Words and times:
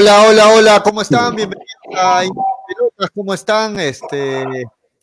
Hola, 0.00 0.28
hola, 0.28 0.48
hola, 0.54 0.82
¿cómo 0.84 1.02
están? 1.02 1.34
Bienvenidos 1.34 1.74
a 1.96 2.22
Pelotas, 2.68 3.10
¿cómo 3.12 3.34
están? 3.34 3.80
Este, 3.80 4.44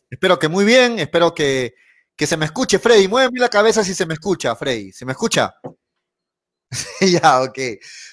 espero 0.08 0.38
que 0.38 0.48
muy 0.48 0.64
bien, 0.64 0.98
espero 0.98 1.34
que, 1.34 1.74
que 2.16 2.26
se 2.26 2.38
me 2.38 2.46
escuche, 2.46 2.78
Freddy. 2.78 3.06
Muéveme 3.06 3.40
la 3.40 3.50
cabeza 3.50 3.84
si 3.84 3.92
se 3.92 4.06
me 4.06 4.14
escucha, 4.14 4.56
Freddy. 4.56 4.92
¿Se 4.92 5.04
me 5.04 5.12
escucha? 5.12 5.54
ya, 7.02 7.42
ok. 7.42 7.58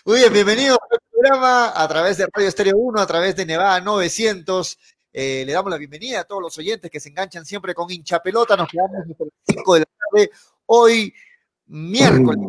Muy 0.04 0.18
bien, 0.18 0.34
bienvenidos 0.34 0.78
al 0.92 1.00
programa 1.10 1.72
a 1.74 1.88
través 1.88 2.18
de 2.18 2.28
Radio 2.30 2.50
Estéreo 2.50 2.76
1, 2.76 3.00
a 3.00 3.08
través 3.08 3.38
de 3.38 3.46
Nevada 3.46 3.80
900. 3.80 4.78
Eh, 5.14 5.44
le 5.46 5.54
damos 5.54 5.72
la 5.72 5.78
bienvenida 5.78 6.20
a 6.20 6.24
todos 6.26 6.42
los 6.42 6.58
oyentes 6.58 6.92
que 6.92 7.00
se 7.00 7.08
enganchan 7.08 7.46
siempre 7.46 7.74
con 7.74 7.90
hincha 7.90 8.22
pelota. 8.22 8.58
Nos 8.58 8.68
quedamos 8.68 8.98
hasta 9.10 9.24
las 9.24 9.34
5 9.48 9.74
de 9.76 9.80
la 9.80 9.86
tarde. 9.86 10.32
Hoy 10.66 11.14
miércoles. 11.68 12.46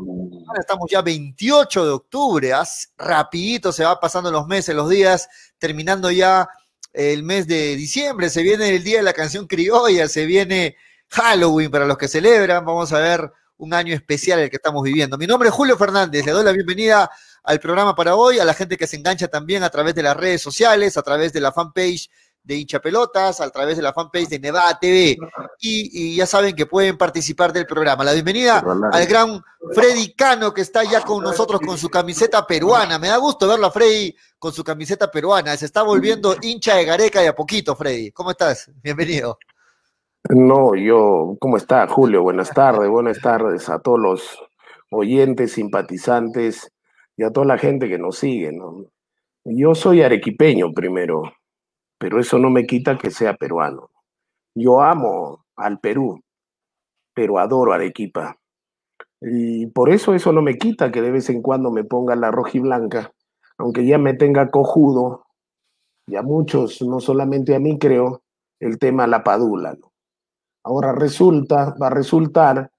Ahora 0.47 0.61
estamos 0.61 0.91
ya 0.91 1.03
28 1.03 1.85
de 1.85 1.91
octubre, 1.91 2.53
rapidito 2.99 3.73
se 3.73 3.85
va 3.85 3.99
pasando 3.99 4.31
los 4.31 4.47
meses, 4.47 4.75
los 4.75 4.89
días, 4.89 5.29
terminando 5.59 6.11
ya 6.11 6.49
el 6.93 7.23
mes 7.23 7.47
de 7.47 7.77
diciembre, 7.77 8.31
se 8.31 8.43
viene 8.43 8.69
el 8.69 8.85
día 8.85 8.99
de 8.99 9.03
la 9.03 9.13
canción 9.13 9.47
criolla, 9.47 10.09
se 10.09 10.27
viene 10.27 10.77
Halloween 11.09 11.71
para 11.71 11.87
los 11.87 11.99
que 11.99 12.09
celebran, 12.09 12.65
vamos 12.65 12.93
a 12.93 12.99
ver 12.99 13.33
un 13.57 13.73
año 13.73 13.95
especial 13.95 14.41
el 14.41 14.51
que 14.51 14.57
estamos 14.57 14.83
viviendo. 14.83 15.17
Mi 15.17 15.27
nombre 15.27 15.49
es 15.49 15.55
Julio 15.55 15.77
Fernández, 15.77 16.25
le 16.25 16.33
doy 16.33 16.45
la 16.45 16.53
bienvenida 16.53 17.11
al 17.43 17.61
programa 17.61 17.95
para 17.95 18.15
hoy, 18.17 18.39
a 18.39 18.45
la 18.45 18.55
gente 18.55 18.77
que 18.77 18.87
se 18.87 18.97
engancha 18.97 19.29
también 19.29 19.63
a 19.63 19.71
través 19.71 19.95
de 19.95 20.03
las 20.03 20.17
redes 20.17 20.43
sociales, 20.43 20.97
a 20.97 21.03
través 21.03 21.33
de 21.33 21.41
la 21.41 21.53
fanpage 21.53 22.11
de 22.45 22.57
hincha 22.57 22.79
pelotas 22.79 23.41
a 23.41 23.51
través 23.51 23.77
de 23.77 23.83
la 23.83 23.93
fanpage 23.93 24.29
de 24.29 24.39
Nevada 24.39 24.79
TV. 24.79 25.17
Y, 25.61 26.15
ya 26.15 26.27
saben 26.27 26.55
que 26.55 26.67
pueden 26.67 26.97
participar 26.97 27.53
del 27.53 27.67
programa. 27.67 28.05
La 28.05 28.13
bienvenida 28.13 28.63
al 28.93 29.07
gran 29.07 29.43
Freddy 29.73 30.15
Cano, 30.15 30.53
que 30.53 30.61
está 30.61 30.85
ya 30.85 31.01
con 31.01 31.25
nosotros 31.25 31.61
con 31.61 31.79
su 31.79 31.89
camiseta 31.89 32.47
peruana. 32.47 32.99
Me 32.99 33.09
da 33.09 33.17
gusto 33.17 33.49
verlo 33.49 33.67
a 33.67 33.71
Freddy 33.71 34.15
con 34.39 34.53
su 34.53 34.63
camiseta 34.63 35.11
peruana. 35.11 35.57
Se 35.57 35.65
está 35.65 35.83
volviendo 35.83 36.37
hincha 36.43 36.77
de 36.77 36.85
Gareca 36.85 37.21
de 37.21 37.29
a 37.29 37.35
poquito, 37.35 37.75
Freddy. 37.75 38.13
¿Cómo 38.13 38.31
estás? 38.31 38.71
Bienvenido. 38.83 39.39
No, 40.29 40.75
yo, 40.75 41.37
¿cómo 41.39 41.57
está, 41.57 41.87
Julio? 41.87 42.23
Buenas 42.23 42.51
tardes, 42.51 42.89
buenas 42.89 43.21
tardes 43.21 43.69
a 43.69 43.79
todos 43.79 44.01
los 44.01 44.39
oyentes, 44.91 45.53
simpatizantes 45.53 46.73
y 47.17 47.25
a 47.25 47.31
toda 47.31 47.47
la 47.47 47.59
gente 47.59 47.89
que 47.89 47.99
nos 47.99 48.19
sigue. 48.19 48.51
Yo 49.45 49.75
soy 49.75 50.03
arequipeño 50.03 50.73
primero, 50.73 51.25
pero 52.05 52.21
eso 52.21 52.39
no 52.39 52.51
me 52.51 52.67
quita 52.67 52.99
que 52.99 53.11
sea 53.11 53.35
peruano. 53.35 53.89
Yo 54.55 54.83
amo 54.83 55.47
al 55.57 55.81
Perú, 55.81 56.21
pero 57.15 57.39
adoro 57.39 57.73
Arequipa. 57.73 58.37
Y 59.23 59.69
por 59.69 59.89
eso 59.89 60.13
eso 60.13 60.31
no 60.31 60.43
me 60.43 60.59
quita 60.59 60.93
que 60.93 61.01
de 61.01 61.11
vez 61.11 61.31
en 61.31 61.41
cuando 61.41 61.71
me 61.71 61.83
ponga 61.83 62.15
la 62.15 62.31
roja 62.31 62.51
y 62.53 62.61
blanca, 62.61 63.15
aunque 63.57 63.87
ya 63.87 63.97
me 63.97 64.13
tenga 64.13 64.51
cojudo, 64.51 65.25
y 66.07 66.17
a 66.17 66.23
muchos, 66.23 66.83
no 66.83 67.01
solamente 67.01 67.55
a 67.55 67.59
mí 67.59 67.79
creo, 67.79 68.21
el 68.61 68.79
tema 68.79 69.07
la 69.07 69.25
padula. 69.25 69.75
Ahora 70.63 70.93
resulta, 70.93 71.75
va 71.81 71.87
a 71.87 71.95
resultar 71.95 72.71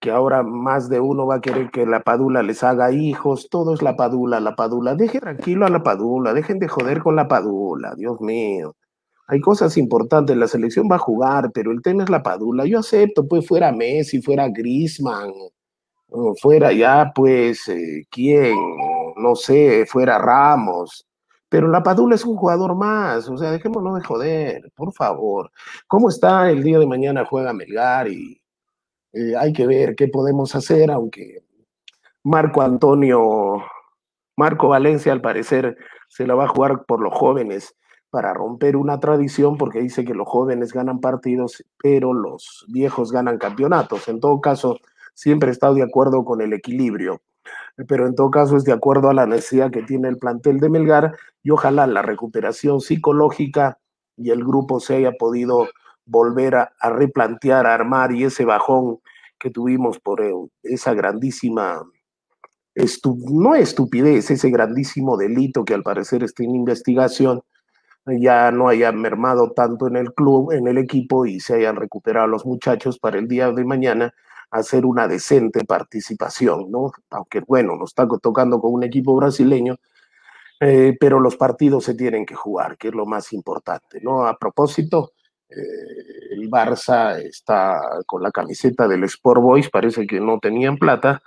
que 0.00 0.10
ahora 0.10 0.42
más 0.42 0.88
de 0.88 1.00
uno 1.00 1.26
va 1.26 1.36
a 1.36 1.40
querer 1.40 1.70
que 1.70 1.86
la 1.86 2.00
Padula 2.00 2.42
les 2.42 2.62
haga 2.64 2.90
hijos, 2.92 3.48
todo 3.50 3.72
es 3.74 3.82
la 3.82 3.96
Padula, 3.96 4.40
la 4.40 4.56
Padula. 4.56 4.94
Dejen 4.94 5.20
tranquilo 5.20 5.66
a 5.66 5.70
la 5.70 5.82
Padula, 5.82 6.34
dejen 6.34 6.58
de 6.58 6.68
joder 6.68 7.00
con 7.02 7.16
la 7.16 7.28
Padula, 7.28 7.94
Dios 7.96 8.20
mío. 8.20 8.74
Hay 9.28 9.40
cosas 9.40 9.76
importantes, 9.76 10.36
la 10.36 10.48
selección 10.48 10.88
va 10.90 10.96
a 10.96 11.00
jugar, 11.00 11.50
pero 11.52 11.72
el 11.72 11.82
tema 11.82 12.04
es 12.04 12.10
la 12.10 12.22
Padula. 12.22 12.64
Yo 12.66 12.80
acepto, 12.80 13.26
pues 13.26 13.46
fuera 13.46 13.72
Messi, 13.72 14.22
fuera 14.22 14.48
Grisman, 14.48 15.32
fuera 16.40 16.72
ya, 16.72 17.12
pues, 17.14 17.68
eh, 17.68 18.04
¿quién? 18.10 18.56
No 19.16 19.34
sé, 19.36 19.86
fuera 19.86 20.18
Ramos. 20.18 21.06
Pero 21.48 21.68
la 21.68 21.82
Padula 21.82 22.16
es 22.16 22.24
un 22.24 22.36
jugador 22.36 22.74
más, 22.76 23.28
o 23.28 23.36
sea, 23.36 23.52
dejémonos 23.52 23.96
de 23.96 24.04
joder, 24.04 24.72
por 24.74 24.92
favor. 24.92 25.50
¿Cómo 25.86 26.08
está 26.08 26.50
el 26.50 26.62
día 26.62 26.78
de 26.78 26.86
mañana 26.86 27.24
juega 27.24 27.52
Melgar 27.52 28.08
y 28.08 28.40
eh, 29.16 29.34
hay 29.34 29.54
que 29.54 29.66
ver 29.66 29.96
qué 29.96 30.08
podemos 30.08 30.54
hacer, 30.54 30.90
aunque 30.90 31.42
Marco 32.22 32.60
Antonio, 32.60 33.62
Marco 34.36 34.68
Valencia 34.68 35.10
al 35.10 35.22
parecer 35.22 35.78
se 36.08 36.26
la 36.26 36.34
va 36.34 36.44
a 36.44 36.48
jugar 36.48 36.84
por 36.84 37.00
los 37.00 37.14
jóvenes 37.14 37.74
para 38.10 38.34
romper 38.34 38.76
una 38.76 39.00
tradición 39.00 39.56
porque 39.56 39.80
dice 39.80 40.04
que 40.04 40.12
los 40.12 40.28
jóvenes 40.28 40.74
ganan 40.74 41.00
partidos, 41.00 41.64
pero 41.82 42.12
los 42.12 42.66
viejos 42.68 43.10
ganan 43.10 43.38
campeonatos. 43.38 44.06
En 44.08 44.20
todo 44.20 44.38
caso, 44.42 44.76
siempre 45.14 45.48
he 45.48 45.52
estado 45.52 45.76
de 45.76 45.82
acuerdo 45.82 46.22
con 46.26 46.42
el 46.42 46.52
equilibrio, 46.52 47.22
pero 47.88 48.06
en 48.06 48.14
todo 48.14 48.30
caso 48.30 48.58
es 48.58 48.64
de 48.64 48.72
acuerdo 48.72 49.08
a 49.08 49.14
la 49.14 49.24
necesidad 49.24 49.70
que 49.70 49.82
tiene 49.82 50.08
el 50.08 50.18
plantel 50.18 50.60
de 50.60 50.68
Melgar 50.68 51.16
y 51.42 51.50
ojalá 51.50 51.86
la 51.86 52.02
recuperación 52.02 52.82
psicológica 52.82 53.78
y 54.14 54.28
el 54.28 54.44
grupo 54.44 54.78
se 54.78 54.96
haya 54.96 55.12
podido 55.12 55.68
volver 56.06 56.54
a, 56.54 56.90
replantear, 56.90 57.66
a 57.66 57.74
armar 57.74 58.12
y 58.12 58.24
ese 58.24 58.44
bajón 58.44 59.00
que 59.38 59.50
tuvimos 59.50 59.98
por 59.98 60.22
eh, 60.22 60.32
esa 60.62 60.94
grandísima, 60.94 61.82
no 63.30 63.54
estupidez, 63.54 64.30
ese 64.30 64.50
grandísimo 64.50 65.16
delito 65.16 65.64
que 65.64 65.74
al 65.74 65.82
parecer 65.82 66.22
está 66.22 66.44
en 66.44 66.54
investigación, 66.54 67.42
ya 68.06 68.52
no 68.52 68.68
haya 68.68 68.92
mermado 68.92 69.50
tanto 69.52 69.88
en 69.88 69.96
el 69.96 70.14
club, 70.14 70.52
en 70.52 70.68
el 70.68 70.78
equipo 70.78 71.26
y 71.26 71.40
se 71.40 71.54
hayan 71.54 71.76
recuperado 71.76 72.28
los 72.28 72.46
muchachos 72.46 72.98
para 72.98 73.18
el 73.18 73.26
día 73.26 73.50
de 73.50 73.64
mañana 73.64 74.14
hacer 74.50 74.86
una 74.86 75.08
decente 75.08 75.64
participación, 75.64 76.70
¿no? 76.70 76.92
Aunque 77.10 77.40
bueno, 77.40 77.76
nos 77.76 77.90
está 77.90 78.06
tocando 78.22 78.60
con 78.60 78.72
un 78.74 78.84
equipo 78.84 79.16
brasileño, 79.16 79.76
eh, 80.60 80.96
pero 81.00 81.18
los 81.18 81.36
partidos 81.36 81.84
se 81.84 81.94
tienen 81.94 82.24
que 82.24 82.36
jugar, 82.36 82.78
que 82.78 82.88
es 82.88 82.94
lo 82.94 83.06
más 83.06 83.32
importante, 83.32 84.00
¿no? 84.00 84.24
A 84.26 84.38
propósito, 84.38 85.12
eh, 85.48 86.32
el 86.32 86.50
Barça 86.50 87.18
está 87.18 87.80
con 88.06 88.22
la 88.22 88.30
camiseta 88.30 88.88
del 88.88 89.04
Sport 89.04 89.40
Boys, 89.40 89.70
parece 89.70 90.06
que 90.06 90.20
no 90.20 90.38
tenían 90.38 90.76
plata, 90.76 91.22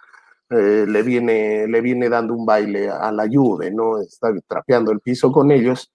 eh, 0.50 0.86
le, 0.88 1.04
viene, 1.04 1.68
le 1.68 1.81
viene 1.81 2.10
dando 2.10 2.33
un 2.33 2.45
baile 2.45 2.89
a 2.89 3.12
la 3.12 3.27
Juve, 3.31 3.71
¿no? 3.71 4.00
Está 4.00 4.30
trapeando 4.48 4.92
el 4.92 5.00
piso 5.00 5.31
con 5.31 5.51
ellos. 5.51 5.92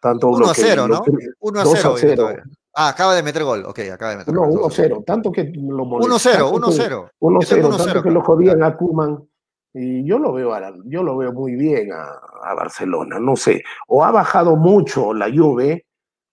Tanto 0.00 0.28
1 0.28 0.50
a 0.50 0.54
0, 0.54 0.88
¿no? 0.88 1.02
1 1.40 1.60
a 1.60 1.64
0. 1.66 2.36
Ah, 2.74 2.88
acaba 2.90 3.14
de 3.14 3.22
meter 3.22 3.42
gol, 3.42 3.64
ok, 3.66 3.80
acaba 3.92 4.12
de 4.12 4.18
meter 4.18 4.32
No, 4.32 4.42
1 4.42 4.66
a 4.66 4.70
0, 4.70 5.02
tanto 5.04 5.32
que 5.32 5.44
lo 5.52 5.82
1 5.82 6.14
a 6.14 6.18
0, 6.18 6.50
1 6.52 6.66
a 6.66 6.72
0. 6.72 7.10
1 7.18 7.38
a 7.38 7.44
0, 7.44 7.76
tanto 7.76 8.02
que 8.02 8.10
lo 8.10 8.22
jodían 8.22 8.62
a 8.62 8.76
Kuman. 8.76 9.28
Y 9.74 10.04
yo 10.04 10.18
lo 10.18 10.32
veo, 10.32 10.52
yo 10.86 11.02
lo 11.02 11.16
veo 11.16 11.32
muy 11.32 11.54
bien 11.54 11.92
a, 11.92 12.18
a 12.42 12.54
Barcelona, 12.54 13.18
no 13.18 13.36
sé, 13.36 13.62
o 13.86 14.04
ha 14.04 14.10
bajado 14.10 14.56
mucho 14.56 15.12
la 15.12 15.26
Juve, 15.26 15.87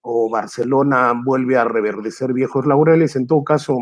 o 0.07 0.29
Barcelona 0.29 1.13
vuelve 1.23 1.57
a 1.57 1.63
reverdecer 1.63 2.31
viejos 2.31 2.67
laureles, 2.67 3.15
en 3.15 3.25
todo 3.25 3.43
caso 3.43 3.75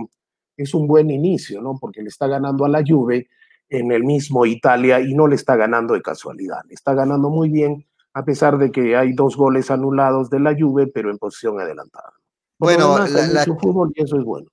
es 0.56 0.74
un 0.74 0.88
buen 0.88 1.12
inicio, 1.12 1.62
¿no? 1.62 1.78
Porque 1.80 2.02
le 2.02 2.08
está 2.08 2.28
ganando 2.28 2.64
a 2.64 2.70
la 2.70 2.82
Juve 2.86 3.28
en 3.70 3.92
el 3.92 4.04
mismo 4.04 4.46
Italia 4.46 5.02
y 5.02 5.14
no 5.14 5.28
le 5.28 5.36
está 5.36 5.58
ganando 5.58 5.96
de 5.96 6.02
casualidad, 6.02 6.62
le 6.68 6.76
está 6.76 6.94
ganando 6.94 7.30
muy 7.30 7.50
bien 7.50 7.86
a 8.14 8.24
pesar 8.24 8.58
de 8.58 8.72
que 8.72 8.96
hay 8.96 9.12
dos 9.14 9.36
goles 9.36 9.70
anulados 9.70 10.30
de 10.30 10.40
la 10.40 10.56
Juve, 10.58 10.88
pero 10.88 11.10
en 11.12 11.18
posición 11.18 11.60
adelantada. 11.60 12.14
bueno, 12.58 13.00
la, 13.00 13.44
fútbol 13.44 13.92
y 13.94 14.04
eso 14.04 14.18
es 14.18 14.24
bueno. 14.24 14.48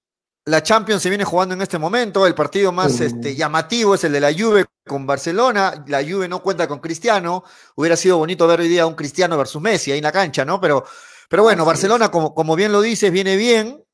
La 0.46 0.62
Champions 0.62 1.02
se 1.02 1.10
viene 1.10 1.24
jugando 1.24 1.54
en 1.54 1.60
este 1.60 1.78
momento, 1.78 2.26
el 2.26 2.34
partido 2.34 2.72
más 2.72 2.98
este, 3.00 3.36
llamativo 3.36 3.94
es 3.94 4.02
el 4.02 4.12
de 4.12 4.20
la 4.20 4.32
Juve 4.32 4.64
con 4.84 5.06
Barcelona, 5.06 5.84
la 5.86 6.02
Juve 6.02 6.26
no 6.26 6.42
cuenta 6.42 6.66
con 6.66 6.80
Cristiano, 6.80 7.44
hubiera 7.76 7.94
sido 7.94 8.16
bonito 8.16 8.48
ver 8.48 8.58
hoy 8.58 8.68
día 8.68 8.86
un 8.86 8.94
Cristiano 8.94 9.36
versus 9.36 9.62
Messi 9.62 9.92
ahí 9.92 9.98
en 9.98 10.04
la 10.04 10.10
cancha, 10.10 10.44
¿no? 10.44 10.60
Pero 10.60 10.82
pero 11.30 11.44
bueno, 11.44 11.64
Barcelona, 11.64 12.10
como, 12.10 12.34
como, 12.34 12.56
bien 12.56 12.72
lo 12.72 12.80
dices, 12.80 13.12
viene 13.12 13.36
bien, 13.36 13.84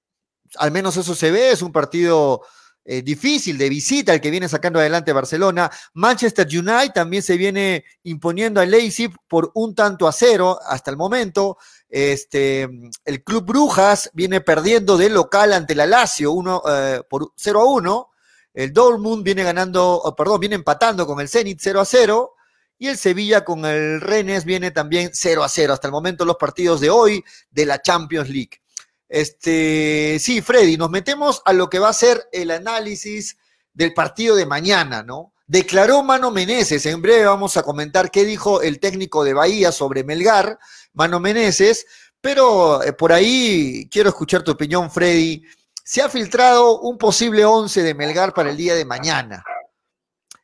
al 0.56 0.70
menos 0.70 0.96
eso 0.96 1.14
se 1.14 1.30
ve, 1.30 1.50
es 1.50 1.60
un 1.60 1.70
partido 1.70 2.40
eh, 2.82 3.02
difícil 3.02 3.58
de 3.58 3.68
visita 3.68 4.14
el 4.14 4.22
que 4.22 4.30
viene 4.30 4.48
sacando 4.48 4.78
adelante 4.78 5.12
Barcelona. 5.12 5.70
Manchester 5.92 6.46
United 6.46 6.92
también 6.94 7.22
se 7.22 7.36
viene 7.36 7.84
imponiendo 8.04 8.58
a 8.58 8.64
Leipzig 8.64 9.14
por 9.28 9.50
un 9.54 9.74
tanto 9.74 10.08
a 10.08 10.12
cero 10.12 10.58
hasta 10.64 10.92
el 10.92 10.96
momento. 10.96 11.58
Este, 11.90 12.70
el 13.04 13.22
Club 13.22 13.44
Brujas 13.44 14.10
viene 14.14 14.40
perdiendo 14.40 14.96
de 14.96 15.10
local 15.10 15.52
ante 15.52 15.74
la 15.74 15.84
Lazio 15.84 16.32
uno, 16.32 16.62
eh, 16.66 17.02
por 17.06 17.32
0 17.36 17.60
a 17.60 17.64
1. 17.66 18.10
El 18.54 18.72
Dortmund 18.72 19.22
viene 19.22 19.42
ganando, 19.42 20.00
oh, 20.00 20.16
perdón, 20.16 20.40
viene 20.40 20.54
empatando 20.54 21.06
con 21.06 21.20
el 21.20 21.28
Zenit 21.28 21.58
0 21.60 21.80
a 21.80 21.84
0. 21.84 22.35
Y 22.78 22.88
el 22.88 22.98
Sevilla 22.98 23.44
con 23.44 23.64
el 23.64 24.00
Rennes 24.00 24.44
viene 24.44 24.70
también 24.70 25.10
0 25.12 25.42
a 25.42 25.48
0 25.48 25.72
hasta 25.72 25.88
el 25.88 25.92
momento 25.92 26.24
los 26.24 26.36
partidos 26.36 26.80
de 26.80 26.90
hoy 26.90 27.24
de 27.50 27.66
la 27.66 27.80
Champions 27.80 28.28
League. 28.28 28.60
Este, 29.08 30.18
sí, 30.20 30.42
Freddy, 30.42 30.76
nos 30.76 30.90
metemos 30.90 31.42
a 31.44 31.52
lo 31.52 31.70
que 31.70 31.78
va 31.78 31.88
a 31.88 31.94
ser 31.94 32.28
el 32.32 32.50
análisis 32.50 33.38
del 33.72 33.94
partido 33.94 34.36
de 34.36 34.46
mañana, 34.46 35.02
¿no? 35.02 35.32
Declaró 35.46 36.02
Mano 36.02 36.32
Meneses, 36.32 36.84
en 36.86 37.00
breve 37.00 37.24
vamos 37.24 37.56
a 37.56 37.62
comentar 37.62 38.10
qué 38.10 38.24
dijo 38.24 38.62
el 38.62 38.80
técnico 38.80 39.22
de 39.22 39.32
Bahía 39.32 39.70
sobre 39.70 40.02
Melgar, 40.02 40.58
Mano 40.92 41.20
Meneses, 41.20 41.86
pero 42.20 42.82
eh, 42.82 42.92
por 42.92 43.12
ahí 43.12 43.88
quiero 43.90 44.08
escuchar 44.08 44.42
tu 44.42 44.50
opinión, 44.50 44.90
Freddy. 44.90 45.44
Se 45.84 46.02
ha 46.02 46.08
filtrado 46.08 46.80
un 46.80 46.98
posible 46.98 47.44
11 47.44 47.82
de 47.84 47.94
Melgar 47.94 48.34
para 48.34 48.50
el 48.50 48.56
día 48.56 48.74
de 48.74 48.84
mañana, 48.84 49.44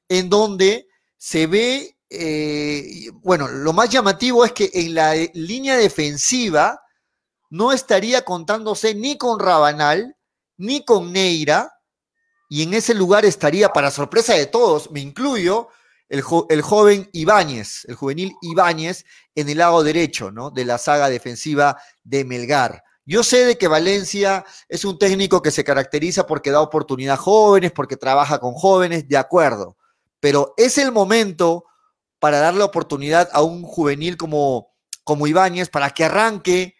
en 0.08 0.30
donde 0.30 0.86
se 1.18 1.48
ve 1.48 1.96
eh, 2.14 3.10
bueno, 3.22 3.48
lo 3.48 3.72
más 3.72 3.88
llamativo 3.88 4.44
es 4.44 4.52
que 4.52 4.70
en 4.74 4.94
la 4.94 5.14
línea 5.32 5.76
defensiva 5.76 6.80
no 7.48 7.72
estaría 7.72 8.22
contándose 8.22 8.94
ni 8.94 9.16
con 9.16 9.38
Rabanal, 9.38 10.16
ni 10.58 10.84
con 10.84 11.12
Neira, 11.12 11.72
y 12.48 12.62
en 12.64 12.74
ese 12.74 12.92
lugar 12.92 13.24
estaría, 13.24 13.72
para 13.72 13.90
sorpresa 13.90 14.34
de 14.34 14.46
todos, 14.46 14.90
me 14.90 15.00
incluyo, 15.00 15.68
el, 16.10 16.22
el, 16.50 16.60
joven 16.60 17.08
Ibáñez, 17.14 17.86
el 17.88 17.94
juvenil 17.94 18.34
Ibáñez, 18.42 19.06
en 19.34 19.48
el 19.48 19.58
lado 19.58 19.82
derecho, 19.82 20.30
¿no? 20.30 20.50
De 20.50 20.66
la 20.66 20.76
saga 20.76 21.08
defensiva 21.08 21.78
de 22.04 22.26
Melgar. 22.26 22.82
Yo 23.06 23.22
sé 23.22 23.46
de 23.46 23.56
que 23.56 23.68
Valencia 23.68 24.44
es 24.68 24.84
un 24.84 24.98
técnico 24.98 25.40
que 25.40 25.50
se 25.50 25.64
caracteriza 25.64 26.26
porque 26.26 26.50
da 26.50 26.60
oportunidad 26.60 27.14
a 27.14 27.16
jóvenes, 27.16 27.72
porque 27.72 27.96
trabaja 27.96 28.38
con 28.38 28.52
jóvenes, 28.52 29.08
de 29.08 29.16
acuerdo, 29.16 29.78
pero 30.20 30.54
es 30.56 30.78
el 30.78 30.92
momento 30.92 31.64
para 32.22 32.38
darle 32.38 32.62
oportunidad 32.62 33.28
a 33.32 33.42
un 33.42 33.64
juvenil 33.64 34.16
como, 34.16 34.68
como 35.02 35.26
Ibáñez 35.26 35.68
para 35.68 35.90
que 35.90 36.04
arranque 36.04 36.76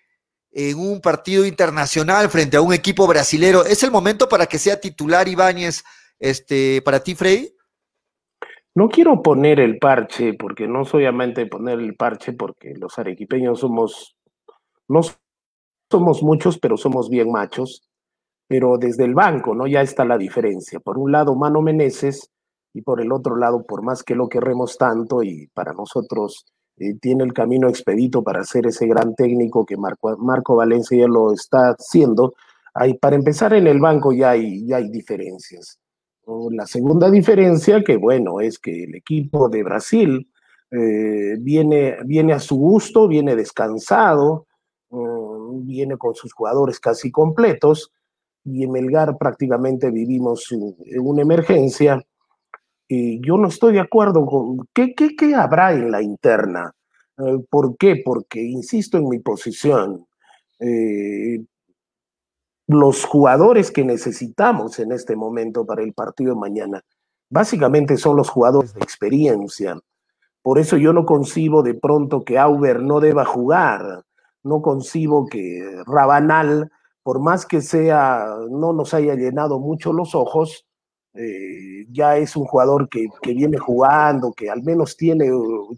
en 0.52 0.78
un 0.78 1.00
partido 1.00 1.44
internacional 1.44 2.28
frente 2.28 2.56
a 2.56 2.60
un 2.60 2.72
equipo 2.72 3.08
brasilero. 3.08 3.64
¿Es 3.64 3.82
el 3.82 3.90
momento 3.90 4.28
para 4.28 4.46
que 4.46 4.58
sea 4.58 4.80
titular 4.80 5.26
Ibáñez 5.26 5.82
este, 6.20 6.80
para 6.82 7.02
ti, 7.02 7.16
Freddy? 7.16 7.56
No 8.76 8.88
quiero 8.88 9.20
poner 9.20 9.58
el 9.58 9.78
parche, 9.78 10.34
porque 10.34 10.68
no 10.68 10.84
soy 10.84 11.06
amante 11.06 11.40
de 11.40 11.46
poner 11.48 11.80
el 11.80 11.96
parche, 11.96 12.34
porque 12.34 12.74
los 12.76 12.96
arequipeños 13.00 13.58
somos, 13.58 14.14
no 14.86 15.00
somos 15.90 16.22
muchos, 16.22 16.56
pero 16.60 16.76
somos 16.76 17.10
bien 17.10 17.32
machos. 17.32 17.82
Pero 18.46 18.78
desde 18.78 19.06
el 19.06 19.14
banco, 19.14 19.56
¿no? 19.56 19.66
Ya 19.66 19.82
está 19.82 20.04
la 20.04 20.18
diferencia. 20.18 20.78
Por 20.78 20.98
un 20.98 21.10
lado, 21.10 21.34
Mano 21.34 21.62
Meneses, 21.62 22.30
y 22.74 22.82
por 22.82 23.00
el 23.00 23.12
otro 23.12 23.36
lado, 23.36 23.64
por 23.64 23.82
más 23.82 24.02
que 24.02 24.14
lo 24.14 24.28
querremos 24.28 24.78
tanto, 24.78 25.22
y 25.22 25.48
para 25.48 25.72
nosotros 25.72 26.46
eh, 26.78 26.94
tiene 27.00 27.24
el 27.24 27.32
camino 27.32 27.69
expedito 27.69 28.22
para 28.22 28.44
ser 28.44 28.66
ese 28.66 28.86
gran 28.86 29.14
técnico 29.14 29.66
que 29.66 29.76
Marco, 29.76 30.16
Marco 30.19 30.56
Valencia 30.56 30.98
ya 30.98 31.08
lo 31.08 31.32
está 31.32 31.74
haciendo, 31.78 32.34
hay, 32.74 32.94
para 32.94 33.16
empezar 33.16 33.52
en 33.54 33.66
el 33.66 33.80
banco 33.80 34.12
ya 34.12 34.30
hay, 34.30 34.66
ya 34.66 34.76
hay 34.76 34.90
diferencias. 34.90 35.78
La 36.52 36.66
segunda 36.66 37.10
diferencia, 37.10 37.82
que 37.82 37.96
bueno, 37.96 38.40
es 38.40 38.58
que 38.58 38.85
el 38.85 38.94
equipo 38.94 39.49
de 39.49 39.64
Brasil 39.64 40.30
eh, 40.70 41.37
viene, 41.38 41.97
viene 42.06 42.32
a 42.32 42.38
su 42.38 42.56
gusto, 42.56 43.08
viene 43.08 43.37
descansado, 43.37 44.47
mm, 44.90 45.66
viene 45.66 45.99
con 45.99 46.14
sus 46.14 46.32
jugadores 46.32 46.80
casi 46.80 47.11
completos, 47.11 47.92
y 48.44 48.64
en 48.64 48.73
Melgar 48.73 49.18
prácticamente 49.18 49.90
vivimos 49.90 50.49
una 51.00 51.23
emergencia. 51.23 52.02
Yo 53.20 53.37
no 53.37 53.49
estoy 53.49 53.75
de 53.75 53.80
acuerdo 53.80 54.26
con 54.26 54.66
qué, 54.75 54.94
qué, 54.94 55.14
qué 55.16 55.34
habrá 55.34 55.72
en 55.72 55.90
la 55.90 56.02
interna. 56.02 56.72
Eh, 57.18 57.38
¿Por 57.49 57.76
qué? 57.76 58.02
Porque, 58.04 58.42
insisto 58.42 58.99
en 58.99 59.08
mi 59.08 59.18
posición, 59.18 60.06
eh, 60.58 61.44
los 62.66 63.04
jugadores 63.04 63.70
que 63.70 63.84
necesitamos 63.84 64.78
en 64.78 64.92
este 64.92 65.16
momento 65.16 65.66
para 65.66 65.82
el 65.82 65.92
partido 65.92 66.34
de 66.34 66.40
mañana, 66.40 66.82
básicamente 67.30 67.96
son 67.96 68.16
los 68.16 68.28
jugadores 68.30 68.75
de 68.75 68.80
experiencia. 68.80 69.78
Por 70.42 70.58
eso 70.58 70.76
yo 70.76 70.92
no 70.92 71.04
concibo 71.04 71.62
de 71.62 71.75
pronto 71.75 72.25
que 72.25 72.38
Auber 72.38 72.80
no 72.80 73.00
deba 73.00 73.25
jugar, 73.25 74.04
no 74.42 74.61
concibo 74.61 75.26
que 75.26 75.82
Rabanal, 75.87 76.70
por 77.02 77.20
más 77.20 77.46
que 77.46 77.61
sea, 77.61 78.26
no 78.50 78.72
nos 78.72 78.94
haya 78.94 79.14
llenado 79.14 79.58
mucho 79.58 79.92
los 79.92 80.14
ojos, 80.14 80.66
eh, 81.14 81.87
ya 81.90 82.16
es 82.16 82.37
un 82.37 82.45
jugador 82.45 82.88
que, 82.88 83.09
viene 83.35 83.59
jugando, 83.59 84.33
que 84.33 84.50
al 84.50 84.62
menos 84.62 84.97
tiene, 84.97 85.31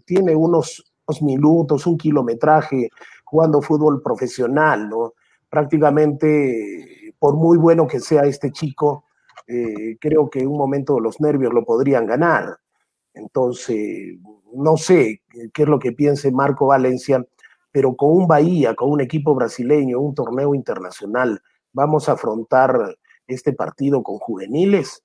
tiene 0.05 0.35
unos, 0.35 0.83
unos 1.07 1.21
minutos, 1.21 1.85
un 1.87 1.97
kilometraje 1.97 2.89
jugando 3.23 3.61
fútbol 3.61 4.01
profesional, 4.01 4.89
¿no? 4.89 5.13
prácticamente, 5.49 7.13
por 7.17 7.35
muy 7.35 7.57
bueno 7.57 7.87
que 7.87 7.99
sea 7.99 8.23
este 8.23 8.51
chico, 8.51 9.05
eh, 9.47 9.97
creo 10.01 10.29
que 10.29 10.39
en 10.39 10.47
un 10.47 10.57
momento 10.57 10.99
los 10.99 11.21
nervios 11.21 11.53
lo 11.53 11.63
podrían 11.63 12.05
ganar. 12.05 12.57
Entonces, 13.13 14.17
no 14.53 14.77
sé 14.77 15.21
qué 15.53 15.63
es 15.63 15.67
lo 15.69 15.79
que 15.79 15.91
piense 15.91 16.31
Marco 16.31 16.67
Valencia, 16.67 17.25
pero 17.71 17.95
con 17.95 18.11
un 18.11 18.27
Bahía, 18.27 18.75
con 18.75 18.91
un 18.91 19.01
equipo 19.01 19.33
brasileño, 19.35 19.99
un 19.99 20.15
torneo 20.15 20.55
internacional, 20.55 21.41
vamos 21.71 22.09
a 22.09 22.13
afrontar 22.13 22.97
este 23.27 23.53
partido 23.53 24.03
con 24.03 24.17
juveniles, 24.17 25.03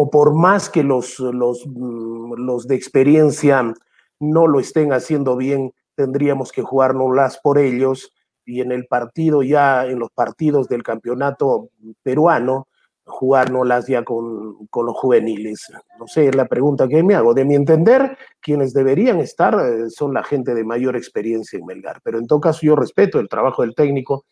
o 0.00 0.10
por 0.10 0.32
más 0.32 0.70
que 0.70 0.84
los, 0.84 1.18
los, 1.18 1.66
los 1.66 2.68
de 2.68 2.76
experiencia 2.76 3.74
no 4.20 4.46
lo 4.46 4.60
estén 4.60 4.92
haciendo 4.92 5.36
bien, 5.36 5.72
tendríamos 5.96 6.52
que 6.52 6.62
jugárnoslas 6.62 7.40
por 7.42 7.58
ellos 7.58 8.14
y 8.44 8.60
en 8.60 8.70
el 8.70 8.86
partido 8.86 9.42
ya, 9.42 9.86
en 9.86 9.98
los 9.98 10.10
partidos 10.12 10.68
del 10.68 10.84
campeonato 10.84 11.70
peruano, 12.04 12.68
jugárnoslas 13.06 13.88
ya 13.88 14.04
con, 14.04 14.68
con 14.68 14.86
los 14.86 14.96
juveniles. 14.96 15.66
No 15.98 16.06
sé, 16.06 16.28
es 16.28 16.36
la 16.36 16.46
pregunta 16.46 16.86
que 16.86 17.02
me 17.02 17.16
hago. 17.16 17.34
De 17.34 17.44
mi 17.44 17.56
entender, 17.56 18.16
quienes 18.40 18.72
deberían 18.72 19.18
estar 19.18 19.54
eh, 19.54 19.90
son 19.90 20.14
la 20.14 20.22
gente 20.22 20.54
de 20.54 20.62
mayor 20.62 20.94
experiencia 20.94 21.58
en 21.58 21.66
Melgar, 21.66 22.00
pero 22.04 22.20
en 22.20 22.28
todo 22.28 22.40
caso 22.40 22.60
yo 22.62 22.76
respeto 22.76 23.18
el 23.18 23.28
trabajo 23.28 23.62
del 23.62 23.74
técnico. 23.74 24.26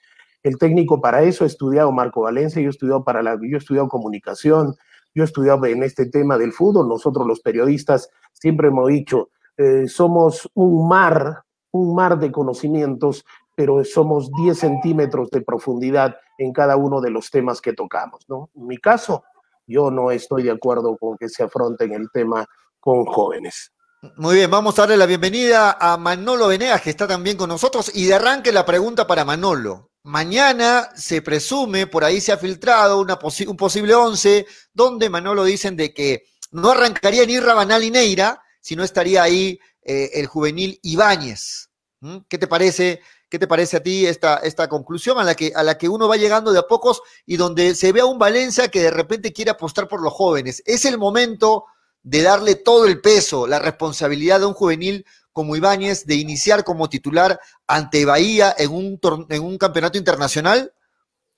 El 0.45 0.59
técnico 0.59 1.01
para 1.01 1.25
eso 1.25 1.43
ha 1.43 1.49
estudiado 1.49 1.91
Marco 1.91 2.21
Valencia, 2.21 2.63
yo 2.63 2.69
he 2.69 2.71
estudiado, 2.71 3.03
para 3.03 3.21
la, 3.21 3.35
yo 3.35 3.57
he 3.57 3.59
estudiado 3.59 3.89
comunicación, 3.89 4.77
yo 5.17 5.25
he 5.25 5.27
estudiado 5.27 5.67
en 5.67 5.83
este 5.83 6.07
tema 6.07 6.39
del 6.39 6.53
fútbol, 6.53 6.89
nosotros 6.89 7.27
los 7.27 7.41
periodistas 7.41 8.09
siempre 8.33 8.69
hemos 8.69 8.87
dicho, 8.87 9.31
eh, 9.57 9.89
somos 9.89 10.49
un 10.55 10.87
mar, 10.87 11.43
un 11.73 11.97
mar 11.97 12.19
de 12.19 12.31
conocimientos 12.31 13.25
pero 13.57 13.83
somos 13.85 14.31
10 14.31 14.57
centímetros 14.57 15.31
de 15.31 15.41
profundidad 15.41 16.17
en 16.39 16.53
cada 16.53 16.77
uno 16.77 17.01
de 17.01 17.11
los 17.11 17.31
temas 17.31 17.61
que 17.61 17.73
tocamos, 17.73 18.21
¿no? 18.29 18.51
En 18.55 18.67
mi 18.67 18.77
caso, 18.77 19.25
yo 19.67 19.91
no 19.91 20.11
estoy 20.11 20.43
de 20.45 20.51
acuerdo 20.51 20.97
con 20.99 21.17
que 21.17 21.29
se 21.29 21.43
afronten 21.43 21.93
el 21.95 22.09
tema 22.13 22.47
con 22.79 23.07
jóvenes. 23.07 23.73
Muy 24.17 24.37
bien, 24.37 24.51
vamos 24.51 24.79
a 24.79 24.83
darle 24.83 24.99
la 24.99 25.07
bienvenida 25.07 25.79
a 25.81 25.97
Manolo 25.97 26.49
Venegas, 26.49 26.83
que 26.83 26.91
está 26.91 27.09
también 27.09 27.39
con 27.39 27.49
nosotros, 27.49 27.91
y 27.95 28.05
de 28.05 28.15
arranque 28.15 28.53
la 28.53 28.67
pregunta 28.67 29.07
para 29.07 29.25
Manolo. 29.25 29.91
Mañana 30.07 30.89
se 30.95 31.21
presume, 31.21 31.89
por 31.89 32.05
ahí 32.05 32.21
se 32.21 32.31
ha 32.31 32.39
filtrado 32.39 33.01
un 33.01 33.57
posible 33.57 33.93
11, 33.93 34.47
donde 34.73 35.11
Manolo 35.11 35.43
dicen 35.43 35.77
de 35.77 35.93
que 35.93 36.27
no 36.53 36.71
arrancaría 36.71 37.27
ni 37.27 37.41
Rabanal 37.41 37.81
ni 37.81 37.91
Neira, 37.91 38.41
sino 38.61 38.85
estaría 38.85 39.25
ahí 39.25 39.59
eh, 39.83 40.11
el 40.15 40.29
juvenil 40.29 40.79
Ibáñez. 40.85 41.71
¿Mm? 41.99 42.19
¿Qué 42.29 42.39
te 42.39 42.47
parece 42.47 43.01
¿Qué 43.29 43.41
te 43.41 43.49
parece 43.49 43.79
a 43.79 43.83
ti 43.83 44.07
esta, 44.07 44.37
esta 44.37 44.69
conclusión 44.69 45.19
a 45.19 45.25
la, 45.25 45.35
que, 45.35 45.53
a 45.57 45.65
la 45.65 45.77
que 45.77 45.89
uno 45.89 46.07
va 46.07 46.17
llegando 46.17 46.53
de 46.53 46.61
a 46.61 46.69
pocos 46.69 47.03
y 47.27 47.37
donde 47.37 47.75
se 47.75 47.91
ve 47.91 48.01
a 48.01 48.05
un 48.05 48.21
Valencia 48.21 48.69
que 48.69 48.83
de 48.83 48.93
repente 48.93 49.33
quiere 49.33 49.51
apostar 49.51 49.89
por 49.89 50.01
los 50.01 50.13
jóvenes? 50.13 50.63
Es 50.67 50.85
el 50.85 50.99
momento 50.99 51.65
de 52.05 52.23
darle 52.23 52.55
todo 52.55 52.87
el 52.87 53.01
peso, 53.01 53.49
la 53.49 53.59
responsabilidad 53.59 54.39
de 54.39 54.47
un 54.47 54.55
juvenil 54.55 55.05
como 55.37 55.55
Ibáñez 55.55 56.07
de 56.07 56.15
iniciar 56.15 56.65
como 56.65 56.89
titular 56.89 57.39
ante 57.67 58.07
Bahía 58.07 58.55
en 58.57 58.73
un, 58.73 58.99
en 59.29 59.43
un 59.43 59.59
campeonato 59.59 59.99
internacional? 59.99 60.73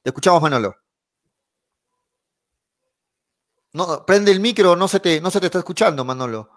Te 0.04 0.10
escuchamos, 0.10 0.40
Manolo. 0.40 0.76
No, 3.72 4.06
prende 4.06 4.30
el 4.30 4.38
micro, 4.38 4.76
no 4.76 4.86
se 4.86 5.00
te, 5.00 5.20
no 5.20 5.32
se 5.32 5.40
te 5.40 5.46
está 5.46 5.58
escuchando, 5.58 6.04
Manolo. 6.04 6.48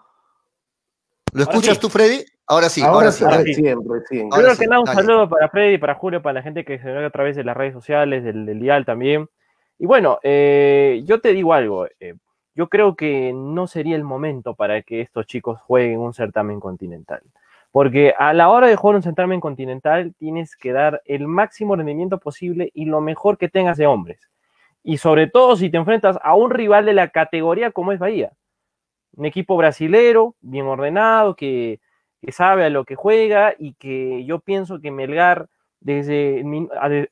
¿Lo 1.32 1.42
escuchas 1.42 1.80
tú, 1.80 1.88
Freddy? 1.88 2.24
Ahora 2.46 2.68
sí, 2.68 2.80
ahora, 2.80 3.10
sí. 3.10 3.24
Ahora 3.24 3.42
sí. 3.42 3.54
Primero 4.08 4.56
que 4.56 4.66
nada, 4.68 4.80
un 4.80 4.86
saludo 4.86 5.28
para 5.28 5.48
Freddy, 5.48 5.78
para 5.78 5.96
Julio, 5.96 6.22
para 6.22 6.34
la 6.34 6.42
gente 6.42 6.64
que 6.64 6.78
se 6.78 6.92
ve 6.92 7.04
a 7.04 7.10
través 7.10 7.34
de 7.34 7.42
las 7.42 7.56
redes 7.56 7.72
sociales, 7.72 8.22
del, 8.22 8.46
del 8.46 8.60
dial 8.60 8.84
también. 8.84 9.28
Y 9.80 9.86
bueno, 9.86 10.20
eh, 10.22 11.02
yo 11.04 11.20
te 11.20 11.32
digo 11.32 11.54
algo. 11.54 11.88
Eh, 11.98 12.14
yo 12.54 12.68
creo 12.68 12.96
que 12.96 13.32
no 13.34 13.66
sería 13.66 13.96
el 13.96 14.04
momento 14.04 14.54
para 14.54 14.82
que 14.82 15.00
estos 15.00 15.26
chicos 15.26 15.60
jueguen 15.60 16.00
un 16.00 16.14
certamen 16.14 16.60
continental. 16.60 17.22
Porque 17.70 18.14
a 18.18 18.34
la 18.34 18.50
hora 18.50 18.66
de 18.66 18.76
jugar 18.76 18.96
un 18.96 19.02
certamen 19.02 19.40
continental 19.40 20.14
tienes 20.18 20.56
que 20.56 20.72
dar 20.72 21.02
el 21.06 21.26
máximo 21.26 21.74
rendimiento 21.76 22.18
posible 22.18 22.70
y 22.74 22.84
lo 22.84 23.00
mejor 23.00 23.38
que 23.38 23.48
tengas 23.48 23.78
de 23.78 23.86
hombres. 23.86 24.30
Y 24.82 24.98
sobre 24.98 25.26
todo 25.26 25.56
si 25.56 25.70
te 25.70 25.78
enfrentas 25.78 26.18
a 26.22 26.34
un 26.34 26.50
rival 26.50 26.84
de 26.84 26.92
la 26.92 27.08
categoría 27.08 27.70
como 27.70 27.92
es 27.92 27.98
Bahía 27.98 28.32
un 29.14 29.26
equipo 29.26 29.56
brasilero, 29.56 30.36
bien 30.40 30.66
ordenado, 30.66 31.36
que, 31.36 31.80
sabe 32.28 32.64
a 32.64 32.70
lo 32.70 32.84
que 32.84 32.94
juega 32.94 33.54
y 33.58 33.74
que 33.74 34.24
yo 34.24 34.38
pienso 34.38 34.80
que 34.80 34.92
Melgar 34.92 35.48
desde 35.84 36.44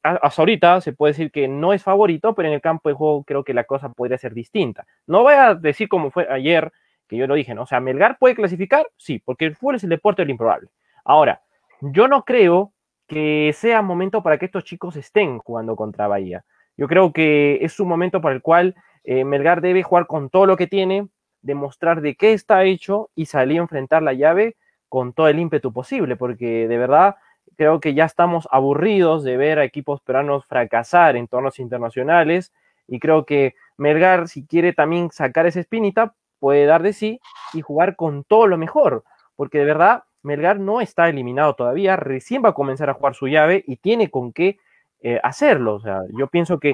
hasta 0.03 0.43
ahorita 0.43 0.81
se 0.81 0.93
puede 0.93 1.12
decir 1.12 1.31
que 1.31 1.49
no 1.49 1.73
es 1.73 1.83
favorito, 1.83 2.35
pero 2.35 2.49
en 2.49 2.55
el 2.55 2.61
campo 2.61 2.89
de 2.89 2.95
juego 2.95 3.25
creo 3.25 3.45
que 3.45 3.55
la 3.55 3.65
cosa 3.65 3.89
podría 3.91 4.19
ser 4.19 4.33
distinta. 4.33 4.87
No 5.07 5.23
voy 5.23 5.35
a 5.35 5.55
decir 5.55 5.89
como 5.89 6.11
fue 6.11 6.27
ayer, 6.31 6.73
que 7.09 7.17
yo 7.17 7.27
lo 7.27 7.35
dije, 7.35 7.55
¿no? 7.55 7.62
O 7.62 7.67
sea, 7.67 7.81
Melgar 7.81 8.19
puede 8.19 8.37
clasificar, 8.37 8.87
sí, 8.97 9.21
porque 9.25 9.45
el 9.45 9.57
fútbol 9.57 9.77
es 9.77 9.85
el 9.85 9.91
deporte 9.91 10.23
de 10.23 10.27
lo 10.27 10.33
improbable. 10.33 10.69
Ahora, 11.05 11.43
yo 11.81 12.07
no 12.07 12.25
creo 12.25 12.73
que 13.09 13.53
sea 13.55 13.83
momento 13.83 14.23
para 14.23 14.39
que 14.39 14.47
estos 14.47 14.65
chicos 14.65 14.95
estén 14.95 15.39
jugando 15.39 15.75
contra 15.75 16.07
Bahía. 16.07 16.45
Yo 16.77 16.87
creo 16.87 17.12
que 17.12 17.59
es 17.62 17.81
un 17.81 17.89
momento 17.89 18.21
para 18.21 18.35
el 18.37 18.43
cual 18.43 18.77
eh, 19.03 19.25
Melgar 19.25 19.61
debe 19.61 19.83
jugar 19.83 20.07
con 20.07 20.31
todo 20.31 20.47
lo 20.47 20.57
que 20.57 20.69
tiene, 20.69 21.09
demostrar 21.43 22.03
de 22.03 22.15
qué 22.15 22.33
está 22.33 22.65
hecho 22.65 23.11
y 23.17 23.27
salir 23.27 23.59
a 23.59 23.62
enfrentar 23.62 24.03
la 24.03 24.12
llave 24.12 24.57
con 24.89 25.12
todo 25.12 25.29
el 25.29 25.39
ímpetu 25.39 25.73
posible, 25.73 26.17
porque 26.17 26.69
de 26.69 26.79
verdad 26.79 27.17
creo 27.61 27.79
que 27.79 27.93
ya 27.93 28.07
estamos 28.07 28.49
aburridos 28.50 29.23
de 29.23 29.37
ver 29.37 29.59
a 29.59 29.64
equipos 29.64 30.00
peruanos 30.00 30.47
fracasar 30.47 31.14
en 31.14 31.29
torneos 31.29 31.59
internacionales 31.59 32.55
y 32.88 32.99
creo 33.00 33.26
que 33.26 33.55
Melgar, 33.76 34.29
si 34.29 34.47
quiere 34.47 34.73
también 34.73 35.11
sacar 35.11 35.45
esa 35.45 35.61
espinita, 35.61 36.14
puede 36.38 36.64
dar 36.64 36.83
de 36.83 36.95
sí 36.95 37.21
y 37.52 37.61
jugar 37.61 37.97
con 37.97 38.25
todo 38.25 38.47
lo 38.47 38.57
mejor, 38.57 39.05
porque 39.37 39.59
de 39.59 39.67
verdad 39.67 40.05
Melgar 40.23 40.59
no 40.59 40.81
está 40.81 41.11
eliminado 41.11 41.52
todavía, 41.52 41.97
recién 41.97 42.43
va 42.43 42.49
a 42.49 42.55
comenzar 42.55 42.88
a 42.88 42.95
jugar 42.95 43.14
su 43.14 43.29
llave 43.29 43.62
y 43.67 43.76
tiene 43.76 44.11
con 44.11 44.33
qué 44.33 44.57
eh, 45.02 45.21
hacerlo. 45.23 45.75
O 45.75 45.81
sea, 45.81 46.00
yo 46.17 46.29
pienso 46.29 46.59
que 46.61 46.73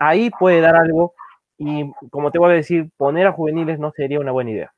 ahí 0.00 0.30
puede 0.30 0.60
dar 0.60 0.74
algo 0.74 1.14
y 1.58 1.92
como 2.10 2.32
te 2.32 2.40
voy 2.40 2.50
a 2.50 2.54
decir, 2.54 2.90
poner 2.96 3.28
a 3.28 3.32
juveniles 3.32 3.78
no 3.78 3.92
sería 3.92 4.18
una 4.18 4.32
buena 4.32 4.50
idea. 4.50 4.74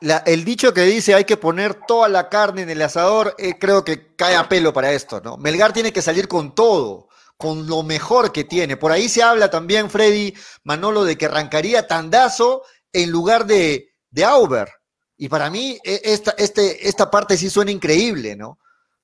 El 0.00 0.44
dicho 0.44 0.72
que 0.72 0.82
dice 0.82 1.14
hay 1.14 1.24
que 1.24 1.36
poner 1.36 1.74
toda 1.86 2.08
la 2.08 2.28
carne 2.28 2.62
en 2.62 2.70
el 2.70 2.82
asador, 2.82 3.34
eh, 3.38 3.58
creo 3.58 3.84
que 3.84 4.14
cae 4.16 4.36
a 4.36 4.48
pelo 4.48 4.72
para 4.72 4.92
esto, 4.92 5.20
¿no? 5.20 5.36
Melgar 5.36 5.72
tiene 5.72 5.92
que 5.92 6.02
salir 6.02 6.28
con 6.28 6.54
todo, 6.54 7.08
con 7.36 7.66
lo 7.66 7.82
mejor 7.82 8.32
que 8.32 8.44
tiene. 8.44 8.76
Por 8.76 8.92
ahí 8.92 9.08
se 9.08 9.22
habla 9.22 9.50
también, 9.50 9.90
Freddy 9.90 10.34
Manolo, 10.64 11.04
de 11.04 11.16
que 11.16 11.26
arrancaría 11.26 11.86
Tandazo 11.86 12.62
en 12.92 13.10
lugar 13.10 13.46
de, 13.46 13.94
de 14.10 14.24
Auber. 14.24 14.68
Y 15.16 15.28
para 15.28 15.50
mí 15.50 15.78
e, 15.84 16.00
esta, 16.04 16.32
este, 16.38 16.88
esta 16.88 17.10
parte 17.10 17.36
sí 17.36 17.50
suena 17.50 17.70
increíble, 17.70 18.36
¿no? 18.36 18.58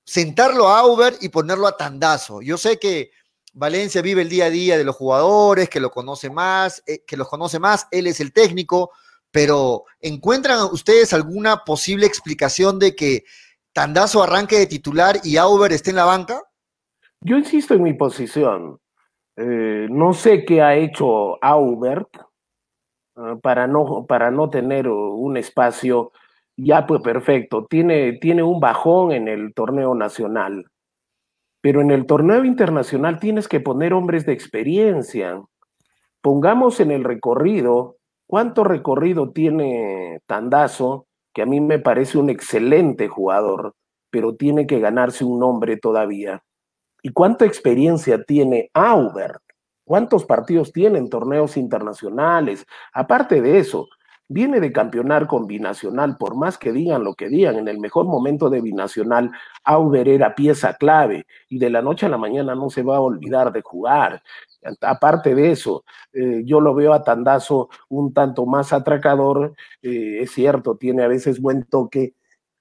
Sentarlo 0.04 0.68
a 0.68 0.80
Auber 0.80 1.16
y 1.20 1.28
ponerlo 1.28 1.66
a 1.66 1.76
Tandazo. 1.76 2.40
Yo 2.40 2.56
sé 2.56 2.78
que 2.78 3.10
Valencia 3.52 4.02
vive 4.02 4.20
el 4.22 4.28
día 4.28 4.46
a 4.46 4.50
día 4.50 4.76
de 4.76 4.84
los 4.84 4.96
jugadores, 4.96 5.70
que 5.70 5.80
lo 5.80 5.90
conoce 5.90 6.28
más, 6.28 6.82
eh, 6.86 7.04
que 7.06 7.16
los 7.16 7.26
conoce 7.26 7.58
más, 7.58 7.86
él 7.90 8.06
es 8.06 8.20
el 8.20 8.32
técnico, 8.32 8.92
pero 9.36 9.84
¿encuentran 10.00 10.60
ustedes 10.72 11.12
alguna 11.12 11.58
posible 11.58 12.06
explicación 12.06 12.78
de 12.78 12.96
que 12.96 13.24
Tandazo 13.74 14.22
arranque 14.22 14.56
de 14.56 14.66
titular 14.66 15.16
y 15.22 15.36
Auber 15.36 15.72
esté 15.72 15.90
en 15.90 15.96
la 15.96 16.06
banca? 16.06 16.40
Yo 17.20 17.36
insisto 17.36 17.74
en 17.74 17.82
mi 17.82 17.92
posición. 17.92 18.78
Eh, 19.36 19.88
no 19.90 20.14
sé 20.14 20.46
qué 20.46 20.62
ha 20.62 20.74
hecho 20.74 21.36
Aubert 21.44 22.08
ah, 23.16 23.36
para, 23.42 23.66
no, 23.66 24.06
para 24.08 24.30
no 24.30 24.48
tener 24.48 24.88
un 24.88 25.36
espacio 25.36 26.12
ya 26.56 26.86
pues 26.86 27.02
perfecto. 27.02 27.66
Tiene, 27.68 28.14
tiene 28.14 28.42
un 28.42 28.58
bajón 28.58 29.12
en 29.12 29.28
el 29.28 29.52
torneo 29.52 29.94
nacional 29.94 30.64
pero 31.60 31.82
en 31.82 31.90
el 31.90 32.06
torneo 32.06 32.44
internacional 32.44 33.18
tienes 33.18 33.48
que 33.48 33.60
poner 33.60 33.92
hombres 33.92 34.24
de 34.24 34.32
experiencia. 34.32 35.42
Pongamos 36.22 36.78
en 36.78 36.92
el 36.92 37.02
recorrido, 37.02 37.96
¿cuánto 38.26 38.64
recorrido 38.64 39.30
tiene 39.30 40.20
Tandazo? 40.26 41.06
Que 41.32 41.42
a 41.42 41.46
mí 41.46 41.60
me 41.60 41.78
parece 41.78 42.18
un 42.18 42.30
excelente 42.30 43.08
jugador, 43.08 43.74
pero 44.10 44.34
tiene 44.36 44.66
que 44.66 44.80
ganarse 44.80 45.24
un 45.24 45.38
nombre 45.38 45.76
todavía. 45.76 46.42
¿Y 47.02 47.10
cuánta 47.10 47.44
experiencia 47.44 48.24
tiene 48.24 48.70
Aubert? 48.74 49.42
¿Cuántos 49.84 50.24
partidos 50.24 50.72
tiene 50.72 50.98
en 50.98 51.08
torneos 51.08 51.56
internacionales? 51.56 52.66
Aparte 52.92 53.40
de 53.40 53.58
eso, 53.58 53.86
viene 54.28 54.60
de 54.60 54.72
campeonar 54.72 55.26
con 55.26 55.46
Binacional, 55.46 56.16
por 56.16 56.36
más 56.36 56.58
que 56.58 56.72
digan 56.72 57.04
lo 57.04 57.14
que 57.14 57.28
digan, 57.28 57.56
en 57.56 57.68
el 57.68 57.78
mejor 57.78 58.06
momento 58.06 58.50
de 58.50 58.60
Binacional, 58.60 59.30
Auber 59.64 60.08
era 60.08 60.34
pieza 60.34 60.74
clave 60.74 61.26
y 61.48 61.58
de 61.58 61.70
la 61.70 61.82
noche 61.82 62.06
a 62.06 62.08
la 62.08 62.18
mañana 62.18 62.54
no 62.54 62.70
se 62.70 62.82
va 62.82 62.96
a 62.96 63.00
olvidar 63.00 63.52
de 63.52 63.62
jugar. 63.62 64.22
Aparte 64.80 65.34
de 65.34 65.50
eso, 65.50 65.84
eh, 66.12 66.42
yo 66.44 66.60
lo 66.60 66.74
veo 66.74 66.92
a 66.92 67.02
Tandazo 67.02 67.68
un 67.88 68.12
tanto 68.12 68.46
más 68.46 68.72
atracador, 68.72 69.54
eh, 69.82 70.18
es 70.20 70.32
cierto, 70.32 70.76
tiene 70.76 71.02
a 71.02 71.08
veces 71.08 71.40
buen 71.40 71.64
toque, 71.64 72.14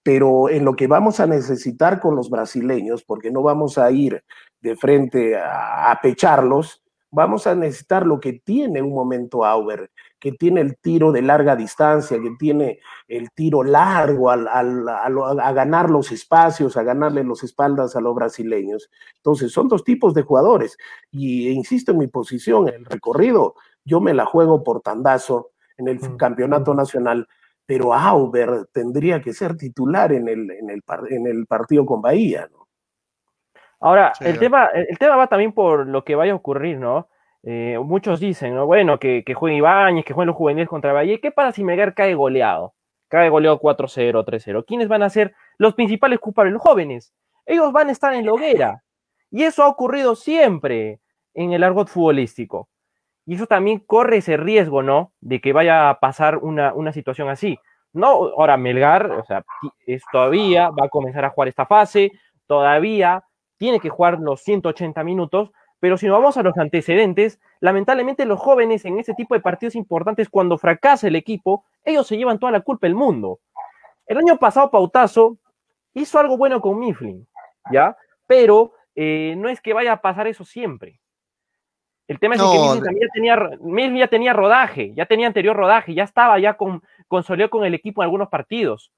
pero 0.04 0.50
en 0.50 0.66
lo 0.66 0.76
que 0.76 0.88
vamos 0.88 1.20
a 1.20 1.28
necesitar 1.28 2.00
con 2.00 2.16
los 2.16 2.30
brasileños, 2.30 3.04
porque 3.04 3.32
no 3.32 3.42
vamos 3.42 3.78
a 3.78 3.90
ir 3.92 4.24
de 4.62 4.76
frente 4.76 5.36
a, 5.36 5.92
a 5.92 6.00
pecharlos, 6.02 6.85
vamos 7.15 7.48
a 7.48 7.55
necesitar 7.55 8.05
lo 8.05 8.19
que 8.19 8.34
tiene 8.34 8.81
un 8.81 8.93
momento 8.93 9.45
Auber, 9.45 9.89
que 10.19 10.34
tiene 10.34 10.60
el 10.60 10.77
tiro 10.77 11.13
de 11.13 11.22
larga 11.22 11.55
distancia, 11.55 12.22
que 12.22 12.31
tiene 12.38 12.79
el 13.07 13.31
tiro 13.31 13.63
largo 13.63 14.29
a 14.29 15.51
ganar 15.53 15.89
los 15.89 16.12
espacios, 16.12 16.75
a 16.75 16.84
ganarle 16.84 17.24
los 17.24 17.43
espaldas 17.43 17.95
a 17.95 18.01
los 18.01 18.13
brasileños. 18.13 18.89
Entonces, 19.15 19.53
son 19.53 19.69
dos 19.69 19.86
tipos 19.86 20.13
de 20.13 20.24
jugadores. 20.24 20.77
Y 21.10 21.48
insisto 21.50 21.93
en 21.93 22.00
mi 22.00 22.07
posición, 22.07 22.67
el 22.67 22.84
recorrido, 22.84 23.55
yo 23.86 24.01
me 24.01 24.13
la 24.13 24.25
juego 24.25 24.62
por 24.63 24.81
tandazo 24.81 25.51
en 25.77 25.88
el 25.88 26.00
mm, 26.00 26.17
campeonato 26.17 26.74
mm. 26.74 26.77
nacional, 26.77 27.27
pero 27.65 27.93
Auber 27.93 28.67
tendría 28.74 29.22
que 29.22 29.34
ser 29.34 29.55
titular 29.55 30.12
en 30.12 30.27
el, 30.27 30.51
en 30.51 30.69
el, 30.69 30.84
en 31.10 31.27
el 31.27 31.45
partido 31.45 31.86
con 31.86 32.01
Bahía, 32.01 32.50
¿no? 32.51 32.64
Ahora, 33.86 34.13
el, 34.20 34.39
tema, 34.39 34.65
el 34.74 34.98
tema 34.98 35.15
va 35.15 35.27
también 35.27 35.51
por 35.51 35.86
lo 35.86 36.04
que 36.04 36.15
vaya 36.15 36.32
a 36.32 36.36
ocurrir, 36.36 36.80
¿no? 36.80 37.08
Eh, 37.44 37.77
muchos 37.77 38.20
dicen, 38.20 38.56
¿no? 38.56 38.65
Bueno, 38.65 38.98
que, 38.98 39.24
que 39.24 39.36
juegue 39.36 39.58
Ibáñez, 39.58 40.04
que 40.04 40.13
jueguen 40.15 40.30
los 40.30 40.36
juveniles 40.36 40.68
contra 40.68 40.92
Valle. 40.92 41.22
¿Qué 41.22 41.30
pasa 41.30 41.51
si 41.51 41.63
Melgar 41.63 41.94
cae 41.94 42.15
goleado? 42.15 42.74
Cae 43.10 43.30
goleado 43.30 43.60
4-0, 43.60 44.25
3-0. 44.25 44.65
¿Quiénes 44.65 44.88
van 44.88 45.04
a 45.04 45.10
ser 45.12 45.36
los 45.60 45.75
principales 45.75 46.18
culpables? 46.18 46.54
Los 46.54 46.63
jóvenes. 46.63 47.13
Ellos 47.46 47.72
van 47.72 47.89
a 47.89 47.92
estar 47.92 48.12
en 48.15 48.25
la 48.25 48.34
hoguera. 48.34 48.84
Y 49.30 49.44
eso 49.44 49.62
ha 49.62 49.68
ocurrido 49.68 50.15
siempre 50.15 51.00
en 51.36 51.54
el 51.54 51.63
argot 51.63 51.88
futbolístico. 51.88 52.70
Y 53.27 53.36
eso 53.36 53.46
también 53.46 53.77
corre 53.77 54.18
ese 54.18 54.36
riesgo, 54.36 54.82
¿no? 54.82 55.13
De 55.22 55.42
que 55.42 55.54
vaya 55.54 55.92
a 55.92 56.00
pasar 56.00 56.38
una, 56.38 56.74
una 56.74 56.92
situación 56.92 57.30
así. 57.30 57.60
No, 57.94 58.08
ahora 58.08 58.58
Melgar, 58.58 59.12
o 59.12 59.24
sea, 59.25 59.46
es, 59.86 60.01
todavía 60.12 60.72
va 60.72 60.88
a 60.88 60.89
comenzar 60.89 61.24
a 61.24 61.30
jugar 61.30 61.50
esta 61.50 61.68
fase, 61.68 62.12
todavía 62.48 63.24
tiene 63.58 63.80
que 63.80 63.90
jugar 63.90 64.20
los 64.20 64.42
180 64.42 65.04
minutos, 65.04 65.52
pero 65.80 65.98
si 65.98 66.08
nos 66.08 66.20
vamos 66.20 66.38
a 66.38 66.44
los 66.44 66.58
antecedentes, 66.58 67.40
lamentablemente 67.60 68.26
los 68.26 68.40
jóvenes 68.40 68.86
en 68.86 68.98
ese 68.98 69.14
tipo 69.14 69.36
de 69.36 69.42
partidos 69.42 69.76
importantes, 69.76 70.30
cuando 70.30 70.58
fracasa 70.58 71.08
el 71.08 71.16
equipo, 71.16 71.66
ellos 71.84 72.08
se 72.08 72.18
llevan 72.18 72.40
toda 72.40 72.52
la 72.52 72.62
culpa 72.62 72.88
del 72.88 72.96
mundo. 72.96 73.40
El 74.08 74.18
año 74.18 74.38
pasado 74.38 74.72
Pautazo 74.72 75.38
hizo 75.94 76.20
algo 76.20 76.38
bueno 76.38 76.62
con 76.62 76.80
Mifflin, 76.80 77.28
¿ya? 77.72 77.98
Pero 78.28 78.74
eh, 78.96 79.36
no 79.38 79.50
es 79.50 79.62
que 79.62 79.74
vaya 79.74 79.94
a 79.94 80.02
pasar 80.02 80.28
eso 80.28 80.46
siempre. 80.46 81.00
El 82.08 82.20
tema 82.20 82.36
es 82.36 82.42
que 82.42 82.48
Mifflin 82.48 82.84
también 82.84 83.10
tenía, 83.14 84.00
ya 84.00 84.08
tenía 84.08 84.34
rodaje, 84.34 84.94
ya 84.94 85.06
tenía 85.06 85.28
anterior 85.28 85.56
rodaje, 85.56 85.94
ya 85.94 86.04
estaba 86.04 86.38
ya 86.40 86.56
con, 86.56 86.84
consolidó 87.08 87.50
con 87.50 87.66
el 87.66 87.74
equipo 87.74 88.02
en 88.02 88.06
algunos 88.06 88.30
partidos. 88.30 88.92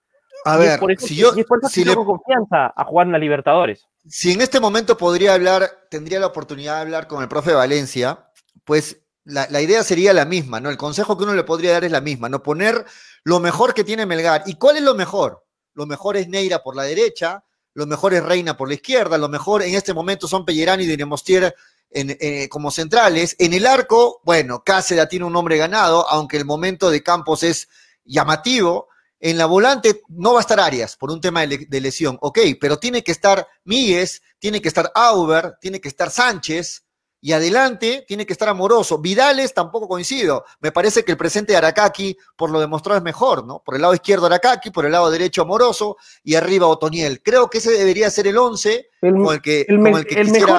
A 0.46 0.58
ver, 0.58 0.80
si 1.00 1.16
yo, 1.16 1.32
si 1.70 1.84
le... 1.84 1.96
confianza 1.96 2.74
a 2.76 2.84
jugar 2.86 3.08
en 3.08 3.14
la 3.14 3.20
Libertadores 3.20 3.88
si 4.10 4.32
en 4.32 4.42
este 4.42 4.60
momento 4.60 4.98
podría 4.98 5.34
hablar, 5.34 5.88
tendría 5.90 6.20
la 6.20 6.28
oportunidad 6.28 6.76
de 6.76 6.82
hablar 6.82 7.08
con 7.08 7.22
el 7.22 7.28
profe 7.28 7.54
Valencia, 7.54 8.30
pues 8.64 9.02
la, 9.26 9.62
idea 9.62 9.84
sería 9.84 10.14
la 10.14 10.26
misma, 10.26 10.62
¿no? 10.62 10.70
El 10.70 10.78
consejo 10.78 11.18
que 11.18 11.26
uno 11.26 11.34
le 11.34 11.44
podría 11.44 11.74
dar 11.74 11.84
es 11.84 11.92
la 11.92 12.00
misma, 12.00 12.30
¿no? 12.30 12.42
Poner 12.42 12.86
lo 13.24 13.40
mejor 13.42 13.74
que 13.74 13.84
tiene 13.84 14.06
Melgar. 14.06 14.44
¿Y 14.46 14.56
cuál 14.56 14.78
es 14.78 14.84
lo 14.84 14.96
mejor? 14.96 15.46
Lo 15.74 15.86
mejor 15.86 16.16
es 16.16 16.30
Neira 16.30 16.64
por 16.64 16.76
la 16.76 16.84
derecha, 16.84 17.44
lo 17.74 17.86
mejor 17.86 18.14
es 18.14 18.24
Reina 18.24 18.56
por 18.56 18.70
la 18.70 18.76
izquierda, 18.76 19.18
lo 19.18 19.28
mejor 19.28 19.62
en 19.62 19.76
este 19.76 19.94
momento 19.94 20.28
son 20.28 20.46
Pellerani 20.46 20.86
y 20.86 20.88
Dinemostier 20.88 21.54
en, 21.90 22.48
como 22.48 22.72
centrales. 22.72 23.36
En 23.40 23.54
el 23.54 23.68
arco, 23.68 24.22
bueno, 24.24 24.64
Cáceres 24.64 25.10
tiene 25.10 25.26
un 25.26 25.34
nombre 25.34 25.58
ganado, 25.58 26.10
aunque 26.10 26.38
el 26.38 26.46
momento 26.46 26.90
de 26.90 27.04
Campos 27.04 27.44
es 27.44 27.68
llamativo. 28.06 28.88
En 29.20 29.38
la 29.38 29.46
volante 29.46 30.02
no 30.10 30.34
va 30.34 30.40
a 30.40 30.42
estar 30.42 30.60
Arias 30.60 30.96
por 30.96 31.12
un 31.12 31.20
tema 31.20 31.46
de, 31.46 31.82
lesión, 31.82 32.18
ok, 32.22 32.40
pero 32.62 32.78
tiene 32.78 33.04
que 33.04 33.12
estar 33.12 33.48
Míguez, 33.64 34.22
tiene 34.40 34.62
que 34.62 34.68
estar 34.68 34.92
Auber, 34.94 35.56
tiene 35.60 35.82
que 35.82 35.88
estar 35.88 36.12
Sánchez, 36.12 36.88
y 37.20 37.32
adelante 37.32 38.06
tiene 38.08 38.26
que 38.26 38.34
estar 38.34 38.48
Amoroso. 38.48 39.00
Vidales 39.00 39.54
tampoco 39.54 39.88
coincido. 39.88 40.46
Me 40.62 40.72
parece 40.72 41.04
que 41.04 41.12
el 41.12 41.18
presente 41.18 41.52
de 41.52 41.58
Aracaki, 41.58 42.16
por 42.36 42.52
lo 42.52 42.60
demostrado, 42.60 42.98
es 42.98 43.04
mejor, 43.04 43.46
¿no? 43.46 43.62
Por 43.66 43.76
el 43.76 43.82
lado 43.82 43.94
izquierdo 43.94 44.28
Aracaki, 44.28 44.70
por 44.70 44.86
el 44.86 44.92
lado 44.92 45.10
derecho 45.10 45.42
Amoroso 45.42 45.98
y 46.24 46.36
arriba 46.36 46.68
Otoniel. 46.68 47.22
Creo 47.24 47.50
que 47.50 47.58
ese 47.58 47.72
debería 47.72 48.10
ser 48.12 48.28
el 48.28 48.38
11 48.38 48.90
como 49.02 49.32
el 49.32 49.42
que, 49.42 49.66
el, 49.68 49.80
mejor 49.80 50.02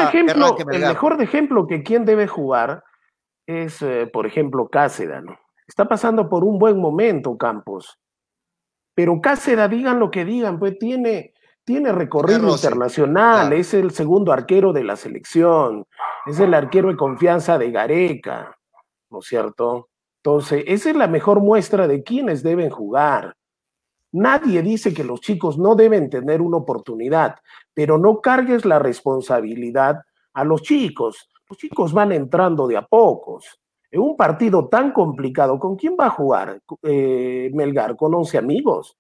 ejemplo, 0.03 0.57
El 0.71 0.81
mejor 0.81 1.23
ejemplo 1.23 1.67
que 1.67 1.83
quien 1.83 2.05
debe 2.05 2.27
jugar 2.27 2.83
es, 3.47 3.81
eh, 3.83 4.09
por 4.13 4.27
ejemplo, 4.27 4.69
Cáceres, 4.69 5.23
¿no? 5.23 5.39
Está 5.67 5.87
pasando 5.87 6.29
por 6.29 6.45
un 6.45 6.59
buen 6.59 6.79
momento, 6.81 7.37
Campos. 7.37 7.99
Pero 8.99 9.21
Cáceres, 9.21 9.71
digan 9.71 10.01
lo 10.01 10.11
que 10.11 10.25
digan, 10.25 10.59
pues 10.59 10.77
tiene, 10.77 11.33
tiene 11.63 11.93
recorrido 11.93 12.51
internacional, 12.51 13.53
es 13.53 13.73
el 13.73 13.93
segundo 13.93 14.33
arquero 14.33 14.73
de 14.73 14.83
la 14.83 14.97
selección, 14.97 15.87
es 16.27 16.41
el 16.41 16.53
arquero 16.53 16.89
de 16.89 16.97
confianza 16.97 17.59
de 17.59 17.71
Gareca, 17.71 18.59
¿no 19.09 19.21
es 19.21 19.27
cierto? 19.27 19.91
Entonces, 20.17 20.65
esa 20.67 20.91
es 20.91 20.97
la 20.97 21.07
mejor 21.07 21.39
muestra 21.39 21.87
de 21.87 22.03
quiénes 22.03 22.43
deben 22.43 22.71
jugar. 22.71 23.37
Nadie 24.11 24.63
dice 24.63 24.93
que 24.93 25.05
los 25.05 25.21
chicos 25.21 25.59
no 25.59 25.77
deben 25.77 26.11
tener 26.11 26.43
una 26.43 26.57
oportunidad, 26.57 27.37
pero 27.73 27.99
no 27.99 28.21
cargues 28.21 28.65
la 28.65 28.81
responsabilidad 28.81 30.01
a 30.33 30.43
los 30.43 30.63
chicos. 30.63 31.29
Los 31.49 31.57
chicos 31.57 31.93
van 31.93 32.11
entrando 32.11 32.67
de 32.67 32.79
a 32.79 32.83
pocos. 32.83 33.61
En 33.91 34.01
un 34.01 34.17
partido 34.17 34.69
tan 34.69 34.93
complicado, 34.93 35.59
¿con 35.59 35.77
quién 35.77 35.97
va 35.99 36.07
a 36.07 36.11
jugar 36.11 36.61
eh, 36.83 37.51
Melgar? 37.55 37.97
¿Con 37.97 38.15
11 38.15 38.39
amigos? 38.39 38.99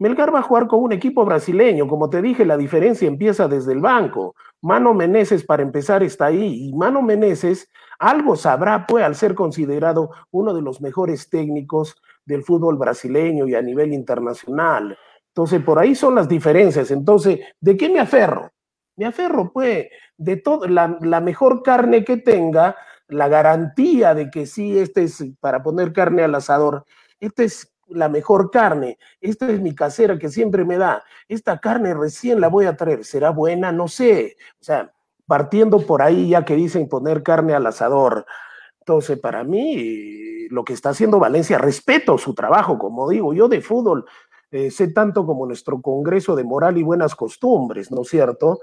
Melgar 0.00 0.34
va 0.34 0.40
a 0.40 0.42
jugar 0.42 0.66
con 0.66 0.82
un 0.82 0.92
equipo 0.92 1.24
brasileño. 1.24 1.86
Como 1.86 2.10
te 2.10 2.20
dije, 2.20 2.44
la 2.44 2.56
diferencia 2.56 3.06
empieza 3.06 3.46
desde 3.46 3.72
el 3.72 3.80
banco. 3.80 4.34
Mano 4.60 4.92
Meneses, 4.92 5.44
para 5.44 5.62
empezar, 5.62 6.02
está 6.02 6.26
ahí. 6.26 6.68
Y 6.68 6.72
Mano 6.74 7.00
Meneses 7.02 7.70
algo 8.00 8.34
sabrá, 8.34 8.86
pues, 8.86 9.04
al 9.04 9.14
ser 9.14 9.34
considerado 9.34 10.10
uno 10.32 10.52
de 10.52 10.62
los 10.62 10.80
mejores 10.80 11.30
técnicos 11.30 11.96
del 12.24 12.42
fútbol 12.42 12.76
brasileño 12.76 13.46
y 13.46 13.54
a 13.54 13.62
nivel 13.62 13.92
internacional. 13.92 14.98
Entonces, 15.28 15.62
por 15.62 15.78
ahí 15.78 15.94
son 15.94 16.16
las 16.16 16.28
diferencias. 16.28 16.90
Entonces, 16.90 17.40
¿de 17.60 17.76
qué 17.76 17.88
me 17.88 18.00
aferro? 18.00 18.50
Me 18.96 19.06
aferro, 19.06 19.52
pues, 19.52 19.86
de 20.16 20.36
todo, 20.36 20.66
la, 20.66 20.98
la 21.00 21.20
mejor 21.20 21.62
carne 21.62 22.04
que 22.04 22.16
tenga, 22.16 22.76
la 23.08 23.28
garantía 23.28 24.14
de 24.14 24.30
que 24.30 24.46
sí, 24.46 24.78
este 24.78 25.04
es 25.04 25.24
para 25.40 25.62
poner 25.62 25.92
carne 25.92 26.22
al 26.22 26.34
asador, 26.34 26.84
este 27.20 27.44
es 27.44 27.72
la 27.88 28.08
mejor 28.08 28.50
carne, 28.50 28.98
esta 29.20 29.48
es 29.50 29.60
mi 29.60 29.74
casera 29.74 30.18
que 30.18 30.30
siempre 30.30 30.64
me 30.64 30.78
da, 30.78 31.02
esta 31.28 31.58
carne 31.58 31.94
recién 31.94 32.40
la 32.40 32.48
voy 32.48 32.66
a 32.66 32.76
traer, 32.76 33.04
¿será 33.04 33.30
buena? 33.30 33.72
No 33.72 33.88
sé. 33.88 34.36
O 34.60 34.64
sea, 34.64 34.92
partiendo 35.26 35.80
por 35.86 36.02
ahí 36.02 36.30
ya 36.30 36.44
que 36.44 36.54
dicen 36.54 36.88
poner 36.88 37.22
carne 37.22 37.54
al 37.54 37.66
asador. 37.66 38.26
Entonces, 38.80 39.18
para 39.18 39.44
mí, 39.44 40.48
lo 40.48 40.64
que 40.64 40.74
está 40.74 40.90
haciendo 40.90 41.18
Valencia, 41.18 41.58
respeto 41.58 42.18
su 42.18 42.34
trabajo, 42.34 42.78
como 42.78 43.08
digo, 43.08 43.32
yo 43.32 43.48
de 43.48 43.60
fútbol 43.60 44.04
eh, 44.50 44.70
sé 44.70 44.88
tanto 44.88 45.26
como 45.26 45.46
nuestro 45.46 45.80
Congreso 45.80 46.36
de 46.36 46.44
Moral 46.44 46.78
y 46.78 46.82
Buenas 46.82 47.14
Costumbres, 47.14 47.90
¿no 47.90 48.02
es 48.02 48.08
cierto? 48.08 48.60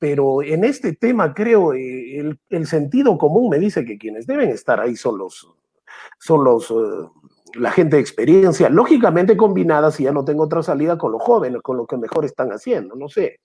Pero 0.00 0.42
en 0.42 0.64
este 0.64 0.94
tema 0.94 1.34
creo, 1.34 1.74
eh, 1.74 2.36
el, 2.48 2.66
sentido 2.66 3.18
común 3.18 3.50
me 3.50 3.58
dice 3.58 3.84
que 3.84 3.98
quienes 3.98 4.26
deben 4.26 4.48
estar 4.48 4.80
ahí 4.80 4.96
son 4.96 5.18
los, 5.18 5.46
son 6.18 6.42
los 6.42 6.70
uh, 6.70 7.12
la 7.54 7.70
gente 7.70 7.96
de 7.96 8.02
experiencia, 8.02 8.70
lógicamente 8.70 9.36
combinada, 9.36 9.90
si 9.90 10.04
ya 10.04 10.12
no 10.12 10.24
tengo 10.24 10.44
otra 10.44 10.62
salida, 10.62 10.96
con 10.96 11.12
los 11.12 11.22
jóvenes, 11.22 11.60
con 11.62 11.76
lo 11.76 11.86
que 11.86 11.98
mejor 11.98 12.24
están 12.24 12.48
haciendo, 12.48 12.96
no 12.96 13.10
sé. 13.10 13.40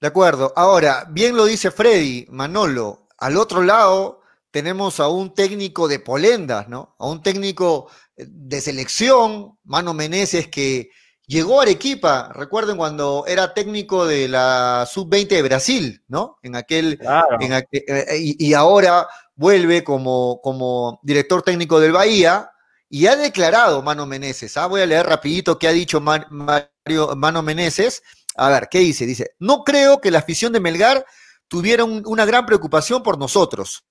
De 0.00 0.08
acuerdo. 0.08 0.52
Ahora, 0.56 1.06
bien 1.08 1.36
lo 1.36 1.44
dice 1.44 1.70
Freddy, 1.70 2.26
Manolo, 2.30 3.06
al 3.16 3.36
otro 3.36 3.62
lado 3.62 4.22
tenemos 4.50 4.98
a 4.98 5.06
un 5.08 5.34
técnico 5.34 5.86
de 5.86 6.00
polendas, 6.00 6.68
¿no? 6.68 6.96
A 6.98 7.06
un 7.06 7.22
técnico 7.22 7.88
de 8.16 8.60
selección, 8.60 9.56
Mano 9.62 9.94
Meneses, 9.94 10.48
que 10.48 10.90
llegó 11.28 11.60
a 11.60 11.62
Arequipa, 11.62 12.32
recuerden 12.34 12.76
cuando 12.76 13.24
era 13.28 13.54
técnico 13.54 14.06
de 14.06 14.26
la 14.26 14.88
sub-20 14.90 15.28
de 15.28 15.42
Brasil, 15.42 16.04
¿no? 16.08 16.38
En 16.42 16.56
aquel, 16.56 16.98
claro. 16.98 17.36
en 17.38 17.52
aquel 17.52 17.84
y, 18.18 18.48
y, 18.48 18.54
ahora 18.54 19.06
vuelve 19.36 19.84
como, 19.84 20.40
como 20.42 20.98
director 21.04 21.42
técnico 21.42 21.78
del 21.78 21.92
Bahía, 21.92 22.50
y 22.90 23.06
ha 23.06 23.16
declarado 23.16 23.82
Mano 23.82 24.06
Meneses, 24.06 24.56
¿ah? 24.56 24.66
voy 24.66 24.80
a 24.80 24.86
leer 24.86 25.06
rapidito 25.06 25.58
qué 25.58 25.68
ha 25.68 25.72
dicho 25.72 26.00
Mario, 26.00 27.14
Mano 27.16 27.42
Meneses. 27.42 28.02
A 28.34 28.48
ver, 28.48 28.68
¿qué 28.70 28.78
dice? 28.78 29.04
Dice, 29.04 29.34
no 29.38 29.62
creo 29.62 30.00
que 30.00 30.10
la 30.10 30.20
afición 30.20 30.52
de 30.52 30.60
Melgar 30.60 31.04
tuviera 31.48 31.84
un, 31.84 32.02
una 32.06 32.24
gran 32.24 32.46
preocupación 32.46 33.02
por 33.02 33.18
nosotros. 33.18 33.84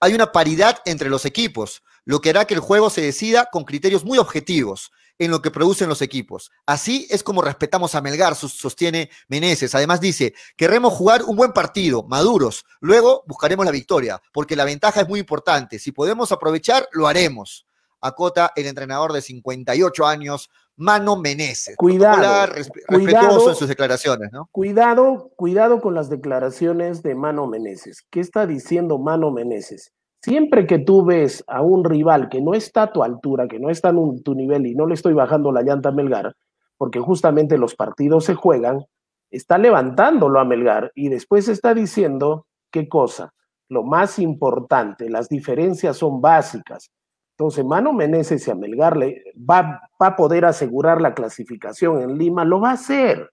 Hay 0.00 0.14
una 0.14 0.32
paridad 0.32 0.80
entre 0.86 1.10
los 1.10 1.26
equipos, 1.26 1.82
lo 2.04 2.20
que 2.20 2.30
hará 2.30 2.44
que 2.44 2.54
el 2.54 2.60
juego 2.60 2.90
se 2.90 3.00
decida 3.00 3.48
con 3.50 3.64
criterios 3.64 4.04
muy 4.04 4.18
objetivos 4.18 4.90
en 5.18 5.30
lo 5.30 5.40
que 5.40 5.50
producen 5.50 5.88
los 5.88 6.02
equipos. 6.02 6.50
Así 6.66 7.06
es 7.10 7.22
como 7.22 7.42
respetamos 7.42 7.94
a 7.94 8.00
Melgar, 8.00 8.34
sostiene 8.34 9.10
Meneses. 9.28 9.74
Además 9.74 10.00
dice, 10.00 10.34
queremos 10.56 10.92
jugar 10.92 11.22
un 11.24 11.36
buen 11.36 11.52
partido, 11.52 12.02
maduros. 12.02 12.64
Luego 12.80 13.22
buscaremos 13.26 13.64
la 13.64 13.72
victoria, 13.72 14.20
porque 14.32 14.56
la 14.56 14.64
ventaja 14.64 15.02
es 15.02 15.08
muy 15.08 15.20
importante. 15.20 15.78
Si 15.78 15.92
podemos 15.92 16.32
aprovechar, 16.32 16.88
lo 16.92 17.06
haremos. 17.06 17.66
Acota 18.00 18.52
el 18.56 18.66
entrenador 18.66 19.12
de 19.12 19.22
58 19.22 20.06
años, 20.06 20.50
Mano 20.74 21.16
Meneses. 21.16 21.76
Cuidado, 21.76 22.52
respetuoso 22.52 23.04
cuidado, 23.04 23.50
en 23.50 23.54
sus 23.54 23.68
declaraciones, 23.68 24.32
¿no? 24.32 24.48
Cuidado, 24.50 25.30
cuidado 25.36 25.80
con 25.80 25.94
las 25.94 26.10
declaraciones 26.10 27.04
de 27.04 27.14
Mano 27.14 27.46
Meneses. 27.46 28.02
¿Qué 28.10 28.18
está 28.18 28.46
diciendo 28.46 28.98
Mano 28.98 29.30
Meneses? 29.30 29.92
Siempre 30.22 30.68
que 30.68 30.78
tú 30.78 31.04
ves 31.04 31.42
a 31.48 31.62
un 31.62 31.84
rival 31.84 32.28
que 32.28 32.40
no 32.40 32.54
está 32.54 32.84
a 32.84 32.92
tu 32.92 33.02
altura, 33.02 33.48
que 33.48 33.58
no 33.58 33.70
está 33.70 33.88
en 33.88 34.22
tu 34.22 34.36
nivel 34.36 34.66
y 34.68 34.74
no 34.76 34.86
le 34.86 34.94
estoy 34.94 35.14
bajando 35.14 35.50
la 35.50 35.62
llanta 35.62 35.88
a 35.88 35.92
Melgar, 35.92 36.36
porque 36.78 37.00
justamente 37.00 37.58
los 37.58 37.74
partidos 37.74 38.26
se 38.26 38.34
juegan, 38.34 38.84
está 39.32 39.58
levantándolo 39.58 40.38
a 40.38 40.44
Melgar 40.44 40.92
y 40.94 41.08
después 41.08 41.48
está 41.48 41.74
diciendo 41.74 42.46
qué 42.70 42.88
cosa. 42.88 43.34
Lo 43.68 43.82
más 43.82 44.20
importante, 44.20 45.10
las 45.10 45.28
diferencias 45.28 45.96
son 45.96 46.20
básicas. 46.20 46.92
Entonces, 47.36 47.64
Mano 47.64 47.92
Meneses 47.92 48.46
y 48.46 48.50
a 48.52 48.54
Melgar 48.54 48.96
le 48.96 49.24
va, 49.38 49.80
va 50.00 50.06
a 50.06 50.16
poder 50.16 50.44
asegurar 50.44 51.00
la 51.00 51.14
clasificación 51.14 52.00
en 52.00 52.16
Lima, 52.16 52.44
lo 52.44 52.60
va 52.60 52.70
a 52.70 52.74
hacer. 52.74 53.28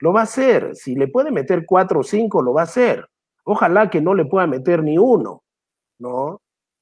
Lo 0.00 0.12
va 0.12 0.20
a 0.20 0.24
hacer. 0.24 0.76
Si 0.76 0.96
le 0.96 1.08
puede 1.08 1.30
meter 1.30 1.64
cuatro 1.64 2.00
o 2.00 2.02
cinco, 2.02 2.42
lo 2.42 2.52
va 2.52 2.60
a 2.60 2.64
hacer. 2.64 3.08
Ojalá 3.44 3.88
que 3.88 4.02
no 4.02 4.12
le 4.12 4.26
pueda 4.26 4.46
meter 4.46 4.82
ni 4.82 4.98
uno 4.98 5.44
¿no? 5.98 6.40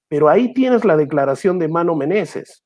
Pero 0.09 0.29
ahí 0.29 0.53
tienes 0.53 0.85
la 0.85 0.97
declaración 0.97 1.59
de 1.59 1.69
Mano 1.69 1.95
Meneses. 1.95 2.63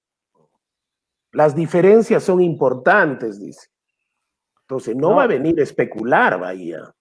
Las 1.33 1.55
diferencias 1.55 2.23
son 2.25 2.41
importantes, 2.41 3.41
dice. 3.41 3.69
Entonces, 4.63 4.97
no, 4.97 5.11
no. 5.11 5.17
va 5.17 5.25
a 5.25 5.29
venir 5.29 5.59
a 5.61 5.63
especular 5.63 6.39
Bahía. 6.39 6.95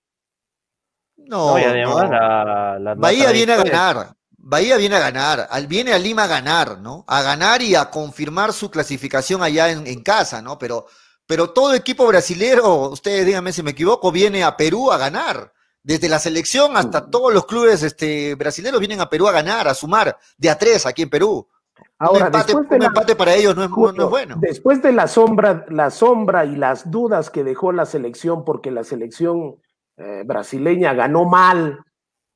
No, 1.17 1.51
no 1.51 1.59
y 1.59 1.63
además 1.63 2.03
no. 2.03 2.11
La, 2.11 2.79
la 2.79 2.95
Bahía 2.95 3.31
viene 3.31 3.53
a 3.53 3.63
ganar. 3.63 4.17
Bahía 4.39 4.77
viene 4.77 4.95
a 4.95 4.99
ganar, 4.99 5.49
viene 5.67 5.91
a 5.91 5.99
Lima 5.99 6.23
a 6.23 6.27
ganar, 6.27 6.79
¿no? 6.79 7.03
A 7.07 7.21
ganar 7.21 7.61
y 7.61 7.75
a 7.75 7.89
confirmar 7.89 8.53
su 8.53 8.71
clasificación 8.71 9.43
allá 9.43 9.69
en, 9.71 9.85
en 9.85 10.01
casa, 10.01 10.41
¿no? 10.41 10.57
Pero, 10.57 10.85
pero 11.25 11.49
todo 11.49 11.73
equipo 11.73 12.07
brasilero, 12.07 12.89
ustedes 12.89 13.25
díganme 13.25 13.51
si 13.51 13.61
me 13.61 13.71
equivoco, 13.71 14.09
viene 14.09 14.45
a 14.45 14.55
Perú 14.55 14.89
a 14.89 14.97
ganar. 14.97 15.51
Desde 15.87 16.09
la 16.09 16.19
selección 16.19 16.75
hasta 16.75 17.09
todos 17.09 17.33
los 17.33 17.45
clubes 17.45 17.81
este, 17.81 18.35
brasileños 18.35 18.81
vienen 18.81 18.99
a 18.99 19.09
Perú 19.09 19.25
a 19.29 19.31
ganar, 19.31 19.69
a 19.69 19.73
sumar 19.73 20.17
de 20.37 20.49
a 20.49 20.57
tres 20.57 20.85
aquí 20.85 21.03
en 21.03 21.09
Perú. 21.09 21.47
Ahora, 21.97 22.27
un 22.27 22.35
empate, 22.83 23.13
un 23.13 23.17
para 23.17 23.33
ellos 23.33 23.55
no 23.55 23.63
es, 23.63 23.69
no 23.69 24.03
es, 24.03 24.09
bueno. 24.09 24.35
Después 24.37 24.81
de 24.81 24.91
la 24.91 25.07
sombra, 25.07 25.65
la 25.69 25.89
sombra 25.89 26.43
y 26.43 26.57
las 26.57 26.91
dudas 26.91 27.29
que 27.29 27.45
dejó 27.45 27.71
la 27.71 27.85
selección, 27.85 28.43
porque 28.43 28.69
la 28.69 28.83
selección 28.83 29.61
eh, 29.95 30.23
brasileña 30.25 30.93
ganó 30.93 31.23
mal 31.23 31.79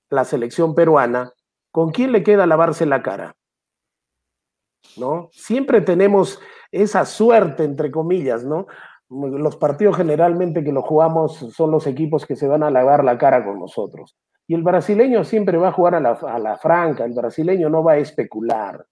la 0.09 0.23
selección 0.23 0.73
peruana, 0.73 1.33
¿con 1.71 1.91
quién 1.91 2.13
le 2.13 2.23
queda 2.23 2.47
lavarse 2.47 2.85
la 2.85 3.03
cara? 3.03 3.35
¿No? 4.95 5.27
Siempre 5.33 5.81
tenemos 5.81 6.39
esa 6.71 7.05
suerte, 7.05 7.65
entre 7.65 7.91
comillas, 7.91 8.45
¿no? 8.45 8.67
Los 9.11 9.57
partidos 9.57 9.97
generalmente 9.97 10.63
que 10.63 10.71
los 10.71 10.85
jugamos 10.85 11.35
son 11.53 11.71
los 11.71 11.85
equipos 11.85 12.25
que 12.25 12.37
se 12.37 12.47
van 12.47 12.63
a 12.63 12.71
lavar 12.71 13.03
la 13.03 13.17
cara 13.17 13.43
con 13.43 13.59
nosotros. 13.59 14.15
Y 14.47 14.53
el 14.53 14.63
brasileño 14.63 15.23
siempre 15.23 15.57
va 15.57 15.69
a 15.69 15.73
jugar 15.73 15.95
a 15.95 15.99
la, 15.99 16.57
franca, 16.57 17.03
el 17.05 17.13
brasileño 17.13 17.69
no 17.69 17.83
va 17.83 17.93
a 17.93 17.97
especular. 17.97 18.85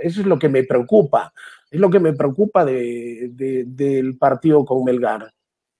Eso 0.00 0.20
es 0.20 0.26
lo 0.26 0.38
que 0.38 0.48
me 0.48 0.64
preocupa, 0.64 1.32
es 1.70 1.78
lo 1.78 1.90
que 1.90 2.00
me 2.00 2.12
preocupa 2.14 2.64
de, 2.64 3.30
de, 3.32 3.64
del 3.66 4.16
partido 4.16 4.64
con 4.64 4.84
Melgar. 4.84 5.30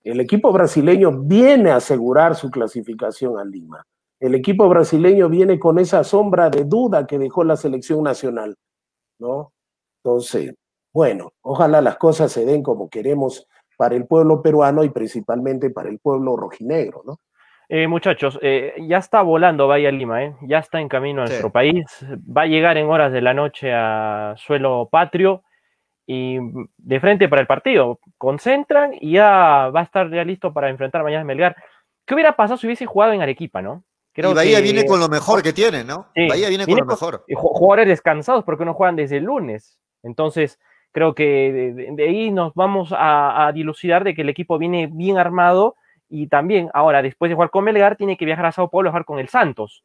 El 0.03 0.21
equipo 0.21 0.53
brasileño 0.53 1.23
viene 1.23 1.71
a 1.71 1.77
asegurar 1.77 2.35
su 2.35 2.51
clasificación 2.51 3.39
a 3.39 3.45
Lima. 3.45 3.87
El 4.19 4.35
equipo 4.35 4.69
brasileño 4.69 5.29
viene 5.29 5.59
con 5.59 5.79
esa 5.79 6.05
sombra 6.05 6.51
de 6.51 6.65
duda 6.65 7.07
que 7.07 7.19
dejó 7.19 7.45
la 7.45 7.57
selección 7.57 8.03
nacional, 8.03 8.57
¿no? 9.19 9.53
Entonces, 10.03 10.55
bueno, 10.93 11.33
ojalá 11.43 11.81
las 11.81 11.97
cosas 11.97 12.33
se 12.33 12.45
den 12.45 12.63
como 12.63 12.91
queremos 12.91 13.47
para 13.83 13.97
el 13.97 14.07
pueblo 14.07 14.41
peruano 14.41 14.85
y 14.85 14.91
principalmente 14.91 15.69
para 15.71 15.89
el 15.89 15.99
pueblo 15.99 16.37
rojinegro, 16.37 17.03
¿no? 17.05 17.19
Eh, 17.69 17.89
muchachos, 17.89 18.39
eh, 18.41 18.75
ya 18.87 18.99
está 18.99 19.23
volando 19.23 19.67
Bahía 19.67 19.91
Lima, 19.91 20.23
¿eh? 20.23 20.37
ya 20.43 20.61
está 20.61 20.81
en 20.81 20.89
camino 20.89 21.23
a 21.23 21.25
nuestro 21.25 21.51
país, 21.51 21.85
va 22.17 22.43
a 22.43 22.47
llegar 22.47 22.79
en 22.79 22.87
horas 22.87 23.13
de 23.13 23.21
la 23.21 23.35
noche 23.35 23.73
a 23.75 24.35
suelo 24.37 24.89
patrio 24.89 25.43
y 26.07 26.39
de 26.77 27.01
frente 27.01 27.29
para 27.29 27.43
el 27.43 27.49
partido, 27.49 27.99
concentran 28.19 28.93
y 29.01 29.15
ya 29.15 29.69
va 29.75 29.81
a 29.81 29.83
estar 29.83 30.09
ya 30.13 30.23
listo 30.23 30.53
para 30.53 30.71
enfrentar 30.71 31.03
mañana 31.03 31.23
a 31.23 31.25
Melgar. 31.25 31.57
¿Qué 32.07 32.15
hubiera 32.15 32.37
pasado 32.37 32.59
si 32.59 32.69
hubiese 32.69 32.87
jugado 32.87 33.15
en 33.15 33.23
Arequipa, 33.23 33.63
no? 33.63 33.83
Creo 34.13 34.31
y 34.31 34.35
Bahía 34.35 34.59
que... 34.59 34.63
viene 34.63 34.87
con 34.87 35.01
lo 35.01 35.09
mejor 35.09 35.43
que 35.43 35.53
tiene, 35.53 35.83
¿no? 35.83 36.07
Sí, 36.15 36.29
Bahía 36.29 36.51
viene, 36.51 36.67
viene 36.67 36.83
con 36.83 36.89
lo 36.89 36.95
mejor. 36.95 37.25
Jugadores 37.35 37.89
descansados 37.89 38.45
porque 38.45 38.65
no 38.65 38.75
juegan 38.75 38.95
desde 38.95 39.17
el 39.17 39.25
lunes. 39.25 39.81
Entonces, 40.05 40.61
creo 40.93 41.15
que 41.15 41.75
de, 41.75 41.89
de 41.93 42.05
ahí 42.05 42.31
nos 42.31 42.55
vamos 42.55 42.93
a, 42.93 43.47
a, 43.47 43.53
dilucidar 43.53 44.05
de 44.05 44.15
que 44.15 44.23
el 44.23 44.29
equipo 44.29 44.59
viene 44.59 44.89
bien 44.93 45.19
armado 45.19 45.75
y 46.09 46.27
también 46.29 46.71
ahora, 46.75 47.03
después 47.03 47.31
de 47.31 47.35
jugar 47.35 47.51
con 47.51 47.65
Melgar, 47.65 47.97
tiene 47.97 48.17
que 48.17 48.27
viajar 48.27 48.47
a 48.47 48.53
Sao 48.53 48.69
Paulo 48.69 48.89
a 48.89 48.93
jugar 48.93 49.05
con 49.07 49.19
el 49.19 49.29
Santos. 49.29 49.83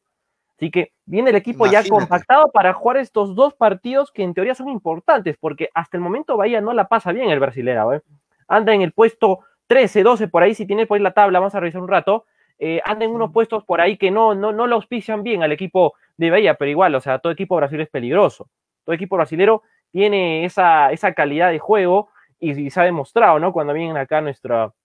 Así 0.58 0.72
que 0.72 0.92
viene 1.06 1.30
el 1.30 1.36
equipo 1.36 1.66
Imagínate. 1.66 1.88
ya 1.90 1.96
compactado 1.96 2.52
para 2.52 2.74
jugar 2.74 2.98
estos 2.98 3.36
dos 3.36 3.54
partidos 3.54 4.12
que 4.12 4.24
en 4.24 4.34
teoría 4.34 4.56
son 4.56 4.70
importantes, 4.70 5.38
porque 5.40 5.70
hasta 5.74 5.98
el 5.98 6.04
momento 6.04 6.36
Bahía 6.36 6.62
no 6.62 6.74
la 6.74 6.88
pasa 6.88 7.12
bien 7.14 7.30
el 7.30 7.40
brasilero. 7.40 7.94
¿eh? 7.94 8.02
Anda 8.48 8.74
en 8.74 8.82
el 8.82 8.92
puesto 8.92 9.40
13, 9.68 10.02
12, 10.04 10.28
por 10.28 10.44
ahí, 10.44 10.56
si 10.56 10.66
tiene 10.66 10.88
por 10.88 10.98
ahí 10.98 11.04
la 11.04 11.12
tabla, 11.14 11.40
vamos 11.40 11.54
a 11.56 11.60
revisar 11.60 11.82
un 11.82 11.88
rato. 11.88 12.26
eh, 12.60 12.82
anda 12.86 13.06
en 13.06 13.12
unos 13.12 13.32
puestos 13.32 13.64
por 13.64 13.80
ahí 13.82 13.98
que 13.98 14.10
no, 14.10 14.34
no, 14.34 14.52
no 14.52 14.66
lo 14.66 14.76
auspician 14.78 15.22
bien 15.22 15.44
al 15.44 15.52
equipo 15.52 15.94
de 16.18 16.32
Bahía, 16.32 16.56
pero 16.56 16.72
igual, 16.72 16.96
o 16.96 17.00
sea, 17.00 17.20
todo 17.20 17.32
equipo 17.32 17.56
brasileño 17.56 17.84
es 17.84 17.90
peligroso. 17.90 18.50
Todo 18.84 18.96
equipo 18.96 19.16
brasilero 19.16 19.62
tiene 19.92 20.46
esa, 20.46 20.92
esa 20.92 21.14
calidad 21.14 21.52
de 21.52 21.60
juego 21.60 22.10
y, 22.40 22.70
se 22.70 22.80
ha 22.80 22.84
demostrado, 22.84 23.40
¿no? 23.40 23.52
Cuando 23.52 23.74
vienen 23.74 23.98
acá 23.98 24.20
a 24.20 24.22
nuestro, 24.22 24.76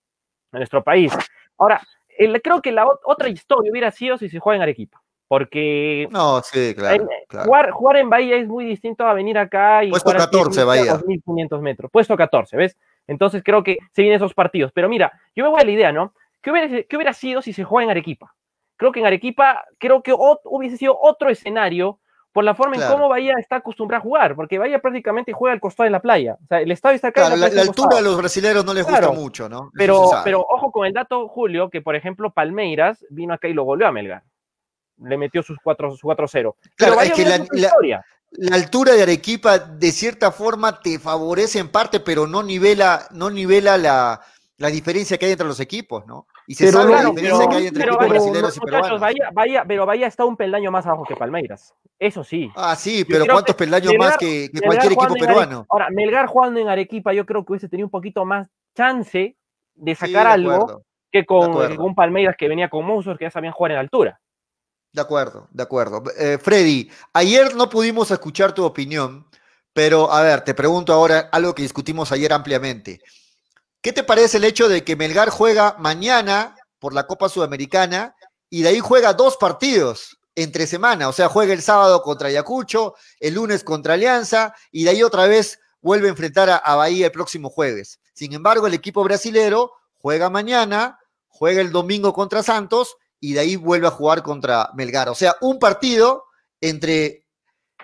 a 0.52 0.56
nuestro 0.56 0.82
país. 0.82 1.12
Ahora, 1.58 1.80
creo 2.42 2.62
que 2.62 2.72
la 2.72 2.86
otra 3.04 3.28
historia 3.28 3.70
hubiera 3.70 3.90
sido 3.90 4.18
si 4.18 4.28
se 4.28 4.38
juega 4.38 4.56
en 4.56 4.62
Arequipa. 4.62 5.02
Porque 5.28 6.08
no, 6.10 6.42
sí, 6.42 6.74
claro, 6.74 7.08
Jugar, 7.44 7.70
jugar, 7.70 7.96
en 7.96 8.10
Bahía 8.10 8.36
es 8.36 8.46
muy 8.46 8.66
distinto 8.66 9.06
a 9.06 9.14
venir 9.14 9.38
acá 9.38 9.82
y 9.82 9.88
Puesto 9.88 10.10
jugar 10.10 10.28
14, 10.30 10.64
Bahía. 10.64 10.94
2.500 10.98 11.60
metros. 11.62 11.90
Puesto 11.90 12.14
14, 12.18 12.54
¿ves? 12.54 12.76
Entonces 13.06 13.42
creo 13.42 13.62
que 13.62 13.78
se 13.92 14.02
vienen 14.02 14.16
esos 14.16 14.34
partidos. 14.34 14.72
Pero 14.74 14.90
mira, 14.90 15.10
yo 15.34 15.42
me 15.44 15.48
voy 15.48 15.62
a 15.62 15.64
la 15.64 15.70
idea, 15.70 15.90
¿no? 15.90 16.12
¿Qué 16.42 16.50
hubiera, 16.50 16.82
¿Qué 16.82 16.96
hubiera 16.96 17.14
sido 17.14 17.40
si 17.40 17.54
se 17.54 17.64
juega 17.64 17.84
en 17.84 17.90
Arequipa? 17.92 18.34
Creo 18.76 18.92
que 18.92 19.00
en 19.00 19.06
Arequipa, 19.06 19.64
creo 19.78 20.02
que 20.02 20.12
hubiese 20.12 20.76
sido 20.76 20.98
otro 21.00 21.30
escenario 21.30 21.98
por 22.32 22.44
la 22.44 22.54
forma 22.54 22.76
en 22.76 22.82
cómo 22.90 23.08
Bahía 23.08 23.34
está 23.38 23.56
acostumbrado 23.56 24.00
a 24.00 24.02
jugar, 24.02 24.34
porque 24.34 24.58
Bahía 24.58 24.80
prácticamente 24.80 25.32
juega 25.32 25.52
al 25.52 25.60
costado 25.60 25.84
de 25.84 25.90
la 25.90 26.00
playa. 26.00 26.38
O 26.42 26.46
sea, 26.46 26.60
el 26.60 26.70
estadio 26.70 26.96
está 26.96 27.08
acá. 27.08 27.26
Claro, 27.26 27.36
la, 27.36 27.62
altura 27.62 27.98
a 27.98 28.00
los 28.00 28.16
brasileños 28.16 28.64
no 28.64 28.72
les 28.72 28.84
gusta 28.84 29.12
mucho, 29.12 29.48
¿no? 29.48 29.70
Pero, 29.74 30.10
pero 30.24 30.40
ojo 30.40 30.72
con 30.72 30.86
el 30.86 30.94
dato, 30.94 31.28
Julio, 31.28 31.68
que 31.68 31.82
por 31.82 31.94
ejemplo 31.94 32.32
Palmeiras 32.32 33.04
vino 33.10 33.34
acá 33.34 33.48
y 33.48 33.52
lo 33.52 33.64
goleó 33.64 33.86
a 33.86 33.92
Melgar. 33.92 34.22
Le 34.98 35.18
metió 35.18 35.42
sus 35.42 35.58
4-0. 35.58 36.54
Claro, 36.76 37.00
es 37.00 37.12
que 37.12 37.24
la, 37.24 37.38
la, 37.50 38.56
altura 38.56 38.94
de 38.94 39.02
Arequipa 39.02 39.58
de 39.58 39.90
cierta 39.90 40.30
forma 40.30 40.80
te 40.80 40.98
favorece 40.98 41.58
en 41.58 41.68
parte, 41.68 42.00
pero 42.00 42.26
no 42.26 42.42
nivela, 42.42 43.08
no 43.10 43.28
nivela 43.30 43.76
la, 43.76 44.20
la 44.62 44.68
diferencia 44.68 45.18
que 45.18 45.26
hay 45.26 45.32
entre 45.32 45.48
los 45.48 45.58
equipos, 45.58 46.06
¿no? 46.06 46.28
Y 46.46 46.54
se 46.54 46.70
sabe 46.70 46.92
la 46.92 47.10
diferencia 47.10 47.48
que 47.48 47.56
hay 47.56 47.66
entre 47.66 47.82
equipos 47.82 48.08
brasileños 48.08 48.56
y 48.56 48.60
peruanos. 48.60 49.00
Bahía, 49.34 49.64
pero 49.66 49.84
Bahía 49.84 50.06
está 50.06 50.24
un 50.24 50.36
peldaño 50.36 50.70
más 50.70 50.86
abajo 50.86 51.02
que 51.02 51.16
Palmeiras. 51.16 51.74
Eso 51.98 52.22
sí. 52.22 52.48
Ah, 52.54 52.76
sí, 52.76 53.04
pero 53.04 53.26
¿cuántos 53.26 53.56
peldaños 53.56 53.92
más 53.98 54.16
que, 54.16 54.48
cualquier 54.64 54.92
equipo 54.92 55.14
peruano? 55.14 55.66
Ahora, 55.68 55.88
Melgar 55.90 56.26
jugando 56.26 56.60
en 56.60 56.68
Arequipa, 56.68 57.12
yo 57.12 57.26
creo 57.26 57.44
que 57.44 57.54
hubiese 57.54 57.68
tenido 57.68 57.88
un 57.88 57.90
poquito 57.90 58.24
más 58.24 58.48
chance 58.76 59.36
de 59.74 59.94
sacar 59.96 60.28
algo 60.28 60.84
que 61.10 61.26
con, 61.26 61.80
un 61.80 61.94
Palmeiras 61.96 62.36
que 62.38 62.46
venía 62.46 62.70
con 62.70 62.86
monstruos 62.86 63.18
que 63.18 63.24
ya 63.24 63.32
sabían 63.32 63.52
jugar 63.52 63.72
en 63.72 63.78
altura. 63.78 64.20
De 64.92 65.00
acuerdo, 65.00 65.48
de 65.50 65.62
acuerdo. 65.64 66.04
Eh, 66.16 66.38
Freddy, 66.40 66.88
ayer 67.14 67.56
no 67.56 67.68
pudimos 67.68 68.12
escuchar 68.12 68.54
tu 68.54 68.64
opinión, 68.64 69.26
pero 69.72 70.12
a 70.12 70.22
ver, 70.22 70.42
te 70.42 70.54
pregunto 70.54 70.92
ahora 70.92 71.30
algo 71.32 71.52
que 71.52 71.62
discutimos 71.62 72.12
ayer 72.12 72.32
ampliamente. 72.32 73.00
¿Qué 73.82 73.92
te 73.92 74.04
parece 74.04 74.36
el 74.36 74.44
hecho 74.44 74.68
de 74.68 74.84
que 74.84 74.94
Melgar 74.94 75.28
juega 75.30 75.74
mañana 75.80 76.54
por 76.78 76.94
la 76.94 77.08
Copa 77.08 77.28
Sudamericana 77.28 78.14
y 78.48 78.62
de 78.62 78.68
ahí 78.68 78.78
juega 78.78 79.12
dos 79.12 79.36
partidos 79.36 80.20
entre 80.36 80.68
semana? 80.68 81.08
O 81.08 81.12
sea, 81.12 81.28
juega 81.28 81.52
el 81.52 81.62
sábado 81.62 82.00
contra 82.00 82.28
Ayacucho, 82.28 82.94
el 83.18 83.34
lunes 83.34 83.64
contra 83.64 83.94
Alianza 83.94 84.54
y 84.70 84.84
de 84.84 84.90
ahí 84.90 85.02
otra 85.02 85.26
vez 85.26 85.58
vuelve 85.80 86.06
a 86.06 86.10
enfrentar 86.10 86.48
a, 86.48 86.74
Bahía 86.76 87.06
el 87.06 87.12
próximo 87.12 87.50
jueves. 87.50 87.98
Sin 88.14 88.32
embargo, 88.32 88.68
el 88.68 88.74
equipo 88.74 89.02
brasilero 89.02 89.72
juega 89.94 90.30
mañana, 90.30 91.00
juega 91.26 91.60
el 91.60 91.72
domingo 91.72 92.12
contra 92.12 92.44
Santos 92.44 92.96
y 93.18 93.32
de 93.32 93.40
ahí 93.40 93.56
vuelve 93.56 93.88
a 93.88 93.90
jugar 93.90 94.22
contra 94.22 94.70
Melgar. 94.74 95.08
O 95.08 95.16
sea, 95.16 95.34
un 95.40 95.58
partido 95.58 96.26
entre, 96.60 97.26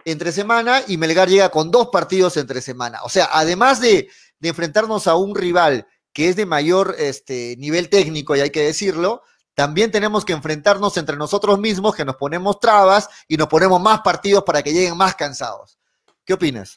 entre 0.04 0.30
semana 0.30 0.80
y 0.86 0.96
Melgar 0.96 1.28
llega 1.28 1.48
con 1.48 1.72
dos 1.72 1.88
partidos 1.88 2.36
entre 2.36 2.60
semana. 2.60 3.00
O 3.02 3.08
sea, 3.08 3.28
además 3.32 3.80
de 3.80 4.08
de 4.40 4.48
enfrentarnos 4.48 5.06
a 5.06 5.16
un 5.16 5.34
rival 5.34 5.86
que 6.12 6.28
es 6.28 6.36
de 6.36 6.46
mayor 6.46 6.94
este, 6.98 7.56
nivel 7.58 7.88
técnico, 7.88 8.34
y 8.34 8.40
hay 8.40 8.50
que 8.50 8.62
decirlo, 8.62 9.22
también 9.54 9.90
tenemos 9.90 10.24
que 10.24 10.32
enfrentarnos 10.32 10.96
entre 10.96 11.16
nosotros 11.16 11.58
mismos, 11.58 11.94
que 11.94 12.04
nos 12.04 12.16
ponemos 12.16 12.60
trabas 12.60 13.08
y 13.26 13.36
nos 13.36 13.48
ponemos 13.48 13.80
más 13.80 14.00
partidos 14.00 14.44
para 14.44 14.62
que 14.62 14.72
lleguen 14.72 14.96
más 14.96 15.14
cansados. 15.14 15.78
¿Qué 16.24 16.34
opinas? 16.34 16.76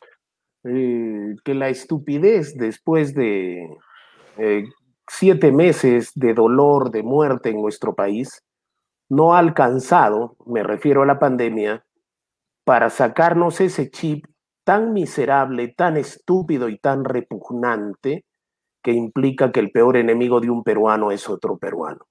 Que 0.63 1.53
la 1.53 1.69
estupidez 1.69 2.55
después 2.55 3.13
de 3.13 3.67
eh, 4.37 4.63
siete 5.07 5.51
meses 5.51 6.11
de 6.15 6.33
dolor, 6.33 6.91
de 6.91 7.03
muerte 7.03 7.49
en 7.49 7.61
nuestro 7.61 7.95
país, 7.95 8.43
no 9.09 9.35
ha 9.35 9.39
alcanzado, 9.39 10.37
me 10.45 10.63
refiero 10.63 11.03
a 11.03 11.05
la 11.05 11.19
pandemia, 11.19 11.85
para 12.63 12.89
sacarnos 12.89 13.59
ese 13.59 13.89
chip 13.91 14.25
tan 14.63 14.93
miserable, 14.93 15.73
tan 15.75 15.97
estúpido 15.97 16.69
y 16.69 16.77
tan 16.77 17.03
repugnante 17.03 18.25
que 18.83 18.91
implica 18.91 19.51
que 19.51 19.59
el 19.59 19.71
peor 19.71 19.97
enemigo 19.97 20.39
de 20.39 20.49
un 20.49 20.63
peruano 20.63 21.11
es 21.11 21.29
otro 21.29 21.57
peruano. 21.57 22.05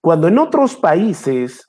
Cuando 0.00 0.28
en 0.28 0.38
otros 0.38 0.76
países 0.76 1.66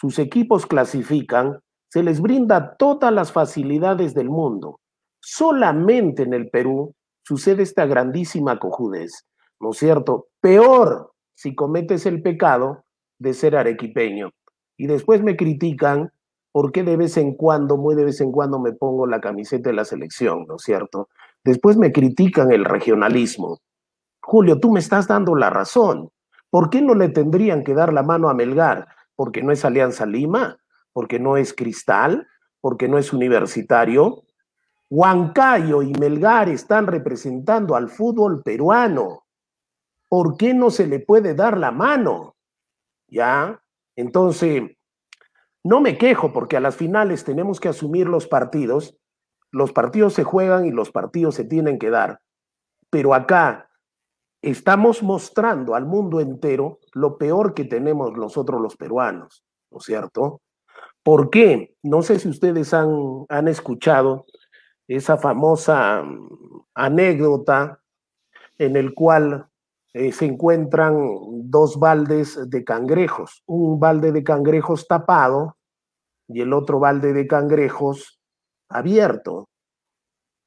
sus 0.00 0.18
equipos 0.18 0.66
clasifican, 0.66 1.60
se 1.88 2.02
les 2.02 2.20
brinda 2.20 2.76
todas 2.76 3.12
las 3.12 3.32
facilidades 3.32 4.14
del 4.14 4.30
mundo. 4.30 4.80
Solamente 5.20 6.22
en 6.22 6.34
el 6.34 6.50
Perú 6.50 6.94
sucede 7.22 7.62
esta 7.62 7.86
grandísima 7.86 8.58
cojudez, 8.58 9.26
¿no 9.60 9.70
es 9.70 9.78
cierto? 9.78 10.26
Peor 10.40 11.12
si 11.34 11.54
cometes 11.54 12.06
el 12.06 12.22
pecado 12.22 12.84
de 13.18 13.34
ser 13.34 13.56
arequipeño. 13.56 14.30
Y 14.76 14.86
después 14.86 15.22
me 15.22 15.36
critican 15.36 16.10
¿por 16.52 16.70
qué 16.70 16.84
de 16.84 16.96
vez 16.96 17.16
en 17.16 17.34
cuando, 17.34 17.76
muy 17.76 17.94
de 17.94 18.04
vez 18.04 18.20
en 18.20 18.30
cuando 18.30 18.60
me 18.60 18.72
pongo 18.72 19.06
la 19.06 19.20
camiseta 19.20 19.70
de 19.70 19.76
la 19.76 19.84
selección, 19.84 20.44
¿no 20.46 20.56
es 20.56 20.62
cierto? 20.62 21.08
Después 21.42 21.76
me 21.76 21.90
critican 21.90 22.52
el 22.52 22.64
regionalismo. 22.64 23.58
Julio, 24.20 24.60
tú 24.60 24.70
me 24.70 24.80
estás 24.80 25.08
dando 25.08 25.34
la 25.34 25.50
razón. 25.50 26.10
¿Por 26.50 26.70
qué 26.70 26.82
no 26.82 26.94
le 26.94 27.08
tendrían 27.08 27.64
que 27.64 27.74
dar 27.74 27.92
la 27.92 28.02
mano 28.02 28.28
a 28.28 28.34
Melgar? 28.34 28.86
¿Porque 29.16 29.42
no 29.42 29.50
es 29.50 29.64
Alianza 29.64 30.06
Lima? 30.06 30.58
¿Porque 30.92 31.18
no 31.18 31.36
es 31.36 31.54
Cristal? 31.54 32.28
¿Porque 32.60 32.86
no 32.86 32.98
es 32.98 33.12
universitario? 33.12 34.22
Huancayo 34.90 35.82
y 35.82 35.92
Melgar 35.94 36.50
están 36.50 36.86
representando 36.86 37.74
al 37.74 37.88
fútbol 37.88 38.42
peruano. 38.42 39.24
¿Por 40.08 40.36
qué 40.36 40.52
no 40.52 40.70
se 40.70 40.86
le 40.86 41.00
puede 41.00 41.34
dar 41.34 41.56
la 41.56 41.70
mano? 41.70 42.36
¿Ya? 43.08 43.62
Entonces, 43.96 44.62
no 45.64 45.80
me 45.80 45.96
quejo 45.96 46.32
porque 46.32 46.56
a 46.56 46.60
las 46.60 46.76
finales 46.76 47.24
tenemos 47.24 47.60
que 47.60 47.68
asumir 47.68 48.08
los 48.08 48.26
partidos. 48.26 48.96
Los 49.50 49.72
partidos 49.72 50.14
se 50.14 50.24
juegan 50.24 50.66
y 50.66 50.70
los 50.70 50.90
partidos 50.90 51.34
se 51.34 51.44
tienen 51.44 51.78
que 51.78 51.90
dar. 51.90 52.20
Pero 52.90 53.14
acá 53.14 53.70
estamos 54.42 55.02
mostrando 55.02 55.74
al 55.74 55.86
mundo 55.86 56.20
entero 56.20 56.80
lo 56.94 57.16
peor 57.16 57.54
que 57.54 57.64
tenemos 57.64 58.12
nosotros 58.12 58.60
los 58.60 58.76
peruanos, 58.76 59.44
¿no 59.70 59.78
es 59.78 59.84
cierto? 59.84 60.40
¿Por 61.02 61.30
qué? 61.30 61.76
No 61.82 62.02
sé 62.02 62.18
si 62.18 62.28
ustedes 62.28 62.74
han, 62.74 63.24
han 63.28 63.48
escuchado 63.48 64.26
esa 64.88 65.16
famosa 65.16 66.02
mm, 66.02 66.28
anécdota 66.74 67.80
en 68.58 68.76
el 68.76 68.94
cual 68.94 69.46
eh, 69.94 70.12
se 70.12 70.24
encuentran 70.24 70.96
dos 71.50 71.78
baldes 71.78 72.48
de 72.48 72.64
cangrejos, 72.64 73.42
un 73.46 73.78
balde 73.78 74.10
de 74.12 74.24
cangrejos 74.24 74.88
tapado 74.88 75.56
y 76.28 76.40
el 76.40 76.54
otro 76.54 76.80
balde 76.80 77.12
de 77.12 77.26
cangrejos 77.26 78.18
abierto. 78.70 79.48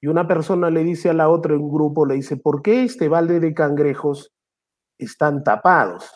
Y 0.01 0.07
una 0.07 0.27
persona 0.27 0.69
le 0.71 0.83
dice 0.83 1.09
a 1.09 1.13
la 1.13 1.29
otra, 1.29 1.53
en 1.53 1.61
un 1.61 1.71
grupo 1.71 2.05
le 2.05 2.15
dice, 2.15 2.37
¿por 2.37 2.61
qué 2.63 2.83
este 2.83 3.07
balde 3.07 3.39
de 3.39 3.53
cangrejos 3.53 4.33
están 4.97 5.43
tapados? 5.43 6.11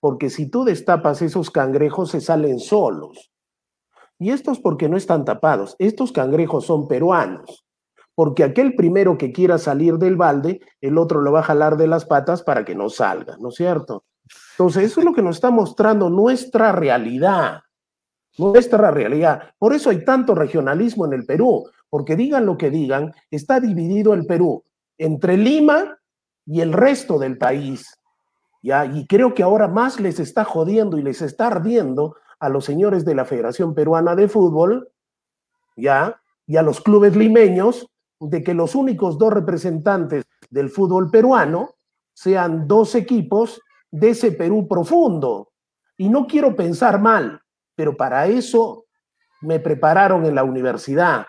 Porque 0.00 0.30
si 0.30 0.50
tú 0.50 0.64
destapas 0.64 1.20
esos 1.20 1.50
cangrejos 1.50 2.10
se 2.10 2.20
salen 2.20 2.58
solos. 2.58 3.30
Y 4.18 4.30
estos 4.30 4.60
porque 4.60 4.88
no 4.88 4.96
están 4.96 5.24
tapados. 5.24 5.76
Estos 5.78 6.12
cangrejos 6.12 6.64
son 6.64 6.88
peruanos 6.88 7.61
porque 8.14 8.44
aquel 8.44 8.74
primero 8.74 9.16
que 9.16 9.32
quiera 9.32 9.58
salir 9.58 9.94
del 9.98 10.16
balde, 10.16 10.60
el 10.80 10.98
otro 10.98 11.20
lo 11.20 11.32
va 11.32 11.40
a 11.40 11.44
jalar 11.44 11.76
de 11.76 11.86
las 11.86 12.04
patas 12.04 12.42
para 12.42 12.64
que 12.64 12.74
no 12.74 12.88
salga, 12.88 13.36
¿no 13.38 13.48
es 13.48 13.54
cierto? 13.54 14.04
Entonces, 14.52 14.84
eso 14.84 15.00
es 15.00 15.06
lo 15.06 15.12
que 15.12 15.22
nos 15.22 15.36
está 15.36 15.50
mostrando 15.50 16.10
nuestra 16.10 16.72
realidad, 16.72 17.62
nuestra 18.38 18.90
realidad. 18.90 19.50
Por 19.58 19.74
eso 19.74 19.90
hay 19.90 20.04
tanto 20.04 20.34
regionalismo 20.34 21.06
en 21.06 21.14
el 21.14 21.26
Perú, 21.26 21.68
porque 21.88 22.16
digan 22.16 22.46
lo 22.46 22.56
que 22.56 22.70
digan, 22.70 23.12
está 23.30 23.60
dividido 23.60 24.14
el 24.14 24.26
Perú 24.26 24.64
entre 24.98 25.36
Lima 25.36 25.98
y 26.46 26.60
el 26.60 26.72
resto 26.72 27.18
del 27.18 27.38
país. 27.38 27.98
¿ya? 28.62 28.86
Y 28.86 29.06
creo 29.06 29.34
que 29.34 29.42
ahora 29.42 29.68
más 29.68 30.00
les 30.00 30.20
está 30.20 30.44
jodiendo 30.44 30.98
y 30.98 31.02
les 31.02 31.20
está 31.22 31.48
ardiendo 31.48 32.16
a 32.38 32.48
los 32.48 32.64
señores 32.64 33.04
de 33.04 33.14
la 33.14 33.24
Federación 33.24 33.74
Peruana 33.74 34.14
de 34.16 34.28
Fútbol, 34.28 34.90
¿ya? 35.76 36.20
Y 36.46 36.56
a 36.56 36.62
los 36.62 36.80
clubes 36.80 37.14
limeños, 37.14 37.88
de 38.28 38.42
que 38.42 38.54
los 38.54 38.74
únicos 38.74 39.18
dos 39.18 39.32
representantes 39.32 40.24
del 40.50 40.70
fútbol 40.70 41.10
peruano 41.10 41.76
sean 42.14 42.66
dos 42.66 42.94
equipos 42.94 43.60
de 43.90 44.10
ese 44.10 44.32
Perú 44.32 44.66
profundo. 44.68 45.52
Y 45.96 46.08
no 46.08 46.26
quiero 46.26 46.56
pensar 46.56 47.00
mal, 47.00 47.40
pero 47.74 47.96
para 47.96 48.26
eso 48.26 48.86
me 49.40 49.60
prepararon 49.60 50.24
en 50.24 50.34
la 50.34 50.44
universidad 50.44 51.26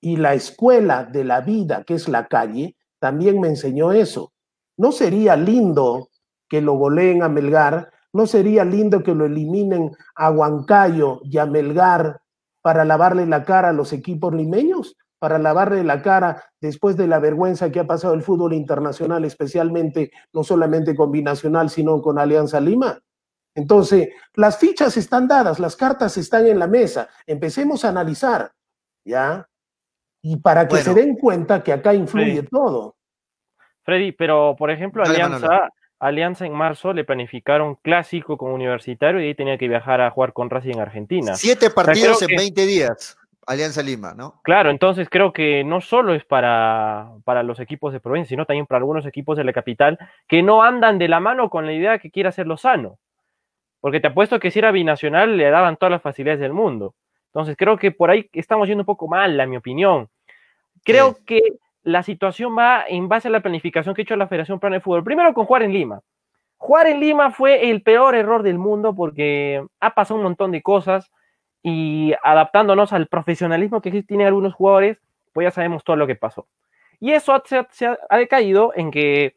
y 0.00 0.16
la 0.16 0.34
escuela 0.34 1.04
de 1.04 1.24
la 1.24 1.40
vida, 1.40 1.84
que 1.84 1.94
es 1.94 2.08
la 2.08 2.26
calle, 2.26 2.76
también 2.98 3.40
me 3.40 3.48
enseñó 3.48 3.92
eso. 3.92 4.32
¿No 4.76 4.92
sería 4.92 5.36
lindo 5.36 6.08
que 6.48 6.60
lo 6.60 6.74
goleen 6.74 7.22
a 7.22 7.28
Melgar, 7.28 7.90
¿No 8.12 8.26
sería 8.26 8.64
lindo 8.64 9.02
que 9.02 9.14
lo 9.14 9.24
eliminen 9.24 9.92
a 10.16 10.30
Huancayo 10.30 11.20
y 11.22 11.38
a 11.38 11.46
Melgar 11.46 12.20
para 12.60 12.84
lavarle 12.84 13.24
la 13.26 13.44
cara 13.44 13.68
a 13.68 13.72
los 13.72 13.92
equipos 13.92 14.34
limeños? 14.34 14.96
Para 15.20 15.38
lavarle 15.38 15.84
la 15.84 16.02
cara 16.02 16.42
después 16.60 16.96
de 16.96 17.06
la 17.06 17.20
vergüenza 17.20 17.70
que 17.70 17.78
ha 17.78 17.86
pasado 17.86 18.14
el 18.14 18.22
fútbol 18.22 18.54
internacional, 18.54 19.24
especialmente 19.24 20.10
no 20.32 20.42
solamente 20.42 20.96
con 20.96 21.12
Binacional, 21.12 21.70
sino 21.70 22.02
con 22.02 22.18
Alianza 22.18 22.58
Lima. 22.58 22.98
Entonces, 23.54 24.08
las 24.34 24.58
fichas 24.58 24.96
están 24.96 25.28
dadas, 25.28 25.60
las 25.60 25.76
cartas 25.76 26.16
están 26.16 26.46
en 26.46 26.58
la 26.58 26.66
mesa. 26.66 27.08
Empecemos 27.26 27.84
a 27.84 27.90
analizar, 27.90 28.50
¿ya? 29.04 29.46
Y 30.22 30.38
para 30.38 30.66
que 30.66 30.78
se 30.78 30.94
den 30.94 31.16
cuenta 31.16 31.62
que 31.62 31.72
acá 31.72 31.94
influye 31.94 32.42
todo. 32.44 32.96
Freddy, 33.82 34.12
pero 34.12 34.56
por 34.58 34.70
ejemplo, 34.70 35.02
Alianza, 35.02 35.68
Alianza 35.98 36.46
en 36.46 36.54
marzo 36.54 36.94
le 36.94 37.04
planificaron 37.04 37.76
clásico 37.76 38.38
con 38.38 38.52
Universitario 38.52 39.20
y 39.20 39.26
ahí 39.26 39.34
tenía 39.34 39.58
que 39.58 39.68
viajar 39.68 40.00
a 40.00 40.10
jugar 40.10 40.32
con 40.32 40.48
Racing 40.48 40.72
en 40.72 40.80
Argentina. 40.80 41.34
Siete 41.34 41.68
partidos 41.70 42.22
en 42.22 42.36
20 42.36 42.66
días. 42.66 43.18
Alianza 43.50 43.82
Lima, 43.82 44.14
¿no? 44.14 44.40
Claro, 44.44 44.70
entonces 44.70 45.08
creo 45.10 45.32
que 45.32 45.64
no 45.64 45.80
solo 45.80 46.14
es 46.14 46.24
para, 46.24 47.10
para 47.24 47.42
los 47.42 47.58
equipos 47.58 47.92
de 47.92 47.98
provincia, 47.98 48.28
sino 48.28 48.46
también 48.46 48.64
para 48.64 48.78
algunos 48.78 49.06
equipos 49.06 49.36
de 49.36 49.42
la 49.42 49.52
capital 49.52 49.98
que 50.28 50.40
no 50.40 50.62
andan 50.62 50.98
de 50.98 51.08
la 51.08 51.18
mano 51.18 51.50
con 51.50 51.66
la 51.66 51.72
idea 51.72 51.98
que 51.98 52.12
quiere 52.12 52.28
hacer 52.28 52.46
Lozano. 52.46 52.98
Porque 53.80 53.98
te 53.98 54.06
apuesto 54.06 54.38
que 54.38 54.52
si 54.52 54.60
era 54.60 54.70
binacional 54.70 55.36
le 55.36 55.50
daban 55.50 55.76
todas 55.76 55.90
las 55.90 56.00
facilidades 56.00 56.38
del 56.38 56.52
mundo. 56.52 56.94
Entonces 57.26 57.56
creo 57.56 57.76
que 57.76 57.90
por 57.90 58.10
ahí 58.10 58.30
estamos 58.34 58.68
yendo 58.68 58.82
un 58.82 58.86
poco 58.86 59.08
mal, 59.08 59.40
a 59.40 59.46
mi 59.46 59.56
opinión. 59.56 60.08
Creo 60.84 61.16
que 61.26 61.40
la 61.82 62.04
situación 62.04 62.56
va 62.56 62.84
en 62.86 63.08
base 63.08 63.26
a 63.26 63.32
la 63.32 63.40
planificación 63.40 63.96
que 63.96 64.02
ha 64.02 64.04
hecho 64.04 64.14
la 64.14 64.28
Federación 64.28 64.60
Plana 64.60 64.76
de 64.76 64.80
Fútbol. 64.80 65.02
Primero 65.02 65.34
con 65.34 65.46
jugar 65.46 65.64
en 65.64 65.72
Lima. 65.72 66.00
Jugar 66.56 66.86
en 66.86 67.00
Lima 67.00 67.32
fue 67.32 67.68
el 67.68 67.82
peor 67.82 68.14
error 68.14 68.44
del 68.44 68.58
mundo 68.58 68.94
porque 68.94 69.66
ha 69.80 69.94
pasado 69.94 70.18
un 70.18 70.22
montón 70.24 70.52
de 70.52 70.62
cosas 70.62 71.10
y 71.62 72.14
adaptándonos 72.22 72.92
al 72.92 73.06
profesionalismo 73.06 73.80
que 73.80 74.02
tienen 74.02 74.26
algunos 74.26 74.54
jugadores, 74.54 74.98
pues 75.32 75.46
ya 75.46 75.50
sabemos 75.50 75.84
todo 75.84 75.96
lo 75.96 76.06
que 76.06 76.16
pasó. 76.16 76.46
Y 77.00 77.12
eso 77.12 77.42
se, 77.44 77.86
ha 77.86 78.16
decaído 78.16 78.72
en 78.74 78.90
que 78.90 79.36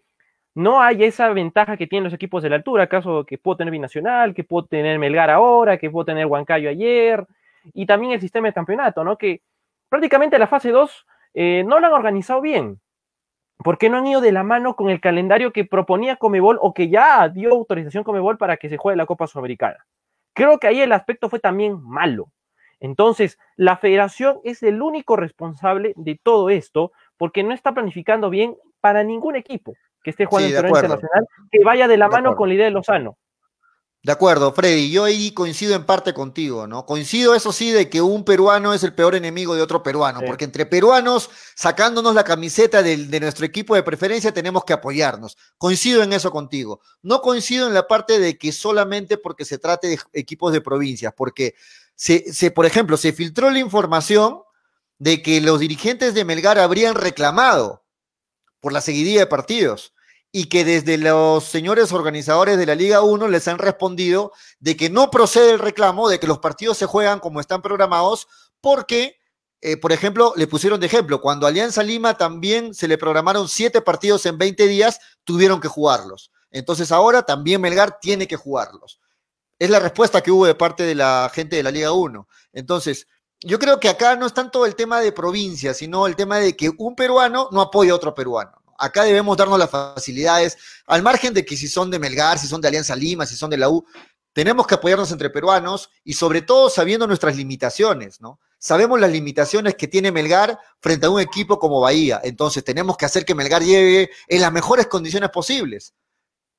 no 0.55 0.81
hay 0.81 1.03
esa 1.03 1.29
ventaja 1.29 1.77
que 1.77 1.87
tienen 1.87 2.03
los 2.03 2.13
equipos 2.13 2.43
de 2.43 2.49
la 2.49 2.57
altura, 2.57 2.87
caso 2.87 3.25
que 3.25 3.37
puedo 3.37 3.57
tener 3.57 3.71
Binacional, 3.71 4.33
que 4.33 4.43
puedo 4.43 4.67
tener 4.67 4.99
Melgar 4.99 5.29
ahora, 5.29 5.77
que 5.77 5.89
puedo 5.89 6.05
tener 6.05 6.25
Huancayo 6.25 6.69
ayer, 6.69 7.25
y 7.73 7.85
también 7.85 8.13
el 8.13 8.21
sistema 8.21 8.47
de 8.47 8.53
campeonato, 8.53 9.03
¿no? 9.03 9.17
Que 9.17 9.41
prácticamente 9.89 10.37
la 10.37 10.47
fase 10.47 10.71
2 10.71 11.05
eh, 11.33 11.63
no 11.65 11.79
lo 11.79 11.87
han 11.87 11.93
organizado 11.93 12.41
bien. 12.41 12.79
porque 13.63 13.89
no 13.89 13.97
han 13.97 14.07
ido 14.07 14.19
de 14.19 14.31
la 14.33 14.43
mano 14.43 14.75
con 14.75 14.89
el 14.89 14.99
calendario 14.99 15.53
que 15.53 15.63
proponía 15.63 16.17
Comebol 16.17 16.57
o 16.61 16.73
que 16.73 16.89
ya 16.89 17.29
dio 17.29 17.51
autorización 17.51 18.03
Comebol 18.03 18.37
para 18.37 18.57
que 18.57 18.67
se 18.67 18.77
juegue 18.77 18.97
la 18.97 19.05
Copa 19.05 19.27
Sudamericana? 19.27 19.85
Creo 20.33 20.59
que 20.59 20.67
ahí 20.67 20.81
el 20.81 20.91
aspecto 20.91 21.29
fue 21.29 21.39
también 21.39 21.81
malo. 21.81 22.29
Entonces, 22.79 23.39
la 23.55 23.77
federación 23.77 24.39
es 24.43 24.61
el 24.61 24.81
único 24.81 25.15
responsable 25.15 25.93
de 25.95 26.19
todo 26.21 26.49
esto 26.49 26.91
porque 27.17 27.43
no 27.43 27.53
está 27.53 27.73
planificando 27.73 28.29
bien 28.29 28.57
para 28.81 29.03
ningún 29.03 29.37
equipo 29.37 29.73
que 30.03 30.09
esté 30.09 30.25
jugando 30.25 30.49
en 30.49 30.55
el 30.55 30.61
torneo 30.61 30.75
internacional 30.75 31.27
que 31.49 31.63
vaya 31.63 31.87
de 31.87 31.97
la 31.97 32.09
mano 32.09 32.35
con 32.35 32.49
la 32.49 32.55
idea 32.55 32.65
de 32.65 32.71
Lozano. 32.71 33.17
De 34.03 34.11
acuerdo, 34.11 34.51
Freddy, 34.51 34.91
yo 34.91 35.05
ahí 35.05 35.31
coincido 35.31 35.75
en 35.75 35.85
parte 35.85 36.13
contigo, 36.13 36.67
¿no? 36.67 36.85
Coincido, 36.85 37.35
eso 37.35 37.53
sí, 37.53 37.71
de 37.71 37.89
que 37.89 38.01
un 38.01 38.25
peruano 38.25 38.73
es 38.73 38.83
el 38.83 38.93
peor 38.93 39.15
enemigo 39.15 39.55
de 39.55 39.61
otro 39.61 39.81
peruano, 39.81 40.19
porque 40.27 40.43
entre 40.43 40.65
peruanos, 40.65 41.29
sacándonos 41.55 42.13
la 42.13 42.25
camiseta 42.25 42.83
de, 42.83 42.97
nuestro 43.21 43.45
equipo 43.45 43.75
de 43.75 43.83
preferencia, 43.83 44.33
tenemos 44.33 44.65
que 44.65 44.73
apoyarnos. 44.73 45.37
Coincido 45.57 46.03
en 46.03 46.11
eso 46.11 46.31
contigo. 46.31 46.81
No 47.01 47.21
coincido 47.21 47.65
en 47.65 47.73
la 47.73 47.87
parte 47.87 48.19
de 48.19 48.37
que 48.37 48.51
solamente 48.51 49.17
porque 49.17 49.45
se 49.45 49.57
trate 49.57 49.87
de 49.87 49.99
equipos 50.11 50.51
de 50.51 50.59
provincias, 50.59 51.13
porque, 51.15 51.55
se, 51.95 52.33
se, 52.33 52.51
por 52.51 52.65
ejemplo, 52.65 52.97
se 52.97 53.13
filtró 53.13 53.51
la 53.51 53.59
información 53.59 54.41
de 54.97 55.21
que 55.21 55.39
los 55.39 55.61
dirigentes 55.61 56.13
de 56.13 56.25
Melgar 56.25 56.59
habrían 56.59 56.95
reclamado 56.95 57.85
por 58.59 58.73
la 58.73 58.81
seguidilla 58.81 59.21
de 59.21 59.27
partidos 59.27 59.93
y 60.35 60.45
que 60.45 60.65
desde 60.65 60.97
los 60.97 61.43
señores 61.43 61.91
organizadores 61.91 62.57
de 62.57 62.65
la 62.65 62.73
Liga 62.73 63.01
1 63.01 63.27
les 63.27 63.47
han 63.47 63.59
respondido 63.59 64.31
de 64.59 64.75
que 64.75 64.89
no 64.89 65.11
procede 65.11 65.51
el 65.51 65.59
reclamo, 65.59 66.09
de 66.09 66.19
que 66.19 66.25
los 66.25 66.39
partidos 66.39 66.79
se 66.79 66.87
juegan 66.87 67.19
como 67.19 67.39
están 67.39 67.61
programados, 67.61 68.27
porque, 68.59 69.19
eh, 69.61 69.77
por 69.77 69.91
ejemplo, 69.91 70.33
le 70.35 70.47
pusieron 70.47 70.79
de 70.79 70.87
ejemplo, 70.87 71.21
cuando 71.21 71.45
Alianza 71.45 71.83
Lima 71.83 72.17
también 72.17 72.73
se 72.73 72.87
le 72.87 72.97
programaron 72.97 73.47
siete 73.47 73.79
partidos 73.79 74.25
en 74.25 74.39
20 74.39 74.67
días, 74.67 74.99
tuvieron 75.23 75.61
que 75.61 75.67
jugarlos. 75.67 76.31
Entonces 76.49 76.91
ahora 76.91 77.21
también 77.21 77.61
Melgar 77.61 77.99
tiene 77.99 78.27
que 78.27 78.35
jugarlos. 78.35 78.99
Es 79.59 79.69
la 79.69 79.79
respuesta 79.79 80.21
que 80.21 80.31
hubo 80.31 80.47
de 80.47 80.55
parte 80.55 80.81
de 80.81 80.95
la 80.95 81.29
gente 81.31 81.57
de 81.57 81.63
la 81.63 81.69
Liga 81.69 81.91
1. 81.91 82.27
Entonces, 82.53 83.07
yo 83.39 83.59
creo 83.59 83.79
que 83.79 83.89
acá 83.89 84.15
no 84.15 84.25
es 84.25 84.33
tanto 84.33 84.65
el 84.65 84.73
tema 84.73 84.99
de 84.99 85.11
provincia, 85.11 85.75
sino 85.75 86.07
el 86.07 86.15
tema 86.15 86.39
de 86.39 86.57
que 86.57 86.71
un 86.75 86.95
peruano 86.95 87.49
no 87.51 87.61
apoya 87.61 87.91
a 87.91 87.95
otro 87.95 88.15
peruano. 88.15 88.62
Acá 88.77 89.03
debemos 89.03 89.37
darnos 89.37 89.59
las 89.59 89.69
facilidades, 89.69 90.57
al 90.87 91.03
margen 91.03 91.33
de 91.33 91.45
que 91.45 91.55
si 91.55 91.67
son 91.67 91.89
de 91.91 91.99
Melgar, 91.99 92.37
si 92.39 92.47
son 92.47 92.61
de 92.61 92.67
Alianza 92.67 92.95
Lima, 92.95 93.25
si 93.25 93.35
son 93.35 93.49
de 93.49 93.57
la 93.57 93.69
U, 93.69 93.85
tenemos 94.33 94.65
que 94.67 94.75
apoyarnos 94.75 95.11
entre 95.11 95.29
peruanos 95.29 95.89
y 96.03 96.13
sobre 96.13 96.41
todo 96.41 96.69
sabiendo 96.69 97.07
nuestras 97.07 97.37
limitaciones, 97.37 98.19
¿no? 98.19 98.39
Sabemos 98.57 98.99
las 98.99 99.11
limitaciones 99.11 99.75
que 99.75 99.87
tiene 99.87 100.11
Melgar 100.11 100.57
frente 100.79 101.05
a 101.05 101.09
un 101.09 101.19
equipo 101.19 101.59
como 101.59 101.81
Bahía, 101.81 102.19
entonces 102.23 102.63
tenemos 102.63 102.97
que 102.97 103.05
hacer 103.05 103.25
que 103.25 103.35
Melgar 103.35 103.61
llegue 103.61 104.09
en 104.27 104.41
las 104.41 104.51
mejores 104.51 104.87
condiciones 104.87 105.29
posibles, 105.29 105.93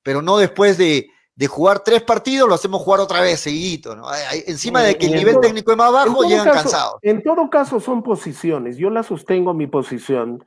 pero 0.02 0.22
no 0.22 0.36
después 0.36 0.78
de, 0.78 1.08
jugar 1.48 1.80
tres 1.80 2.02
partidos, 2.02 2.48
lo 2.48 2.54
hacemos 2.54 2.82
jugar 2.82 3.00
otra 3.00 3.20
vez 3.20 3.40
seguidito, 3.40 3.96
¿no? 3.96 4.06
Encima 4.46 4.82
de 4.82 4.96
que 4.96 5.06
el 5.06 5.14
nivel 5.14 5.40
técnico 5.40 5.72
es 5.72 5.76
más 5.76 5.92
bajo, 5.92 6.22
llegan 6.22 6.48
cansados. 6.48 6.96
En 7.02 7.22
todo 7.22 7.50
caso 7.50 7.80
son 7.80 8.02
posiciones, 8.02 8.76
yo 8.76 8.90
la 8.90 9.02
sostengo 9.02 9.52
mi 9.52 9.66
posición 9.66 10.44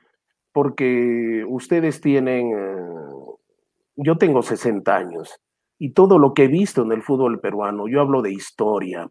porque 0.58 1.46
ustedes 1.48 2.02
tienen, 2.02 2.52
eh, 2.52 3.36
yo 3.96 4.17
tengo 4.17 4.41
60 4.41 4.96
años 4.96 5.39
y 5.78 5.91
todo 5.91 6.17
lo 6.17 6.34
que 6.34 6.46
he 6.46 6.48
visto 6.48 6.82
en 6.82 6.91
el 6.93 7.04
fútbol 7.04 7.39
peruano, 7.39 7.88
yo 7.88 8.02
hablo 8.02 8.24
de 8.24 8.32
historia, 8.32 9.08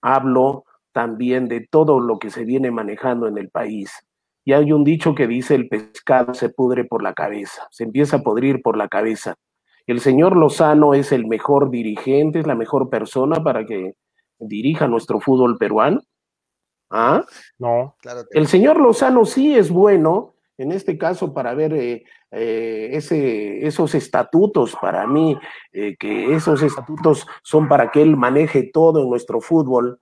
hablo 0.00 0.64
también 0.90 1.46
de 1.46 1.64
todo 1.70 2.00
lo 2.00 2.18
que 2.18 2.30
se 2.30 2.44
viene 2.44 2.72
manejando 2.72 3.28
en 3.28 3.38
el 3.38 3.48
país. 3.48 3.92
Y 4.44 4.54
hay 4.54 4.72
un 4.72 4.82
dicho 4.82 5.14
que 5.14 5.28
dice 5.28 5.54
el 5.54 5.68
pescado 5.68 6.34
se 6.34 6.48
pudre 6.48 6.84
por 6.84 7.04
la 7.04 7.14
cabeza, 7.14 7.68
se 7.70 7.84
empieza 7.84 8.16
a 8.16 8.22
podrir 8.24 8.60
por 8.60 8.76
la 8.76 8.88
cabeza. 8.88 9.36
El 9.86 10.00
señor 10.00 10.36
Lozano 10.36 10.94
es 10.94 11.12
el 11.12 11.28
mejor 11.28 11.70
dirigente, 11.70 12.40
es 12.40 12.46
la 12.48 12.56
mejor 12.56 12.90
persona 12.90 13.40
para 13.44 13.64
que 13.64 13.94
dirija 14.40 14.88
nuestro 14.88 15.20
fútbol 15.20 15.58
peruano. 15.58 16.00
¿Ah? 16.90 17.24
No. 17.56 17.94
El 18.32 18.48
señor 18.48 18.80
Lozano 18.80 19.26
sí 19.26 19.54
es 19.54 19.70
bueno 19.70 20.34
en 20.58 20.72
este 20.72 20.98
caso 20.98 21.32
para 21.32 21.54
ver 21.54 21.72
eh, 21.72 22.04
eh, 22.32 23.60
esos 23.62 23.94
estatutos, 23.94 24.76
para 24.80 25.06
mí, 25.06 25.38
eh, 25.72 25.96
que 25.96 26.34
esos 26.34 26.62
estatutos 26.62 27.26
son 27.42 27.68
para 27.68 27.90
que 27.92 28.02
él 28.02 28.16
maneje 28.16 28.64
todo 28.64 29.02
en 29.02 29.08
nuestro 29.08 29.40
fútbol. 29.40 29.98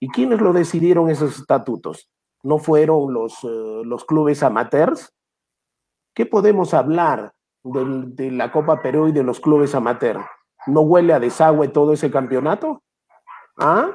¿Y 0.00 0.08
quiénes 0.08 0.40
lo 0.40 0.52
decidieron 0.52 1.10
esos 1.10 1.38
estatutos? 1.38 2.10
¿No 2.42 2.58
fueron 2.58 3.14
los, 3.14 3.44
los 3.44 4.04
clubes 4.04 4.42
amateurs? 4.42 5.14
¿Qué 6.14 6.26
podemos 6.26 6.74
hablar 6.74 7.32
de, 7.62 7.84
de 8.06 8.30
la 8.32 8.50
Copa 8.50 8.82
Perú 8.82 9.08
y 9.08 9.12
de 9.12 9.22
los 9.22 9.38
clubes 9.38 9.74
amateurs? 9.74 10.24
¿No 10.66 10.80
huele 10.80 11.12
a 11.12 11.20
desagüe 11.20 11.68
todo 11.68 11.92
ese 11.92 12.10
campeonato? 12.10 12.82
¿Ah? 13.58 13.90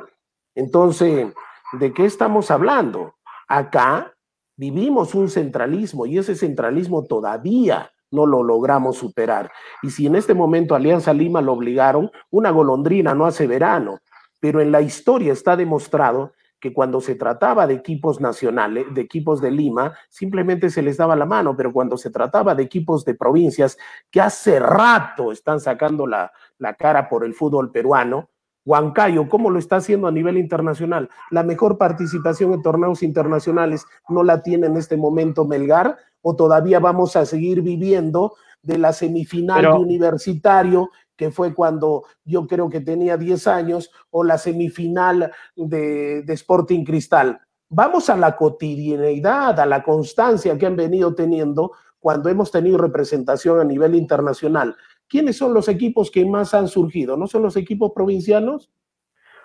Entonces, 0.53 1.33
¿de 1.73 1.93
qué 1.93 2.05
estamos 2.05 2.51
hablando? 2.51 3.15
Acá 3.47 4.14
Vivimos 4.57 5.15
un 5.15 5.29
centralismo 5.29 6.05
y 6.05 6.17
ese 6.17 6.35
centralismo 6.35 7.03
todavía 7.05 7.91
no 8.11 8.25
lo 8.25 8.43
logramos 8.43 8.97
superar. 8.97 9.51
Y 9.81 9.89
si 9.89 10.07
en 10.07 10.15
este 10.15 10.33
momento 10.33 10.75
Alianza 10.75 11.13
Lima 11.13 11.41
lo 11.41 11.53
obligaron, 11.53 12.11
una 12.31 12.51
golondrina 12.51 13.13
no 13.13 13.25
hace 13.25 13.47
verano, 13.47 13.99
pero 14.39 14.61
en 14.61 14.71
la 14.71 14.81
historia 14.81 15.33
está 15.33 15.55
demostrado 15.57 16.33
que 16.59 16.73
cuando 16.73 17.01
se 17.01 17.15
trataba 17.15 17.67
de 17.67 17.75
equipos 17.75 18.21
nacionales, 18.21 18.85
de 18.93 19.01
equipos 19.01 19.41
de 19.41 19.51
Lima, 19.51 19.93
simplemente 20.09 20.69
se 20.69 20.81
les 20.81 20.97
daba 20.97 21.15
la 21.15 21.25
mano, 21.25 21.55
pero 21.55 21.71
cuando 21.71 21.97
se 21.97 22.09
trataba 22.09 22.55
de 22.55 22.63
equipos 22.63 23.05
de 23.05 23.13
provincias 23.13 23.77
que 24.09 24.21
hace 24.21 24.59
rato 24.59 25.31
están 25.31 25.59
sacando 25.59 26.07
la, 26.07 26.31
la 26.57 26.73
cara 26.73 27.09
por 27.09 27.25
el 27.25 27.33
fútbol 27.33 27.71
peruano, 27.71 28.29
Huancayo, 28.65 29.29
¿cómo 29.29 29.51
lo 29.51 29.59
está 29.59 29.75
haciendo 29.75 30.07
a 30.07 30.11
nivel 30.11 30.37
internacional? 30.37 31.09
La 31.29 31.43
mejor 31.43 31.77
participación 31.77 32.51
en 32.51 32.63
torneos 32.63 33.03
internacionales 33.03 33.85
no 34.09 34.23
la 34.23 34.41
tiene 34.41 34.65
en 34.65 34.75
este 34.75 34.97
momento 34.97 35.45
Melgar, 35.45 35.97
o 36.21 36.35
todavía 36.35 36.79
vamos 36.79 37.15
a 37.15 37.25
seguir 37.27 37.61
viviendo 37.61 38.33
de 38.63 38.79
la 38.79 38.91
semifinal 38.91 39.61
de 39.61 39.69
universitario, 39.69 40.89
que 41.15 41.29
fue 41.29 41.53
cuando 41.53 42.05
yo 42.23 42.47
creo 42.47 42.67
que 42.67 42.81
tenía 42.81 43.17
10 43.17 43.45
años, 43.47 43.91
o 44.09 44.23
la 44.23 44.39
semifinal 44.39 45.31
de, 45.55 46.23
de 46.23 46.33
Sporting 46.33 46.83
Cristal. 46.83 47.39
Vamos 47.69 48.09
a 48.09 48.17
la 48.17 48.35
cotidianeidad, 48.35 49.59
a 49.59 49.65
la 49.67 49.83
constancia 49.83 50.57
que 50.57 50.65
han 50.65 50.75
venido 50.75 51.13
teniendo 51.13 51.73
cuando 51.99 52.29
hemos 52.29 52.51
tenido 52.51 52.79
representación 52.79 53.59
a 53.59 53.63
nivel 53.63 53.95
internacional. 53.95 54.75
¿Quiénes 55.07 55.37
son 55.37 55.53
los 55.53 55.67
equipos 55.67 56.11
que 56.11 56.25
más 56.25 56.53
han 56.53 56.67
surgido? 56.67 57.17
¿No 57.17 57.27
son 57.27 57.43
los 57.43 57.55
equipos 57.57 57.91
provincianos? 57.93 58.71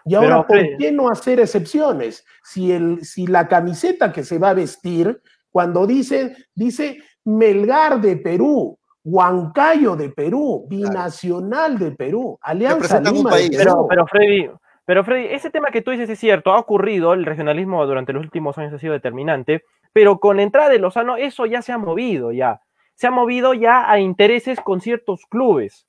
Y 0.05 0.15
ahora, 0.15 0.47
¿por 0.47 0.59
qué 0.79 0.93
no 0.93 1.11
hacer 1.11 1.41
excepciones? 1.41 2.25
Si, 2.43 2.73
el, 2.73 3.05
si 3.05 3.27
la 3.27 3.49
camiseta 3.49 4.13
que 4.13 4.25
se 4.25 4.39
va 4.39 4.51
a 4.51 4.55
vestir, 4.55 5.21
cuando 5.51 5.87
dice, 5.87 6.35
dice 6.55 6.99
Melgar 7.25 8.01
de 8.01 8.17
Perú, 8.17 8.79
Huancayo 9.05 9.97
de 9.97 10.11
Perú, 10.11 10.67
Binacional 10.69 11.79
de 11.79 11.93
Perú, 11.93 12.39
Alianza 12.43 13.01
Lima 13.01 13.37
de 13.37 13.51
Perú. 13.51 13.87
Pero, 13.89 14.07
Freddy, 14.07 14.51
pero 14.85 15.05
Freddy, 15.05 15.27
ese 15.27 15.51
tema 15.51 15.71
que 15.71 15.83
tú 15.83 15.91
dices 15.91 16.09
es 16.09 16.19
cierto, 16.19 16.53
ha 16.53 16.59
ocurrido, 16.59 17.13
el 17.13 17.25
regionalismo 17.25 17.85
durante 17.87 18.13
los 18.13 18.23
últimos 18.23 18.59
años 18.59 18.73
ha 18.73 18.79
sido 18.79 18.93
determinante, 18.93 19.65
pero 19.93 20.19
con 20.19 20.37
la 20.37 20.43
entrada 20.43 20.69
de 20.69 20.79
Lozano 20.79 21.17
eso 21.17 21.47
ya 21.47 21.63
se 21.63 21.73
ha 21.73 21.79
movido 21.79 22.33
ya. 22.33 22.61
Se 23.01 23.07
ha 23.07 23.11
movido 23.11 23.55
ya 23.55 23.91
a 23.91 23.99
intereses 23.99 24.61
con 24.61 24.83
ciertos 24.83 25.25
clubes. 25.25 25.87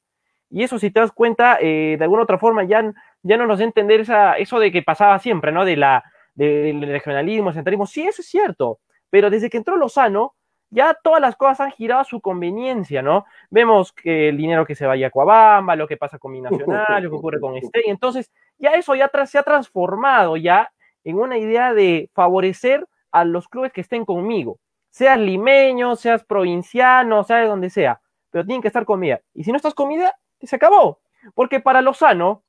Y 0.50 0.64
eso, 0.64 0.80
si 0.80 0.92
te 0.92 1.02
das 1.02 1.12
cuenta, 1.12 1.58
eh, 1.60 1.98
de 1.98 2.04
alguna 2.06 2.24
otra 2.24 2.38
forma 2.38 2.64
ya, 2.64 2.94
ya 3.22 3.36
no 3.36 3.46
nos 3.46 3.60
da 3.60 3.66
entender 3.66 4.00
esa, 4.00 4.38
eso 4.38 4.60
de 4.60 4.72
que 4.72 4.82
pasaba 4.82 5.20
siempre, 5.20 5.52
¿no? 5.52 5.66
De 5.66 5.76
la, 5.76 6.06
del 6.36 6.82
regionalismo, 6.82 7.50
el 7.50 7.56
centralismo. 7.56 7.86
Sí, 7.86 8.04
eso 8.08 8.22
es 8.22 8.30
cierto. 8.30 8.80
Pero 9.10 9.30
desde 9.30 9.50
que 9.50 9.58
entró 9.58 9.76
Lozano, 9.76 10.36
ya 10.70 10.98
todas 11.04 11.20
las 11.20 11.36
cosas 11.36 11.60
han 11.60 11.72
girado 11.72 12.00
a 12.00 12.06
su 12.06 12.22
conveniencia, 12.22 13.02
¿no? 13.02 13.26
Vemos 13.50 13.92
que 13.92 14.30
el 14.30 14.38
dinero 14.38 14.66
que 14.66 14.76
se 14.76 14.86
vaya 14.86 15.08
a 15.08 15.12
Coabamba, 15.12 15.76
lo 15.76 15.90
que 15.90 15.98
pasa 15.98 16.18
con 16.18 16.32
mi 16.32 16.40
nacional, 16.40 17.04
lo 17.04 17.10
que 17.10 17.16
ocurre 17.18 17.42
con 17.42 17.58
este, 17.58 17.90
entonces 17.90 18.32
ya 18.58 18.72
eso 18.76 18.96
ya 18.96 19.12
se 19.26 19.38
ha 19.38 19.44
transformado 19.44 20.38
ya 20.38 20.72
en 21.04 21.18
una 21.18 21.38
idea 21.38 21.74
de 21.74 22.10
favorecer 22.14 22.88
a 23.12 23.26
los 23.26 23.50
clubes 23.50 23.74
que 23.74 23.82
estén 23.82 24.06
conmigo, 24.06 24.60
seas 24.92 25.18
limeño, 25.18 25.96
seas 25.96 26.24
provinciano, 26.24 27.24
sea 27.24 27.38
de 27.38 27.48
donde 27.48 27.70
sea, 27.70 28.02
pero 28.30 28.46
tienen 28.46 28.62
que 28.62 28.68
estar 28.68 28.86
comida. 28.86 29.22
Y 29.34 29.44
si 29.44 29.52
no 29.52 29.58
estás 29.58 29.74
comida, 29.74 30.16
se 30.40 30.56
acabó. 30.56 31.00
Porque 31.34 31.60
para 31.60 31.82
Lozano, 31.82 32.44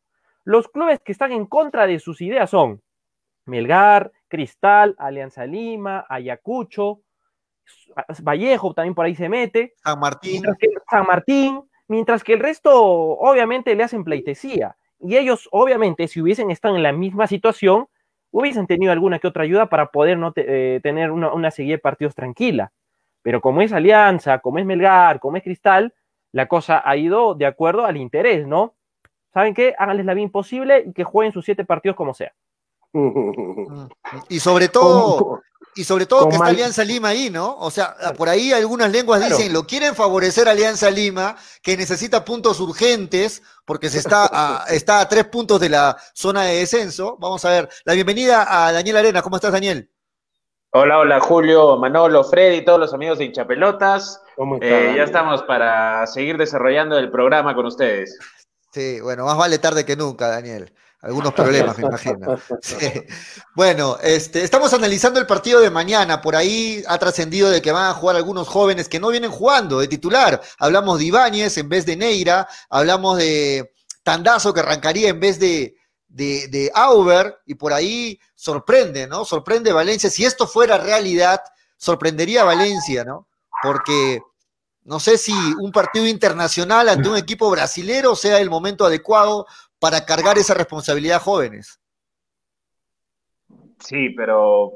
los 0.44 0.68
clubes 0.68 1.00
que 1.00 1.12
están 1.12 1.32
en 1.32 1.46
contra 1.46 1.86
de 1.86 1.98
sus 1.98 2.20
ideas 2.20 2.50
son 2.50 2.82
Melgar, 3.46 4.12
Cristal, 4.28 4.94
Alianza 4.98 5.46
Lima, 5.46 6.04
Ayacucho, 6.08 7.00
Vallejo 8.22 8.74
también 8.74 8.94
por 8.94 9.06
ahí 9.06 9.14
se 9.14 9.28
mete. 9.28 9.74
San 9.82 10.00
Martín. 10.00 10.42
San 10.90 11.06
Martín, 11.06 11.62
mientras 11.88 12.24
que 12.24 12.34
el 12.34 12.40
resto 12.40 12.74
obviamente 12.74 13.74
le 13.74 13.84
hacen 13.84 14.04
pleitesía. 14.04 14.76
Y 14.98 15.16
ellos 15.16 15.48
obviamente 15.52 16.08
si 16.08 16.20
hubiesen 16.20 16.50
estado 16.50 16.76
en 16.76 16.82
la 16.82 16.92
misma 16.92 17.26
situación, 17.26 17.88
hubiesen 18.32 18.66
tenido 18.66 18.90
alguna 18.92 19.20
que 19.20 19.28
otra 19.28 19.44
ayuda 19.44 19.66
para 19.66 19.86
poder 19.86 20.18
no 20.18 20.32
eh, 20.34 20.80
tener 20.82 21.12
una, 21.12 21.32
una 21.32 21.50
seguida 21.52 21.74
de 21.74 21.78
partidos 21.78 22.14
tranquila. 22.14 22.72
Pero 23.22 23.40
como 23.40 23.62
es 23.62 23.72
Alianza, 23.72 24.40
como 24.40 24.58
es 24.58 24.66
Melgar, 24.66 25.20
como 25.20 25.36
es 25.36 25.44
Cristal, 25.44 25.94
la 26.32 26.48
cosa 26.48 26.82
ha 26.84 26.96
ido 26.96 27.34
de 27.34 27.46
acuerdo 27.46 27.84
al 27.84 27.96
interés, 27.96 28.46
¿no? 28.46 28.74
¿Saben 29.32 29.54
qué? 29.54 29.74
Háganles 29.78 30.06
la 30.06 30.14
vida 30.14 30.24
imposible 30.24 30.84
y 30.86 30.92
que 30.92 31.04
jueguen 31.04 31.32
sus 31.32 31.44
siete 31.44 31.64
partidos 31.64 31.96
como 31.96 32.14
sea. 32.14 32.32
Y 34.28 34.40
sobre 34.40 34.68
todo, 34.68 35.40
y 35.74 35.84
sobre 35.84 36.06
todo 36.06 36.28
que 36.28 36.34
está 36.34 36.48
Alianza 36.48 36.84
Lima 36.84 37.08
ahí, 37.08 37.30
¿no? 37.30 37.56
O 37.58 37.70
sea, 37.70 37.96
por 38.16 38.28
ahí 38.28 38.52
algunas 38.52 38.90
lenguas 38.92 39.26
dicen, 39.26 39.52
lo 39.52 39.66
quieren 39.66 39.94
favorecer 39.94 40.48
Alianza 40.48 40.90
Lima, 40.90 41.36
que 41.62 41.76
necesita 41.76 42.24
puntos 42.24 42.60
urgentes, 42.60 43.42
porque 43.64 43.88
se 43.88 43.98
está 43.98 44.28
a, 44.30 44.66
está 44.70 45.00
a 45.00 45.08
tres 45.08 45.24
puntos 45.24 45.60
de 45.60 45.70
la 45.70 45.96
zona 46.12 46.42
de 46.42 46.56
descenso. 46.56 47.16
Vamos 47.18 47.44
a 47.44 47.50
ver, 47.50 47.68
la 47.84 47.94
bienvenida 47.94 48.46
a 48.48 48.72
Daniel 48.72 48.98
Arena. 48.98 49.22
¿Cómo 49.22 49.36
estás, 49.36 49.52
Daniel? 49.52 49.88
Hola, 50.74 50.98
hola, 50.98 51.20
Julio, 51.20 51.76
Manolo, 51.76 52.24
Freddy, 52.24 52.64
todos 52.64 52.80
los 52.80 52.94
amigos 52.94 53.18
de 53.18 53.26
Hinchapelotas. 53.26 54.22
¿Cómo 54.36 54.56
eh, 54.60 54.94
ya 54.96 55.04
estamos 55.04 55.42
para 55.42 56.06
seguir 56.06 56.38
desarrollando 56.38 56.98
el 56.98 57.10
programa 57.10 57.54
con 57.54 57.66
ustedes. 57.66 58.18
Sí, 58.72 58.98
bueno, 59.02 59.26
más 59.26 59.36
vale 59.36 59.58
tarde 59.58 59.84
que 59.84 59.96
nunca, 59.96 60.28
Daniel 60.28 60.72
algunos 61.02 61.34
problemas, 61.34 61.76
me 61.76 61.86
imagino. 61.86 62.38
Bueno, 63.54 63.98
este, 64.02 64.44
estamos 64.44 64.72
analizando 64.72 65.18
el 65.18 65.26
partido 65.26 65.60
de 65.60 65.68
mañana. 65.68 66.20
Por 66.20 66.36
ahí 66.36 66.82
ha 66.86 66.96
trascendido 66.96 67.50
de 67.50 67.60
que 67.60 67.72
van 67.72 67.90
a 67.90 67.94
jugar 67.94 68.16
algunos 68.16 68.48
jóvenes 68.48 68.88
que 68.88 69.00
no 69.00 69.08
vienen 69.08 69.30
jugando 69.30 69.80
de 69.80 69.88
titular. 69.88 70.40
Hablamos 70.58 71.00
de 71.00 71.06
Ibáñez 71.06 71.58
en 71.58 71.68
vez 71.68 71.84
de 71.84 71.96
Neira, 71.96 72.48
hablamos 72.70 73.18
de 73.18 73.72
Tandazo 74.04 74.54
que 74.54 74.60
arrancaría 74.60 75.08
en 75.08 75.20
vez 75.20 75.40
de, 75.40 75.76
de, 76.06 76.46
de 76.48 76.70
Auber, 76.72 77.40
y 77.46 77.56
por 77.56 77.72
ahí 77.72 78.18
sorprende, 78.34 79.06
¿no? 79.08 79.24
Sorprende 79.24 79.72
Valencia. 79.72 80.08
Si 80.08 80.24
esto 80.24 80.46
fuera 80.46 80.78
realidad, 80.78 81.42
sorprendería 81.76 82.42
a 82.42 82.44
Valencia, 82.44 83.04
¿no? 83.04 83.26
Porque 83.62 84.22
no 84.84 85.00
sé 85.00 85.18
si 85.18 85.34
un 85.60 85.72
partido 85.72 86.06
internacional 86.06 86.88
ante 86.88 87.08
un 87.08 87.16
equipo 87.16 87.50
brasilero 87.50 88.16
sea 88.16 88.38
el 88.38 88.50
momento 88.50 88.84
adecuado 88.84 89.46
para 89.82 90.04
cargar 90.04 90.38
esa 90.38 90.54
responsabilidad 90.54 91.16
a 91.16 91.18
jóvenes. 91.18 91.80
Sí, 93.80 94.10
pero 94.10 94.74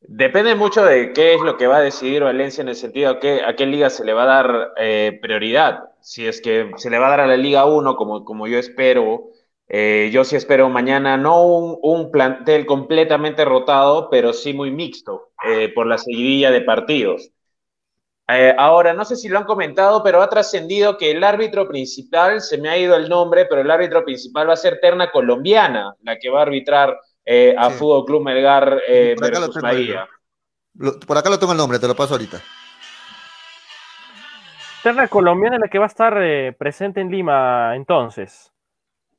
depende 0.00 0.54
mucho 0.54 0.82
de 0.82 1.12
qué 1.12 1.34
es 1.34 1.42
lo 1.42 1.58
que 1.58 1.66
va 1.66 1.76
a 1.76 1.82
decidir 1.82 2.22
Valencia 2.22 2.62
en 2.62 2.70
el 2.70 2.74
sentido 2.74 3.10
a 3.10 3.20
qué, 3.20 3.42
a 3.44 3.54
qué 3.54 3.66
liga 3.66 3.90
se 3.90 4.02
le 4.02 4.14
va 4.14 4.22
a 4.22 4.42
dar 4.42 4.72
eh, 4.78 5.18
prioridad. 5.20 5.80
Si 6.00 6.26
es 6.26 6.40
que 6.40 6.70
se 6.76 6.88
le 6.88 6.98
va 6.98 7.08
a 7.08 7.10
dar 7.10 7.20
a 7.20 7.26
la 7.26 7.36
Liga 7.36 7.66
1, 7.66 7.96
como, 7.96 8.24
como 8.24 8.46
yo 8.46 8.58
espero, 8.58 9.24
eh, 9.68 10.08
yo 10.10 10.24
sí 10.24 10.36
espero 10.36 10.70
mañana 10.70 11.18
no 11.18 11.44
un, 11.44 12.10
plantel 12.10 12.64
completamente 12.64 13.44
rotado, 13.44 14.08
pero 14.08 14.32
sí 14.32 14.54
muy 14.54 14.70
mixto 14.70 15.32
eh, 15.46 15.70
por 15.74 15.86
la 15.86 15.98
seguidilla 15.98 16.50
de 16.50 16.62
partidos. 16.62 17.30
Eh, 18.32 18.54
ahora, 18.56 18.92
no 18.92 19.04
sé 19.04 19.16
si 19.16 19.28
lo 19.28 19.38
han 19.38 19.44
comentado, 19.44 20.02
pero 20.02 20.22
ha 20.22 20.28
trascendido 20.28 20.96
que 20.96 21.10
el 21.10 21.24
árbitro 21.24 21.66
principal, 21.66 22.40
se 22.40 22.58
me 22.58 22.68
ha 22.68 22.76
ido 22.76 22.94
el 22.96 23.08
nombre, 23.08 23.46
pero 23.46 23.60
el 23.60 23.70
árbitro 23.70 24.04
principal 24.04 24.48
va 24.48 24.52
a 24.52 24.56
ser 24.56 24.78
Terna 24.80 25.10
Colombiana, 25.10 25.94
la 26.02 26.18
que 26.18 26.30
va 26.30 26.40
a 26.40 26.42
arbitrar 26.42 26.98
eh, 27.24 27.54
a 27.56 27.70
Fútbol 27.70 28.04
Club 28.04 28.22
Melgar 28.22 28.82
eh, 28.86 29.14
por 29.18 29.30
versus 29.30 29.62
Bahía. 29.62 30.08
por 31.06 31.18
acá 31.18 31.30
lo 31.30 31.38
tengo 31.38 31.52
el 31.52 31.58
nombre, 31.58 31.78
te 31.78 31.88
lo 31.88 31.94
paso 31.94 32.14
ahorita. 32.14 32.40
Terna 34.82 35.08
Colombiana 35.08 35.56
es 35.56 35.62
la 35.62 35.68
que 35.68 35.78
va 35.78 35.84
a 35.84 35.88
estar 35.88 36.14
presente 36.56 37.00
en 37.00 37.10
Lima 37.10 37.74
entonces. 37.74 38.52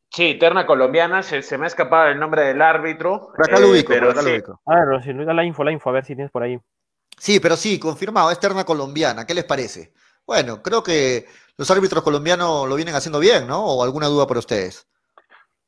Sí, 0.10 0.36
Terna 0.36 0.66
Colombiana, 0.66 1.24
se, 1.24 1.58
me 1.58 1.66
ha 1.66 1.68
escapado 1.68 2.10
el 2.10 2.20
nombre 2.20 2.44
del 2.44 2.62
árbitro. 2.62 3.32
Por 3.36 3.46
acá 3.46 3.60
lo 3.60 3.70
ubico, 3.70 3.94
pero 3.94 4.08
por 4.08 4.18
acá 4.18 4.22
lo 4.24 4.34
ubico. 4.34 4.62
A 4.66 4.76
ver, 4.76 5.04
si 5.04 5.14
da 5.14 5.34
la 5.34 5.46
info, 5.46 5.64
la 5.64 5.72
info, 5.72 5.90
a 5.90 5.94
ver 5.94 6.04
si 6.04 6.16
tienes 6.16 6.32
por 6.32 6.44
ahí. 6.44 6.60
Sí, 7.22 7.40
pero 7.40 7.56
sí, 7.56 7.78
confirmado, 7.78 8.32
es 8.32 8.40
terna 8.40 8.64
colombiana. 8.64 9.28
¿Qué 9.28 9.36
les 9.36 9.44
parece? 9.44 9.94
Bueno, 10.26 10.64
creo 10.64 10.82
que 10.82 11.28
los 11.56 11.70
árbitros 11.70 12.02
colombianos 12.02 12.68
lo 12.68 12.74
vienen 12.74 12.96
haciendo 12.96 13.20
bien, 13.20 13.46
¿no? 13.46 13.64
¿O 13.64 13.84
alguna 13.84 14.08
duda 14.08 14.26
por 14.26 14.40
ustedes? 14.40 14.88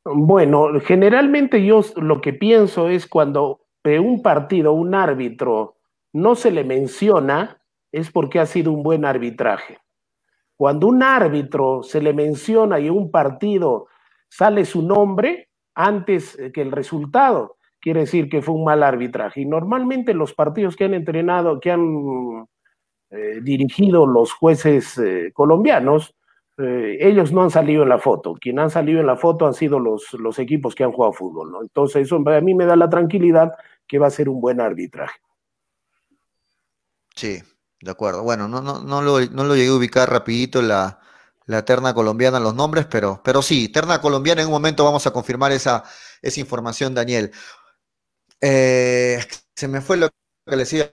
Bueno, 0.04 0.70
generalmente 0.84 1.64
yo 1.64 1.82
lo 1.98 2.22
que 2.22 2.34
pienso 2.34 2.90
es 2.90 3.06
cuando 3.06 3.68
de 3.84 4.00
un 4.00 4.24
partido 4.24 4.74
un 4.74 4.96
árbitro 4.96 5.76
no 6.12 6.34
se 6.34 6.50
le 6.50 6.64
menciona, 6.64 7.62
es 7.92 8.10
porque 8.10 8.40
ha 8.40 8.48
sido 8.48 8.72
un 8.72 8.82
buen 8.82 9.06
arbitraje. 9.06 9.78
Cuando 10.58 10.88
un 10.88 11.04
árbitro 11.04 11.84
se 11.84 12.02
le 12.02 12.14
menciona 12.14 12.80
y 12.80 12.90
un 12.90 13.12
partido 13.12 13.90
sale 14.28 14.66
su 14.66 14.82
nombre 14.82 15.50
antes 15.76 16.36
que 16.52 16.64
el 16.64 16.72
resultado, 16.72 17.58
quiere 17.84 18.00
decir 18.02 18.30
que 18.30 18.42
fue 18.42 18.56
un 18.56 18.64
mal 18.64 18.82
arbitraje. 18.82 19.42
Y 19.42 19.46
normalmente 19.46 20.14
los 20.14 20.34
partidos 20.34 20.78
que 20.78 20.86
han 20.86 20.94
entrenado, 20.94 21.60
que 21.60 21.70
han 21.70 22.48
eh, 23.10 23.42
dirigido 23.42 24.08
los 24.08 24.32
jueces 24.32 24.98
eh, 24.98 25.32
colombianos, 25.34 26.16
eh, 26.58 26.98
ellos 27.02 27.34
no 27.34 27.44
han 27.44 27.52
salido 27.52 27.84
en 27.84 27.90
la 27.90 27.98
foto. 28.00 28.36
Quien 28.36 28.58
han 28.60 28.70
salido 28.70 29.02
en 29.02 29.08
la 29.08 29.18
foto 29.18 29.46
han 29.46 29.54
sido 29.54 29.80
los, 29.80 30.40
equipos 30.40 30.76
que 30.76 30.86
han 30.86 30.94
jugado 30.94 31.12
fútbol. 31.12 31.52
Entonces 31.62 32.04
eso 32.04 32.16
a 32.26 32.42
mí 32.42 32.54
me 32.54 32.66
da 32.66 32.78
la 32.78 32.90
tranquilidad 32.90 33.52
que 33.86 34.00
va 34.00 34.08
a 34.08 34.12
ser 34.12 34.30
un 34.30 34.40
buen 34.40 34.62
arbitraje. 34.62 35.20
Sí, 37.14 37.40
de 37.82 37.92
acuerdo. 37.92 38.24
Bueno, 38.24 38.48
no, 38.48 38.62
no, 38.62 38.82
no, 38.82 39.02
lo, 39.02 39.20
no 39.20 39.44
lo 39.44 39.56
llegué 39.58 39.72
a 39.72 39.76
ubicar 39.76 40.10
rapidito 40.10 40.62
la, 40.62 41.02
la 41.48 41.66
terna 41.66 41.94
colombiana, 41.94 42.40
los 42.40 42.56
nombres, 42.56 42.86
pero, 42.90 43.20
pero 43.26 43.42
sí, 43.42 43.68
terna 43.68 44.00
colombiana, 44.00 44.42
en 44.42 44.48
un 44.48 44.54
momento 44.54 44.86
vamos 44.86 45.06
a 45.06 45.12
confirmar 45.12 45.52
esa, 45.52 45.84
esa 46.22 46.40
información, 46.40 46.94
Daniel. 46.94 47.32
Eh, 48.46 49.26
se 49.56 49.70
me 49.70 49.80
fue 49.80 49.96
lo 49.96 50.10
que 50.46 50.56
les 50.58 50.74
iba 50.74 50.86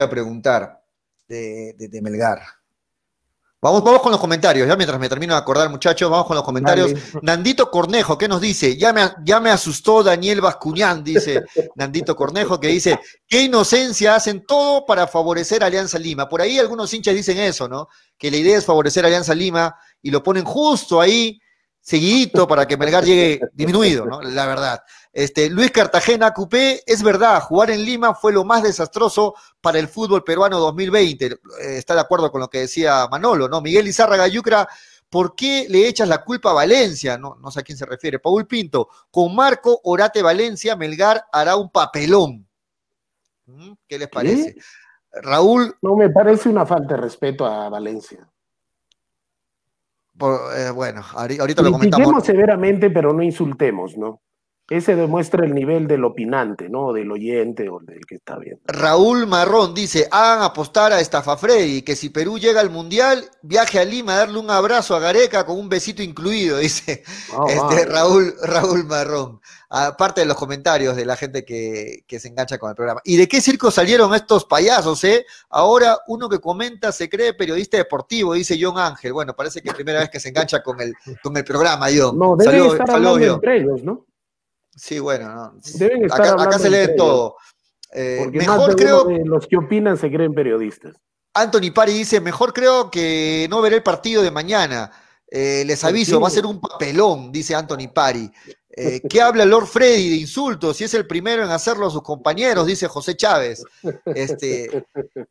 a 0.00 0.10
preguntar 0.10 0.82
de, 1.28 2.00
Melgar. 2.02 2.40
Vamos, 3.62 3.84
vamos 3.84 4.02
con 4.02 4.10
los 4.10 4.20
comentarios, 4.20 4.66
ya 4.66 4.74
mientras 4.74 4.98
me 4.98 5.08
termino 5.08 5.34
de 5.34 5.38
acordar, 5.38 5.70
muchachos, 5.70 6.10
vamos 6.10 6.26
con 6.26 6.34
los 6.34 6.44
comentarios. 6.44 6.90
Nandito 7.22 7.70
Cornejo, 7.70 8.18
¿qué 8.18 8.26
nos 8.26 8.40
dice? 8.40 8.76
Ya 8.76 8.92
me, 8.92 9.08
ya 9.24 9.38
me 9.38 9.50
asustó 9.50 10.02
Daniel 10.02 10.40
Bascuñán, 10.40 11.04
dice 11.04 11.44
Nandito 11.76 12.16
Cornejo, 12.16 12.58
que 12.58 12.68
dice, 12.68 12.98
qué 13.28 13.42
inocencia, 13.42 14.16
hacen 14.16 14.44
todo 14.44 14.84
para 14.84 15.06
favorecer 15.06 15.62
a 15.62 15.66
Alianza 15.66 16.00
Lima. 16.00 16.28
Por 16.28 16.42
ahí 16.42 16.58
algunos 16.58 16.92
hinchas 16.92 17.14
dicen 17.14 17.38
eso, 17.38 17.68
¿no? 17.68 17.88
Que 18.18 18.32
la 18.32 18.38
idea 18.38 18.58
es 18.58 18.64
favorecer 18.64 19.04
a 19.04 19.06
Alianza 19.06 19.32
Lima 19.32 19.76
y 20.02 20.10
lo 20.10 20.24
ponen 20.24 20.44
justo 20.44 21.00
ahí, 21.00 21.40
seguidito, 21.80 22.48
para 22.48 22.66
que 22.66 22.76
Melgar 22.76 23.04
llegue 23.04 23.40
disminuido, 23.52 24.06
¿no? 24.06 24.20
La 24.20 24.46
verdad. 24.46 24.82
Este, 25.14 25.48
Luis 25.48 25.70
Cartagena 25.70 26.32
Cupé, 26.32 26.82
es 26.84 27.00
verdad, 27.00 27.40
jugar 27.40 27.70
en 27.70 27.84
Lima 27.84 28.16
fue 28.16 28.32
lo 28.32 28.44
más 28.44 28.64
desastroso 28.64 29.36
para 29.60 29.78
el 29.78 29.86
fútbol 29.86 30.24
peruano 30.24 30.58
2020. 30.58 31.26
Eh, 31.26 31.38
está 31.60 31.94
de 31.94 32.00
acuerdo 32.00 32.32
con 32.32 32.40
lo 32.40 32.50
que 32.50 32.58
decía 32.58 33.06
Manolo, 33.08 33.48
¿no? 33.48 33.60
Miguel 33.60 33.86
Izárraga 33.86 34.26
Yucra, 34.26 34.66
¿por 35.08 35.36
qué 35.36 35.66
le 35.70 35.86
echas 35.86 36.08
la 36.08 36.24
culpa 36.24 36.50
a 36.50 36.54
Valencia? 36.54 37.16
No, 37.16 37.36
no 37.36 37.52
sé 37.52 37.60
a 37.60 37.62
quién 37.62 37.78
se 37.78 37.86
refiere. 37.86 38.18
Paul 38.18 38.48
Pinto, 38.48 38.88
con 39.08 39.32
Marco 39.36 39.80
Orate 39.84 40.20
Valencia, 40.20 40.74
Melgar 40.74 41.24
hará 41.32 41.54
un 41.54 41.70
papelón. 41.70 42.44
¿Mm? 43.46 43.72
¿Qué 43.86 44.00
les 44.00 44.08
parece? 44.08 44.56
Raúl. 45.12 45.76
No 45.80 45.94
me 45.94 46.10
parece 46.10 46.48
una 46.48 46.66
falta 46.66 46.96
de 46.96 47.02
respeto 47.02 47.46
a 47.46 47.68
Valencia. 47.68 48.28
Eh, 50.56 50.70
bueno, 50.74 51.04
ahorita 51.14 51.62
lo 51.62 51.70
comentamos. 51.70 52.24
severamente, 52.24 52.90
pero 52.90 53.12
no 53.12 53.22
insultemos, 53.22 53.96
¿no? 53.96 54.20
Ese 54.70 54.96
demuestra 54.96 55.44
el 55.44 55.54
nivel 55.54 55.86
del 55.86 56.04
opinante, 56.04 56.70
¿no? 56.70 56.94
Del 56.94 57.12
oyente 57.12 57.68
o 57.68 57.80
del 57.80 58.06
que 58.06 58.14
está 58.14 58.38
viendo. 58.38 58.62
Raúl 58.66 59.26
Marrón 59.26 59.74
dice, 59.74 60.08
hagan 60.10 60.42
apostar 60.42 60.90
a 60.90 61.00
Estafa 61.00 61.36
Freddy, 61.36 61.82
que 61.82 61.94
si 61.94 62.08
Perú 62.08 62.38
llega 62.38 62.60
al 62.60 62.70
Mundial, 62.70 63.24
viaje 63.42 63.78
a 63.78 63.84
Lima 63.84 64.14
a 64.14 64.18
darle 64.20 64.38
un 64.38 64.50
abrazo 64.50 64.96
a 64.96 65.00
Gareca 65.00 65.44
con 65.44 65.58
un 65.58 65.68
besito 65.68 66.02
incluido, 66.02 66.56
dice 66.60 67.02
ah, 67.34 67.44
este, 67.46 67.84
Raúl, 67.84 68.34
Raúl 68.42 68.84
Marrón. 68.84 69.40
Aparte 69.68 70.22
de 70.22 70.26
los 70.26 70.36
comentarios 70.36 70.96
de 70.96 71.04
la 71.04 71.16
gente 71.16 71.44
que, 71.44 72.04
que, 72.06 72.18
se 72.20 72.28
engancha 72.28 72.58
con 72.58 72.70
el 72.70 72.76
programa. 72.76 73.00
¿Y 73.04 73.16
de 73.16 73.28
qué 73.28 73.40
circo 73.40 73.70
salieron 73.70 74.14
estos 74.14 74.44
payasos, 74.46 75.02
eh? 75.04 75.26
Ahora 75.50 75.98
uno 76.06 76.28
que 76.28 76.38
comenta 76.38 76.92
se 76.92 77.10
cree 77.10 77.34
periodista 77.34 77.76
deportivo, 77.76 78.34
dice 78.34 78.56
John 78.58 78.78
Ángel. 78.78 79.12
Bueno, 79.12 79.34
parece 79.34 79.60
que 79.60 79.68
es 79.68 79.72
la 79.72 79.76
primera 79.76 79.98
vez 79.98 80.10
que 80.10 80.20
se 80.20 80.28
engancha 80.28 80.62
con 80.62 80.80
el, 80.80 80.94
con 81.22 81.36
el 81.36 81.44
programa, 81.44 81.88
John. 81.94 82.16
No, 82.16 82.36
debe 82.36 82.66
estar 82.68 82.88
hablando 82.88 83.34
entre 83.34 83.56
ellos, 83.58 83.82
¿no? 83.82 84.06
Sí, 84.76 84.98
bueno, 84.98 85.52
acá, 86.10 86.58
se 86.58 86.70
lee 86.70 86.96
todo. 86.96 87.36
Eh, 87.92 88.28
mejor 88.32 88.74
creo. 88.74 89.08
los 89.24 89.46
que 89.46 89.56
opinan 89.56 89.96
se 89.96 90.10
creen 90.10 90.34
periodistas. 90.34 90.96
Anthony 91.34 91.72
Pari 91.74 91.92
dice: 91.92 92.20
Mejor 92.20 92.52
creo 92.52 92.90
que 92.90 93.46
no 93.50 93.60
veré 93.60 93.76
el 93.76 93.82
partido 93.82 94.22
de 94.22 94.30
mañana. 94.30 94.90
Eh, 95.26 95.64
les 95.66 95.82
aviso, 95.84 96.20
va 96.20 96.28
a 96.28 96.30
ser 96.30 96.46
un 96.46 96.60
papelón, 96.60 97.32
dice 97.32 97.54
Anthony 97.54 97.88
Pari. 97.92 98.30
Eh, 98.76 99.00
¿Qué 99.08 99.22
habla 99.22 99.44
Lord 99.44 99.66
Freddy 99.66 100.10
de 100.10 100.16
insultos? 100.16 100.76
Si 100.76 100.84
es 100.84 100.94
el 100.94 101.06
primero 101.06 101.44
en 101.44 101.50
hacerlo 101.50 101.86
a 101.86 101.90
sus 101.90 102.02
compañeros, 102.02 102.66
dice 102.66 102.88
José 102.88 103.16
Chávez. 103.16 103.64
Este, 104.06 104.86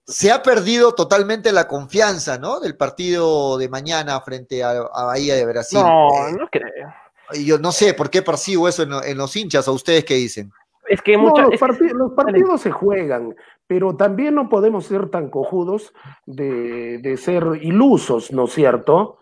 se 0.05 0.31
ha 0.31 0.41
perdido 0.41 0.93
totalmente 0.93 1.51
la 1.51 1.67
confianza, 1.67 2.37
¿no? 2.37 2.59
Del 2.59 2.77
partido 2.77 3.57
de 3.57 3.69
mañana 3.69 4.19
frente 4.21 4.63
a, 4.63 4.71
a 4.71 5.05
Bahía 5.05 5.35
de 5.35 5.45
Brasil. 5.45 5.79
No, 5.79 6.29
no 6.31 6.47
creo 6.49 7.03
yo 7.34 7.57
no 7.59 7.71
sé 7.71 7.93
por 7.93 8.09
qué 8.09 8.21
percibo 8.21 8.67
eso 8.67 8.84
en, 8.84 9.17
los 9.17 9.36
hinchas, 9.36 9.67
¿a 9.67 9.71
ustedes 9.71 10.05
qué 10.05 10.15
dicen? 10.15 10.51
Es 10.88 11.01
que 11.01 11.17
los, 11.17 12.13
partidos 12.13 12.61
se 12.61 12.71
juegan, 12.71 13.36
pero 13.67 13.95
también 13.95 14.36
no 14.36 14.49
podemos 14.49 14.86
ser 14.86 15.09
tan 15.09 15.29
cojudos 15.29 15.93
de, 16.25 17.17
ser 17.17 17.43
ilusos, 17.61 18.31
¿no 18.31 18.45
es 18.45 18.53
cierto? 18.53 19.19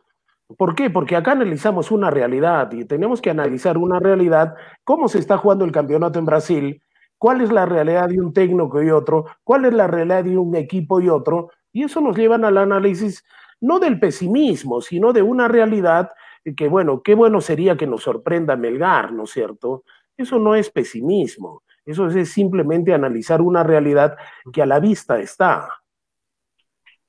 ¿Por 0.57 0.75
qué? 0.75 0.89
Porque 0.89 1.15
acá 1.15 1.31
analizamos 1.31 1.91
una 1.91 2.09
realidad 2.09 2.71
y 2.73 2.83
tenemos 2.85 3.21
que 3.21 3.29
analizar 3.29 3.77
una 3.77 3.99
realidad, 3.99 4.55
cómo 4.83 5.07
se 5.07 5.19
está 5.19 5.37
jugando 5.37 5.63
el 5.63 5.71
campeonato 5.71 6.19
en 6.19 6.25
Brasil, 6.25 6.81
cuál 7.17 7.41
es 7.41 7.51
la 7.51 7.65
realidad 7.65 8.09
de 8.09 8.19
un 8.19 8.33
técnico 8.33 8.81
y 8.81 8.89
otro, 8.89 9.27
cuál 9.43 9.65
es 9.65 9.73
la 9.73 9.87
realidad 9.87 10.23
de 10.23 10.37
un 10.37 10.55
equipo 10.55 10.99
y 10.99 11.07
otro, 11.07 11.51
y 11.71 11.83
eso 11.83 12.01
nos 12.01 12.17
lleva 12.17 12.35
al 12.35 12.57
análisis 12.57 13.23
no 13.61 13.79
del 13.79 13.99
pesimismo, 13.99 14.81
sino 14.81 15.13
de 15.13 15.21
una 15.21 15.47
realidad 15.47 16.09
que 16.55 16.67
bueno, 16.67 17.01
qué 17.03 17.15
bueno 17.15 17.41
sería 17.41 17.77
que 17.77 17.87
nos 17.87 18.03
sorprenda 18.03 18.55
Melgar, 18.55 19.11
¿no 19.11 19.23
es 19.23 19.31
cierto? 19.31 19.83
Eso 20.17 20.39
no 20.39 20.55
es 20.55 20.69
pesimismo, 20.69 21.63
eso 21.85 22.07
es 22.07 22.31
simplemente 22.31 22.93
analizar 22.93 23.41
una 23.41 23.63
realidad 23.63 24.17
que 24.51 24.61
a 24.61 24.65
la 24.65 24.79
vista 24.79 25.19
está. 25.19 25.81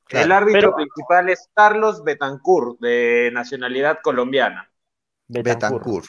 El 0.09 0.33
árbitro 0.33 0.75
principal 0.75 1.31
es 1.31 1.49
Carlos 1.55 2.05
Betancourt, 2.05 2.79
de 2.81 3.31
nacionalidad 3.33 4.01
colombiana. 4.03 4.69
Betancourt. 5.27 6.07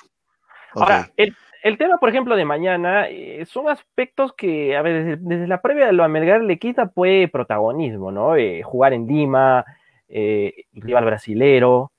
Ahora, 0.76 1.10
el, 1.16 1.78
tema, 1.78 1.98
por 2.00 2.10
ejemplo, 2.10 2.36
de 2.36 2.44
mañana 2.44 3.08
eh, 3.08 3.46
son 3.46 3.70
aspectos 3.70 4.34
que, 4.34 4.76
a 4.76 4.82
ver, 4.82 5.20
desde, 5.20 5.48
la 5.48 5.62
previa 5.62 5.86
de 5.86 5.94
lo 5.94 6.04
a 6.04 6.08
Melgar 6.08 6.42
le 6.42 6.60
quita 6.60 6.88
pues 6.88 7.30
protagonismo, 7.32 8.12
¿no? 8.12 8.36
Eh, 8.36 8.64
jugar 8.64 8.92
en 8.94 9.08
Lima, 9.08 9.64
eh, 10.10 10.66
rival 10.74 11.06
brasilero, 11.06 11.93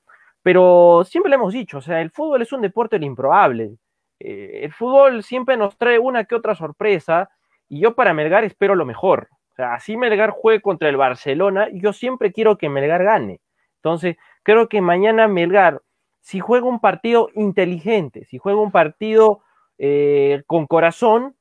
pero 0.45 1.05
siempre 1.07 1.30
le 1.30 1.36
hemos 1.36 1.55
dicho, 1.55 1.78
o 1.78 1.80
sea, 1.80 2.03
el 2.03 2.11
fútbol 2.11 2.42
es 2.42 2.53
un 2.53 2.61
deporte 2.61 2.99
lo 2.99 3.07
improbable. 3.07 3.78
Eh, 4.20 4.61
el 4.64 4.72
fútbol 4.74 5.22
siempre 5.22 5.57
nos 5.57 5.78
trae 5.78 5.99
una 5.99 6.24
que 6.24 6.34
otra 6.34 6.55
sorpresa 6.55 7.30
y 7.66 7.80
yo 7.80 7.95
para 7.95 8.12
Melgar 8.12 8.45
espero 8.45 8.74
lo 8.74 8.84
mejor. 8.84 9.28
O 9.53 9.55
sea, 9.55 9.72
así 9.72 9.97
Melgar 9.97 10.28
juegue 10.28 10.61
contra 10.61 10.90
el 10.90 10.99
Barcelona, 10.99 11.68
yo 11.72 11.95
siempre 11.95 12.30
quiero 12.30 12.59
que 12.59 12.68
Melgar 12.68 13.05
gane. 13.05 13.40
Entonces, 13.76 14.16
creo 14.42 14.68
que 14.68 14.82
mañana 14.82 15.28
Melgar, 15.28 15.80
si 16.20 16.40
juega 16.40 16.66
un 16.66 16.78
partido 16.78 17.30
inteligente, 17.34 18.26
si 18.26 18.36
juega 18.36 18.61
un 18.61 18.70
partido 18.70 19.40
eh, 19.78 20.42
con 20.47 20.66
corazón, 20.66 21.36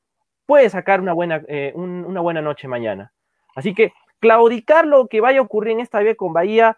puede 0.45 0.69
sacar 0.69 1.01
una 1.01 1.11
buena, 1.11 1.41
eh, 1.49 1.73
una 1.75 2.21
buena 2.21 2.41
noche 2.41 2.69
mañana. 2.69 3.11
Así 3.53 3.73
que 3.73 3.91
claudicar 4.19 4.87
lo 4.87 5.07
que 5.07 5.19
vaya 5.19 5.39
a 5.39 5.43
ocurrir 5.43 5.73
en 5.73 5.81
esta 5.81 5.99
vez 5.99 6.15
con 6.15 6.31
Bahía 6.31 6.77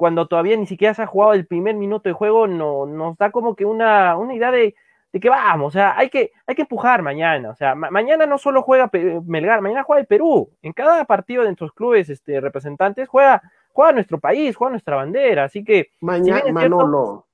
cuando 0.00 0.26
todavía 0.26 0.56
ni 0.56 0.66
siquiera 0.66 0.94
se 0.94 1.02
ha 1.02 1.06
jugado 1.06 1.34
el 1.34 1.44
primer 1.44 1.74
minuto 1.74 2.08
de 2.08 2.14
juego, 2.14 2.46
no, 2.46 2.86
nos 2.86 3.18
da 3.18 3.30
como 3.30 3.54
que 3.54 3.66
una, 3.66 4.16
una 4.16 4.32
idea 4.32 4.50
de, 4.50 4.74
que 5.20 5.28
vamos, 5.28 5.68
o 5.68 5.70
sea, 5.72 5.94
hay 5.94 6.08
que, 6.08 6.32
hay 6.46 6.54
que 6.54 6.62
empujar 6.62 7.02
mañana, 7.02 7.50
o 7.50 7.54
sea, 7.54 7.74
mañana 7.74 8.24
no 8.24 8.38
solo 8.38 8.62
juega 8.62 8.90
Melgar, 9.26 9.60
mañana 9.60 9.82
juega 9.82 10.00
el 10.00 10.06
Perú, 10.06 10.48
en 10.62 10.72
cada 10.72 11.04
partido 11.04 11.42
de 11.42 11.48
nuestros 11.48 11.74
clubes 11.74 12.08
este, 12.08 12.40
representantes 12.40 13.10
juega, 13.10 13.42
juega 13.74 13.92
nuestro 13.92 14.18
país, 14.18 14.56
juega 14.56 14.70
nuestra 14.70 14.96
bandera, 14.96 15.44
así 15.44 15.62
que... 15.62 15.90
Mañana, 16.00 16.50
Manolo, 16.50 17.26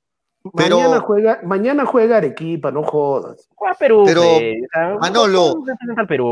mañana, 0.53 0.99
juega, 0.99 1.41
mañana 1.45 1.87
juega 1.87 2.17
Arequipa, 2.17 2.73
no 2.73 2.83
jodas. 2.83 3.49
Juega 3.55 3.75
Perú, 3.75 4.03
pero, 4.05 4.25
Manolo, 4.99 5.63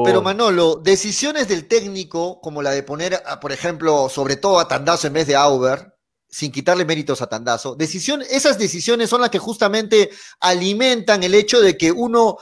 pero 0.04 0.20
Manolo, 0.20 0.80
decisiones 0.82 1.46
del 1.46 1.68
técnico, 1.68 2.40
como 2.40 2.60
la 2.60 2.72
de 2.72 2.82
poner, 2.82 3.22
por 3.40 3.52
ejemplo, 3.52 4.08
sobre 4.08 4.34
todo 4.34 4.58
a 4.58 4.66
Tandazo 4.66 5.06
en 5.06 5.12
vez 5.12 5.28
de 5.28 5.36
Auber, 5.36 5.93
sin 6.34 6.50
quitarle 6.50 6.84
méritos 6.84 7.22
a 7.22 7.28
Tandazo, 7.28 7.76
decisión, 7.76 8.20
esas 8.28 8.58
decisiones 8.58 9.08
son 9.08 9.20
las 9.20 9.30
que 9.30 9.38
justamente 9.38 10.10
alimentan 10.40 11.22
el 11.22 11.32
hecho 11.32 11.60
de 11.60 11.78
que 11.78 11.92
uno 11.92 12.38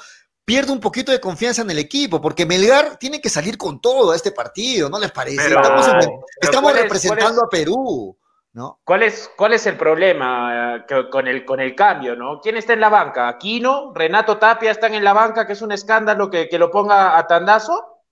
pierde 0.47 0.73
un 0.73 0.81
poquito 0.81 1.13
de 1.13 1.21
confianza 1.21 1.61
en 1.61 1.71
el 1.71 1.79
equipo, 1.79 2.19
porque 2.19 2.47
Melgar 2.47 2.97
tiene 2.97 3.21
que 3.21 3.29
salir 3.29 3.59
con 3.59 3.83
todo 3.83 4.13
a 4.13 4.17
este 4.17 4.33
partido, 4.33 4.89
¿no 4.89 4.99
les 4.99 5.13
parece? 5.13 5.55
estamos, 6.41 6.75
representando 6.75 7.45
a 7.45 7.51
Perú, 7.51 8.17
¿no? 8.55 8.81
¿Cuál 8.83 9.03
es, 9.03 9.31
cuál 9.37 9.53
es 9.53 9.67
el 9.67 9.77
problema 9.77 10.77
eh, 10.77 10.85
con, 11.11 11.29
el, 11.29 11.45
con 11.45 11.61
el 11.61 11.75
cambio, 11.75 12.17
¿no? 12.17 12.41
¿Quién 12.41 12.57
está 12.57 12.73
en 12.73 12.81
la 12.81 12.89
banca? 12.89 13.29
¿Aquino? 13.29 13.93
¿Renato 13.95 14.39
Tapia 14.39 14.71
están 14.71 14.95
en 14.95 15.05
la 15.05 15.13
banca, 15.13 15.47
que 15.47 15.53
es 15.53 15.61
un 15.61 15.71
escándalo 15.71 16.31
que, 16.31 16.49
que 16.49 16.59
lo 16.59 16.71
ponga 16.71 17.19
a 17.19 17.27
Tandazo? 17.27 18.05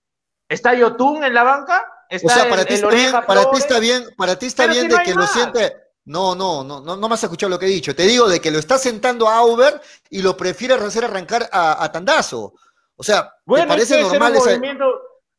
¿Está 0.46 0.74
Yotun 0.74 1.24
en 1.24 1.32
la 1.32 1.42
banca? 1.42 1.86
O 2.10 2.28
sea, 2.28 2.48
para 2.48 2.64
ti, 2.64 2.74
está 2.74 2.88
bien, 2.88 3.12
para 3.26 3.50
ti 3.50 3.58
está 3.58 3.78
bien, 3.78 4.04
para 4.16 4.38
ti 4.38 4.46
está 4.46 4.66
bien 4.66 4.88
de 4.88 4.98
que 5.04 5.14
lo 5.14 5.26
siente. 5.26 5.76
No, 6.04 6.34
no, 6.34 6.64
no, 6.64 6.80
no, 6.80 6.96
no 6.96 7.08
me 7.08 7.14
has 7.14 7.22
escuchado 7.22 7.50
lo 7.50 7.58
que 7.58 7.66
he 7.66 7.70
dicho. 7.70 7.94
Te 7.94 8.02
digo 8.04 8.28
de 8.28 8.40
que 8.40 8.50
lo 8.50 8.58
está 8.58 8.78
sentando 8.78 9.28
a 9.28 9.36
Auber 9.36 9.80
y 10.08 10.22
lo 10.22 10.36
prefiere 10.36 10.74
hacer 10.74 11.04
arrancar 11.04 11.48
a, 11.52 11.90
Tandazo. 11.92 12.54
O 12.96 13.02
sea, 13.02 13.32
bueno, 13.44 13.68
parece 13.68 14.00
normal 14.00 14.34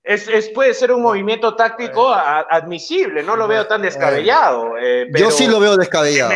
es, 0.04 0.50
puede 0.50 0.74
ser 0.74 0.92
un 0.92 1.04
movimiento 1.04 1.56
táctico 1.56 2.12
admisible, 2.12 3.22
no 3.22 3.36
lo 3.36 3.48
veo 3.48 3.68
tan 3.68 3.84
descabellado. 3.84 4.76
Eh, 4.80 5.08
yo 5.14 5.30
sí 5.30 5.48
lo 5.48 5.60
veo 5.60 5.78
descabellado. 5.78 6.34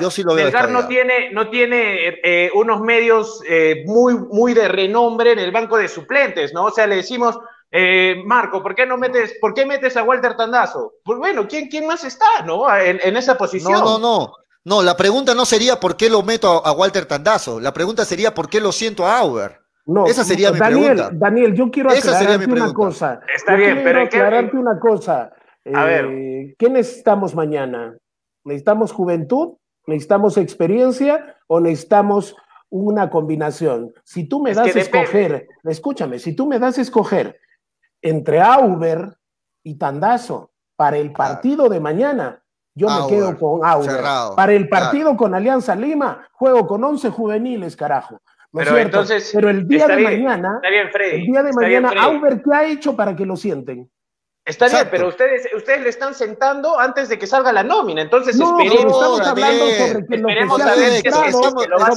yo 0.00 0.10
sí 0.10 0.22
lo 0.22 0.34
veo 0.34 0.50
no 0.68 0.86
tiene, 0.86 1.30
no 1.30 1.50
tiene 1.50 2.20
eh, 2.22 2.50
unos 2.54 2.80
medios 2.80 3.42
eh, 3.46 3.82
muy, 3.84 4.14
muy 4.14 4.54
de 4.54 4.68
renombre 4.68 5.32
en 5.32 5.38
el 5.40 5.52
banco 5.52 5.76
de 5.76 5.88
suplentes, 5.88 6.54
¿no? 6.54 6.64
O 6.64 6.70
sea, 6.70 6.86
le 6.86 6.96
decimos, 6.96 7.38
eh, 7.72 8.16
Marco, 8.24 8.62
¿por 8.62 8.74
qué 8.74 8.84
no 8.84 8.96
metes, 8.96 9.36
por 9.40 9.54
qué 9.54 9.64
metes 9.64 9.96
a 9.96 10.02
Walter 10.02 10.36
Tandazo? 10.36 10.94
Pues 11.04 11.18
bueno, 11.18 11.46
¿quién, 11.46 11.68
quién 11.68 11.86
más 11.86 12.02
está, 12.04 12.42
no? 12.44 12.64
En, 12.76 13.16
esa 13.16 13.38
posición. 13.38 13.72
No, 13.72 13.84
no, 13.84 13.98
no. 13.98 14.32
No, 14.62 14.82
la 14.82 14.96
pregunta 14.96 15.34
no 15.34 15.46
sería 15.46 15.80
por 15.80 15.96
qué 15.96 16.10
lo 16.10 16.22
meto 16.22 16.64
a, 16.64 16.72
Walter 16.72 17.06
Tandazo. 17.06 17.60
La 17.60 17.72
pregunta 17.72 18.04
sería 18.04 18.34
por 18.34 18.50
qué 18.50 18.60
lo 18.60 18.72
siento 18.72 19.06
a 19.06 19.18
Auber. 19.18 19.58
No, 19.86 20.06
esa 20.06 20.22
sería 20.22 20.52
mi 20.52 20.58
pregunta. 20.58 21.10
Daniel, 21.12 21.54
yo 21.54 21.70
quiero 21.70 21.90
aclararte 21.90 22.46
una 22.46 22.72
cosa. 22.72 23.20
Está 23.34 23.54
bien, 23.54 23.80
pero 23.82 24.02
aclararte 24.02 24.56
una 24.56 24.78
cosa. 24.78 25.32
A 25.72 25.84
ver. 25.84 26.04
Eh, 26.06 26.54
¿Qué 26.58 26.68
necesitamos 26.68 27.34
mañana? 27.34 27.96
¿Necesitamos 28.44 28.92
juventud? 28.92 29.54
¿Necesitamos 29.86 30.36
experiencia? 30.36 31.36
¿O 31.46 31.60
necesitamos 31.60 32.36
una 32.68 33.08
combinación? 33.08 33.94
Si 34.04 34.28
tú 34.28 34.42
me 34.42 34.52
das 34.52 34.76
a 34.76 34.78
escoger, 34.78 35.48
escúchame, 35.64 36.18
si 36.18 36.36
tú 36.36 36.46
me 36.46 36.58
das 36.58 36.76
a 36.78 36.82
escoger 36.82 37.38
entre 38.02 38.40
Auber 38.40 39.16
y 39.62 39.76
Tandazo 39.76 40.52
para 40.76 40.96
el 40.96 41.12
partido 41.12 41.68
de 41.68 41.80
mañana, 41.80 42.42
yo 42.74 42.88
me 42.88 43.06
quedo 43.08 43.38
con 43.38 43.64
Auber. 43.64 44.00
para 44.36 44.52
el 44.52 44.68
partido 44.68 45.16
con 45.16 45.34
Alianza 45.34 45.74
Lima, 45.74 46.26
juego 46.32 46.66
con 46.66 46.82
11 46.82 47.10
juveniles, 47.10 47.76
carajo. 47.76 48.20
pero 48.52 48.78
entonces, 48.78 49.30
pero 49.34 49.50
el 49.50 49.66
día 49.66 49.86
de 49.86 50.02
mañana, 50.02 50.60
el 50.62 51.22
día 51.26 51.42
de 51.42 51.52
mañana, 51.52 51.92
Auber, 52.02 52.42
¿qué 52.42 52.54
ha 52.54 52.64
hecho 52.64 52.96
para 52.96 53.14
que 53.14 53.26
lo 53.26 53.36
sienten? 53.36 53.90
Está 54.50 54.66
bien, 54.68 54.88
pero 54.90 55.08
ustedes, 55.08 55.48
ustedes 55.54 55.80
le 55.82 55.88
están 55.88 56.14
sentando 56.14 56.78
antes 56.78 57.08
de 57.08 57.18
que 57.18 57.26
salga 57.26 57.52
la 57.52 57.62
nómina, 57.62 58.02
entonces 58.02 58.36
no, 58.36 58.58
esperemos. 58.58 58.96
estamos 58.96 59.20
hablando 59.20 59.70
sobre 59.70 60.06
que 60.06 60.14
esperemos 60.16 60.58
lo 60.58 60.64
que 60.64 60.70
a 60.70 60.74
ver 60.74 60.92
es 60.92 61.02
que 61.02 61.10
lo. 61.10 61.24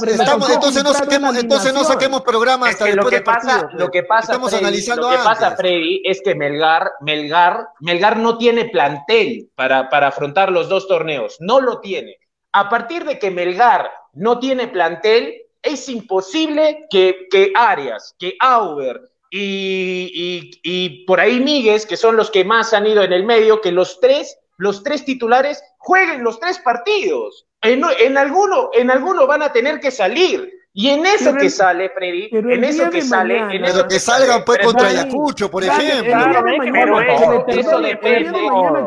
Estamos, 0.04 0.50
entonces, 0.50 0.84
no 0.84 0.94
saquemos, 0.94 1.36
entonces 1.36 1.74
no 1.74 1.84
saquemos 1.84 2.22
Es 2.68 2.76
que 2.76 2.94
lo 2.94 3.06
que 3.06 3.16
del 3.16 3.24
pasa, 3.24 3.60
partido. 3.60 3.80
lo 3.80 3.90
que 3.90 4.02
pasa, 4.04 4.32
Estamos 4.32 4.50
Freddy, 4.50 4.64
analizando 4.64 5.10
lo 5.10 5.16
que 5.16 5.22
pasa. 5.24 5.56
Freddy, 5.56 6.02
es 6.04 6.22
que 6.22 6.34
Melgar, 6.34 6.92
Melgar, 7.00 7.68
Melgar 7.80 8.16
no 8.18 8.38
tiene 8.38 8.66
plantel 8.66 9.50
para, 9.56 9.88
para 9.88 10.08
afrontar 10.08 10.52
los 10.52 10.68
dos 10.68 10.86
torneos, 10.86 11.36
no 11.40 11.60
lo 11.60 11.80
tiene. 11.80 12.18
A 12.52 12.68
partir 12.68 13.04
de 13.04 13.18
que 13.18 13.32
Melgar 13.32 13.90
no 14.12 14.38
tiene 14.38 14.68
plantel, 14.68 15.42
es 15.60 15.88
imposible 15.88 16.86
que, 16.88 17.26
que 17.30 17.52
Arias, 17.56 18.14
que 18.18 18.36
Auber 18.38 19.00
y, 19.36 20.12
y, 20.14 20.60
y 20.62 21.04
por 21.06 21.18
ahí 21.18 21.40
Míguez, 21.40 21.86
que 21.86 21.96
son 21.96 22.16
los 22.16 22.30
que 22.30 22.44
más 22.44 22.72
han 22.72 22.86
ido 22.86 23.02
en 23.02 23.12
el 23.12 23.24
medio, 23.24 23.60
que 23.60 23.72
los 23.72 23.98
tres, 23.98 24.38
los 24.58 24.84
tres 24.84 25.04
titulares 25.04 25.60
jueguen 25.78 26.22
los 26.22 26.38
tres 26.38 26.60
partidos. 26.60 27.44
En, 27.60 27.82
en 27.98 28.16
alguno, 28.16 28.70
en 28.74 28.92
alguno 28.92 29.26
van 29.26 29.42
a 29.42 29.52
tener 29.52 29.80
que 29.80 29.90
salir. 29.90 30.53
Y 30.76 30.88
en 30.90 31.06
eso 31.06 31.26
Pero 31.26 31.36
que 31.36 31.44
el- 31.44 31.50
sale, 31.52 31.88
Freddy, 31.90 32.28
pero 32.32 32.52
en 32.52 32.64
eso 32.64 32.90
que 32.90 33.00
sale, 33.00 33.34
mañana- 33.34 33.54
en 33.54 33.62
Pero 33.62 33.74
eso 33.78 33.86
que 33.86 34.00
sale, 34.00 34.24
salgan 34.26 34.44
pues 34.44 34.58
contra 34.58 34.88
Freddy, 34.88 34.98
Ayacucho, 35.02 35.48
por 35.48 35.62
ejemplo. 35.62 36.04
Claro, 36.12 36.44
pero 36.60 37.00
eso, 37.00 37.80
depende, 37.80 38.30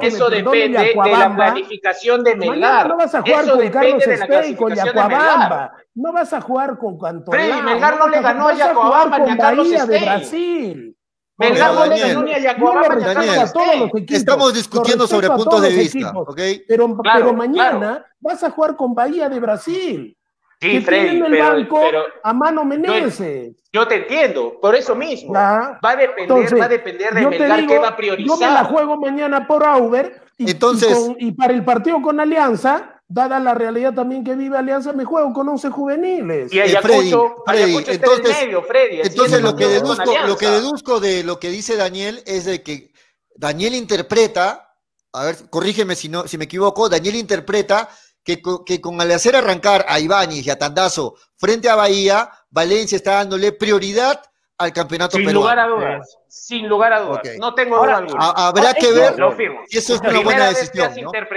eso 0.01 0.29
depende 0.29 0.93
de 0.93 1.11
la 1.17 1.33
planificación 1.33 2.23
de 2.25 2.35
Melgar. 2.35 2.89
no 2.89 2.97
vas 2.97 3.15
a 3.15 3.21
jugar 3.21 3.43
Eso 3.45 3.51
con 3.51 3.59
depende 3.59 3.71
Carlos 3.87 4.05
de 4.05 4.17
la 4.17 4.27
clasificación 4.27 4.85
de 4.85 4.93
Melgar. 4.93 5.71
No 5.95 6.11
vas 6.13 6.33
a 6.33 6.41
jugar 6.41 6.77
con 6.77 6.99
Cantolao. 6.99 7.31
Freddy, 7.45 7.61
Melgar 7.61 7.97
no 7.97 8.07
le 8.09 8.21
ganó 8.21 8.47
a 8.49 8.53
Yacuabamba 8.53 9.17
ni 9.19 9.23
a 9.23 9.27
con 9.27 9.37
Carlos 9.37 9.67
Bahía 9.69 9.85
de 9.85 9.95
Espey. 9.95 10.09
Brasil. 10.09 10.97
Melgar 11.37 11.73
no 11.73 11.85
le 11.85 11.99
ganó 11.99 12.23
ni 12.23 12.33
a 12.33 12.39
Yacuabamba 12.39 12.95
ni 12.95 13.03
a 13.05 13.13
Carlos. 13.13 13.91
Estamos 14.09 14.53
discutiendo 14.53 15.07
sobre 15.07 15.29
puntos 15.29 15.61
de 15.61 15.69
vista. 15.69 16.11
¿ok? 16.13 16.41
Pero, 16.67 16.97
Claro, 16.97 17.19
pero 17.19 17.33
mañana 17.33 17.79
claro. 17.79 18.05
vas 18.19 18.43
a 18.43 18.49
jugar 18.51 18.75
con 18.75 18.93
Bahía 18.93 19.29
de 19.29 19.39
Brasil. 19.39 20.13
Sí, 20.59 20.71
que 20.71 20.81
Freddy, 20.81 21.09
tiene 21.11 21.17
en 21.19 21.25
el 21.25 21.31
pero, 21.31 21.45
banco 21.53 21.81
pero 21.85 22.03
a 22.23 22.33
Mano 22.33 22.65
Meneses. 22.65 23.55
yo 23.71 23.87
te 23.87 23.95
entiendo, 23.95 24.59
por 24.59 24.75
eso 24.75 24.95
mismo. 24.95 25.33
Ya. 25.33 25.79
Va 25.85 25.91
a 25.91 25.95
depender, 25.95 26.21
Entonces, 26.23 26.59
va 26.59 26.65
a 26.65 26.69
depender 26.69 27.13
de 27.13 27.27
Melgar 27.27 27.59
digo, 27.59 27.73
qué 27.73 27.77
va 27.79 27.87
a 27.89 27.91
Yo 27.91 27.91
me 27.91 27.91
la 27.91 27.95
priorizar. 27.97 28.65
juego 28.67 28.97
mañana 28.97 29.45
por 29.47 29.63
Auber 29.63 30.21
y, 30.37 30.49
Entonces- 30.49 30.89
y 30.89 30.93
con- 30.93 31.15
y 31.19 31.31
para 31.33 31.53
el 31.53 31.63
partido 31.63 32.01
con 32.01 32.19
Alianza, 32.19 33.01
dada 33.07 33.39
la 33.39 33.53
realidad 33.53 33.93
también 33.93 34.23
que 34.23 34.35
vive 34.35 34.57
Alianza, 34.57 34.93
me 34.93 35.05
juego 35.05 35.31
con 35.31 35.47
11 35.47 35.69
juveniles. 35.69 36.51
Y 36.51 36.57
Eh, 36.57 36.63
Ayacucho, 36.63 36.87
Freddy, 36.87 37.11
Freddy, 37.45 37.63
Ayacucho 37.73 37.91
está 37.91 38.05
entonces- 38.05 38.25
en 38.25 38.41
el 38.41 38.45
medio, 38.47 38.63
Freddy. 38.63 39.01
Entonces 39.01 39.33
es 39.37 39.41
lo 39.43 39.55
que 39.55 39.67
deduzco, 39.67 40.13
lo 40.27 40.37
que 40.37 40.47
deduzco 40.49 40.99
de 40.99 41.23
lo 41.23 41.39
que 41.39 41.49
dice 41.49 41.75
Daniel 41.75 42.23
es 42.25 42.45
de 42.45 42.63
que 42.63 42.91
Daniel 43.35 43.75
interpreta, 43.75 44.73
a 45.13 45.23
ver, 45.25 45.35
corrígeme 45.51 45.95
si 45.95 46.09
no, 46.09 46.27
si 46.27 46.37
me 46.39 46.45
equivoco, 46.45 46.89
Daniel 46.89 47.15
interpreta 47.15 47.87
que, 48.27 48.41
co- 48.41 48.65
que 48.65 48.81
con 48.81 48.99
al 48.99 49.09
hacer 49.11 49.37
arrancar 49.37 49.85
a 49.87 50.01
Ibáñez 50.01 50.45
y 50.45 50.49
a 50.49 50.59
Tandazo 50.59 51.15
frente 51.37 51.69
a 51.69 51.75
Bahía, 51.75 52.29
Valencia 52.49 52.97
está 52.97 53.13
dándole 53.13 53.53
prioridad 53.53 54.21
al 54.57 54.73
campeonato 54.73 55.15
Sin 55.15 55.25
peruano. 55.27 55.39
lugar 55.39 55.59
a 55.59 55.67
dudas, 55.67 56.17
sin 56.27 56.67
lugar 56.67 56.91
a 56.91 56.99
dudas. 56.99 57.21
No 57.39 57.55
tengo 57.55 57.77
duda 57.77 57.97
alguna. 57.97 58.25
Ha- 58.25 58.47
habrá 58.49 58.73
que 58.73 58.87
eso 58.87 58.95
ver 58.99 59.17
Lo 59.17 59.31
firmo. 59.31 59.61
si 59.67 59.77
eso 59.77 59.95
es 59.95 60.01
una 60.01 60.19
buena 60.19 60.47
decisión, 60.49 60.91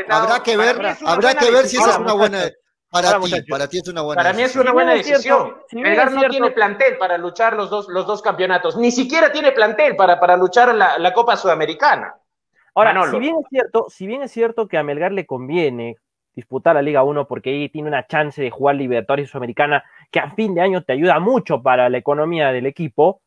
Habrá 0.09 0.43
que 0.43 0.57
ver, 0.57 0.79
mí 0.79 0.89
es 0.89 1.01
una 1.01 1.13
habrá 1.13 1.29
buena 1.29 1.41
que 1.41 1.51
ver 1.53 1.69
si 1.69 1.77
esa 1.77 1.91
es 1.91 1.99
una 1.99 2.13
buena 2.15 2.51
para 2.91 3.21
ti, 3.21 3.43
para 3.49 3.69
ti 3.69 3.79
es 3.79 3.87
una 3.89 4.01
buena 4.03 4.21
Para 4.21 4.33
mí 4.35 4.43
es 4.43 4.57
una 4.57 4.65
Si 4.65 4.73
buena 4.73 4.93
decisión. 4.95 5.57
Melgar 5.71 6.11
no 6.11 6.29
tiene 6.29 6.51
plantel 6.51 6.99
para 6.99 7.17
luchar 7.19 7.53
los 7.55 7.71
dos, 7.71 7.87
los 7.89 8.05
dos 8.05 8.21
campeonatos. 8.21 8.77
Ni 8.77 8.91
siquiera 8.91 9.31
tiene 9.31 9.53
plantel 9.53 9.95
para, 9.95 10.19
para 10.19 10.37
luchar 10.37 10.75
la, 10.75 10.99
la 10.99 11.13
Copa 11.13 11.37
Sudamericana. 11.37 12.17
Ahora, 12.75 12.93
Manolo. 12.93 13.13
si 13.13 13.19
bien 13.21 13.37
es 13.39 13.47
cierto, 13.49 13.87
si 13.91 14.07
bien 14.09 14.23
es 14.25 14.33
cierto 14.33 14.67
que 14.67 14.77
a 14.77 14.83
Melgar 14.83 15.13
le 15.13 15.25
conviene 15.25 15.99
disputar 16.35 16.75
la 16.75 16.83
Liga 16.83 17.03
1 17.03 17.27
porque 17.27 17.51
ahí 17.51 17.69
tiene 17.69 17.89
una 17.89 18.07
chance 18.07 18.41
de 18.41 18.51
jugar 18.51 18.77
Libertadores 18.77 19.29
Sudamericana 19.31 19.85
que 20.11 20.21
a 20.21 20.31
fin 20.31 20.55
de 20.55 20.61
año 20.61 20.83
te 20.83 20.93
ayuda 20.93 21.19
mucho 21.19 21.63
para 21.63 21.89
la 21.89 21.99
economía 21.99 22.53
del 22.53 22.67
equipo. 22.67 23.21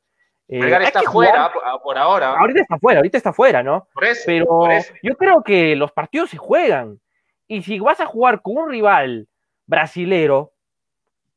eh, 0.47 0.59
está 0.83 1.01
fuera 1.03 1.49
jugar- 1.49 1.51
por, 1.53 1.81
por 1.81 1.97
ahora. 1.97 2.37
Ahorita 2.39 2.61
está 2.61 2.77
fuera, 2.77 2.99
ahorita 2.99 3.17
está 3.17 3.33
fuera, 3.33 3.63
¿no? 3.63 3.87
Por 3.93 4.03
eso, 4.05 4.23
Pero 4.25 4.45
por 4.45 4.71
eso. 4.71 4.93
yo 5.01 5.15
creo 5.17 5.41
que 5.43 5.75
los 5.75 5.91
partidos 5.91 6.29
se 6.29 6.37
juegan. 6.37 6.99
Y 7.47 7.61
si 7.63 7.79
vas 7.79 7.99
a 7.99 8.05
jugar 8.05 8.41
con 8.41 8.57
un 8.57 8.69
rival 8.69 9.27
brasilero, 9.65 10.51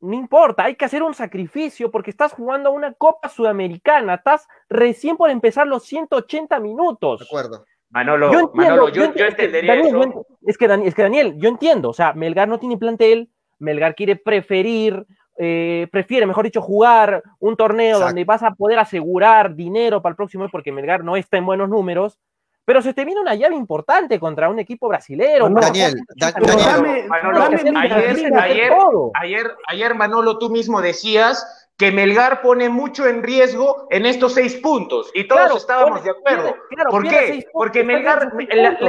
no 0.01 0.15
importa, 0.15 0.65
hay 0.65 0.75
que 0.77 0.85
hacer 0.85 1.03
un 1.03 1.15
sacrificio 1.15 1.91
porque 1.91 2.11
estás 2.11 2.33
jugando 2.33 2.71
una 2.71 2.93
Copa 2.93 3.29
Sudamericana, 3.29 4.15
estás 4.15 4.47
recién 4.69 5.17
por 5.17 5.31
empezar 5.31 5.67
los 5.67 5.85
180 5.85 6.61
minutos. 6.61 7.21
De 7.21 7.27
acuerdo. 7.27 7.65
Manolo, 7.91 8.33
Yo 8.33 8.41
entiendo, 8.41 8.55
Manolo, 8.71 8.89
yo, 8.91 9.05
entendería 9.05 9.75
Daniel, 9.77 9.89
eso. 9.89 9.97
yo 9.97 10.03
ent- 10.11 10.27
es, 10.47 10.59
que, 10.59 10.69
Dani- 10.69 10.87
es 10.87 10.95
que 10.95 11.03
Daniel, 11.03 11.35
yo 11.39 11.49
entiendo, 11.49 11.91
o 11.91 11.93
sea, 11.95 12.13
Melgar 12.13 12.49
no 12.49 12.59
tiene 12.59 12.77
plantel, 12.77 13.31
Melgar 13.59 13.95
quiere 13.95 14.17
preferir, 14.17 15.07
eh, 15.39 15.87
prefiere, 15.93 16.27
mejor 16.27 16.45
dicho, 16.45 16.61
jugar 16.61 17.23
un 17.39 17.57
torneo 17.57 17.97
Exacto. 17.97 18.07
donde 18.07 18.25
vas 18.25 18.43
a 18.43 18.51
poder 18.53 18.79
asegurar 18.79 19.55
dinero 19.55 20.03
para 20.03 20.11
el 20.13 20.17
próximo 20.17 20.45
año 20.45 20.51
porque 20.51 20.73
Melgar 20.73 21.05
no 21.05 21.17
está 21.17 21.37
en 21.39 21.47
buenos 21.47 21.69
números, 21.69 22.19
pero 22.65 22.83
se 22.83 22.93
te 22.93 23.05
viene 23.05 23.21
una 23.21 23.35
llave 23.37 23.55
importante 23.55 24.19
contra 24.19 24.49
un 24.49 24.59
equipo 24.59 24.89
brasilero. 24.89 25.49
No, 25.49 25.61
Daniel, 25.61 25.95
Da- 26.17 26.33
Daniel. 26.33 27.07
Manolo, 27.09 27.43
Ayer- 27.45 28.37
ayer-. 28.37 28.73
Ayer, 29.15 29.51
ayer, 29.69 29.95
Manolo, 29.95 30.37
tú 30.39 30.51
mismo 30.51 30.83
decías 30.83 31.66
que 31.79 31.93
Melgar 31.93 32.41
pone 32.41 32.71
mucho 32.71 33.07
en 33.07 33.23
riesgo 33.23 33.87
en 33.91 34.07
estos 34.07 34.33
seis 34.33 34.55
puntos 34.57 35.11
y 35.13 35.29
todos 35.29 35.41
Claro, 35.43 35.57
estábamos 35.59 35.91
pone- 36.01 36.03
de 36.05 36.11
acuerdo. 36.11 36.43
pierde- 36.45 36.61
claro, 36.71 36.91
¿Por 36.91 37.03
qué? 37.09 37.27
puntos, 37.29 37.51
Porque 37.53 37.85
Melgar, 37.85 38.33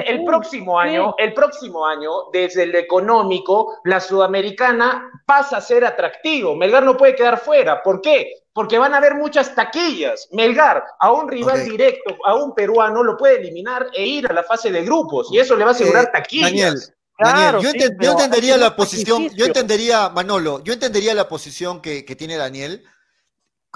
el, 0.08 0.24
próximo 0.24 0.82
sí. 0.82 0.88
año, 0.88 1.14
el 1.18 1.34
próximo 1.34 1.86
año, 1.86 2.12
desde 2.32 2.64
el 2.64 2.76
económico, 2.76 3.78
la 3.84 4.00
sudamericana 4.00 5.12
pasa 5.26 5.58
a 5.58 5.62
ser 5.62 5.84
atractivo. 5.84 6.56
Melgar 6.56 6.84
no 6.84 6.96
puede 6.96 7.16
quedar 7.16 7.38
fuera. 7.40 7.84
¿Por 7.84 8.00
qué? 8.02 8.32
Porque 8.54 8.78
van 8.80 8.94
a 8.94 8.98
haber 8.98 9.16
muchas 9.16 9.54
taquillas. 9.54 10.30
Melgar, 10.32 10.84
a 11.00 11.12
un 11.12 11.28
rival 11.30 11.64
directo, 11.66 12.16
a 12.26 12.36
un 12.36 12.56
peruano, 12.56 13.04
lo 13.04 13.18
puede 13.18 13.38
eliminar 13.40 13.88
e 13.94 14.06
ir 14.06 14.28
a 14.30 14.34
la 14.34 14.44
fase 14.44 14.72
de 14.72 14.84
grupos. 14.84 15.28
Y 15.32 15.40
eso 15.40 15.56
le 15.58 15.64
va 15.66 15.72
a 15.72 15.74
asegurar 15.74 16.06
Eh, 16.06 16.10
taquillas. 16.14 16.50
Daniel, 16.52 16.76
Claro, 17.18 17.60
Daniel, 17.62 17.98
yo, 18.00 18.12
sí, 18.12 18.12
entendería 18.12 18.58
la 18.58 18.76
posición, 18.76 19.30
yo 19.30 19.46
entendería, 19.46 20.10
Manolo, 20.10 20.64
yo 20.64 20.74
entendería 20.74 21.16
la 21.16 21.28
posición 21.28 21.82
que, 21.82 22.06
que 22.06 22.16
tiene 22.16 22.38
Daniel. 22.38 22.84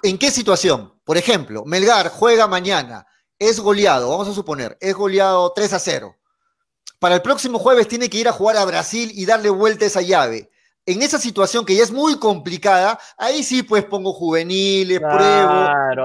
¿En 0.04 0.20
qué 0.20 0.30
situación? 0.30 0.94
Por 1.04 1.18
ejemplo, 1.18 1.66
Melgar 1.66 2.10
juega 2.10 2.46
mañana, 2.48 3.08
es 3.40 3.60
goleado, 3.60 4.10
vamos 4.10 4.28
a 4.28 4.34
suponer, 4.34 4.78
es 4.80 4.94
goleado 4.94 5.52
3 5.54 5.74
a 5.74 5.80
0. 5.80 6.16
Para 7.00 7.16
el 7.16 7.24
próximo 7.24 7.58
jueves 7.58 7.88
tiene 7.88 8.12
que 8.12 8.20
ir 8.20 8.28
a 8.28 8.32
jugar 8.32 8.58
a 8.58 8.66
Brasil 8.66 9.12
y 9.16 9.26
darle 9.26 9.50
vuelta 9.50 9.86
a 9.86 9.88
esa 9.88 10.02
llave. 10.04 10.51
En 10.86 11.02
esa 11.04 11.20
situación 11.20 11.64
que 11.64 11.76
ya 11.76 11.84
es 11.84 11.92
muy 11.92 12.18
complicada, 12.18 13.00
ahí 13.18 13.44
sí 13.44 13.62
pues 13.64 13.86
pongo 13.86 14.14
juveniles, 14.14 15.00
Claro, 15.00 15.16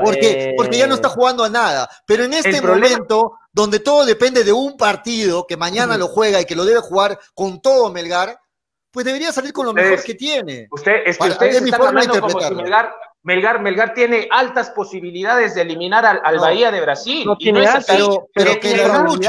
pruebo, 0.01 0.05
porque, 0.05 0.31
eh. 0.51 0.55
porque 0.57 0.77
ya 0.79 0.87
no 0.87 0.95
está 0.97 1.09
jugando 1.09 1.43
a 1.45 1.49
nada. 1.49 1.89
Pero 2.07 2.25
en 2.25 2.35
este 2.35 2.61
momento, 2.61 3.39
donde 3.53 3.81
todo 3.81 4.05
depende 4.05 4.45
de 4.45 4.53
un 4.53 4.77
partido 4.77 5.47
que 5.47 5.57
mañana 5.57 5.97
lo 5.97 6.09
juega 6.09 6.41
y 6.41 6.45
que 6.45 6.55
lo 6.57 6.65
debe 6.67 6.81
jugar 6.81 7.19
con 7.35 7.61
todo 7.63 7.91
Melgar, 7.91 8.39
pues 8.91 9.05
debería 9.07 9.33
salir 9.33 9.53
con 9.53 9.65
lo 9.67 9.73
mejor 9.73 10.03
que 10.03 10.15
tiene. 10.15 10.69
Usted, 10.71 10.93
es 11.07 11.17
que 11.17 11.21
Para- 11.21 11.33
ustedes 11.33 11.57
es 11.57 11.63
mi 11.63 11.71
están 11.71 11.83
forma 11.87 12.01
de 12.03 12.21
como 12.21 12.41
si. 12.41 12.55
Melgar, 12.55 12.95
Melgar, 13.27 13.61
Melgar 13.61 13.93
tiene 13.93 14.29
altas 14.31 14.71
posibilidades 14.71 15.57
de 15.57 15.63
eliminar 15.63 16.07
al, 16.07 16.21
al 16.23 16.37
No. 16.37 16.43
Bahía 16.43 16.71
de 16.71 16.81
Brasil. 16.81 17.27
No 17.27 17.33
y 17.33 17.39
tiene 17.39 17.59
no 17.59 17.65
es 17.65 17.75
así. 17.75 17.87
pero- 17.93 18.29
pero 18.33 18.51
Melgar- 18.53 18.61
que 18.61 18.77
la 18.77 18.99
luche, 19.03 19.29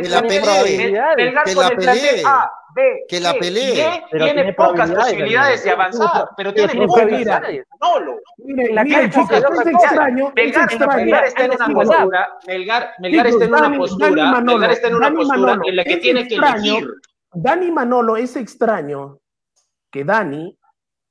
que 0.00 0.08
la 0.08 0.22
pelee. 0.22 0.78
Melgar 1.16 1.44
Que 1.44 1.54
con 1.54 1.62
la 1.64 1.68
el 1.68 1.76
plantel. 1.76 2.26
A, 2.26 2.50
B, 2.74 2.82
Que 3.06 3.20
la 3.20 3.36
y 3.36 3.38
pelee. 3.38 4.02
Pero 4.10 4.24
tiene 4.24 4.40
tiene 4.42 4.54
pocas 4.54 4.90
posibilidades 4.90 5.64
de 5.64 5.70
avanzar, 5.70 6.10
pero 6.34 6.52
Pero 6.54 6.54
tiene 6.54 6.86
pocas. 6.86 7.02
probabilidades. 7.04 7.66
Nolo. 7.78 8.16
Mire, 8.38 8.72
La 8.72 8.84
mire, 8.84 8.96
calle 8.96 9.10
chicos, 9.10 9.44
porque 9.54 9.68
es 9.70 9.74
extraño, 9.84 10.28
es 10.28 10.34
Melgar, 10.34 10.62
extraño. 10.72 10.96
Melgar 11.04 11.24
está 11.26 11.44
en 11.44 11.50
una 11.52 11.66
postura, 11.68 12.28
Melgar, 12.46 12.90
Melgar 13.00 13.26
está 13.26 13.44
en 13.44 13.54
una 13.54 13.76
postura, 13.78 14.40
Melgar 14.40 14.70
está 14.70 14.88
en 14.88 14.94
una 14.94 15.10
postura 15.12 15.58
en 15.62 15.76
la 15.76 15.84
que 15.84 15.92
es 15.92 16.00
tiene 16.00 16.26
que 16.26 16.34
elegir. 16.36 16.88
Dani 17.34 17.70
Manolo 17.70 18.16
es 18.16 18.34
extraño 18.36 19.18
que 19.92 20.04
Dani, 20.04 20.56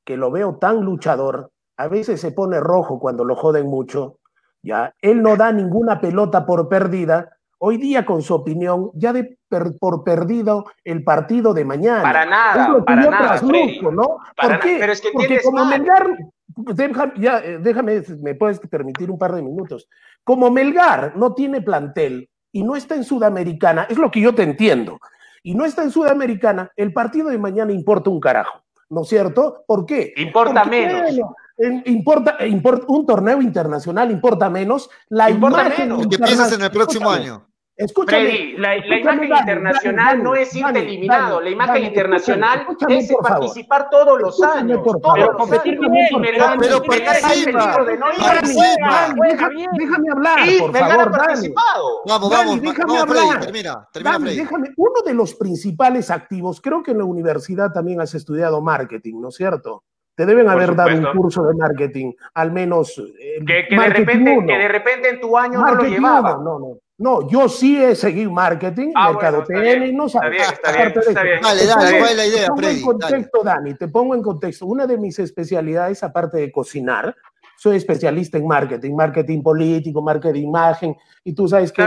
que 0.04 0.18
lo 0.18 0.32
veo 0.32 0.58
tan 0.60 0.82
luchador, 0.82 1.52
a 1.78 1.88
veces 1.88 2.22
se 2.22 2.32
pone 2.32 2.60
rojo 2.60 3.00
cuando 3.00 3.24
lo 3.24 3.36
joden 3.36 3.68
mucho, 3.68 4.20
ya, 4.62 4.94
él 5.02 5.22
no 5.22 5.36
da 5.36 5.52
ninguna 5.52 6.00
pelota 6.02 6.46
por 6.46 6.68
perdida. 6.70 7.30
Hoy 7.58 7.78
día, 7.78 8.06
con 8.06 8.22
su 8.22 8.34
opinión, 8.34 8.92
ya 8.96 9.14
de 9.14 9.38
per- 9.48 9.78
por 9.80 10.04
perdido 10.04 10.66
el 10.84 11.04
partido 11.04 11.54
de 11.54 11.66
mañana. 11.66 12.02
Para 12.02 12.26
nada, 12.26 12.64
Es 12.64 12.70
lo 12.70 12.78
que 12.78 12.84
para 12.84 13.10
nada, 13.10 13.38
Freddy. 13.38 13.80
¿no? 13.82 14.18
Para 14.36 14.56
¿Por 14.56 14.60
qué? 14.60 14.78
pero 14.80 14.92
es 14.92 15.02
que 15.02 15.10
Porque 15.14 15.40
como 15.44 15.64
mal. 15.66 15.80
Melgar, 15.80 17.14
ya, 17.18 17.42
déjame, 17.42 18.02
me 18.22 18.36
puedes 18.36 18.60
permitir 18.60 19.12
un 19.12 19.18
par 19.18 19.34
de 19.36 19.42
minutos. 19.42 19.88
Como 20.24 20.50
Melgar 20.50 21.16
no 21.16 21.34
tiene 21.34 21.62
plantel 21.62 22.30
y 22.52 22.64
no 22.64 22.76
está 22.76 22.96
en 22.96 23.04
Sudamericana, 23.04 23.86
es 23.90 23.98
lo 23.98 24.10
que 24.12 24.22
yo 24.22 24.34
te 24.34 24.44
entiendo, 24.44 25.00
y 25.44 25.54
no 25.56 25.66
está 25.66 25.84
en 25.84 25.92
Sudamericana, 25.92 26.72
el 26.76 26.94
partido 26.94 27.30
de 27.30 27.38
mañana 27.38 27.72
importa 27.72 28.10
un 28.10 28.20
carajo, 28.20 28.62
¿no 28.90 29.02
es 29.02 29.10
cierto? 29.10 29.64
¿Por 29.68 29.86
qué? 29.86 30.14
Importa 30.18 30.64
Porque, 30.64 30.70
menos. 30.88 31.02
bueno, 31.02 31.36
importa, 31.86 32.38
eh, 32.40 32.48
importa, 32.48 32.86
un 32.88 33.06
torneo 33.06 33.42
internacional 33.42 34.12
importa 34.12 34.50
menos. 34.50 34.90
La 35.10 35.30
importa 35.30 35.62
imagen 35.66 35.90
menos. 35.90 36.08
¿Qué 36.08 36.18
piensas 36.18 36.52
en 36.54 36.62
el 36.62 36.72
próximo 36.72 37.10
año? 37.10 37.48
Escúchame. 37.78 38.24
Freddy, 38.24 38.58
la, 38.58 38.76
escúchame, 38.76 39.04
la, 39.04 39.04
imagen 39.04 39.30
dale, 39.30 39.42
internacional 39.42 40.06
dale, 40.06 40.24
no 40.24 40.36
es 40.36 40.56
irte 40.56 40.80
eliminado. 40.80 41.42
la 41.42 41.50
imagen 41.50 41.84
internacional 41.84 42.68
es 42.88 43.14
participar 43.22 43.90
favor, 43.92 44.06
todos 44.06 44.22
los 44.22 44.42
años. 44.44 44.80
Por 44.82 45.02
todos 45.02 45.36
competir 45.36 45.78
con 45.78 45.94
él. 45.94 46.36
Pero 46.60 46.82
¿por 46.82 46.96
qué 46.96 47.02
participa? 47.02 47.86
Déjame 49.78 50.10
hablar, 50.10 50.40
por 50.60 50.78
favor, 50.78 51.12
participado. 51.12 52.02
Vamos, 52.08 52.30
vamos. 52.30 52.62
Déjame 52.62 52.98
hablar. 52.98 53.40
Termina, 53.42 53.90
termina, 53.92 54.20
Déjame. 54.20 54.74
Uno 54.78 55.02
de 55.06 55.14
los 55.14 55.36
principales 55.36 56.10
activos, 56.10 56.62
creo 56.62 56.82
que 56.82 56.92
en 56.92 57.00
la 57.00 57.06
universidad 57.06 57.74
también 57.74 58.00
has 58.00 58.16
estudiado 58.16 58.62
marketing, 58.62 59.20
¿no 59.20 59.30
es 59.30 59.36
cierto? 59.36 59.84
Te 60.16 60.26
deben 60.26 60.46
Por 60.46 60.54
haber 60.54 60.70
supuesto. 60.70 60.96
dado 60.96 61.12
un 61.12 61.18
curso 61.18 61.44
de 61.44 61.54
marketing, 61.56 62.14
al 62.34 62.52
menos. 62.52 62.98
Eh, 62.98 63.44
que, 63.46 63.68
que, 63.68 63.76
marketing 63.76 64.06
de 64.06 64.14
repente, 64.14 64.46
que, 64.46 64.58
de 64.58 64.68
repente, 64.68 65.10
en 65.10 65.20
tu 65.20 65.38
año 65.38 65.60
marketing 65.60 65.84
no 65.84 65.90
lo 65.90 65.96
llevaba. 65.96 66.32
No, 66.42 66.60
no, 66.60 66.78
no. 66.98 67.28
yo 67.28 67.50
sí 67.50 67.84
he 67.84 67.96
seguido 67.96 68.32
marketing, 68.32 68.92
ah, 68.96 69.12
mercadotecnia, 69.12 69.78
bueno, 69.78 70.04
no 70.04 70.10
sabía. 70.10 70.44
Está 70.44 70.72
bien, 70.72 70.88
está 70.88 71.02
bien, 71.02 71.10
está 71.10 71.24
bien. 71.24 71.42
Dale, 71.42 71.66
dale, 71.66 72.00
¿cuál 72.00 72.12
es 72.12 72.18
la 72.18 72.26
idea, 72.28 72.42
Te 72.42 72.48
pongo 72.48 72.62
Freddy, 72.62 72.78
en 72.78 72.86
contexto, 72.86 73.44
dale. 73.44 73.60
Dani, 73.60 73.78
te 73.78 73.88
pongo 73.90 74.16
en 74.16 74.22
contexto. 74.22 74.66
Una 74.66 74.88
de 74.88 74.98
mis 74.98 75.20
especialidades, 75.20 76.02
aparte 76.02 76.38
de 76.38 76.52
cocinar, 76.52 77.14
soy 77.58 77.78
especialista 77.78 78.38
en 78.38 78.48
marketing, 78.48 78.96
marketing 78.96 79.42
político, 79.42 80.02
marketing 80.02 80.44
imagen, 80.44 80.96
y 81.24 81.34
tú 81.34 81.48
sabes 81.48 81.72
que 81.72 81.84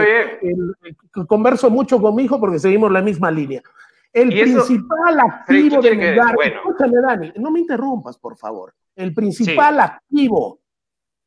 converso 1.27 1.71
mucho 1.71 2.01
con 2.01 2.15
mi 2.15 2.25
hijo 2.25 2.41
porque 2.41 2.59
seguimos 2.59 2.91
la 2.91 3.01
misma 3.01 3.31
línea. 3.31 3.63
El 4.13 4.29
principal 4.29 5.21
activo 5.21 5.83
del 5.83 6.15
lugar, 6.15 6.35
escúchame 6.43 7.01
Dani, 7.01 7.33
no 7.37 7.51
me 7.51 7.61
interrumpas, 7.61 8.19
por 8.19 8.37
favor. 8.37 8.75
El 8.97 9.15
principal 9.15 9.81
activo 9.81 10.61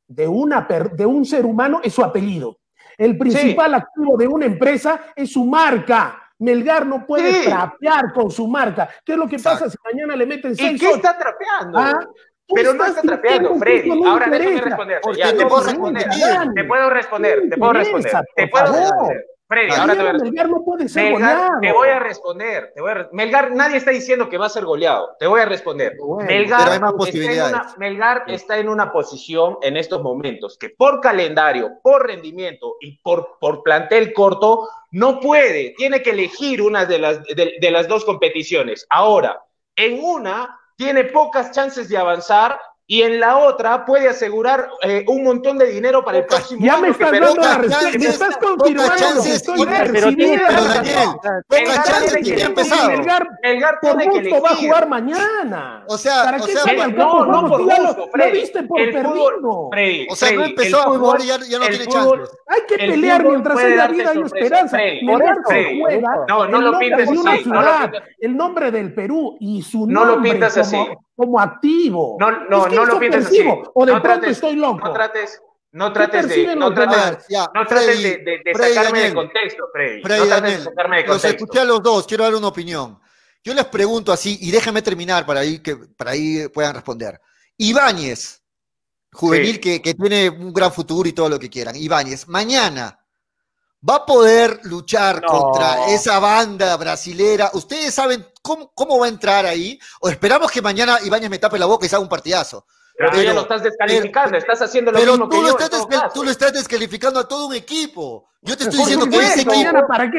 de, 0.07 0.27
una 0.27 0.67
per, 0.67 0.91
de 0.91 1.05
un 1.05 1.25
ser 1.25 1.45
humano 1.45 1.79
es 1.83 1.93
su 1.93 2.03
apellido. 2.03 2.57
El 2.97 3.17
principal 3.17 3.73
activo 3.75 4.17
de 4.17 4.27
una 4.27 4.45
empresa 4.45 4.99
es 5.15 5.31
su 5.31 5.45
marca. 5.45 6.17
Melgar 6.39 6.85
no 6.85 7.05
puede 7.05 7.45
trapear 7.45 8.11
con 8.13 8.31
su 8.31 8.47
marca. 8.47 8.89
¿Qué 9.05 9.13
es 9.13 9.17
lo 9.17 9.27
que 9.27 9.37
pasa 9.37 9.69
si 9.69 9.77
mañana 9.83 10.15
le 10.15 10.25
meten 10.25 10.55
seis? 10.55 10.73
¿Y 10.73 10.77
qué 10.79 10.91
está 10.91 11.17
trapeando? 11.17 11.77
Ah, 11.77 11.99
pero 12.53 12.73
no 12.73 12.85
está 12.85 13.01
trapeando, 13.01 13.55
Freddy. 13.55 13.91
Ahora 14.05 14.27
déjame 14.29 14.61
responder. 14.61 15.01
Ya, 15.17 15.35
te, 15.35 15.45
puedo 15.45 15.63
responder. 15.63 16.03
te 16.55 16.63
puedo 16.63 16.89
responder. 16.89 17.49
Te 17.49 17.57
puedo 17.57 17.73
responder. 17.73 18.25
Te 18.35 18.47
puedo 18.47 18.65
responder. 18.65 19.25
Freddy, 19.51 19.73
ahora 19.73 19.95
te 19.95 20.01
voy 20.01 20.09
a 20.09 20.13
Melgar 20.13 20.49
no 20.49 20.63
puede 20.63 20.87
ser 20.87 21.11
goleado. 21.11 21.59
Te 21.59 21.73
voy 21.73 21.89
a 21.89 21.99
responder. 21.99 22.73
Melgar, 23.11 23.51
nadie 23.51 23.75
está 23.75 23.91
diciendo 23.91 24.29
que 24.29 24.37
va 24.37 24.45
a 24.45 24.49
ser 24.49 24.63
goleado. 24.63 25.17
Te 25.19 25.27
voy 25.27 25.41
a 25.41 25.45
responder. 25.45 25.97
Melgar. 26.25 26.69
Está, 26.69 26.75
en 26.77 27.41
una, 27.41 27.73
Melgar 27.77 28.23
está 28.27 28.57
en 28.59 28.69
una 28.69 28.93
posición 28.93 29.57
en 29.61 29.75
estos 29.75 30.01
momentos 30.01 30.57
que 30.57 30.69
por 30.69 31.01
calendario, 31.01 31.79
por 31.83 32.07
rendimiento 32.07 32.77
y 32.79 32.97
por, 32.99 33.39
por 33.41 33.61
plantel 33.61 34.13
corto, 34.13 34.69
no 34.91 35.19
puede. 35.19 35.73
Tiene 35.75 36.01
que 36.01 36.11
elegir 36.11 36.61
una 36.61 36.85
de 36.85 36.99
las, 36.99 37.21
de 37.23 37.71
las 37.71 37.89
dos 37.89 38.05
competiciones. 38.05 38.87
Ahora, 38.89 39.43
en 39.75 40.01
una 40.01 40.57
tiene 40.77 41.03
pocas 41.03 41.51
chances 41.51 41.89
de 41.89 41.97
avanzar 41.97 42.57
y 42.87 43.03
en 43.03 43.19
la 43.19 43.37
otra 43.37 43.85
puede 43.85 44.09
asegurar 44.09 44.69
eh, 44.83 45.05
un 45.07 45.23
montón 45.23 45.57
de 45.57 45.67
dinero 45.67 46.03
para 46.03 46.17
el 46.17 46.25
próximo 46.25 46.65
ya 46.65 46.73
año. 46.73 46.81
Ya 46.81 46.87
me 46.87 46.89
estás 46.89 47.11
dando 47.11 47.41
la 47.41 47.57
respuesta, 47.57 47.97
me 47.97 48.05
estás 48.05 48.37
confirmando 48.37 48.95
chances, 48.97 49.23
que 49.23 49.31
estoy 49.31 49.65
pero, 49.65 49.93
pero, 49.93 50.15
tiene, 50.15 50.41
pero 50.47 50.63
Daniel, 50.63 51.09
poca 51.47 52.21
que. 52.21 52.93
Elgar, 52.93 53.27
Elgar 53.43 53.79
por 53.81 54.03
gusto 54.03 54.21
que 54.21 54.39
va 54.41 54.49
a 54.49 54.55
jugar 54.55 54.89
mañana. 54.89 55.85
O 55.87 55.97
sea, 55.97 56.23
¿Para 56.23 56.37
o 56.37 56.47
sea 56.47 56.63
el, 56.85 56.95
no, 56.95 57.25
no 57.25 57.47
por 57.47 57.63
gusto, 57.63 58.09
lo 58.13 58.31
viste 58.31 58.63
por 58.63 58.81
el 58.81 58.93
fútbol, 58.93 59.69
Freddy, 59.71 60.07
o 60.09 60.15
sea, 60.15 60.27
Freddy, 60.27 60.41
no 60.41 60.45
empezó 60.47 60.79
a 60.79 60.83
jugar 60.83 61.21
y 61.21 61.27
ya, 61.27 61.37
ya 61.49 61.59
no 61.59 61.67
tiene 61.67 61.85
fútbol, 61.85 62.19
chances. 62.19 62.37
Hay 62.47 62.61
que 62.67 62.77
pelear 62.77 63.23
mientras 63.23 63.57
haya 63.57 63.87
vida 63.87 64.13
y 64.15 64.21
esperanza. 64.21 64.77
Por 65.07 65.23
eso, 65.23 66.25
no, 66.27 66.47
no 66.47 66.61
lo 66.61 66.77
pintes 66.77 67.09
así. 67.09 67.49
El 68.19 68.35
nombre 68.35 68.71
del 68.71 68.93
Perú 68.93 69.37
y 69.39 69.61
su 69.61 69.87
nombre. 69.87 69.93
No 69.93 70.05
lo 70.05 70.21
pintas 70.21 70.57
así 70.57 70.77
como 71.21 71.39
activo. 71.39 72.17
No, 72.19 72.31
no, 72.49 72.63
es 72.63 72.69
que 72.69 72.75
no 72.75 72.85
lo 72.85 72.99
pienses 72.99 73.27
así. 73.27 73.39
O 73.75 73.85
de 73.85 73.93
no 73.93 74.01
pronto 74.01 74.01
trates, 74.01 74.31
estoy 74.31 74.55
loco. 74.55 74.87
No 74.87 74.91
trates, 74.91 75.39
no 75.71 75.93
trates 75.93 76.27
de, 76.27 76.55
no 76.55 76.73
trates, 76.73 77.27
ya, 77.29 77.47
no 77.53 77.63
trates 77.67 77.85
Freddy, 77.85 78.03
de, 78.03 78.17
de, 78.17 78.41
de 78.43 78.53
Freddy 78.55 78.73
sacarme 78.73 78.99
de 79.01 79.13
contexto, 79.13 79.63
Freddy. 79.71 80.01
Freddy 80.01 80.19
no 80.19 80.25
trates 80.25 80.57
de 80.57 80.63
sacarme 80.63 80.97
de 80.97 81.05
contexto. 81.05 81.27
Los 81.27 81.35
escuché 81.35 81.59
a 81.59 81.65
los 81.65 81.83
dos, 81.83 82.07
quiero 82.07 82.23
dar 82.23 82.33
una 82.33 82.47
opinión. 82.47 82.99
Yo 83.43 83.53
les 83.53 83.65
pregunto 83.65 84.11
así, 84.11 84.39
y 84.41 84.49
déjame 84.49 84.81
terminar 84.81 85.27
para 85.27 85.41
ahí 85.41 85.59
que 85.59 85.75
para 85.75 86.11
ahí 86.11 86.47
puedan 86.47 86.73
responder. 86.73 87.21
Ibáñez, 87.55 88.41
juvenil 89.13 89.53
sí. 89.53 89.59
que, 89.59 89.81
que 89.83 89.93
tiene 89.93 90.27
un 90.27 90.51
gran 90.51 90.73
futuro 90.73 91.07
y 91.07 91.13
todo 91.13 91.29
lo 91.29 91.37
que 91.37 91.51
quieran. 91.51 91.75
Ibáñez, 91.75 92.27
mañana 92.27 92.99
va 93.87 93.95
a 93.97 94.05
poder 94.07 94.59
luchar 94.63 95.21
no. 95.21 95.27
contra 95.27 95.87
esa 95.89 96.17
banda 96.19 96.75
brasilera. 96.77 97.51
Ustedes 97.53 97.93
saben 97.93 98.25
cómo, 98.41 98.71
cómo 98.73 98.99
va 98.99 99.05
a 99.05 99.09
entrar 99.09 99.45
ahí? 99.45 99.79
O 100.01 100.09
esperamos 100.09 100.51
que 100.51 100.61
mañana 100.61 100.99
Ibáñez 101.03 101.29
me 101.29 101.39
tape 101.39 101.59
la 101.59 101.65
boca 101.65 101.85
y 101.85 101.89
se 101.89 101.95
haga 101.95 102.03
un 102.03 102.09
partidazo. 102.09 102.65
Pero, 102.97 103.09
pero, 103.11 103.23
ya 103.23 103.33
lo 103.33 103.41
estás 103.41 103.63
descalificando, 103.63 104.37
estás 104.37 104.61
haciendo 104.61 104.91
lo 104.91 104.99
pero 104.99 105.11
mismo 105.13 105.29
tú 105.29 105.37
que 105.37 105.41
lo 105.41 105.57
yo, 105.57 105.65
Estás 105.65 106.13
tú 106.13 106.23
lo 106.23 106.31
estás 106.31 106.53
descalificando 106.53 107.19
a 107.19 107.27
todo 107.27 107.47
un 107.47 107.55
equipo. 107.55 108.27
Yo 108.41 108.57
te 108.57 108.63
estoy 108.63 108.79
diciendo 108.79 109.07
que 109.07 109.17
ese 109.17 109.41
equipo. 109.41 109.87
¿para 109.87 110.09
qué 110.09 110.17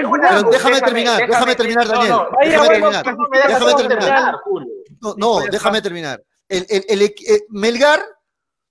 déjame, 0.50 0.80
terminar, 0.80 1.28
déjame, 1.28 1.54
terminar, 1.54 1.88
Daniel. 1.88 2.10
No, 2.10 2.22
no, 2.22 2.38
déjame 2.40 2.68
terminar. 2.68 3.04
Pues, 3.04 3.16
déjame. 3.48 4.66
No, 5.00 5.14
no 5.16 5.40
déjame 5.50 5.82
terminar. 5.82 6.22
El, 6.48 6.66
el, 6.68 6.84
el, 6.88 7.02
eh, 7.02 7.14
Melgar, 7.48 8.04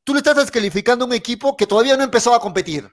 tú 0.03 0.13
le 0.13 0.19
estás 0.19 0.37
descalificando 0.37 1.05
a 1.05 1.07
un 1.07 1.13
equipo 1.13 1.57
que 1.57 1.67
todavía 1.67 1.97
no 1.97 2.03
empezó 2.03 2.33
a 2.33 2.39
competir. 2.39 2.89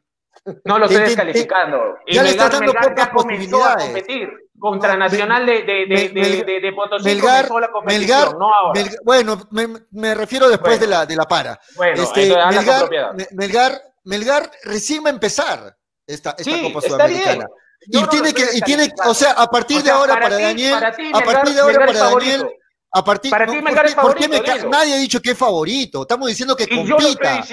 No 0.64 0.78
lo 0.78 0.86
estoy 0.86 1.03
descalificando. 1.03 1.99
Ya 2.07 2.22
le 2.22 2.30
estás 2.30 2.53
dando 2.53 2.72
pocas 2.72 3.09
posibilidades. 3.09 3.84
Competir 3.84 4.49
contra 4.59 4.96
Nacional 4.96 5.46
de, 5.46 5.62
de, 5.62 5.86
de, 5.86 6.61
de, 6.61 6.72
Potosí 6.72 7.14
la 7.14 7.70
competición, 7.70 8.38
no 8.38 8.51
bueno, 9.05 9.49
me, 9.90 10.14
refiero 10.14 10.49
después 10.49 10.80
de, 10.80 10.86
la, 10.86 11.07
de 11.07 11.16
la 11.16 11.24
para. 11.24 11.59
Bueno, 11.76 12.03
este, 12.03 12.34
Melgar, 13.32 13.80
Melgar, 14.05 14.51
recién 14.64 15.05
va 15.05 15.09
a 15.09 15.12
empezar 15.12 15.76
esta, 16.07 16.34
Copa 16.34 16.80
Sudamericana. 16.80 17.46
y 17.86 18.07
tiene 18.09 18.32
que, 18.32 18.44
y 18.55 18.61
tiene, 18.62 18.92
o 19.07 19.14
sea, 19.14 19.32
a 19.32 19.46
partir 19.46 19.82
de 19.82 19.90
ahora 19.90 20.14
para, 20.20 20.38
Daniel, 20.38 20.74
a 20.74 21.20
partir 21.20 21.55
de 21.55 21.61
ahora 21.61 21.86
para 21.86 21.99
Daniel, 21.99 22.49
a 22.90 23.05
partir, 23.05 23.30
para 23.30 23.46
ti 23.46 23.61
Melgar 23.62 23.86
es 23.86 23.94
favorito. 23.94 24.68
nadie 24.68 24.94
ha 24.94 24.99
dicho 24.99 25.20
que 25.20 25.32
es 25.32 25.38
favorito? 25.38 26.03
Estamos 26.03 26.28
diciendo 26.28 26.57
que 26.57 26.68
compita. 26.68 27.44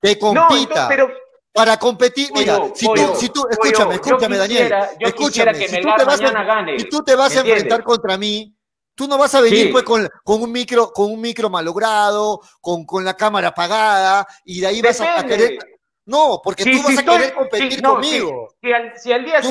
Que 0.00 0.18
compita. 0.18 0.88
pero 0.88 1.10
para 1.56 1.78
competir, 1.78 2.28
mira, 2.34 2.60
si, 2.74 2.86
tú, 2.86 3.02
si, 3.18 3.28
tú, 3.30 3.46
escúchame, 3.50 3.94
escúchame, 3.94 4.36
Daniel, 4.36 4.74
escúchame, 5.00 5.54
si, 5.66 5.80
tú 5.80 5.88
te 5.96 6.04
vas 6.04 6.20
a, 6.20 6.42
gane, 6.44 6.78
si 6.78 6.88
tú 6.88 7.02
te 7.02 7.14
vas 7.16 7.34
a 7.34 7.40
enfrentar 7.40 7.82
contra 7.82 8.18
mí, 8.18 8.52
Tú 8.96 9.06
no 9.06 9.18
vas 9.18 9.34
a 9.34 9.42
venir 9.42 9.70
pues 9.70 9.84
con, 9.84 10.08
con, 10.24 10.42
un 10.42 10.50
micro, 10.50 10.90
con 10.90 11.12
un 11.12 11.20
micro 11.20 11.50
malogrado, 11.50 12.40
con, 12.62 12.86
con 12.86 13.04
la 13.04 13.14
cámara 13.14 13.48
apagada, 13.48 14.26
y 14.42 14.60
de 14.60 14.68
ahí 14.68 14.80
vas 14.80 14.98
a, 15.02 15.20
a, 15.20 15.26
querer, 15.26 15.58
no, 16.06 16.40
porque 16.42 16.62
sí, 16.62 16.70
tú 16.70 16.84
vas 16.84 16.92
si 16.92 16.98
a 17.00 17.04
querer 17.04 17.34
competir 17.34 17.82
conmigo. 17.82 18.48
Si, 18.94 19.12
al, 19.12 19.24
día 19.24 19.42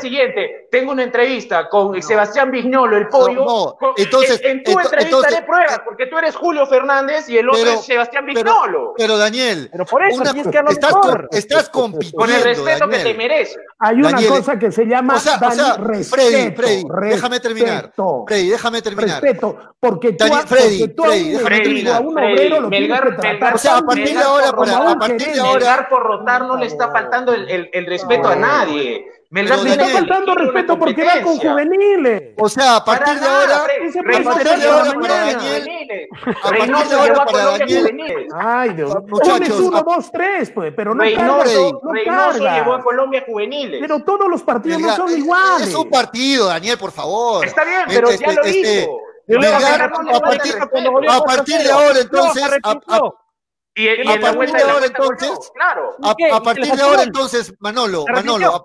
siguiente, 0.00 0.66
tengo 0.68 0.90
una 0.90 1.04
entrevista 1.04 1.68
con. 1.68 2.02
Sebastián 2.02 2.50
Vignolo, 2.50 2.96
el 2.96 3.08
pollo. 3.08 3.44
No, 3.44 3.76
entonces, 3.96 4.40
en, 4.42 4.64
tu 4.64 4.78
entrevista 4.78 5.28
haré 5.28 5.42
pruebas, 5.42 5.80
porque 5.84 6.06
tú 6.06 6.18
eres 6.18 6.34
Julio 6.34 6.66
Fernández 6.66 7.28
y 7.28 7.38
el 7.38 7.48
otro 7.48 7.62
pero, 7.62 7.78
es 7.78 7.86
Sebastián 7.86 8.26
Vignolo. 8.26 8.94
Pero, 8.96 9.16
Daniel, 9.16 9.68
pero 9.70 9.86
por 9.86 10.02
eso 10.04 10.24
estás, 10.24 11.68
con, 11.68 11.92
compitiendo. 11.92 12.18
Con 12.18 12.30
el 12.30 12.42
respeto 12.42 12.88
que 12.88 12.98
te 12.98 13.14
mereces. 13.14 13.58
Hay 13.78 13.96
una 13.96 14.20
cosa 14.26 14.58
que 14.58 14.72
se 14.72 14.86
llama 14.86 15.16
o 15.16 15.20
sea, 15.20 15.38
Dani, 15.38 16.02
Freddy, 16.02 16.50
Freddy, 16.50 16.84
déjame 17.10 17.38
terminar. 17.38 17.92
Freddy, 18.26 18.48
déjame 18.48 18.82
terminar. 18.82 19.22
Respeto, 19.22 19.56
porque 19.78 20.14
tú, 20.14 20.26
Freddy, 20.46 20.88
porque 20.88 20.94
tú 20.94 21.04
a. 21.92 23.54
O 23.54 23.58
sea, 23.58 23.76
a 23.78 23.82
partir 23.82 24.16
de 24.16 24.22
ahora 24.22 24.52
para 24.52 24.95
a 24.96 24.98
partir 24.98 25.32
de 25.32 25.40
ahora. 25.40 25.52
Melgar 25.54 25.88
por 25.88 26.02
rotar 26.02 26.42
no 26.42 26.56
le 26.56 26.66
está 26.66 26.90
faltando 26.90 27.32
el, 27.32 27.48
el, 27.48 27.70
el 27.72 27.86
respeto 27.86 28.28
a 28.28 28.36
nadie. 28.36 29.06
Melgar 29.28 29.58
le 29.58 29.70
está 29.70 29.86
faltando 29.86 30.34
respeto 30.34 30.78
porque 30.78 31.04
va 31.04 31.20
con 31.20 31.36
juveniles. 31.36 32.34
O 32.38 32.48
sea, 32.48 32.76
a 32.76 32.84
partir 32.84 33.18
de 33.18 33.26
ahora. 33.26 33.56
A 33.56 34.22
partir 34.22 34.58
de 34.58 34.68
ahora 34.68 34.92
para 35.00 35.14
Daniel. 35.32 36.08
A 36.24 36.50
partir 36.50 36.88
de 36.88 36.94
ahora 36.94 37.24
para 37.24 37.44
Daniel. 37.58 38.28
Ay, 38.34 38.70
Dios. 38.74 38.94
Muchachos. 39.06 39.60
Uno, 39.60 39.82
dos, 39.82 40.12
tres, 40.12 40.50
pues, 40.50 40.72
pero 40.76 40.94
no 40.94 41.02
Reynoso, 41.02 41.80
Reynoso 41.92 42.38
llevó 42.38 42.74
a 42.74 42.82
Colombia 42.82 43.24
juveniles. 43.26 43.80
Pero 43.80 44.02
todos 44.04 44.28
los 44.28 44.42
partidos 44.42 44.80
no 44.80 44.94
son 44.94 45.18
iguales. 45.18 45.68
Es 45.68 45.74
un 45.74 45.90
partido, 45.90 46.46
Daniel, 46.46 46.78
por 46.78 46.92
favor. 46.92 47.44
Está 47.44 47.64
bien, 47.64 47.80
este, 47.88 47.94
pero 47.94 48.10
ya 48.12 48.32
lo 48.32 48.42
este, 48.44 48.62
dijo. 48.62 49.00
Melgar, 49.28 49.92
este, 49.92 50.16
a 50.16 50.20
partir, 50.20 50.54
a 51.10 51.20
partir 51.20 51.58
de 51.58 51.70
ahora, 51.72 51.98
entonces, 51.98 52.44
y, 53.78 53.84
y 53.84 54.10
a 54.10 54.18
partir 54.18 54.52
de 54.52 54.62
ahora 54.62 54.86
entonces, 54.86 55.30
claro. 55.54 55.96
A, 56.02 56.36
a 56.36 56.42
partir 56.42 56.74
de 56.74 56.82
ahora 56.82 57.02
entonces, 57.02 57.52
Manolo, 57.58 58.06
Manolo, 58.10 58.64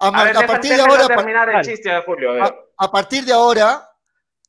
a, 0.00 0.06
a, 0.06 0.20
a 0.20 0.24
ver, 0.24 0.46
partir 0.46 0.74
de 0.74 0.82
ahora, 0.82 1.06
terminar 1.06 1.48
el 1.48 1.64
chiste 1.64 1.90
Julio. 2.04 2.32
a 2.76 2.90
partir 2.90 3.24
de 3.24 3.32
ahora, 3.32 3.88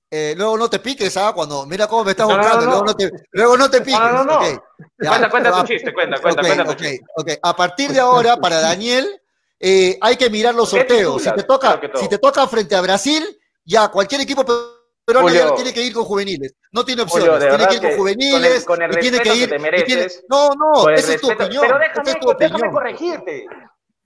eh, 0.10 0.34
luego 0.36 0.58
no 0.58 0.68
te 0.68 0.80
piques, 0.80 1.16
¿ah? 1.18 1.32
Cuando, 1.34 1.68
mira 1.68 1.86
cómo 1.86 2.04
me 2.04 2.12
estás 2.12 2.28
no, 2.28 2.36
buscando, 2.36 2.66
no, 2.66 2.66
no, 2.66 2.72
luego, 2.72 2.86
no 2.86 2.96
te, 2.96 3.12
luego 3.32 3.58
no 3.58 3.70
te 3.70 3.82
piques. 3.82 4.00
Okay. 4.00 4.58
Cuenta, 4.98 5.30
cuenta 5.30 5.52
tu 5.52 5.68
chiste, 5.68 5.94
cuenta, 5.94 6.20
cuenta, 6.20 6.42
okay, 6.42 6.56
cuenta 6.56 6.74
okay, 7.16 7.36
tu 7.36 7.42
A 7.44 7.56
partir 7.56 7.92
de 7.92 8.00
ahora, 8.00 8.38
para 8.38 8.60
Daniel, 8.62 9.22
eh, 9.60 9.96
hay 10.02 10.18
que 10.18 10.32
mirar 10.32 10.56
los 10.56 10.70
sorteos. 10.70 11.22
Si 11.22 11.32
te, 11.32 11.44
toca, 11.44 11.80
si 11.94 12.10
te 12.10 12.18
toca 12.18 12.48
frente 12.48 12.76
a 12.76 12.82
Brasil, 12.82 13.24
ya 13.64 13.90
cualquier 13.90 14.22
equipo 14.22 14.44
peruano 15.14 15.28
Julio. 15.30 15.54
tiene 15.56 15.74
que 15.74 15.82
ir 15.82 15.94
con 15.94 16.04
juveniles. 16.06 16.54
No 16.72 16.86
tiene 16.86 17.02
opciones. 17.02 17.40
tiene 17.50 17.68
que 17.68 17.74
ir 17.76 17.82
con 17.82 17.92
juveniles. 17.98 18.66
con 18.66 18.82
el- 18.82 18.90
con 18.90 18.98
el 18.98 18.98
y 18.98 19.02
tiene 19.02 19.18
que 19.20 19.30
respeto 19.30 19.36
ir. 19.36 19.50
que 19.50 19.56
te 19.60 19.82
y 19.82 19.86
tiene- 19.86 20.02
mereces, 20.02 20.24
no, 20.30 20.50
no, 20.56 20.90
esa 20.90 21.14
es 21.14 21.22
tu 21.22 21.32
opinión. 21.32 21.64
Pero 21.66 21.80
déjame, 21.80 22.12
es 22.12 22.20
tu 22.20 22.28
déjame 22.28 22.56
opinión. 22.56 22.72
corregirte. 22.72 23.46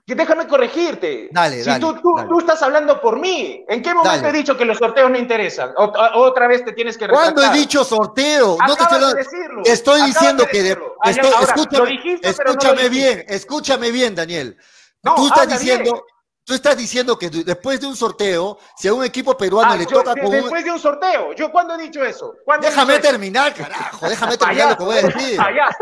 Déjame 0.06 0.48
corregirte. 0.50 1.30
Dale, 1.32 1.64
si 1.64 1.70
dale, 1.70 1.80
tú, 1.80 1.94
tú, 2.02 2.14
dale. 2.18 2.28
tú 2.28 2.40
estás 2.40 2.62
hablando 2.62 3.00
por 3.00 3.18
mí, 3.22 3.64
¿en 3.70 3.82
qué 3.82 3.94
momento 3.94 4.28
he 4.28 4.34
dicho 4.34 4.58
que 4.58 4.66
los 4.66 4.78
sorteos 4.78 5.10
no 5.10 5.18
interesan? 5.18 5.72
O- 5.78 5.94
otra 6.16 6.48
vez 6.50 6.66
te 6.66 6.74
tienes 6.74 6.98
que 6.98 7.08
¿Cuándo 7.08 7.42
he 7.42 7.50
dicho 7.52 7.86
sorteo? 7.86 8.58
No 8.68 8.76
te 8.76 8.84
estoy 8.84 9.00
de 9.00 9.14
decirlo. 9.16 9.62
Estoy 9.64 10.02
diciendo 10.04 10.44
de 10.44 10.50
que 10.50 10.58
de- 10.58 10.64
decirlo. 10.64 10.96
Ya, 11.06 11.12
estoy- 11.12 11.32
ahora, 11.32 11.46
escúchame, 11.56 11.90
dijiste, 11.90 12.34
pero 12.34 12.54
no 12.54 12.90
bien, 12.90 13.26
escúchame 13.30 13.92
bien, 13.92 14.14
Daniel. 14.14 14.58
No, 15.04 15.16
tú 15.16 15.28
estás 15.28 15.48
diciendo, 15.48 15.84
bien. 15.94 16.04
Tú 16.46 16.54
estás 16.54 16.76
diciendo 16.78 17.18
que 17.18 17.30
después 17.30 17.80
de 17.80 17.88
un 17.88 17.96
sorteo, 17.96 18.58
si 18.78 18.88
a 18.88 18.94
un 18.94 19.04
equipo 19.04 19.38
peruano 19.38 19.74
Ah, 19.74 19.78
le 19.78 19.86
yo- 19.86 19.98
toca 20.00 20.14
de- 20.14 20.22
con 20.22 20.30
un... 20.30 20.36
después 20.42 20.64
de 20.66 20.72
un 20.72 20.80
sorteo. 20.80 21.34
¿Yo 21.34 21.52
cuándo 21.52 21.76
he 21.76 21.84
dicho 21.84 22.04
eso? 22.04 22.34
¿Cuándo 22.44 22.68
he 22.68 22.70
Déjame 22.70 22.94
dicho 22.94 23.04
eso? 23.04 23.12
terminar, 23.12 23.54
carajo, 23.54 24.10
déjame 24.10 24.38
terminar 24.38 24.70
lo 24.72 24.78
que 24.78 24.84
voy 24.84 24.98
a 24.98 25.02
decir. 25.04 25.38
Payaso. 25.38 25.78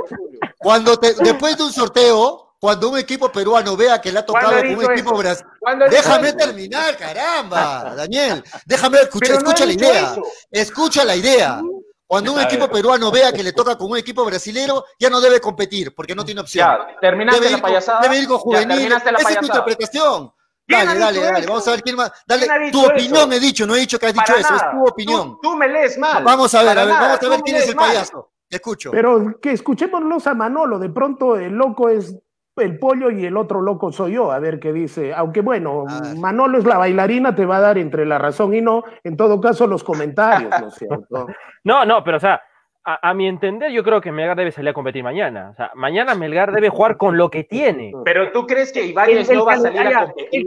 Cuando 0.60 0.98
te- 1.00 1.14
después 1.16 1.58
de 1.58 1.64
un 1.64 1.74
sorteo, 1.74 2.56
cuando 2.60 2.90
un 2.90 2.98
equipo 3.00 3.32
peruano 3.32 3.76
vea 3.76 4.00
que 4.00 4.12
le 4.12 4.20
ha 4.20 4.26
tocado 4.26 4.50
¿Cuándo 4.52 4.68
he 4.68 4.76
con 4.76 4.86
un 4.86 4.92
equipo 4.92 5.18
brasileño, 5.18 5.52
¿Cuándo 5.60 5.86
he 5.86 5.90
dicho 5.90 6.02
déjame 6.04 6.28
eso? 6.28 6.38
terminar, 6.38 6.96
caramba, 6.98 7.96
Daniel, 7.96 8.44
déjame 8.66 9.00
escuchar, 9.00 9.32
no 9.32 9.38
escucha 9.50 9.66
la 9.66 9.74
idea, 9.74 10.12
eso. 10.12 10.24
escucha 10.52 11.04
la 11.06 11.16
idea. 11.16 11.62
Cuando 12.06 12.34
un 12.34 12.40
A 12.40 12.44
equipo 12.44 12.68
peruano 12.70 13.10
vea 13.10 13.32
que 13.32 13.42
le 13.42 13.54
toca 13.54 13.78
con 13.78 13.90
un 13.90 13.98
equipo 13.98 14.24
brasilero, 14.26 14.84
ya 15.00 15.10
no 15.10 15.22
debe 15.22 15.40
competir, 15.40 15.96
porque 15.96 16.14
no 16.14 16.26
tiene 16.26 16.42
opción. 16.42 16.68
Ya, 16.68 17.00
terminaste 17.00 17.40
Debe 17.40 17.52
la 17.52 17.58
ir, 17.58 17.64
payasada. 17.64 18.02
debe 18.02 18.18
ir 18.20 18.28
con 18.28 18.42
la 18.54 18.60
Esa 18.62 19.30
es 19.32 19.40
tu 19.40 19.46
interpretación. 19.46 20.32
¿Quién 20.78 20.86
Dale, 20.88 21.00
dale, 21.00 21.20
dale. 21.22 21.40
eso? 21.40 21.50
Vamos 21.50 21.68
a 21.68 21.72
ver 21.72 21.82
quién 21.82 21.96
más. 21.96 22.12
Dale, 22.28 22.42
¿Quién 22.42 22.52
ha 22.52 22.58
dicho 22.60 22.80
tu 22.80 22.86
opinión 22.86 23.32
eso? 23.32 23.32
he 23.32 23.40
dicho, 23.40 23.68
no 23.68 23.76
he 23.76 23.80
dicho 23.80 24.00
que 24.00 24.06
has 24.08 24.14
dicho 24.14 24.26
Para 24.28 24.40
eso, 24.40 24.54
nada. 24.54 24.66
es 24.72 24.72
tu 24.78 24.88
opinión. 24.88 25.22
Tú, 25.32 25.40
tú 25.42 25.56
me 25.56 25.68
lees 25.68 25.98
mal. 25.98 26.24
Vamos 26.24 26.54
a 26.56 26.64
ver, 26.64 26.80
a 26.80 26.86
ver, 26.86 26.94
vamos 26.94 27.24
a 27.24 27.30
ver 27.30 27.42
quién 27.42 27.58
es 27.58 27.70
el 27.70 27.76
mal. 27.76 27.88
payaso. 27.90 28.32
Te 28.50 28.58
escucho. 28.58 28.92
Pero 28.92 29.40
que 29.42 29.52
escuchémonos 29.54 30.28
a 30.28 30.34
Manolo, 30.34 30.78
de 30.80 30.90
pronto 30.90 31.38
el 31.38 31.54
loco 31.54 31.88
es 31.90 32.16
el 32.58 32.78
pollo 32.78 33.10
y 33.10 33.26
el 33.26 33.38
otro 33.38 33.62
loco 33.62 33.92
soy 33.94 34.14
yo, 34.14 34.32
a 34.32 34.38
ver 34.40 34.60
qué 34.60 34.74
dice. 34.74 35.14
Aunque 35.14 35.40
bueno, 35.42 35.86
A 35.88 36.02
ver. 36.02 36.18
Manolo 36.18 36.58
es 36.60 36.66
la 36.66 36.78
bailarina, 36.78 37.34
te 37.34 37.46
va 37.46 37.58
a 37.58 37.62
dar 37.62 37.78
entre 37.78 38.06
la 38.06 38.18
razón 38.18 38.54
y 38.54 38.62
no, 38.62 38.84
en 39.04 39.16
todo 39.16 39.40
caso 39.40 39.66
los 39.68 39.84
comentarios, 39.84 40.52
¿no 40.60 40.68
es 40.68 40.76
cierto? 40.76 41.28
No, 41.64 41.86
no, 41.86 42.04
pero 42.04 42.18
o 42.18 42.20
sea, 42.20 42.42
a, 42.84 43.10
a 43.10 43.14
mi 43.14 43.28
entender, 43.28 43.72
yo 43.72 43.84
creo 43.84 44.02
que 44.02 44.12
Melgar 44.12 44.36
debe 44.36 44.52
salir 44.52 44.70
a 44.70 44.74
competir 44.74 45.04
mañana. 45.04 45.50
O 45.52 45.56
sea, 45.56 45.72
mañana 45.76 46.16
Melgar 46.16 46.52
debe 46.52 46.70
jugar 46.70 46.98
con 46.98 47.18
lo 47.18 47.30
que 47.30 47.44
tiene. 47.44 47.94
Pero 48.06 48.32
tú 48.32 48.46
crees 48.48 48.72
que 48.72 48.86
Ibáñez 48.86 49.30
no 49.32 49.46
va 49.46 49.54
a 49.54 49.58
salir 49.60 49.82
a 49.82 50.06
competir. 50.08 50.46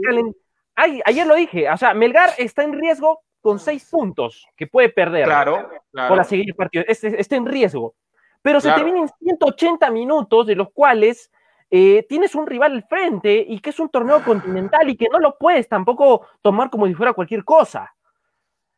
Ay, 0.75 1.01
ayer 1.05 1.25
lo 1.25 1.35
dije, 1.35 1.69
o 1.69 1.77
sea, 1.77 1.93
Melgar 1.93 2.31
está 2.37 2.63
en 2.63 2.73
riesgo 2.73 3.21
con 3.41 3.59
seis 3.59 3.87
puntos 3.89 4.45
que 4.57 4.67
puede 4.67 4.89
perder 4.89 5.25
Claro, 5.25 5.69
claro. 5.91 6.09
para 6.09 6.23
seguir 6.25 6.49
el 6.49 6.55
partido. 6.55 6.83
Es- 6.87 7.03
es- 7.03 7.13
está 7.13 7.35
en 7.37 7.45
riesgo. 7.45 7.95
Pero 8.41 8.59
se 8.59 8.71
te 8.71 8.83
vienen 8.83 9.07
180 9.19 9.89
minutos 9.89 10.45
de 10.45 10.55
los 10.55 10.69
cuales 10.71 11.31
eh, 11.71 12.05
tienes 12.07 12.35
un 12.35 12.45
rival 12.45 12.73
al 12.73 12.83
frente 12.83 13.43
y 13.47 13.59
que 13.59 13.71
es 13.71 13.79
un 13.79 13.89
torneo 13.89 14.23
continental 14.23 14.87
y 14.87 14.95
que 14.95 15.07
no 15.11 15.19
lo 15.19 15.35
puedes 15.37 15.67
tampoco 15.67 16.27
tomar 16.41 16.69
como 16.69 16.85
si 16.85 16.93
fuera 16.93 17.13
cualquier 17.13 17.43
cosa. 17.43 17.94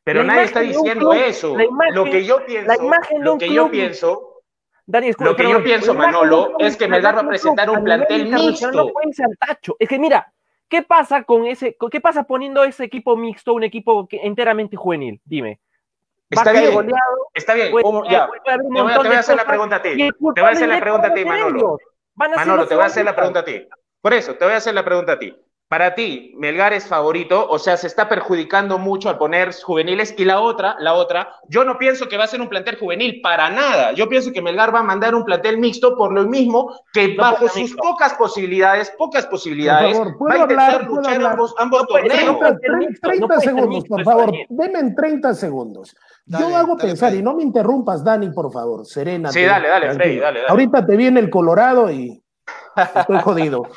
Pero 0.08 0.24
la 0.24 0.28
nadie 0.28 0.44
está 0.46 0.62
diciendo 0.62 1.10
club- 1.10 1.22
eso. 1.22 1.54
imagen- 1.60 1.96
lo 1.96 2.04
que 2.06 2.24
yo 2.24 2.46
pienso, 2.46 2.68
la 2.68 2.78
imagen 2.78 3.20
de 3.20 3.26
lo 3.26 3.38
que 3.38 3.48
yo 3.50 3.64
club- 3.64 3.72
pienso, 3.72 4.34
Dani, 4.86 5.10
escucha, 5.10 5.30
Lo 5.30 5.36
que 5.36 5.44
yo 5.50 5.62
pienso, 5.62 5.94
Manolo, 5.94 6.46
club- 6.48 6.56
es 6.62 6.78
que 6.78 6.88
Melgar 6.88 7.18
va 7.18 7.22
a 7.22 7.28
presentar 7.28 7.70
un 7.70 7.84
plantel 7.84 8.28
mixto. 8.30 8.72
No 8.72 8.88
puede 8.88 9.12
al 9.22 9.38
tacho. 9.38 9.76
Es 9.80 9.90
que 9.90 10.00
mira, 10.00 10.32
¿qué 10.70 10.82
pasa 10.82 11.24
con 11.24 11.46
ese, 11.46 11.76
qué 11.92 12.00
pasa 12.00 12.24
poniendo 12.24 12.64
ese 12.64 12.86
equipo 12.86 13.18
mixto, 13.18 13.54
un 13.54 13.64
equipo 13.66 14.08
que- 14.08 14.22
enteramente 14.24 14.78
juvenil? 14.78 15.20
Dime. 15.26 15.60
Está 16.30 16.54
bien, 16.54 16.74
goleado, 16.74 17.30
está 17.34 17.54
bien. 17.54 17.72
puede- 17.72 17.84
¿cómo- 17.84 18.06
ya. 18.10 18.28
puede 18.28 18.40
haber 18.46 18.66
un 18.66 18.74
Te 18.76 18.82
voy 18.82 18.92
a- 18.92 18.96
montón 18.96 19.04
te 19.04 19.08
voy 19.08 19.08
a 19.08 19.10
de 19.12 19.20
hacer 19.20 19.36
la 19.36 19.46
pregunta 19.46 19.76
a 19.76 19.82
ti. 19.82 19.90
Te 19.98 20.42
voy 20.42 20.50
a 20.50 20.50
hacer 20.54 20.70
la 20.70 20.80
pregunta 20.80 21.08
a 21.08 21.14
ti, 21.14 21.20
ser 21.20 21.28
Manolo. 21.28 21.78
ser 21.80 21.88
Manolo, 22.16 22.68
te 22.68 22.76
voy 22.76 22.84
a 22.84 22.88
hacer 22.88 23.04
la 23.06 23.16
pregunta 23.16 23.40
a 23.42 23.44
ti. 23.44 23.68
Por 24.02 24.14
eso, 24.14 24.36
te 24.36 24.46
voy 24.46 24.54
a 24.54 24.58
hacer 24.58 24.74
la 24.74 24.86
pregunta 24.86 25.12
a 25.12 25.20
ti. 25.20 25.38
Para 25.70 25.96
ti, 25.96 26.34
Melgar 26.38 26.72
es 26.72 26.88
favorito, 26.88 27.46
o 27.50 27.60
sea, 27.60 27.76
se 27.76 27.88
está 27.88 28.08
perjudicando 28.08 28.78
mucho 28.78 29.10
al 29.10 29.18
poner 29.18 29.54
juveniles. 29.54 30.16
Y 30.18 30.24
la 30.24 30.40
otra, 30.40 30.78
la 30.80 30.94
otra, 30.94 31.34
yo 31.50 31.66
no 31.66 31.78
pienso 31.78 32.08
que 32.08 32.16
va 32.16 32.24
a 32.24 32.28
ser 32.28 32.40
un 32.40 32.48
plantel 32.48 32.78
juvenil 32.80 33.20
para 33.22 33.50
nada. 33.50 33.92
Yo 33.92 34.08
pienso 34.08 34.32
que 34.32 34.42
Melgar 34.42 34.74
va 34.74 34.80
a 34.80 34.84
mandar 34.84 35.14
un 35.14 35.26
plantel 35.26 35.58
mixto 35.58 35.98
por 35.98 36.14
lo 36.14 36.24
mismo 36.24 36.74
que 36.94 37.16
No 37.16 37.22
bajo 37.22 37.50
sus 37.50 37.58
mixto. 37.64 37.84
pocas 37.84 38.14
posibilidades, 38.14 38.94
pocas 38.98 39.26
posibilidades, 39.26 39.98
Por 39.98 40.06
favor, 40.06 40.18
¿puedo 40.18 40.30
va 40.30 40.36
a 40.36 40.44
intentar 40.44 40.66
hablar? 40.72 40.88
¿Puedo 40.88 41.02
luchar 41.02 41.16
hablar? 41.16 41.32
ambos, 41.34 41.56
ambos 41.58 41.82
No 41.82 41.88
torneos. 41.88 42.26
no 42.26 42.38
puede 42.40 42.56
30, 42.60 42.62
ser 42.62 42.78
mixto, 42.78 43.08
30 43.10 43.20
no 43.22 43.28
puede 43.28 43.40
ser 43.42 43.50
segundos, 43.50 43.70
mixto, 43.76 43.96
por 43.96 44.04
favor. 44.06 44.32
Denme 44.48 44.80
en 44.80 44.96
30 44.96 45.34
segundos. 45.34 45.96
Dale, 46.26 46.46
Yo 46.50 46.56
hago 46.56 46.76
dale, 46.78 46.88
pensar, 46.90 47.14
y 47.14 47.22
no 47.22 47.34
me 47.36 47.44
interrumpas, 47.44 48.02
Dani, 48.06 48.30
por 48.30 48.50
favor, 48.54 48.86
serena. 48.86 49.34
Sí, 49.34 49.44
dale, 49.44 49.68
dale, 49.68 49.92
Freddy, 49.96 50.18
dale, 50.20 50.40
dale. 50.40 50.50
Ahorita 50.50 50.86
te 50.86 50.96
viene 50.96 51.20
el 51.20 51.30
Colorado 51.30 51.92
y 51.92 52.24
estoy 52.96 53.20
jodido. 53.20 53.64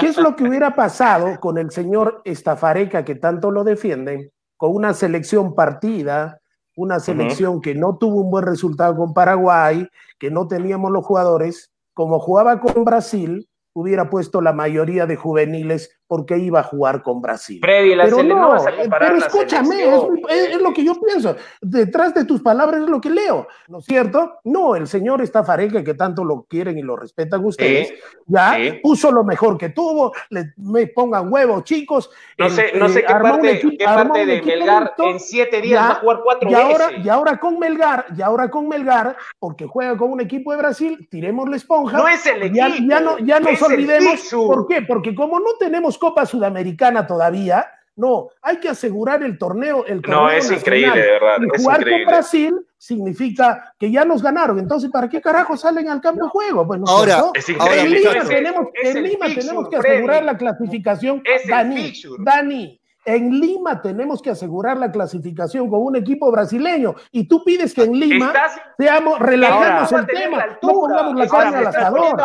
¿Qué 0.00 0.08
es 0.08 0.16
lo 0.18 0.36
que 0.36 0.44
hubiera 0.44 0.74
pasado 0.74 1.38
con 1.40 1.58
el 1.58 1.70
señor 1.70 2.22
Estafareca, 2.24 3.04
que 3.04 3.14
tanto 3.14 3.50
lo 3.50 3.64
defienden, 3.64 4.30
con 4.56 4.74
una 4.74 4.94
selección 4.94 5.54
partida, 5.54 6.40
una 6.76 7.00
selección 7.00 7.60
que 7.60 7.74
no 7.74 7.96
tuvo 7.98 8.22
un 8.22 8.30
buen 8.30 8.46
resultado 8.46 8.96
con 8.96 9.12
Paraguay, 9.12 9.88
que 10.18 10.30
no 10.30 10.46
teníamos 10.46 10.90
los 10.92 11.04
jugadores, 11.04 11.72
como 11.92 12.20
jugaba 12.20 12.60
con 12.60 12.84
Brasil, 12.84 13.48
hubiera 13.72 14.10
puesto 14.10 14.40
la 14.40 14.52
mayoría 14.52 15.06
de 15.06 15.16
juveniles 15.16 15.97
porque 16.08 16.36
iba 16.38 16.60
a 16.60 16.62
jugar 16.64 17.02
con 17.02 17.20
Brasil. 17.22 17.60
Freddy, 17.62 17.94
la 17.94 18.04
Pero 18.04 18.22
no, 18.24 18.48
vas 18.48 18.66
a 18.66 18.70
eh, 18.70 18.76
comparar 18.80 19.12
pero 19.12 19.24
escúchame, 19.26 19.82
es, 19.84 20.02
es- 20.30 20.48
es 20.56 20.60
lo 20.62 20.72
que 20.72 20.82
yo 20.84 20.94
pienso. 21.00 21.36
Detrás 21.60 22.14
de 22.14 22.24
tus 22.24 22.40
palabras 22.42 22.80
es 22.82 22.88
lo 22.88 23.00
que 23.00 23.10
leo, 23.10 23.46
¿no 23.68 23.78
es 23.78 23.84
cierto? 23.84 24.40
No, 24.44 24.74
el 24.74 24.86
señor 24.88 25.20
Estafareca, 25.22 25.84
que 25.84 25.94
tanto 25.94 26.24
lo 26.24 26.42
quieren 26.48 26.78
y 26.78 26.82
lo 26.82 26.96
respetan 26.96 27.44
ustedes, 27.44 27.88
Sí, 27.88 27.94
ya 28.26 28.54
sí. 28.56 28.80
puso 28.82 29.12
lo 29.12 29.22
mejor 29.22 29.58
que 29.58 29.68
tuvo, 29.68 30.12
le, 30.30 30.54
me 30.56 30.86
pongan 30.86 31.30
huevos, 31.32 31.62
chicos. 31.64 32.10
No 32.38 32.46
eh, 32.46 32.50
sé, 32.50 32.72
no 32.74 32.88
sé 32.88 33.00
eh, 33.00 33.04
qué 33.06 33.12
parte, 33.14 33.52
equipo- 33.60 33.76
qué 33.78 33.84
parte 33.84 34.24
de 34.26 34.42
Melgar 34.42 34.94
en 34.98 35.20
siete 35.20 35.60
días 35.60 35.80
ya, 35.82 35.88
va 35.88 35.92
a 35.94 36.00
jugar 36.00 36.20
cuatro 36.24 36.50
y 36.50 36.54
ahora, 36.54 36.86
veces. 36.88 37.04
y 37.04 37.08
ahora 37.10 37.38
con 37.38 37.58
Melgar, 37.58 38.06
y 38.16 38.22
ahora 38.22 38.48
con 38.50 38.66
Melgar, 38.66 39.14
porque 39.38 39.66
juega 39.66 39.96
con 39.98 40.10
un 40.10 40.20
equipo 40.22 40.52
de 40.52 40.56
Brasil, 40.58 41.06
tiremos 41.10 41.48
la 41.50 41.56
esponja. 41.56 41.98
No 41.98 42.08
es 42.08 42.24
el 42.24 42.50
ya, 42.52 42.68
equipo, 42.68 42.88
ya 42.88 43.00
no, 43.00 43.18
ya 43.18 43.40
nos 43.40 43.60
olvidemos. 43.60 44.28
¿Por 44.30 44.66
qué? 44.66 44.80
Porque 44.82 45.14
como 45.14 45.38
no 45.38 45.50
tenemos 45.58 45.97
Copa 45.98 46.24
Sudamericana 46.26 47.06
todavía, 47.06 47.66
no, 47.96 48.28
hay 48.42 48.58
que 48.58 48.68
asegurar 48.68 49.22
el 49.24 49.36
torneo. 49.38 49.84
El 49.84 50.00
No, 50.02 50.30
es 50.30 50.44
nacional. 50.50 50.58
increíble, 50.60 51.00
de 51.02 51.10
verdad, 51.12 51.36
Y 51.40 51.56
es 51.56 51.62
jugar 51.62 51.80
increíble. 51.80 52.04
con 52.04 52.12
Brasil 52.12 52.54
significa 52.76 53.74
que 53.78 53.90
ya 53.90 54.04
nos 54.04 54.22
ganaron. 54.22 54.58
Entonces, 54.58 54.90
¿para 54.90 55.08
qué 55.08 55.20
carajo 55.20 55.56
salen 55.56 55.88
al 55.88 56.00
campo 56.00 56.24
de 56.24 56.30
juego? 56.30 56.66
Pues, 56.66 56.80
¿no 56.80 56.86
Ahora? 56.86 57.24
Es 57.34 57.48
en 57.48 57.56
Lima, 57.90 58.10
es 58.12 58.20
el- 58.22 58.28
tenemos, 58.28 58.66
es 58.74 58.90
en 58.90 58.96
el 58.98 59.02
Lima 59.02 59.26
fixture, 59.26 59.46
tenemos 59.46 59.68
que 59.68 59.76
Freddy. 59.78 59.94
asegurar 59.96 60.22
la 60.24 60.36
clasificación. 60.38 61.22
Es 61.24 61.46
Dani. 61.48 61.92
Dani, 62.20 62.80
en 63.14 63.40
Lima 63.40 63.80
tenemos 63.80 64.20
que 64.20 64.30
asegurar 64.30 64.76
la 64.76 64.92
clasificación 64.92 65.68
con 65.70 65.82
un 65.82 65.96
equipo 65.96 66.30
brasileño. 66.30 66.94
Y 67.10 67.26
tú 67.26 67.42
pides 67.44 67.72
que 67.74 67.84
en 67.84 67.92
Lima 67.98 68.26
Estás- 68.26 68.60
seamos, 68.78 69.18
relajemos 69.18 69.92
el 69.92 70.06
tema, 70.06 70.46
no 70.62 70.68
pongamos 70.68 71.14
la 71.16 71.28
carne 71.28 71.56
al 71.58 71.66
asador. 71.66 72.16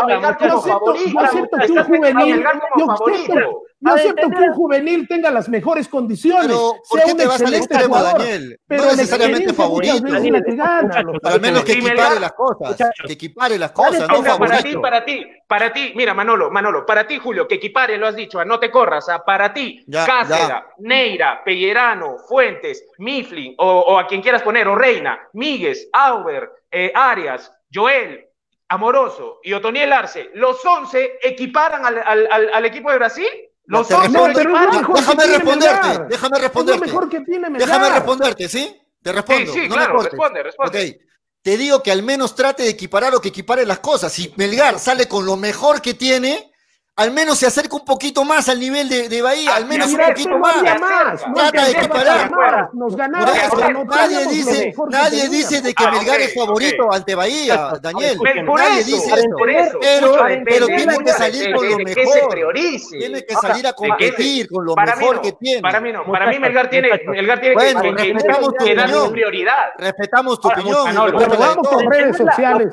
Yo 1.11 1.19
acepto, 1.19 1.57
que 1.57 1.71
un 1.71 1.83
juvenil, 1.83 2.43
yo 2.77 2.91
acepto, 2.91 3.61
yo 3.85 3.93
acepto 3.93 4.29
que 4.29 4.41
un 4.41 4.53
juvenil 4.53 5.07
tenga 5.07 5.29
las 5.31 5.49
mejores 5.49 5.87
condiciones, 5.87 6.47
Pero, 6.47 6.75
¿por 6.89 7.03
qué 7.03 7.15
te 7.15 7.25
vas 7.27 7.41
al 7.41 7.53
extremo, 7.53 7.85
jugador, 7.95 8.19
Daniel? 8.19 8.59
pero 8.67 8.83
No 8.83 8.89
necesariamente 8.91 9.53
favorito. 9.53 9.93
veces 10.01 10.55
gana. 10.55 11.03
al 11.23 11.41
menos 11.41 11.63
que 11.63 11.73
equipare 11.73 12.19
las 12.19 12.33
cosas. 12.33 12.69
Muchachos. 12.69 13.05
Que 13.07 13.13
equipare 13.13 13.57
las 13.57 13.71
¿Cuál 13.71 13.89
cosas, 13.91 14.07
no 14.09 14.15
Venga, 14.21 14.37
para 14.37 14.51
ti, 14.57 14.57
favorito. 14.73 14.81
para 14.81 15.05
ti, 15.05 15.25
para 15.47 15.73
ti, 15.73 15.93
mira, 15.95 16.13
Manolo, 16.13 16.49
Manolo, 16.51 16.85
para 16.85 17.05
ti, 17.07 17.17
Julio, 17.19 17.47
que 17.47 17.55
equipare, 17.55 17.97
lo 17.97 18.07
has 18.07 18.15
dicho, 18.15 18.39
ah, 18.39 18.45
no 18.45 18.59
te 18.59 18.71
corras, 18.71 19.07
ah, 19.09 19.23
para 19.25 19.53
ti, 19.53 19.83
Ya, 19.87 20.05
Cáceres, 20.05 20.47
ya. 20.47 20.65
Neira, 20.79 21.43
Pellerano, 21.43 22.17
Fuentes, 22.27 22.85
Mifflin, 22.99 23.55
o, 23.57 23.79
o 23.79 23.99
a 23.99 24.07
quien 24.07 24.21
quieras 24.21 24.41
poner, 24.43 24.67
o 24.67 24.75
Reina, 24.75 25.19
Míguez, 25.33 25.89
Auber, 25.93 26.49
eh, 26.71 26.91
Arias, 26.95 27.51
Joel, 27.73 28.27
Amoroso 28.69 29.39
y 29.43 29.53
Otoniel 29.53 29.93
Arce, 29.93 30.29
los 30.33 30.63
11 30.65 31.19
equiparan 31.21 31.85
al, 31.85 31.97
al- 32.03 32.27
al- 32.31 32.49
al 32.53 32.65
equipo 32.65 32.89
de 32.89 32.97
Brasil. 32.97 33.27
Los 33.65 33.87
te 33.87 33.93
11 33.93 34.09
No, 34.09 34.23
pero 34.33 34.39
es 34.39 34.45
lo 34.45 34.51
mejor 34.71 34.93
que 34.95 35.01
Déjame 35.01 35.23
tiene 35.23 35.37
responderte, 35.37 35.87
Melgar. 35.87 36.07
déjame 36.07 36.35
Es 36.35 36.41
lo 36.41 36.47
responderte. 36.47 36.85
mejor 36.85 37.09
que 37.09 37.19
tiene 37.21 37.49
Melgar. 37.49 37.67
Déjame 37.69 37.89
responderte, 37.89 38.49
¿sí? 38.49 38.81
Te 39.01 39.11
respondo. 39.11 39.53
Sí, 39.53 39.59
sí, 39.61 39.67
no 39.69 39.75
claro, 39.75 39.99
responde, 40.01 40.43
responde. 40.43 40.89
Ok. 40.89 41.01
Te 41.41 41.57
digo 41.57 41.83
que 41.83 41.91
al 41.91 42.03
menos 42.03 42.35
trate 42.35 42.63
de 42.63 42.69
equiparar 42.69 43.13
o 43.15 43.19
que 43.21 43.27
equipare 43.29 43.65
las 43.65 43.79
cosas. 43.79 44.13
Si 44.13 44.33
Melgar 44.37 44.79
sale 44.79 45.07
con 45.07 45.25
lo 45.25 45.35
mejor 45.35 45.81
que 45.81 45.93
tiene, 45.93 46.52
al 46.95 47.11
menos 47.11 47.39
se 47.39 47.47
acerca 47.47 47.75
un 47.75 47.83
poquito 47.85 48.23
más 48.23 48.47
al 48.49 48.59
nivel 48.59 48.87
de, 48.87 49.09
de 49.09 49.21
Bahía, 49.23 49.55
al 49.55 49.65
menos 49.65 49.87
un 49.91 49.97
poquito 49.97 50.37
más. 50.37 50.57
había 50.57 50.75
más. 50.75 51.27
no 51.27 51.33
Trata 51.33 51.65
de 51.65 51.71
equiparar. 51.71 52.29
Nos 52.73 52.91
Por 52.91 52.97
ganaron, 52.99 53.35
eso, 53.35 53.55
pero 53.57 53.69
no 53.71 53.83
nadie 53.85 54.27
dice, 54.27 54.73
nadie 54.89 55.29
dice 55.29 55.61
de 55.61 55.73
que 55.73 55.83
Ah, 55.83 55.91
Melgar 55.91 56.17
ok, 56.17 56.21
es 56.21 56.33
favorito 56.35 56.93
ante 56.93 57.15
Bahía, 57.15 57.71
Daniel. 57.81 58.17
Pero 58.21 58.45
por 58.45 58.59
nadie 58.59 58.81
eso, 58.81 58.95
dice 58.95 59.23
por 59.37 59.49
eso. 59.49 59.77
Pero, 59.81 60.15
pero 60.45 60.65
tiene 60.67 60.97
que 60.99 61.11
salir 61.13 61.47
de- 61.47 61.53
con 61.53 61.69
lo 61.69 61.77
de 61.77 61.85
que 61.85 61.93
se 62.05 62.15
mejor. 62.15 62.29
priorice. 62.29 62.97
Tiene 62.99 63.25
que 63.25 63.35
salir 63.35 63.67
a 63.67 63.73
competir 63.73 64.47
con 64.49 64.65
lo 64.65 64.75
para 64.75 64.95
mejor 64.95 65.15
no, 65.15 65.21
que 65.23 65.31
tiene. 65.31 65.61
Para 65.61 65.79
mí 65.81 65.91
no, 65.91 66.05
para 66.05 66.27
mí 66.27 66.37
Melgar 66.37 66.69
tiene. 66.69 66.89
Melgar 67.07 67.39
tiene 67.41 67.55
Bueno, 67.55 67.81
que, 67.81 67.91
respetamos 67.91 68.51
que, 68.53 68.57
tu 68.59 68.65
que 68.65 68.75
darle 68.75 68.93
opinión. 68.93 69.11
prioridad. 69.13 69.63
Respetamos 69.79 70.39
tu 70.39 70.47
opinión. 70.47 70.85
de 70.93 71.37
vamos 71.37 71.67
con 71.67 71.91
redes 71.91 72.17
sociales. 72.17 72.67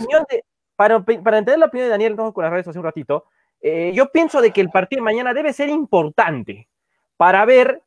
para, 0.76 1.00
para 1.00 1.38
entender 1.38 1.58
la 1.58 1.66
opinión 1.66 1.86
de 1.86 1.90
Daniel, 1.90 2.10
entonces 2.12 2.34
con 2.34 2.44
las 2.44 2.52
redes 2.52 2.68
hace 2.68 2.78
un 2.78 2.84
ratito, 2.84 3.24
eh, 3.60 3.92
yo 3.94 4.10
pienso 4.10 4.40
de 4.40 4.52
que 4.52 4.60
el 4.60 4.70
partido 4.70 5.00
de 5.00 5.04
mañana 5.04 5.34
debe 5.34 5.52
ser 5.52 5.68
importante 5.68 6.68
para 7.16 7.44
ver 7.44 7.82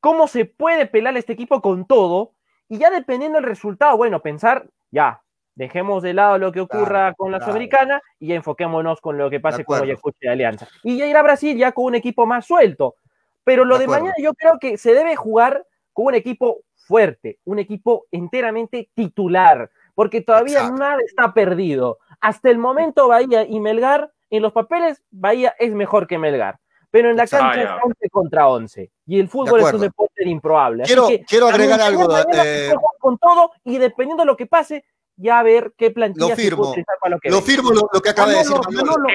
cómo 0.00 0.28
se 0.28 0.44
puede 0.44 0.86
pelar 0.86 1.16
este 1.16 1.32
equipo 1.32 1.60
con 1.60 1.86
todo 1.86 2.32
y 2.68 2.78
ya 2.78 2.90
dependiendo 2.90 3.36
del 3.36 3.48
resultado, 3.48 3.96
bueno, 3.96 4.20
pensar, 4.20 4.68
ya, 4.90 5.22
dejemos 5.54 6.02
de 6.02 6.14
lado 6.14 6.38
lo 6.38 6.52
que 6.52 6.60
ocurra 6.60 6.86
Claro, 6.86 7.14
con 7.16 7.32
la 7.32 7.38
claro. 7.38 7.52
Sudamericana 7.52 8.02
y 8.20 8.32
enfoquémonos 8.32 9.00
con 9.00 9.18
lo 9.18 9.30
que 9.30 9.40
pase 9.40 9.64
con. 9.64 9.82
Ayacucho 9.82 10.18
de 10.20 10.28
Alianza. 10.28 10.68
Y 10.82 10.98
ya 10.98 11.06
ir 11.06 11.16
a 11.16 11.22
Brasil 11.22 11.56
ya 11.56 11.72
con 11.72 11.86
un 11.86 11.94
equipo 11.96 12.26
más 12.26 12.46
suelto. 12.46 12.94
Pero 13.42 13.64
lo 13.64 13.78
De 13.78 13.86
mañana 13.86 14.14
yo 14.18 14.34
creo 14.34 14.58
que 14.60 14.76
se 14.76 14.92
debe 14.92 15.16
jugar 15.16 15.64
con 15.92 16.06
un 16.06 16.14
equipo 16.14 16.58
fuerte, 16.74 17.38
un 17.44 17.58
equipo 17.58 18.06
enteramente 18.10 18.90
titular, 18.94 19.70
porque 19.94 20.20
todavía 20.20 20.58
Exacto. 20.58 20.78
nada 20.78 20.98
está 21.04 21.32
perdido. 21.32 21.98
Hasta 22.20 22.50
el 22.50 22.58
momento 22.58 23.08
Bahía 23.08 23.44
y 23.44 23.60
Melgar, 23.60 24.12
en 24.30 24.42
los 24.42 24.52
papeles, 24.52 25.02
Bahía 25.10 25.54
es 25.58 25.72
mejor 25.72 26.06
que 26.06 26.18
Melgar. 26.18 26.58
Pero 26.90 27.10
en 27.10 27.16
la 27.16 27.24
Exacto. 27.24 27.46
cancha 27.46 27.60
Ah, 27.60 27.62
es 27.64 27.68
ya. 27.80 27.84
11 27.84 28.10
contra 28.10 28.48
11. 28.48 28.90
Y 29.06 29.20
el 29.20 29.28
fútbol 29.28 29.60
es 29.60 29.72
un 29.72 29.80
deporte 29.80 30.28
improbable. 30.28 30.84
Así 30.84 30.92
Quiero, 30.94 31.08
que, 31.08 31.24
quiero 31.24 31.48
agregar 31.48 31.80
algo. 31.80 32.16
eh, 32.34 32.68
se 32.70 32.74
con 33.00 33.18
todo 33.18 33.50
y 33.64 33.78
dependiendo 33.78 34.22
de 34.22 34.26
lo 34.26 34.36
que 34.36 34.46
pase, 34.46 34.84
ya 35.16 35.40
a 35.40 35.42
ver 35.42 35.72
qué 35.76 35.90
plantilla 35.90 36.28
Lo 36.30 36.36
se 36.36 36.42
firmo. 36.42 36.58
puede 36.58 36.70
utilizar 36.72 36.96
para 37.00 37.14
lo 37.14 37.20
que 37.20 37.30
lo 37.30 37.40
firmo 37.42 37.70
lo, 37.72 37.88
lo 37.92 38.00
que 38.00 38.08
acaba 38.10 38.30
de 38.30 38.38
decir 38.38 38.54
Manolo, 38.54 39.08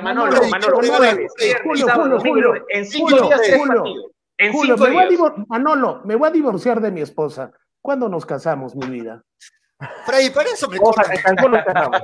Manolo, 0.00 0.80
Eh, 1.40 1.54
Manolo, 1.64 2.64
en 2.70 2.84
cinco 2.86 3.08
Julio, 3.08 3.26
días 3.26 3.40
tres 3.42 3.58
Julio, 3.58 3.74
partidos. 3.82 4.10
En 4.38 4.52
Julio, 4.52 4.74
cinco 4.76 4.88
me 4.88 4.94
voy 4.94 5.04
a 5.04 5.08
días. 5.08 5.20
Manolo, 5.48 6.00
me 6.04 6.16
voy 6.16 6.28
a 6.28 6.32
divorciar 6.32 6.80
de 6.80 6.90
mi 6.90 7.00
esposa. 7.00 7.52
¿Cuándo 7.80 8.08
nos 8.08 8.24
casamos, 8.26 8.74
mi 8.76 8.86
vida? 8.86 9.22
Freddy, 10.06 10.30
para 10.30 10.50
eso 10.50 10.68
me 10.68 10.78
Vamos 10.78 10.96
a 10.98 11.02
corta. 11.02 11.12
que 11.16 11.22
Cancún 11.22 11.50
lo 11.52 11.62
cerramos. 11.64 12.00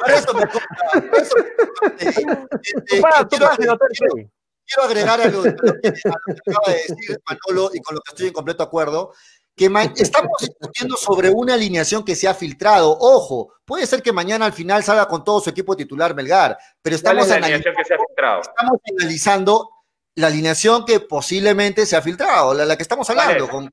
Para 0.00 0.16
eso 0.16 0.34
me 0.34 0.46
corta. 0.46 0.68
Para 1.10 1.22
eso 1.22 1.36
me 1.36 2.36
corta. 2.38 2.60
Tú 2.88 3.00
pagas- 3.00 3.28
tú 3.28 3.36
quiero- 3.38 4.82
agregar 4.84 5.20
a 5.20 5.26
lo, 5.28 5.42
a 5.42 5.44
lo 5.46 5.54
que, 5.80 5.88
acaba 5.88 6.66
de 6.68 6.74
decir 6.74 7.20
Manolo 7.28 7.70
y 7.74 7.80
con 7.80 7.94
lo 7.94 8.00
que 8.00 8.10
estoy 8.10 8.26
en 8.28 8.32
completo 8.32 8.62
acuerdo, 8.64 9.12
que 9.54 9.66
estamos 9.96 10.32
discutiendo 10.40 10.96
sobre 10.96 11.30
una 11.30 11.54
alineación 11.54 12.04
que 12.04 12.14
se 12.16 12.26
ha 12.28 12.34
filtrado. 12.34 12.96
Ojo, 12.98 13.54
puede 13.64 13.86
ser 13.86 14.02
que 14.02 14.12
mañana 14.12 14.44
al 14.46 14.52
final 14.52 14.82
salga 14.82 15.06
con 15.06 15.22
todo 15.24 15.40
su 15.40 15.50
equipo 15.50 15.76
titular 15.76 16.14
Melgar, 16.14 16.58
pero 16.82 16.96
¿Cuál 17.00 17.18
estamos, 17.18 17.22
es 17.24 17.28
la 17.30 17.36
anali- 17.36 17.44
alineación 17.54 17.74
que 17.76 17.84
se 17.84 17.94
ha 17.94 17.98
filtrado? 17.98 18.40
estamos 18.40 18.80
analizando 18.98 19.70
la 20.16 20.26
alineación 20.28 20.84
que 20.84 21.00
posiblemente 21.00 21.86
se 21.86 21.94
ha 21.96 22.02
filtrado, 22.02 22.52
la, 22.54 22.64
la 22.64 22.76
que 22.76 22.82
estamos 22.82 23.06
¿Cuál 23.06 23.20
hablando, 23.20 23.44
es? 23.44 23.50
con, 23.50 23.70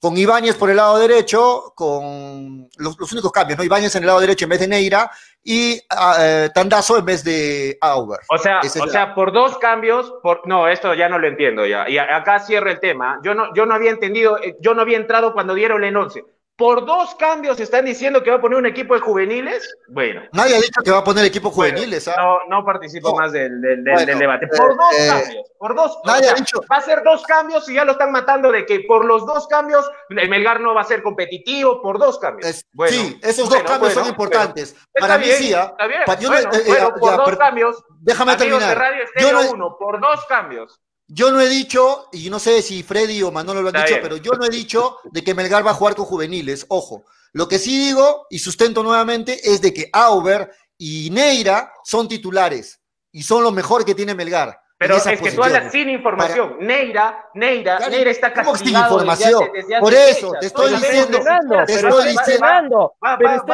con 0.00 0.16
Ibáñez 0.16 0.54
por 0.56 0.70
el 0.70 0.76
lado 0.76 0.98
derecho, 0.98 1.72
con 1.74 2.68
los, 2.76 2.98
los 2.98 3.12
únicos 3.12 3.32
cambios, 3.32 3.58
¿no? 3.58 3.64
Ibáñez 3.64 3.94
en 3.96 4.02
el 4.02 4.06
lado 4.08 4.20
derecho 4.20 4.44
en 4.44 4.50
vez 4.50 4.60
de 4.60 4.68
Neira 4.68 5.10
y 5.42 5.80
eh, 6.20 6.50
Tandazo 6.54 6.98
en 6.98 7.04
vez 7.04 7.24
de 7.24 7.78
Auber. 7.80 8.20
O 8.28 8.38
sea, 8.38 8.60
o 8.60 8.86
la- 8.86 8.92
sea, 8.92 9.14
por 9.14 9.32
dos 9.32 9.58
cambios, 9.58 10.12
por 10.22 10.46
no, 10.46 10.68
esto 10.68 10.92
ya 10.94 11.08
no 11.08 11.18
lo 11.18 11.26
entiendo 11.28 11.64
ya. 11.66 11.88
Y 11.88 11.98
acá 11.98 12.38
cierra 12.40 12.70
el 12.72 12.80
tema. 12.80 13.20
Yo 13.22 13.34
no, 13.34 13.52
yo 13.54 13.64
no 13.66 13.74
había 13.74 13.90
entendido, 13.90 14.38
eh, 14.42 14.56
yo 14.60 14.74
no 14.74 14.82
había 14.82 14.98
entrado 14.98 15.32
cuando 15.32 15.54
dieron 15.54 15.82
el 15.82 15.96
11. 15.96 16.24
Por 16.58 16.86
dos 16.86 17.14
cambios 17.16 17.60
están 17.60 17.84
diciendo 17.84 18.22
que 18.22 18.30
va 18.30 18.36
a 18.36 18.40
poner 18.40 18.56
un 18.58 18.64
equipo 18.64 18.94
de 18.94 19.00
juveniles. 19.00 19.76
Bueno, 19.88 20.22
Nadie 20.32 20.54
ha 20.56 20.60
dicho 20.60 20.80
que 20.82 20.90
va 20.90 20.98
a 20.98 21.04
poner 21.04 21.26
equipos 21.26 21.54
Bueno, 21.54 21.76
juveniles, 21.76 22.08
¿ah? 22.08 22.14
no, 22.16 22.38
no 22.48 22.64
participo 22.64 23.10
No. 23.10 23.16
más 23.16 23.32
del, 23.32 23.60
del- 23.60 23.84
del- 23.84 23.92
Bueno, 23.94 24.06
del 24.06 24.18
debate. 24.18 24.46
eh, 24.46 24.48
Por 24.56 24.74
dos 24.74 24.94
eh, 24.98 25.06
cambios, 25.06 25.50
por 25.58 25.74
dos. 25.74 25.98
nadie 26.06 26.30
ha 26.30 26.34
dicho- 26.34 26.60
Va 26.72 26.76
a 26.78 26.80
ser 26.80 27.02
dos 27.04 27.22
cambios 27.24 27.68
y 27.68 27.74
ya 27.74 27.84
lo 27.84 27.92
están 27.92 28.10
matando 28.10 28.50
de 28.50 28.64
que 28.64 28.80
por 28.88 29.04
los 29.04 29.26
dos 29.26 29.46
cambios 29.48 29.84
el 30.08 30.28
Melgar 30.30 30.60
no 30.62 30.72
va 30.74 30.80
a 30.80 30.84
ser 30.84 31.02
competitivo 31.02 31.82
por 31.82 31.98
dos 31.98 32.18
cambios. 32.18 32.48
Es- 32.48 32.64
Bueno, 32.72 32.96
sí, 32.96 33.20
esos 33.22 33.50
dos 33.50 33.62
cambios 33.62 33.92
son 33.92 34.06
importantes. 34.08 34.74
Para 34.98 35.18
mí 35.18 35.26
sí, 35.26 35.52
¿ah? 35.52 35.74
está 35.78 35.86
bien. 35.86 36.00
Yo 36.20 36.32
eh, 36.34 36.48
eh, 36.54 36.72
ya, 36.78 36.88
por 36.94 37.16
dos 37.18 37.36
cambios. 37.36 37.84
Déjame 38.00 38.34
terminar. 38.36 38.78
Radio 38.78 39.04
Yo 39.18 39.32
no, 39.32 39.50
1, 39.50 39.76
por 39.78 40.00
dos 40.00 40.24
cambios. 40.26 40.80
Yo 41.08 41.30
no 41.30 41.40
he 41.40 41.48
dicho, 41.48 42.08
y 42.12 42.30
no 42.30 42.38
sé 42.38 42.62
si 42.62 42.82
Freddy 42.82 43.22
o 43.22 43.30
Manolo 43.30 43.62
lo 43.62 43.68
han 43.68 43.76
Está 43.76 43.86
dicho, 43.86 43.94
bien. 43.96 44.02
pero 44.02 44.16
yo 44.16 44.32
no 44.32 44.44
he 44.44 44.50
dicho 44.50 44.98
de 45.04 45.22
que 45.22 45.34
Melgar 45.34 45.64
va 45.66 45.70
a 45.70 45.74
jugar 45.74 45.94
con 45.94 46.04
juveniles. 46.04 46.66
Ojo, 46.68 47.04
lo 47.32 47.46
que 47.46 47.58
sí 47.58 47.78
digo 47.78 48.26
y 48.30 48.38
sustento 48.38 48.82
nuevamente 48.82 49.38
es 49.50 49.60
de 49.60 49.72
que 49.72 49.88
Auber 49.92 50.50
y 50.78 51.10
Neira 51.10 51.72
son 51.84 52.08
titulares 52.08 52.80
y 53.12 53.22
son 53.22 53.42
lo 53.42 53.52
mejor 53.52 53.84
que 53.84 53.94
tiene 53.94 54.14
Melgar. 54.14 54.58
Pero 54.78 54.96
es 54.96 55.04
que 55.20 55.32
tú 55.32 55.42
hablas 55.42 55.72
sin 55.72 55.88
información. 55.88 56.56
Neira, 56.60 57.24
Neira, 57.32 57.78
Claro, 57.78 57.92
Neira 57.92 58.10
está 58.10 58.32
¿cómo 58.34 58.52
que 58.52 58.58
sin 58.58 58.66
castigado 58.74 58.94
información? 58.94 59.32
desde 59.40 59.44
hace- 59.46 59.52
desde 59.56 59.74
hace 59.76 59.80
Por 59.82 59.94
eso, 59.94 60.32
te 60.38 60.46
estoy 60.46 60.70
diciendo- 60.74 61.18
te 61.18 61.24
pero 61.24 61.88
estoy 61.88 62.08
diciendo- 62.10 62.94
pero 63.18 63.44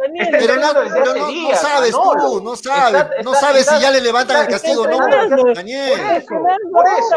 Daniel. 0.00 0.28
Pero, 0.30 0.56
no, 0.56 0.72
pero 0.72 1.04
no, 1.04 1.14
no 1.20 1.26
días, 1.26 1.60
sabes 1.60 1.92
Manolo. 1.92 2.22
tú, 2.30 2.40
no 2.44 2.56
sabes, 2.56 3.02
Está- 3.02 3.22
no 3.24 3.34
sabes 3.34 3.60
está- 3.62 3.76
si 3.76 3.82
ya 3.82 3.90
le 3.90 4.00
levantan 4.00 4.42
el 4.42 4.48
castigo 4.48 4.82
o 4.82 4.86
no. 4.86 4.98
Daniel. 5.54 6.24
Por 6.70 6.86
eso, 6.86 7.16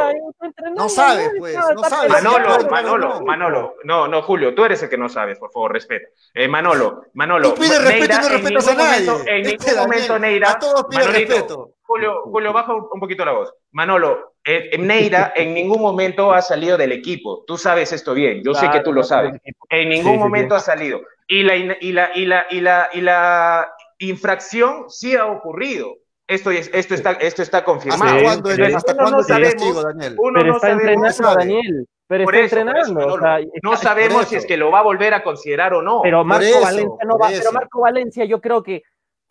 No 0.75 0.89
sabe, 0.89 1.15
Daniel, 1.23 1.31
pues, 1.39 1.55
no 1.55 1.69
está 1.75 1.89
sabe. 1.89 2.07
peleando 2.07 2.31
Manolo, 2.31 2.69
Manolo, 2.69 3.07
no. 3.19 3.21
Manolo, 3.25 3.75
no, 3.83 4.07
no, 4.07 4.21
Julio, 4.23 4.55
tú 4.55 4.65
eres 4.65 4.81
el 4.83 4.89
que 4.89 4.97
no 4.97 5.07
sabes, 5.09 5.37
por 5.37 5.51
favor, 5.51 5.71
respeta. 5.73 6.07
Eh, 6.33 6.47
Manolo, 6.47 7.03
Manolo, 7.13 7.53
Tú 7.53 7.61
pides 7.61 7.79
respeto 7.83 8.05
y 8.05 8.07
no 8.07 8.15
en 8.15 8.31
respetas 8.31 8.65
ningún 8.65 8.69
a 8.69 8.83
nadie. 8.89 9.05
momento- 9.05 9.29
en 9.31 9.43
ningún 9.43 9.75
momento, 9.75 10.19
Neira, 10.19 10.51
a 10.51 10.59
todos 10.59 10.85
pide 10.89 10.99
Manolito, 11.05 11.33
respeto. 11.33 11.69
Julio, 11.87 12.21
Julio, 12.25 12.53
baja 12.53 12.73
un 12.75 12.99
poquito 12.99 13.23
la 13.25 13.31
voz. 13.31 13.53
Manolo, 13.71 14.33
eh, 14.45 14.77
Neira 14.77 15.31
en 15.35 15.53
ningún 15.53 15.81
momento 15.81 16.31
ha 16.33 16.41
salido 16.41 16.77
del 16.77 16.91
equipo. 16.91 17.43
Tú 17.47 17.57
sabes 17.57 17.91
esto 17.93 18.13
bien, 18.13 18.43
yo 18.43 18.53
sé 18.53 18.61
Claro, 18.61 18.73
que 18.77 18.83
tú 18.83 18.93
lo 18.93 19.03
sabes. 19.03 19.33
En 19.69 19.89
ningún 19.89 20.11
Sí, 20.13 20.17
sí, 20.17 20.23
momento 20.23 20.55
ha 20.55 20.59
salido. 20.59 21.01
Y 21.27 21.43
la, 21.43 21.55
in- 21.55 21.77
y, 21.81 21.91
la, 21.93 22.11
y, 22.13 22.25
la, 22.25 22.45
y, 22.49 22.61
la, 22.61 22.89
y 22.93 23.01
la 23.01 23.69
infracción 23.99 24.85
sí 24.89 25.15
ha 25.15 25.25
ocurrido. 25.25 25.95
Esto, 26.27 26.51
es, 26.51 26.69
esto, 26.73 26.93
está, 26.93 27.11
esto 27.13 27.41
está 27.41 27.63
confirmado. 27.63 28.03
¿Hasta 28.03 28.17
Sí, 28.19 28.23
cuándo, 28.25 28.49
sí. 28.51 28.61
¿hasta 28.73 28.91
Uno 28.93 29.01
cuándo 29.01 29.17
no 29.19 29.23
sabemos, 29.23 29.53
castigo, 29.53 29.81
Daniel? 29.81 30.15
uno 30.17 30.33
Pero 30.33 30.45
no 30.47 30.55
está 30.55 30.67
sabemos, 30.67 30.81
entrenando, 30.83 31.13
sabe. 31.13 31.35
Daniel. 31.37 31.87
Pero 32.09 32.23
Por 32.25 32.35
está 32.35 32.45
eso, 32.45 32.65
por 32.65 32.77
eso, 32.77 32.89
entrenando. 32.89 33.13
o 33.15 33.19
sea, 33.19 33.39
no 33.63 33.73
está- 33.73 33.87
sabemos 33.89 34.27
si 34.27 34.35
es 34.35 34.45
que 34.45 34.57
lo 34.57 34.71
va 34.71 34.79
a 34.79 34.83
volver 34.83 35.13
a 35.13 35.23
considerar 35.23 35.73
o 35.73 35.81
no. 35.81 36.01
Pero 36.03 36.23
Marco 36.25 36.43
eso, 36.45 36.61
Valencia 36.61 37.05
no 37.05 37.17
va, 37.17 37.31
eso. 37.31 37.39
pero 37.39 37.51
Marco 37.53 37.79
Valencia 37.81 38.25
yo 38.25 38.41
creo 38.41 38.61
que 38.63 38.83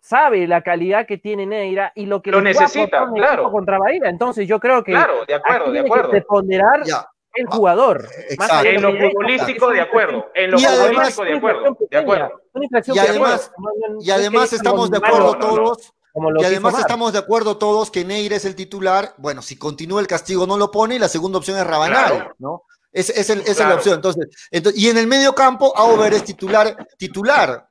sabe 0.07 0.47
la 0.47 0.61
calidad 0.61 1.05
que 1.05 1.17
tiene 1.17 1.45
Neira 1.45 1.91
y 1.95 2.05
lo 2.05 2.21
que 2.21 2.31
Lo 2.31 2.41
necesita, 2.41 3.05
claro. 3.13 3.51
contra 3.51 3.77
Bahía. 3.77 4.03
Entonces 4.09 4.47
yo 4.47 4.59
creo 4.59 4.83
que 4.83 4.91
claro, 4.93 5.25
de 5.25 5.33
acuerdo, 5.35 5.63
aquí 5.65 5.71
de 5.73 5.81
tiene 5.81 5.87
acuerdo. 5.87 6.11
que 6.11 6.21
ponderar 6.21 6.83
Ya. 6.85 7.07
el 7.33 7.45
jugador. 7.47 8.03
Más 8.03 8.13
Exacto. 8.29 8.53
allá 8.55 8.69
de 8.69 8.75
En 8.75 8.81
lo 8.81 8.91
futbolístico, 9.09 9.69
de 9.69 9.81
acuerdo. 9.81 10.31
En 10.33 10.51
lo 10.51 10.57
futbolístico, 10.59 11.23
de 11.25 11.33
acuerdo. 11.35 11.77
De 11.91 11.97
acuerdo. 11.97 12.41
Y 12.55 12.67
pequeña, 12.69 13.01
además- 13.03 13.51
no- 13.57 13.69
no- 13.95 14.01
Y 14.01 14.07
no 14.07 14.13
además 14.13 14.43
es 14.45 14.53
estamos 14.53 14.89
de 14.91 14.97
acuerdo 14.97 15.19
no, 15.19 15.25
no, 15.33 15.39
no. 15.39 15.55
todos 15.55 15.93
como 16.13 16.31
lo 16.31 16.41
Y 16.41 16.45
además 16.45 16.79
estamos 16.79 17.13
de 17.13 17.19
acuerdo 17.19 17.57
todos 17.57 17.91
que 17.91 18.03
Neira 18.03 18.35
es 18.37 18.45
el 18.45 18.55
titular. 18.55 19.13
Bueno, 19.17 19.41
si 19.43 19.55
continúa 19.59 20.01
el 20.01 20.07
castigo 20.07 20.47
no 20.47 20.57
lo 20.57 20.71
pone 20.71 20.95
y 20.95 20.99
la 20.99 21.09
segunda 21.09 21.37
opción 21.37 21.57
es 21.59 21.67
Rabanal, 21.67 22.11
Claro. 22.13 22.35
¿no? 22.39 22.63
Es, 22.91 23.11
es 23.11 23.29
el- 23.29 23.41
esa 23.41 23.51
es 23.51 23.57
Claro. 23.57 23.69
la 23.71 23.75
opción. 23.75 23.95
Entonces, 23.95 24.47
entonces, 24.49 24.81
y 24.81 24.89
en 24.89 24.97
el 24.97 25.05
medio 25.05 25.35
campo, 25.35 25.71
Auber 25.77 26.11
es 26.13 26.23
titular, 26.23 26.75
titular. 26.97 27.67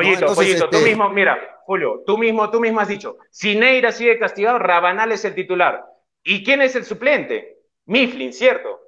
Entonces, 0.00 0.36
Pollito, 0.36 0.68
tú 0.70 0.76
este- 0.76 0.88
mismo, 0.90 1.08
mira, 1.08 1.36
Julio, 1.68 2.02
tú 2.06 2.16
mismo, 2.16 2.48
tú 2.50 2.60
mismo 2.60 2.80
has 2.80 2.88
dicho, 2.88 3.18
si 3.30 3.54
Neira 3.54 3.92
sigue 3.92 4.18
castigado, 4.18 4.58
Rabanal 4.58 5.12
es 5.12 5.22
el 5.26 5.34
titular. 5.34 5.84
¿Y 6.24 6.42
quién 6.42 6.62
es 6.62 6.74
el 6.76 6.86
suplente? 6.86 7.58
Mifflin, 7.84 8.32
¿cierto? 8.32 8.80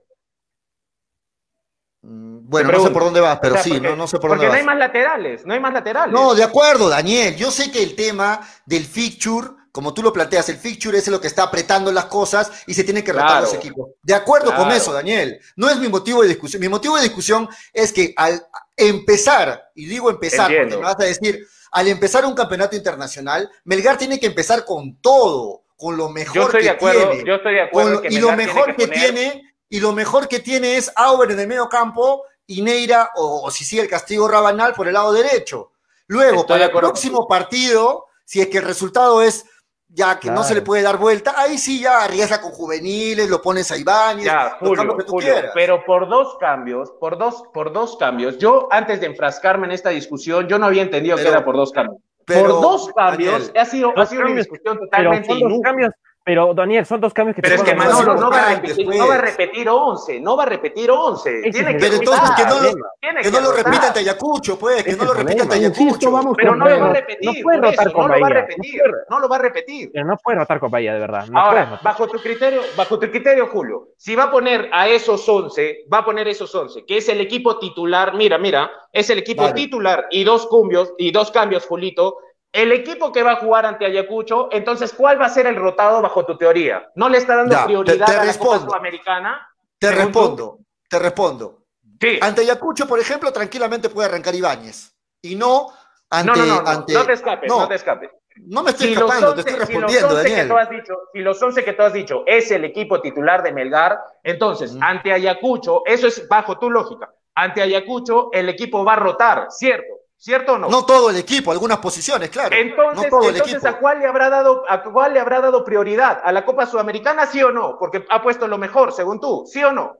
Mm, 2.01 2.49
Bueno, 2.49 2.73
no 2.73 2.83
sé 2.83 2.91
por 2.91 3.05
dónde 3.05 3.21
vas, 3.21 3.39
pero 3.39 3.53
O 3.53 3.57
sea, 3.59 3.65
sí, 3.65 3.71
porque- 3.73 3.89
no, 3.91 3.97
no 3.97 4.07
sé 4.07 4.19
por 4.19 4.31
Porque 4.31 4.47
dónde 4.47 4.47
no 4.47 4.51
vas. 4.53 4.61
hay 4.61 4.65
más 4.67 4.79
laterales, 4.79 5.45
no 5.45 5.53
hay 5.53 5.61
más 5.61 5.75
laterales. 5.75 6.13
No, 6.15 6.35
de 6.35 6.43
acuerdo, 6.43 6.89
Daniel. 6.89 7.37
Yo 7.37 7.51
sé 7.51 7.71
que 7.71 7.83
el 7.83 7.95
tema 7.95 8.41
del 8.65 8.87
fixture, 8.87 9.49
como 9.73 9.93
tú 9.93 10.03
lo 10.03 10.11
planteas, 10.11 10.49
el 10.49 10.57
fixture 10.57 10.97
es 10.97 11.07
lo 11.09 11.21
que 11.21 11.27
está 11.27 11.43
apretando 11.43 11.93
las 11.93 12.07
cosas 12.07 12.65
y 12.67 12.73
se 12.73 12.83
tienen 12.83 13.05
que 13.05 13.13
rotar 13.13 13.27
Claro. 13.29 13.43
los 13.45 13.55
equipos. 13.55 13.91
De 14.03 14.15
acuerdo 14.15 14.47
con 14.55 14.65
Claro. 14.65 14.73
eso, 14.73 14.91
Daniel. 14.95 15.39
No 15.57 15.69
es 15.69 15.79
mi 15.79 15.89
motivo 15.89 16.23
de 16.23 16.29
discusión. 16.29 16.61
Mi 16.63 16.69
motivo 16.71 16.97
de 16.97 17.03
discusión 17.03 17.47
es 17.75 17.93
que 17.93 18.15
al 18.17 18.43
empezar, 18.75 19.63
y 19.75 19.85
digo 19.85 20.09
empezar, 20.09 20.47
porque 20.51 20.77
me 20.77 20.83
vas 20.83 20.99
a 20.99 21.05
decir, 21.05 21.47
al 21.73 21.89
empezar 21.89 22.25
un 22.25 22.35
campeonato 22.35 22.77
internacional, 22.77 23.51
Melgar 23.65 23.97
tiene 23.99 24.19
que 24.19 24.27
empezar 24.27 24.65
con 24.65 24.97
todo, 25.01 25.63
con 25.77 25.97
lo 25.97 26.09
mejor 26.09 26.35
yo 26.35 26.43
estoy 26.43 26.61
que 26.61 26.65
de 26.65 26.71
acuerdo, 26.71 27.09
tiene. 27.11 27.25
yo 27.29 27.35
estoy 27.37 27.55
de 27.55 27.63
acuerdo 27.63 27.91
lo- 27.93 28.03
que 28.03 28.09
y 28.09 28.19
lo 28.19 28.27
tiene 28.29 28.37
mejor 28.47 28.77
que, 28.77 28.87
poner- 28.89 29.01
tiene, 29.01 29.55
y 29.69 29.81
lo 29.81 29.93
mejor 29.93 30.29
que 30.29 30.41
tiene 30.41 30.77
es 30.77 30.93
Auber 30.97 31.31
en 31.31 31.41
el 31.41 31.47
medio 31.49 31.69
campo 31.69 32.25
y 32.47 32.63
Neira, 32.63 33.11
o, 33.15 33.43
o 33.47 33.51
si 33.51 33.65
sigue 33.65 33.83
el 33.83 33.89
castigo 33.89 34.27
Rabanal 34.29 34.73
por 34.75 34.89
el 34.89 34.95
lado 34.95 35.13
derecho. 35.13 35.71
Luego, 36.09 36.41
Estoy 36.41 36.55
para 36.59 36.65
el 36.65 36.71
próximo 36.73 37.29
partido, 37.29 38.07
Si 38.25 38.41
es 38.41 38.49
que 38.49 38.59
el 38.59 38.65
resultado 38.65 39.23
es 39.23 39.45
ya 39.93 40.19
que 40.21 40.31
no 40.31 40.45
se 40.45 40.55
le 40.55 40.63
puede 40.63 40.83
dar 40.83 40.97
vuelta, 40.99 41.35
ahí 41.37 41.59
sí 41.59 41.81
ya 41.81 42.05
arriesga 42.05 42.41
con 42.41 42.53
juveniles, 42.53 43.29
lo 43.29 43.43
pones 43.43 43.71
a 43.73 43.77
Ibáñez, 43.77 44.25
Ya, 44.25 44.57
Julio, 44.61 44.77
cambios 44.77 44.99
que 44.99 45.05
tú 45.05 45.11
Julio, 45.13 45.33
quieras. 45.33 45.51
pero 45.55 45.85
por 45.85 46.09
dos 46.09 46.37
cambios, 46.39 46.93
por 47.01 47.19
dos, 47.19 47.43
por 47.53 47.73
dos 47.73 47.97
cambios, 47.97 48.39
yo 48.39 48.69
antes 48.71 49.01
de 49.01 49.07
enfrascarme 49.07 49.67
en 49.67 49.73
esta 49.73 49.91
discusión, 49.91 50.47
yo 50.49 50.59
no 50.59 50.67
había 50.67 50.83
entendido 50.83 51.17
Pero- 51.17 51.29
que 51.29 51.33
era 51.37 51.45
por 51.45 51.57
dos 51.57 51.73
cambios. 51.73 52.01
pero, 52.25 52.49
por 52.51 52.61
dos 52.63 52.93
cambios, 52.95 53.33
Daniel, 53.33 53.53
ha 53.59 53.65
sido, 53.65 53.93
ha 53.97 54.07
sido 54.07 54.23
una 54.23 54.35
discusión 54.35 54.77
Pero 54.77 54.85
totalmente 54.87 55.29
dos 55.29 55.39
inútil. 55.41 55.61
cambios, 55.63 55.91
pero 56.23 56.53
Daniel, 56.53 56.85
son 56.85 57.01
dos 57.01 57.15
cambios 57.15 57.35
que 57.35 57.43
Pero 57.43 57.57
te 57.57 57.63
es 57.63 57.69
que 57.69 57.75
Manolo, 57.75 57.99
Manolo 57.99 58.21
no 58.21 58.31
va 58.31 58.37
a 58.37 58.53
importantes, 58.53 58.71
repetir, 58.71 58.87
pues. 58.87 58.99
no 58.99 59.09
va 59.09 59.15
a 59.15 59.19
repetir 59.19 59.69
11, 59.69 60.21
no 60.21 60.37
va 60.37 60.43
a 60.43 60.47
repetir 60.47 60.91
11. 60.91 61.39
Ese 61.41 61.51
Tiene 61.51 61.71
es 61.71 61.77
que 61.77 61.81
Pero 61.81 61.95
entonces 61.97 62.31
que 62.37 62.45
no 62.45 62.61
lo, 62.61 63.23
que 63.23 63.31
no 63.31 63.41
lo 63.41 63.53
repita 63.53 63.87
ante 63.87 63.99
Ayacucho, 64.01 64.59
pues, 64.59 64.85
que 64.85 64.97
no 64.97 65.05
lo 65.05 65.13
es 65.13 65.19
repita 65.19 65.43
ante 65.45 65.55
Ayacucho. 65.55 66.11
vamos 66.11 66.35
Pero 66.37 66.55
no 66.57 66.69
lo 66.69 66.79
va 66.79 66.87
a 66.91 66.93
repetir, 66.93 67.45
No 67.45 67.63
rotar 67.63 67.93
con 67.93 68.03
no 68.03 68.09
lo 68.09 68.21
va 68.21 68.27
a 68.27 68.31
Bahía, 68.31 68.41
repetir, 68.43 68.83
no 68.83 68.91
no 69.09 69.21
lo 69.21 69.29
va 69.29 69.37
a 69.37 69.39
repetir. 69.39 69.91
Pero 69.93 70.07
no 70.07 70.17
puede 70.19 70.39
rotar 70.39 70.61
con 70.61 70.71
Bahía, 70.71 70.93
de 70.93 71.01
verdad. 71.01 71.27
No 71.29 71.41
Ahora, 71.41 71.81
bajo 71.83 72.07
tu 72.07 72.19
criterio, 72.19 72.63
bajo 72.77 72.99
tu 72.99 73.11
criterio, 73.11 73.47
Julio, 73.47 73.89
si 73.97 74.15
va 74.15 74.25
a 74.25 74.31
poner 74.31 74.69
a 74.73 74.89
esos 74.89 75.27
11, 75.27 75.87
va 75.93 75.99
a 75.99 76.05
poner 76.05 76.29
esos 76.29 76.55
11, 76.55 76.85
que 76.85 76.99
es 76.99 77.09
el 77.09 77.21
equipo 77.21 77.59
titular, 77.59 78.15
mira, 78.15 78.37
mira, 78.37 78.71
es 78.93 79.09
el 79.09 79.19
equipo 79.19 79.53
titular 79.55 80.07
y 80.11 80.25
dos 80.25 80.47
cambios, 80.49 80.93
y 80.99 81.11
dos 81.13 81.31
cambios, 81.31 81.67
Julito, 81.67 82.19
el 82.53 82.73
equipo 82.73 83.13
que 83.13 83.23
va 83.23 83.33
a 83.33 83.37
jugar 83.37 83.65
ante 83.67 83.87
Ayacucho, 83.87 84.49
entonces, 84.51 84.93
¿cuál 84.93 85.21
va 85.21 85.27
a 85.27 85.31
ser 85.31 85.47
el 85.47 85.57
rotado 85.57 86.03
bajo 86.03 86.25
tu 86.27 86.37
teoría? 86.37 86.91
¿No 86.97 87.09
le 87.09 87.19
está 87.19 87.37
dando 87.37 87.53
Ya, 87.55 87.61
te- 87.63 87.67
prioridad 87.67 88.07
te 88.07 88.13
a 88.13 88.17
la 88.17 88.23
respondo. 88.25 88.59
Copa 88.61 88.71
Sudamericana? 88.71 89.49
Te 89.79 89.87
Según 89.89 90.01
tú. 90.03 90.07
respondo, 90.21 90.59
te 90.89 90.99
respondo. 90.99 91.57
Sí. 92.01 92.19
Ante 92.21 92.41
Ayacucho, 92.43 92.87
por 92.89 92.99
ejemplo, 92.99 93.33
tranquilamente 93.33 93.89
puede 93.89 94.09
arrancar 94.09 94.35
Ibáñez. 94.35 94.93
Y 95.23 95.37
no 95.37 95.69
ante. 96.11 96.31
No, 96.41 96.47
no, 96.47 96.63
no, 96.63 96.69
ante- 96.69 96.93
no 96.95 97.05
te 97.07 97.13
escapes, 97.13 97.49
no, 97.49 97.61
no, 97.61 97.69
te 97.69 97.75
escapes. 97.77 98.11
no 98.47 98.63
me 98.63 98.71
estoy 98.71 98.87
Si 98.89 98.93
escapando, 98.95 99.31
11 99.33 99.35
te 99.35 99.41
estoy 99.51 99.53
si 99.53 99.59
los 99.59 99.69
respondiendo, 99.69 100.09
11 100.09 100.23
que 100.25 100.31
Daniel. 100.31 100.49
tú 100.49 100.57
has 100.57 100.71
dicho, 100.71 100.95
si 101.13 101.19
los 101.21 101.43
11 101.43 101.65
que 101.65 101.73
tú 101.75 101.83
has 101.83 101.93
dicho 101.93 102.23
es 102.27 102.51
el 102.51 102.65
equipo 102.65 103.01
titular 103.01 103.43
de 103.43 103.53
Melgar, 103.53 104.01
entonces 104.25 104.73
Mm. 104.75 104.83
ante 104.83 105.13
Ayacucho, 105.13 105.83
eso 105.87 106.07
es 106.09 106.27
bajo 106.29 106.59
tu 106.59 106.71
lógica, 106.71 107.13
ante 107.35 107.63
Ayacucho 107.63 108.31
el 108.33 108.49
equipo 108.49 108.85
va 108.85 108.95
a 108.95 108.97
rotar, 108.97 109.47
¿cierto? 109.51 110.00
¿Cierto 110.23 110.53
o 110.53 110.59
no? 110.59 110.69
No 110.69 110.85
todo 110.85 111.09
el 111.09 111.17
equipo, 111.17 111.51
algunas 111.51 111.79
posiciones, 111.79 112.29
claro. 112.29 112.55
Entonces, 112.55 113.11
no 113.11 113.23
entonces. 113.27 113.65
¿a 113.65 113.79
cuál 113.79 114.01
le 114.01 114.07
habrá 114.07 114.29
dado 114.29 114.65
a 114.69 114.83
cuál 114.83 115.15
le 115.15 115.21
habrá 115.21 115.41
dado 115.41 115.65
prioridad? 115.65 116.21
¿A 116.23 116.31
la 116.31 116.45
Copa 116.45 116.67
Sudamericana 116.67 117.25
sí 117.27 117.43
o 117.43 117.51
no? 117.51 117.79
Porque 117.79 118.05
ha 118.11 118.23
puesto 118.23 118.47
lo 118.47 118.59
mejor, 118.59 118.93
según 118.93 119.19
tú, 119.19 119.47
¿sí 119.51 119.65
o 119.65 119.73
no? 119.73 119.97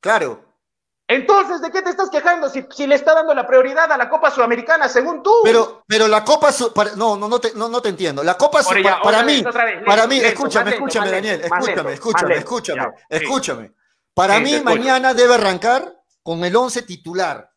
Claro. 0.00 0.40
Entonces, 1.06 1.60
¿de 1.60 1.70
qué 1.70 1.82
te 1.82 1.90
estás 1.90 2.10
quejando 2.10 2.48
si, 2.48 2.66
si 2.70 2.88
le 2.88 2.96
está 2.96 3.14
dando 3.14 3.32
la 3.32 3.46
prioridad 3.46 3.90
a 3.92 3.96
la 3.96 4.08
Copa 4.08 4.32
Sudamericana, 4.32 4.88
según 4.88 5.22
tú? 5.22 5.32
Pero, 5.44 5.84
pero 5.86 6.08
la 6.08 6.24
Copa. 6.24 6.50
Su- 6.50 6.72
para- 6.72 6.96
no, 6.96 7.16
no, 7.16 7.28
no 7.28 7.38
te, 7.38 7.52
no, 7.54 7.68
no 7.68 7.80
te 7.80 7.90
entiendo. 7.90 8.24
La 8.24 8.36
Copa. 8.36 8.64
Su- 8.64 8.70
para, 9.04 9.22
mí, 9.22 9.36
vez, 9.36 9.46
otra 9.46 9.66
vez, 9.66 9.84
para 9.86 10.06
mí, 10.08 10.16
lento, 10.16 10.28
escúchame, 10.30 10.70
lento, 10.72 10.84
escúchame, 10.86 11.10
Daniel, 11.12 11.40
lento, 11.42 11.54
escúchame, 11.54 11.92
escúchame, 11.92 12.36
escúchame, 12.38 12.82
sí. 12.96 13.04
escúchame. 13.08 13.72
Para 14.14 14.38
Sí, 14.38 14.42
mí, 14.42 14.60
mañana 14.64 15.14
debe 15.14 15.34
arrancar 15.34 15.94
con 16.24 16.44
el 16.44 16.54
11 16.56 16.82
titular. 16.82 17.49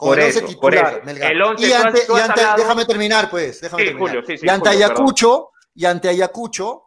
Con 0.00 0.08
Por 0.08 0.18
el 0.18 0.26
11 0.28 0.38
eso, 0.46 0.60
por 0.60 0.74
eso. 0.74 0.84
Melgar. 1.04 1.30
El 1.32 1.42
11 1.42 1.68
y 1.68 1.72
ante, 1.72 2.00
ante- 2.22 2.40
déjame 2.56 2.84
terminar, 2.86 3.28
pues. 3.28 3.60
Déjame 3.60 3.82
Sí, 3.82 3.88
terminar. 3.90 4.08
Julio, 4.08 4.26
sí, 4.26 4.38
sí, 4.38 4.46
y 4.46 4.48
ante 4.48 4.70
Julio, 4.70 4.84
Ayacucho, 4.86 5.50
y 5.74 5.84
ante 5.84 6.08
Ayacucho, 6.08 6.84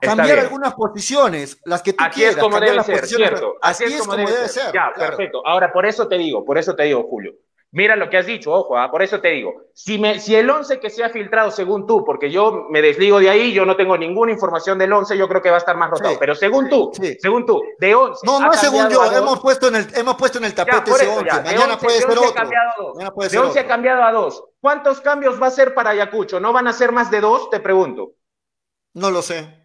cambiar 0.00 0.40
algunas 0.40 0.74
posiciones, 0.74 1.58
las 1.64 1.80
que 1.80 1.92
tú 1.92 2.02
Así 2.02 2.14
quieras. 2.16 2.36
es 2.36 2.42
como 2.42 2.58
debe 2.58 2.74
las 2.74 2.86
ser, 2.86 2.96
posiciones. 3.00 3.28
¿cierto? 3.28 3.54
Así, 3.62 3.84
es 3.84 3.98
como, 4.00 4.16
debe 4.16 4.48
ser. 4.48 4.64
Ya, 4.74 4.90
claro. 4.92 5.10
perfecto. 5.16 5.46
Ahora, 5.46 5.72
por 5.72 5.86
eso 5.86 6.08
te 6.08 6.18
digo, 6.18 6.44
por 6.44 6.58
eso 6.58 6.74
te 6.74 6.82
digo, 6.82 7.04
Julio. 7.08 7.34
Mira 7.72 7.94
lo 7.94 8.10
que 8.10 8.16
has 8.16 8.26
dicho, 8.26 8.52
ojo, 8.52 8.76
ah, 8.76 8.90
por 8.90 9.00
eso 9.00 9.20
te 9.20 9.28
digo. 9.28 9.52
Si, 9.72 9.96
me, 9.96 10.18
si 10.18 10.34
el 10.34 10.50
11 10.50 10.80
que 10.80 10.90
se 10.90 11.04
ha 11.04 11.08
filtrado 11.08 11.52
según 11.52 11.86
tú, 11.86 12.04
porque 12.04 12.28
yo 12.28 12.66
me 12.68 12.82
desligo 12.82 13.20
de 13.20 13.30
ahí, 13.30 13.52
yo 13.52 13.64
no 13.64 13.76
tengo 13.76 13.96
ninguna 13.96 14.32
información 14.32 14.76
del 14.76 14.92
11, 14.92 15.16
yo 15.16 15.28
creo 15.28 15.40
que 15.40 15.50
va 15.50 15.54
a 15.54 15.58
estar 15.60 15.76
más 15.76 15.88
rotado. 15.88 16.10
Sí. 16.10 16.16
Pero 16.18 16.34
según 16.34 16.68
tú, 16.68 16.90
Sí. 16.92 17.16
según 17.20 17.46
tú, 17.46 17.62
de 17.78 17.94
11. 17.94 18.26
No, 18.26 18.38
ha 18.38 18.40
no 18.46 18.52
es 18.52 18.58
según 18.58 18.88
yo, 18.88 19.04
hemos 19.12 19.38
puesto 19.38 19.68
en 19.68 19.76
el, 19.76 19.86
hemos 19.96 20.16
puesto 20.16 20.38
en 20.38 20.44
el 20.46 20.50
Ya, 20.54 20.64
tapete 20.64 20.90
por 20.90 21.00
ese 21.00 21.04
eso, 21.10 21.18
11. 21.20 21.26
ya. 21.30 21.38
De 21.38 21.44
Mañana 21.44 21.74
11, 21.74 21.84
puede 21.84 21.94
de 21.94 22.00
ser 22.02 22.10
11 22.10 22.24
ha 22.24 22.28
otro. 22.28 22.34
cambiado 22.42 22.68
a 22.70 22.74
dos. 22.82 22.94
Mañana 22.96 23.14
puede 23.14 23.26
De 23.28 23.30
ser 23.30 23.38
11 23.40 23.58
ha 23.58 23.62
otro. 23.62 23.68
cambiado 23.68 24.02
a 24.02 24.12
2. 24.12 24.44
¿Cuántos 24.60 25.00
cambios 25.00 25.40
va 25.42 25.46
a 25.46 25.50
ser 25.50 25.72
para 25.74 25.90
Ayacucho? 25.90 26.40
¿No 26.40 26.52
van 26.52 26.66
a 26.66 26.72
ser 26.72 26.90
más 26.90 27.08
de 27.12 27.20
dos? 27.20 27.50
Te 27.50 27.60
pregunto. 27.60 28.14
No 28.94 29.12
lo 29.12 29.22
sé. 29.22 29.59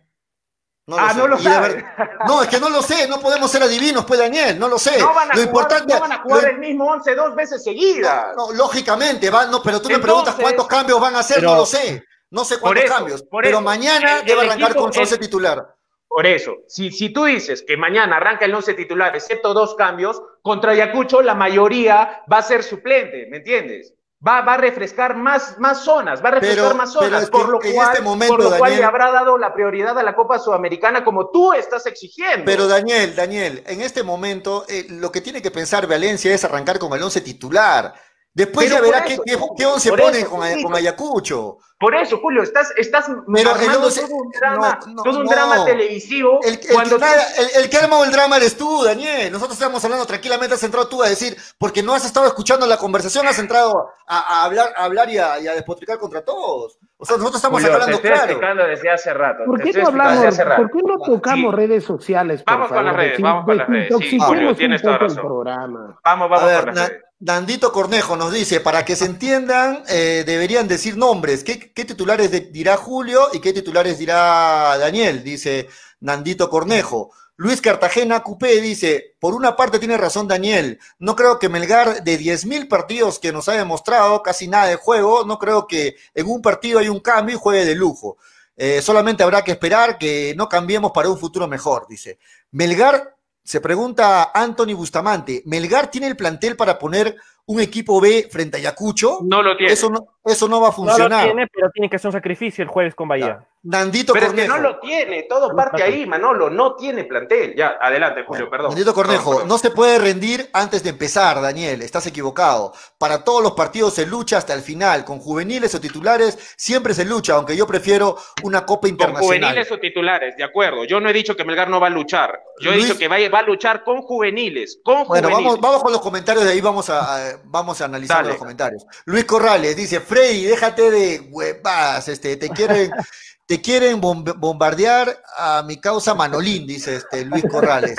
No 0.87 0.97
ah, 0.99 1.13
sé. 1.13 1.17
no 1.17 1.27
lo 1.27 1.39
sabes. 1.39 1.75
ver- 1.75 1.85
No, 2.27 2.43
es 2.43 2.47
que 2.47 2.59
no 2.59 2.69
lo 2.69 2.81
sé, 2.83 3.07
no 3.07 3.19
podemos 3.19 3.49
ser 3.49 3.63
adivinos, 3.63 4.05
pues 4.05 4.19
Daniel, 4.19 4.59
no 4.59 4.67
lo 4.67 4.77
sé. 4.77 4.99
No 4.99 5.13
van 5.15 5.31
a 5.31 5.33
lo 5.35 5.41
jugar, 5.41 5.47
importante 5.47 5.93
no 5.95 5.99
van 5.99 6.11
a 6.11 6.17
jugar 6.21 6.43
lo- 6.43 6.49
el 6.49 6.57
mismo 6.59 6.85
11 6.85 7.15
dos 7.15 7.35
veces 7.35 7.63
seguidas. 7.63 8.35
no, 8.37 8.47
no, 8.47 8.53
lógicamente, 8.53 9.29
va, 9.31 9.47
no, 9.47 9.63
pero 9.63 9.81
tú 9.81 9.89
me 9.89 9.97
preguntas 9.99 10.35
cuántos 10.39 10.67
cambios 10.67 10.99
van 11.01 11.15
a 11.15 11.19
hacer, 11.19 11.37
Pero- 11.37 11.51
no 11.51 11.55
lo 11.57 11.65
sé. 11.65 12.03
No 12.31 12.43
sé 12.43 12.59
cuántos 12.59 12.83
eso, 12.83 12.93
cambios. 12.93 13.23
Pero 13.31 13.49
eso. 13.49 13.61
mañana 13.61 14.19
El- 14.19 14.25
debe 14.25 14.41
el 14.41 14.47
arrancar 14.49 14.71
equipo- 14.71 14.83
con 14.83 14.93
su 14.93 14.99
once 14.99 15.15
el- 15.15 15.21
titular. 15.21 15.75
Por 16.07 16.25
eso, 16.27 16.53
si, 16.67 16.91
si 16.91 17.09
tú 17.09 17.25
dices 17.25 17.63
que 17.67 17.77
mañana 17.77 18.17
arranca 18.17 18.45
el 18.45 18.53
11 18.53 18.73
titular, 18.73 19.15
excepto 19.15 19.53
dos 19.53 19.75
cambios, 19.75 20.21
contra 20.43 20.71
Ayacucho 20.71 21.21
la 21.21 21.33
mayoría 21.33 22.21
va 22.31 22.37
a 22.37 22.41
ser 22.43 22.63
suplente, 22.63 23.27
¿me 23.29 23.37
entiendes? 23.37 23.93
Va, 24.25 24.41
va 24.41 24.53
a 24.55 24.57
refrescar 24.57 25.15
más, 25.15 25.59
más 25.59 25.83
zonas, 25.83 26.23
va 26.23 26.29
a 26.29 26.31
refrescar 26.31 26.65
Pero- 26.65 26.75
más 26.75 26.91
zonas, 26.91 27.23
es 27.23 27.29
que 27.29 27.31
por 27.31 27.49
lo, 27.49 27.59
cual, 27.59 27.89
este 27.91 28.01
momento, 28.01 28.35
por 28.35 28.43
lo 28.43 28.57
cual 28.57 28.75
le 28.75 28.83
habrá 28.83 29.11
dado 29.11 29.37
la 29.37 29.53
prioridad 29.53 29.97
a 29.99 30.03
la 30.03 30.15
Copa 30.15 30.39
Sudamericana 30.39 31.03
como 31.03 31.29
tú 31.29 31.53
estás 31.53 31.85
exigiendo. 31.85 32.43
Pero 32.45 32.67
Daniel, 32.67 33.15
Daniel, 33.15 33.63
en 33.67 33.81
este 33.81 34.01
momento 34.01 34.65
eh, 34.67 34.87
lo 34.89 35.11
que 35.11 35.21
tiene 35.21 35.41
que 35.41 35.51
pensar 35.51 35.85
Valencia 35.85 36.33
es 36.33 36.43
arrancar 36.43 36.79
con 36.79 36.91
el 36.93 37.03
once 37.03 37.21
titular. 37.21 37.93
Después 38.33 38.67
Pero 38.67 38.83
ya 38.83 38.91
verá 38.91 39.03
qué, 39.05 39.13
eso, 39.13 39.23
qué, 39.23 39.37
qué 39.57 39.65
once 39.65 39.89
ponen 39.91 40.15
eso, 40.15 40.29
con, 40.29 40.63
con 40.63 40.75
Ayacucho. 40.75 41.57
Por 41.77 41.93
eso, 41.93 42.19
Julio, 42.19 42.41
estás, 42.41 42.71
estás 42.77 43.05
Pero 43.33 43.51
armando 43.51 43.89
todo 43.89 44.15
un 44.15 44.31
drama, 44.31 44.79
no, 44.87 44.93
no, 44.93 45.03
todo 45.03 45.19
un 45.19 45.25
no. 45.25 45.29
drama 45.31 45.65
televisivo 45.65 46.39
El, 46.41 46.53
el 46.53 46.59
cuando 46.71 46.91
que, 46.91 46.95
tú- 46.95 47.01
nada- 47.11 47.25
el- 47.37 47.63
el 47.63 47.69
que 47.69 47.77
ha 47.77 47.79
armado 47.81 48.05
el 48.05 48.11
drama 48.11 48.37
eres 48.37 48.55
tú, 48.57 48.83
Daniel. 48.83 49.29
Nosotros 49.31 49.57
estamos 49.57 49.83
hablando 49.83 50.05
tranquilamente, 50.05 50.55
has 50.55 50.63
entrado 50.63 50.87
tú 50.87 51.03
a 51.03 51.09
decir, 51.09 51.35
porque 51.57 51.83
no 51.83 51.93
has 51.93 52.05
estado 52.05 52.27
escuchando 52.27 52.65
la 52.65 52.77
conversación, 52.77 53.27
has 53.27 53.39
entrado 53.39 53.89
a, 54.07 54.19
a 54.19 54.43
hablar, 54.45 54.73
a 54.77 54.85
hablar 54.85 55.09
y 55.09 55.17
a, 55.17 55.37
y 55.41 55.47
a 55.47 55.53
despotricar 55.53 55.97
contra 55.99 56.23
todos. 56.23 56.77
O 56.97 57.05
sea, 57.05 57.17
nosotros 57.17 57.35
estamos 57.39 57.59
Julio, 57.61 57.67
te 57.67 57.73
hablando 57.83 57.95
estoy 57.97 58.09
claro. 58.11 58.25
explicando 58.31 58.63
desde 58.63 58.89
hace 58.89 59.13
rato. 59.13 59.43
¿Por 59.45 59.59
te 59.59 59.71
qué 59.71 59.81
no 59.81 59.87
hablamos? 59.89 60.13
desde 60.13 60.27
hace 60.29 60.43
rato. 60.45 60.61
¿Por 60.61 60.71
qué 60.71 60.79
no 60.87 60.97
tocamos 61.15 61.51
Sí. 61.51 61.55
redes 61.57 61.83
sociales? 61.83 62.41
por 62.43 62.53
Vamos 62.53 62.67
con 62.69 62.77
las 62.85 62.93
favor? 62.93 62.99
redes, 63.05 63.21
vamos 63.21 63.45
con 63.45 63.57
las 63.57 63.67
redes, 63.67 63.93
sí, 63.99 64.17
Julio, 64.17 64.55
tienes 64.55 64.81
toda 64.81 64.97
razón. 64.97 65.17
programa. 65.25 65.99
Vamos, 66.05 66.29
vamos 66.29 66.41
A 66.41 66.45
ver, 66.45 66.65
con 66.67 66.75
las 66.75 66.89
redes. 66.89 67.01
Nandito 67.17 67.71
Cornejo 67.71 68.17
nos 68.17 68.33
dice, 68.33 68.59
para 68.59 68.83
que 68.83 68.95
se 68.95 69.05
entiendan, 69.05 69.83
eh, 69.87 70.23
deberían 70.25 70.67
decir 70.67 70.97
nombres. 70.97 71.43
¿Qué, 71.45 71.64
qué 71.73 71.85
titulares 71.85 72.31
de- 72.31 72.41
dirá 72.41 72.77
Julio 72.77 73.29
y 73.33 73.39
qué 73.39 73.53
titulares 73.53 73.97
dirá 73.97 74.77
Daniel? 74.77 75.23
Dice 75.23 75.67
Nandito 75.99 76.49
Cornejo. 76.49 77.11
Luis 77.37 77.59
Cartagena 77.59 78.21
Cupé 78.23 78.61
dice, 78.61 79.15
por 79.19 79.33
una 79.33 79.57
parte 79.57 79.77
tiene 79.77 79.97
razón 79.97 80.25
Daniel, 80.25 80.79
no 80.99 81.17
creo 81.17 81.37
que 81.37 81.49
Melgar 81.49 82.01
de 82.01 82.17
10.000 82.17 82.69
partidos 82.69 83.19
que 83.19 83.33
nos 83.33 83.49
ha 83.49 83.53
demostrado 83.53 84.23
casi 84.23 84.47
nada 84.47 84.67
de 84.67 84.77
juego, 84.77 85.25
no 85.25 85.37
creo 85.37 85.67
que 85.67 85.97
en 86.13 86.27
un 86.27 86.41
partido 86.41 86.79
hay 86.79 86.87
un 86.87 87.01
cambio 87.01 87.35
y 87.35 87.39
juegue 87.39 87.65
de 87.65 87.75
lujo. 87.75 88.17
Eh, 88.55 88.81
solamente 88.81 89.21
habrá 89.21 89.43
que 89.43 89.51
esperar 89.51 89.97
que 89.97 90.33
no 90.37 90.47
cambiemos 90.47 90.93
para 90.93 91.09
un 91.09 91.19
futuro 91.19 91.45
mejor, 91.45 91.87
dice. 91.89 92.19
Melgar, 92.51 93.17
se 93.43 93.59
pregunta 93.59 94.31
Anthony 94.33 94.73
Bustamante, 94.73 95.43
¿Melgar 95.45 95.91
tiene 95.91 96.07
el 96.07 96.15
plantel 96.15 96.55
para 96.55 96.79
poner 96.79 97.17
un 97.47 97.59
equipo 97.59 97.99
B 97.99 98.29
frente 98.31 98.55
a 98.55 98.59
Ayacucho? 98.61 99.19
No 99.23 99.43
lo 99.43 99.57
tiene. 99.57 99.73
Eso 99.73 99.89
no, 99.89 100.07
eso 100.25 100.47
no 100.47 100.59
va 100.61 100.67
a 100.69 100.71
No 100.71 100.77
lo 100.77 100.89
funcionar. 100.89 101.25
tiene, 101.25 101.47
pero 101.47 101.69
tiene 101.71 101.89
que 101.89 101.95
hacer 101.97 102.07
un 102.09 102.13
sacrificio 102.13 102.63
el 102.63 102.69
jueves 102.69 102.95
con 102.95 103.07
Bahía. 103.07 103.45
Nandito 103.67 104.13
Pero 104.13 104.27
es 104.27 104.33
que 104.33 104.45
Cornejo. 104.45 104.61
no 104.61 104.69
lo 104.69 104.79
tiene, 104.79 105.23
todo 105.23 105.55
parte 105.55 105.81
ahí, 105.81 106.05
Manolo, 106.05 106.51
no 106.51 106.75
tiene 106.75 107.03
plantel. 107.05 107.55
Ya, 107.57 107.77
adelante, 107.81 108.23
Julio, 108.23 108.47
perdón. 108.47 108.69
Nandito 108.69 108.93
Cornejo, 108.93 109.17
Perdón, 109.23 109.33
perdón. 109.37 109.47
no 109.49 109.57
se 109.57 109.71
puede 109.71 109.97
rendir 109.97 110.47
antes 110.53 110.83
de 110.83 110.91
empezar, 110.91 111.41
Daniel, 111.41 111.81
estás 111.81 112.05
equivocado. 112.05 112.73
Para 112.99 113.23
todos 113.23 113.41
los 113.41 113.53
partidos 113.53 113.95
se 113.95 114.05
lucha 114.05 114.37
hasta 114.37 114.53
el 114.53 114.61
final, 114.61 115.03
con 115.03 115.17
juveniles 115.17 115.73
o 115.73 115.81
titulares 115.81 116.37
siempre 116.55 116.93
se 116.93 117.05
lucha, 117.05 117.33
aunque 117.33 117.57
yo 117.57 117.65
prefiero 117.65 118.17
una 118.43 118.67
copa 118.67 118.81
Con 118.81 118.89
internacional. 118.91 119.23
juveniles 119.41 119.71
o 119.71 119.79
titulares, 119.79 120.37
de 120.37 120.43
acuerdo. 120.43 120.83
Yo 120.85 120.99
no 121.01 121.09
he 121.09 121.13
dicho 121.13 121.35
que 121.35 121.43
Melgar 121.43 121.67
no 121.67 121.79
va 121.79 121.87
a 121.87 121.89
luchar. 121.89 122.39
Yo 122.61 122.71
he 122.71 122.77
dicho 122.77 122.95
que 122.99 123.07
va, 123.07 123.15
a 123.17 123.41
luchar 123.41 123.83
con 123.83 124.03
juveniles, 124.03 124.79
con 124.83 125.05
Bueno, 125.07 125.27
juveniles. 125.27 125.43
vamos, 125.43 125.59
vamos 125.59 125.81
con 125.83 125.91
los 125.91 126.01
comentarios 126.01 126.45
de 126.45 126.51
ahí, 126.51 126.61
vamos 126.61 126.87
a, 126.91 127.31
a- 127.31 127.39
vamos 127.45 127.81
a 127.81 127.85
analizar 127.85 128.17
Dale. 128.17 128.29
los 128.29 128.37
comentarios. 128.37 128.85
Luis 129.05 129.25
Corrales 129.25 129.75
dice, 129.75 129.99
Freddy, 130.15 130.45
déjate 130.45 130.91
de 130.91 131.19
huevas, 131.29 132.07
este, 132.07 132.37
te 132.37 132.47
quieren, 132.47 132.89
te 133.45 133.61
quieren 133.61 133.99
bombardear 133.99 135.21
a 135.35 135.61
mi 135.61 135.75
causa 135.81 136.15
Manolín, 136.15 136.65
dice 136.65 136.95
este 136.95 137.25
Luis 137.25 137.43
Corrales. 137.51 137.97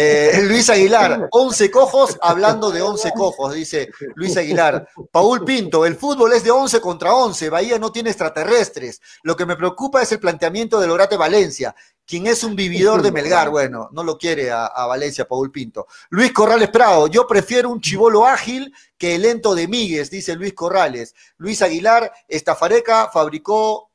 Eh, 0.00 0.42
Luis 0.44 0.70
Aguilar, 0.70 1.26
11 1.32 1.70
cojos 1.72 2.16
hablando 2.22 2.70
de 2.70 2.80
11 2.80 3.10
cojos, 3.10 3.54
dice 3.54 3.90
Luis 4.14 4.36
Aguilar. 4.36 4.88
Paul 5.10 5.44
Pinto, 5.44 5.84
el 5.84 5.96
fútbol 5.96 6.32
es 6.32 6.44
de 6.44 6.52
11 6.52 6.80
contra 6.80 7.12
11, 7.12 7.50
Bahía 7.50 7.76
no 7.80 7.90
tiene 7.90 8.10
extraterrestres. 8.10 9.00
Lo 9.24 9.34
que 9.34 9.44
me 9.44 9.56
preocupa 9.56 10.00
es 10.00 10.12
el 10.12 10.20
planteamiento 10.20 10.78
de 10.78 10.86
Lorate 10.86 11.16
Valencia, 11.16 11.74
quien 12.08 12.26
es 12.26 12.42
un 12.42 12.56
vividor 12.56 13.02
de 13.02 13.12
Melgar. 13.12 13.50
Bueno, 13.50 13.90
no 13.92 14.02
lo 14.02 14.16
quiere 14.16 14.50
a, 14.50 14.66
a 14.66 14.86
Valencia, 14.86 15.28
Paul 15.28 15.52
Pinto. 15.52 15.86
Luis 16.08 16.32
Corrales 16.32 16.70
Prado, 16.70 17.06
yo 17.06 17.26
prefiero 17.26 17.68
un 17.68 17.82
chivolo 17.82 18.26
ágil 18.26 18.74
que 18.96 19.14
el 19.14 19.22
lento 19.22 19.54
de 19.54 19.68
Migues, 19.68 20.10
dice 20.10 20.34
Luis 20.34 20.54
Corrales. 20.54 21.14
Luis 21.36 21.60
Aguilar, 21.60 22.10
Estafareca 22.26 23.10
fabricó 23.12 23.90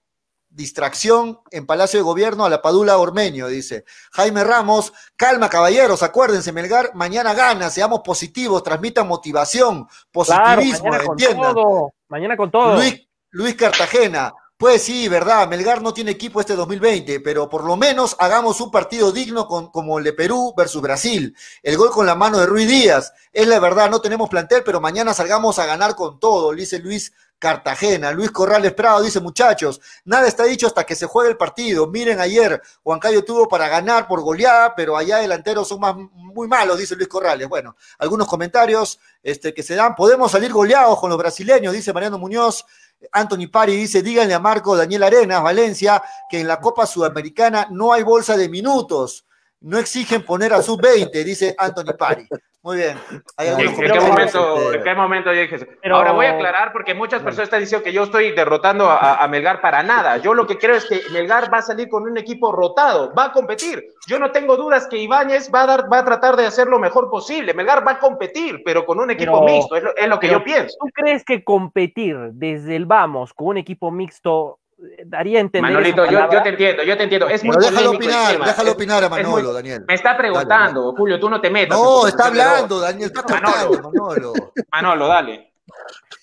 distracción 0.47 1.39
en 1.49 1.65
Palacio 1.65 1.97
de 1.97 2.03
Gobierno 2.03 2.45
a 2.45 2.49
la 2.49 2.61
Padula 2.61 2.99
Ormeño, 2.99 3.47
dice. 3.47 3.85
Jaime 4.11 4.43
Ramos, 4.43 4.93
calma 5.15 5.49
caballeros, 5.49 6.03
acuérdense, 6.03 6.51
Melgar 6.51 6.91
mañana 6.93 7.33
gana, 7.33 7.71
seamos 7.71 8.01
positivos, 8.01 8.61
transmita 8.61 9.03
motivación, 9.03 9.87
positivismo, 10.11 10.89
mañana 10.89 11.03
con 11.03 11.19
entiendan. 11.19 11.53
todo, 11.55 11.93
mañana 12.07 12.37
con 12.37 12.51
todo. 12.51 12.75
Luis, 12.75 13.07
Luis 13.31 13.55
Cartagena, 13.55 14.31
pues 14.63 14.83
sí, 14.83 15.09
verdad, 15.09 15.49
Melgar 15.49 15.81
no 15.81 15.93
tiene 15.93 16.11
equipo 16.11 16.39
este 16.39 16.55
2020, 16.55 17.19
pero 17.19 17.49
por 17.49 17.65
lo 17.65 17.75
menos 17.75 18.15
hagamos 18.17 18.61
un 18.61 18.71
partido 18.71 19.11
digno 19.11 19.45
con, 19.45 19.69
como 19.71 19.97
el 19.97 20.05
de 20.05 20.13
Perú 20.13 20.53
versus 20.55 20.81
Brasil. 20.81 21.35
El 21.61 21.75
gol 21.75 21.91
con 21.91 22.05
la 22.05 22.15
mano 22.15 22.39
de 22.39 22.45
Ruiz 22.45 22.69
Díaz. 22.69 23.11
Es 23.33 23.45
la 23.45 23.59
verdad, 23.59 23.89
no 23.89 23.99
tenemos 23.99 24.29
plantel, 24.29 24.63
pero 24.63 24.79
mañana 24.79 25.13
salgamos 25.13 25.59
a 25.59 25.65
ganar 25.65 25.97
con 25.97 26.17
todo, 26.17 26.53
dice 26.53 26.79
Luis 26.79 27.11
Cartagena. 27.39 28.13
Luis 28.13 28.31
Corrales 28.31 28.71
Prado 28.71 29.01
dice, 29.01 29.19
muchachos, 29.19 29.81
nada 30.05 30.29
está 30.29 30.45
dicho 30.45 30.65
hasta 30.65 30.85
que 30.85 30.95
se 30.95 31.07
juegue 31.07 31.31
el 31.31 31.35
partido. 31.35 31.87
Miren 31.87 32.21
ayer, 32.21 32.61
Huancayo 32.85 33.25
tuvo 33.25 33.49
para 33.49 33.67
ganar 33.67 34.07
por 34.07 34.21
goleada, 34.21 34.73
pero 34.75 34.95
allá 34.95 35.17
delanteros 35.17 35.67
son 35.67 35.81
más, 35.81 35.93
muy 36.13 36.47
malos, 36.47 36.77
dice 36.77 36.95
Luis 36.95 37.09
Corrales. 37.09 37.49
Bueno, 37.49 37.75
algunos 37.97 38.29
comentarios 38.29 38.97
este, 39.21 39.53
que 39.53 39.61
se 39.61 39.75
dan. 39.75 39.93
Podemos 39.93 40.31
salir 40.31 40.53
goleados 40.53 40.97
con 41.01 41.09
los 41.09 41.19
brasileños, 41.19 41.73
dice 41.73 41.91
Mariano 41.91 42.17
Muñoz. 42.17 42.63
Anthony 43.11 43.47
Pari 43.47 43.75
dice, 43.75 44.01
díganle 44.01 44.33
a 44.33 44.39
Marco 44.39 44.75
Daniel 44.75 45.03
Arenas, 45.03 45.43
Valencia, 45.43 46.01
que 46.29 46.39
en 46.39 46.47
la 46.47 46.59
Copa 46.59 46.85
Sudamericana 46.85 47.67
no 47.69 47.93
hay 47.93 48.03
bolsa 48.03 48.37
de 48.37 48.49
minutos. 48.49 49.25
No 49.61 49.77
exigen 49.77 50.25
poner 50.25 50.53
a 50.53 50.61
sub-20, 50.61 51.23
dice 51.23 51.55
Anthony 51.57 51.95
Pari. 51.97 52.27
Muy 52.63 52.77
bien. 52.77 52.97
Hay 53.35 53.49
¿En, 53.49 53.75
qué 53.75 53.99
momento, 53.99 54.55
este, 54.57 54.77
¿En 54.77 54.83
qué 54.83 54.95
momento 54.95 55.33
yo 55.33 55.41
dije 55.41 55.55
eso? 55.55 55.65
Pero- 55.81 55.97
Ahora 55.97 56.13
voy 56.13 56.27
a 56.27 56.31
aclarar 56.35 56.71
porque 56.71 56.93
muchas 56.93 57.21
personas 57.21 57.47
están 57.47 57.59
diciendo 57.59 57.83
que 57.83 57.91
yo 57.91 58.03
estoy 58.03 58.31
derrotando 58.31 58.89
a, 58.89 59.15
a 59.21 59.27
Melgar 59.27 59.59
para 59.59 59.83
nada. 59.83 60.15
Yo 60.17 60.33
lo 60.33 60.47
que 60.47 60.57
creo 60.57 60.75
es 60.75 60.85
que 60.85 61.01
Melgar 61.11 61.53
va 61.53 61.57
a 61.57 61.61
salir 61.61 61.89
con 61.89 62.03
un 62.03 62.17
equipo 62.17 62.53
rotado, 62.53 63.13
va 63.13 63.25
a 63.25 63.31
competir. 63.33 63.83
Yo 64.07 64.17
no 64.17 64.31
tengo 64.31 64.55
dudas 64.55 64.87
que 64.87 64.97
Ibáñez 64.97 65.51
va 65.53 65.63
a, 65.63 65.67
dar, 65.67 65.91
va 65.91 65.99
a 65.99 66.05
tratar 66.05 66.37
de 66.37 66.45
hacer 66.45 66.67
lo 66.67 66.79
mejor 66.79 67.09
posible. 67.09 67.53
Melgar 67.53 67.85
va 67.85 67.91
a 67.91 67.99
competir, 67.99 68.61
pero 68.63 68.85
con 68.85 68.97
un 68.97 69.11
equipo 69.11 69.41
Pero- 69.43 69.53
mixto, 69.53 69.75
es 69.75 69.83
lo, 69.83 69.95
es 69.97 70.07
lo 70.07 70.19
que 70.21 70.27
pero- 70.27 70.39
yo 70.39 70.45
pienso. 70.45 70.77
¿Tú 70.79 70.87
crees 70.93 71.25
que 71.25 71.43
competir 71.43 72.17
desde 72.31 72.77
el 72.77 72.85
vamos 72.85 73.33
con 73.33 73.47
un 73.47 73.57
equipo 73.57 73.91
mixto 73.91 74.59
daría 75.05 75.37
a 75.37 75.41
entender 75.41 75.71
Manolito, 75.71 76.05
yo, 76.09 76.27
te 76.43 76.49
entiendo, 76.49 76.83
yo 76.83 76.97
te 76.97 77.03
entiendo. 77.03 77.29
Es 77.29 77.43
muy 77.43 77.55
Pero 77.55 77.69
déjalo 77.69 77.85
polémico 77.91 78.03
el 78.03 78.09
opinar, 78.17 78.31
tema. 78.33 78.45
déjalo 78.45 78.71
opinar 78.71 79.03
a 79.03 79.09
muy- 79.09 79.21
Manolo, 79.23 79.53
Daniel. 79.53 79.85
Me 79.87 79.93
está 79.93 80.17
preguntando, 80.17 80.93
Julio, 80.95 81.19
tú 81.19 81.29
no 81.29 81.39
te 81.41 81.49
metas. 81.49 81.77
No, 81.77 82.07
está 82.07 82.27
hablando. 82.27 82.79
Daniel, 82.79 83.11
está 83.13 83.39
Manolo. 83.39 83.81
Manolo. 83.91 84.33
Manolo, 84.71 85.07
dale. 85.07 85.53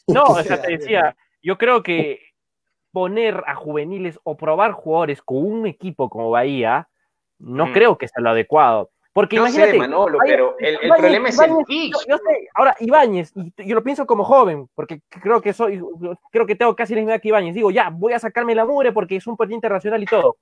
No, 0.06 0.24
o 0.24 0.42
sea, 0.42 0.60
te 0.60 0.76
decía, 0.78 1.16
yo 1.42 1.56
creo 1.56 1.82
que 1.82 2.20
poner 2.92 3.42
a 3.46 3.54
juveniles 3.54 4.18
o 4.24 4.36
probar 4.36 4.72
jugadores 4.72 5.22
con 5.22 5.38
un 5.44 5.66
equipo 5.66 6.08
como 6.10 6.30
Bahía, 6.30 6.88
no 7.38 7.66
Mm. 7.66 7.72
creo 7.72 7.98
que 7.98 8.08
sea 8.08 8.20
lo 8.22 8.30
adecuado. 8.30 8.90
Porque 9.20 9.36
Yo 9.36 9.42
imagínate, 9.42 9.72
sé, 9.72 9.76
Manolo, 9.76 10.18
pero 10.24 10.56
el, 10.58 10.78
problema 10.78 11.28
es 11.28 11.38
el 11.38 11.50
fix. 11.66 11.94
yo, 12.06 12.16
yo 12.16 12.16
sé, 12.16 12.48
ahora 12.54 12.74
Ibáñez, 12.80 13.32
y 13.34 13.68
yo 13.68 13.74
lo 13.74 13.84
pienso 13.84 14.06
como 14.06 14.24
joven, 14.24 14.66
porque 14.74 15.02
creo 15.10 15.42
que 15.42 15.52
soy, 15.52 15.78
creo 16.32 16.46
que 16.46 16.54
tengo 16.54 16.74
casi 16.74 16.94
la 16.94 17.00
misma 17.02 17.12
edad 17.12 17.20
que 17.20 17.28
Ibáñez. 17.28 17.54
Digo, 17.54 17.70
ya, 17.70 17.90
voy 17.92 18.14
a 18.14 18.18
sacarme 18.18 18.54
la 18.54 18.64
mugre 18.64 18.92
porque 18.92 19.16
es 19.16 19.26
un 19.26 19.36
partido 19.36 19.56
internacional 19.56 20.02
y 20.02 20.06
todo. 20.06 20.38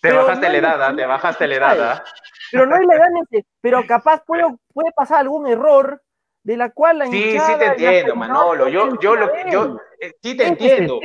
Te 0.00 0.10
pero 0.10 0.22
bajaste 0.22 0.46
no 0.46 0.52
la 0.52 0.58
edad, 0.58 0.82
¿ah? 0.84 0.94
te 0.94 1.06
bajaste 1.06 1.46
la 1.48 1.56
edad. 1.56 1.82
¿ah? 1.82 2.04
Pero 2.52 2.66
no 2.66 2.76
es 2.76 2.86
la 2.86 2.94
edad, 2.94 3.42
pero 3.60 3.84
capaz 3.88 4.22
puede, 4.24 4.44
puede 4.72 4.92
pasar 4.92 5.18
algún 5.18 5.48
error 5.48 6.00
de 6.44 6.56
la 6.56 6.70
cual 6.70 6.98
la 6.98 7.06
Sí, 7.06 7.36
sí 7.36 7.52
te 7.58 7.64
entiendo, 7.64 8.14
Manolo. 8.14 8.68
Yo, 8.68 8.96
yo, 9.00 9.16
lo, 9.16 9.28
yo 9.50 9.76
eh, 9.98 10.12
sí 10.22 10.36
te 10.36 10.46
entiendo. 10.46 11.00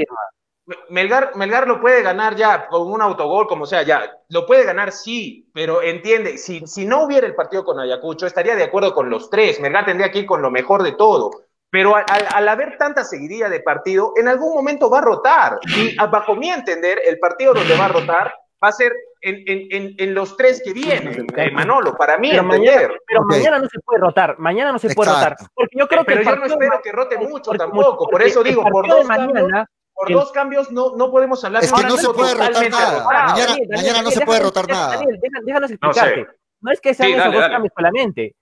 Melgar, 0.89 1.35
Melgar 1.35 1.67
lo 1.67 1.79
puede 1.79 2.01
ganar 2.01 2.35
ya 2.35 2.67
con 2.67 2.91
un 2.91 3.01
autogol, 3.01 3.47
como 3.47 3.65
sea, 3.65 3.83
ya. 3.83 4.11
Lo 4.29 4.45
puede 4.47 4.63
ganar, 4.63 4.91
sí, 4.91 5.49
pero 5.53 5.81
entiende, 5.83 6.37
si, 6.39 6.65
si 6.65 6.85
no 6.85 7.03
hubiera 7.03 7.27
el 7.27 7.35
partido 7.35 7.63
con 7.63 7.79
Ayacucho, 7.79 8.25
estaría 8.25 8.55
de 8.55 8.63
acuerdo 8.63 8.93
con 8.95 9.09
los 9.09 9.29
tres. 9.29 9.59
Melgar 9.59 9.85
tendría 9.85 10.09
que 10.11 10.19
ir 10.19 10.25
con 10.25 10.41
lo 10.41 10.49
mejor 10.49 10.81
de 10.81 10.93
todo. 10.93 11.29
Pero 11.69 11.95
al, 11.95 12.05
al- 12.07 12.27
al 12.33 12.47
haber 12.47 12.77
tanta 12.77 13.03
seguidilla 13.03 13.49
de 13.49 13.59
partido, 13.59 14.13
en 14.15 14.27
algún 14.27 14.55
momento 14.55 14.89
va 14.89 14.99
a 14.99 15.01
rotar. 15.01 15.59
Y 15.77 15.95
a- 15.99 16.07
bajo 16.07 16.35
mi 16.35 16.49
entender, 16.49 16.99
el 17.05 17.19
partido 17.19 17.53
donde 17.53 17.77
va 17.77 17.85
a 17.85 17.89
rotar 17.89 18.33
va 18.63 18.69
a 18.69 18.71
ser 18.71 18.91
en, 19.21 19.43
en- 19.45 19.67
en- 19.71 19.95
en 19.99 20.13
los 20.15 20.35
tres 20.37 20.61
que 20.63 20.73
vienen, 20.73 21.27
eh, 21.35 21.51
Manolo, 21.51 21.93
para 21.95 22.17
mí 22.17 22.29
Pero 22.31 22.41
entender. 22.43 22.75
mañana, 22.87 22.93
pero 23.07 23.21
mañana 23.23 23.59
no 23.59 23.67
se 23.67 23.79
puede 23.81 23.99
rotar, 23.99 24.39
mañana 24.39 24.71
no 24.71 24.79
se 24.79 24.95
puede 24.95 25.11
rotar. 25.11 25.35
Porque 25.53 25.75
yo 25.77 25.87
creo 25.87 26.05
que 26.05 26.13
Pero 26.15 26.23
yo 26.23 26.35
no 26.37 26.45
espero 26.45 26.81
que 26.83 26.91
rote 26.91 27.17
mucho 27.17 27.51
porque- 27.51 27.57
tampoco. 27.59 28.07
Por 28.09 28.21
eso 28.23 28.41
digo, 28.41 28.63
por 28.63 28.87
dos 28.87 29.05
cambios, 29.07 29.33
mañana, 29.43 29.65
por 29.95 30.11
dos 30.11 30.31
cambios 30.31 30.71
no, 30.71 30.95
no 30.95 31.09
podemos 31.09 31.43
hablar 31.45 31.63
Es 31.63 31.71
que 31.71 31.83
no 31.83 31.97
se 31.97 32.09
puede 32.09 32.33
rotar 32.33 32.69
nada. 32.69 33.03
Mañana- 33.05 33.35
Daniel, 33.47 33.69
mañana 33.73 34.01
no 34.01 34.11
se 34.11 34.25
puede 34.25 34.39
rotar 34.41 34.67
nada. 34.67 34.97
Daniel, 34.97 35.19
déjanos 35.21 35.61
No 35.61 35.67
sé. 35.67 35.73
explicarte. 35.73 36.27
No 36.61 36.71
es 36.71 36.81
que 36.81 36.93
sean 36.93 37.07
Sí, 37.07 37.13
esos 37.13 37.23
dale, 37.25 37.35
dos 37.35 37.41
dale. 37.41 37.53
cambios 37.53 37.73
solamente. 37.75 38.35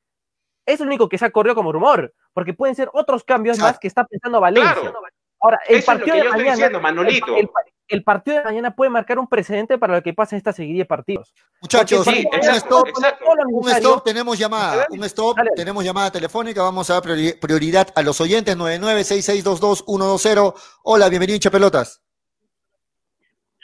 Es 0.66 0.80
lo 0.80 0.86
único 0.88 1.08
que 1.10 1.18
se 1.18 1.26
ha 1.26 1.30
corrido 1.32 1.56
como 1.56 1.72
rumor, 1.72 2.14
porque 2.34 2.54
pueden 2.54 2.74
ser 2.76 2.90
otros 2.94 3.24
cambios 3.24 3.58
Exacto. 3.58 3.74
más 3.74 3.80
que 3.80 3.88
está 3.88 4.06
pensando 4.06 4.40
Valencia. 4.42 4.74
Claro. 4.74 5.00
Ahora, 5.42 5.60
el 5.68 5.76
Eso 5.78 5.80
es 5.80 5.88
lo 5.88 5.94
partido 6.06 6.06
que 6.06 6.12
de 6.14 6.18
yo 6.24 6.30
estoy 6.30 6.40
mañana, 6.40 6.56
diciendo, 6.56 6.80
Manolito. 6.82 7.36
el, 7.36 7.40
el- 7.42 7.50
el 7.88 8.04
partido 8.04 8.38
de 8.38 8.44
mañana 8.44 8.76
puede 8.76 8.90
marcar 8.90 9.20
un 9.20 9.28
precedente 9.28 9.78
para 9.78 9.96
lo 9.96 10.02
que 10.04 10.14
pasa 10.14 10.36
en 10.36 10.38
esta 10.38 10.54
seguidilla 10.54 10.84
de 10.84 10.88
partidos. 10.88 11.34
Muchachos, 11.62 12.06
Sí, 12.06 12.26
un 12.32 12.40
stop, 12.56 12.88
exacto. 12.88 13.26
Un 13.50 13.70
stop, 13.70 14.04
tenemos 14.04 14.38
llamada, 14.40 14.88
un 14.90 15.04
stop, 15.04 15.38
Dale. 15.38 15.52
tenemos 15.56 15.84
llamada 15.84 16.12
telefónica, 16.12 16.62
vamos 16.64 16.90
a 16.90 16.94
dar 16.96 17.04
priori- 17.04 17.40
prioridad 17.40 17.88
a 17.96 18.02
los 18.02 18.20
oyentes, 18.22 18.56
9966222120. 18.58 20.54
Hola, 20.84 21.10
bienvenido 21.10 21.36
hincha 21.36 21.52
pelotas. 21.52 22.02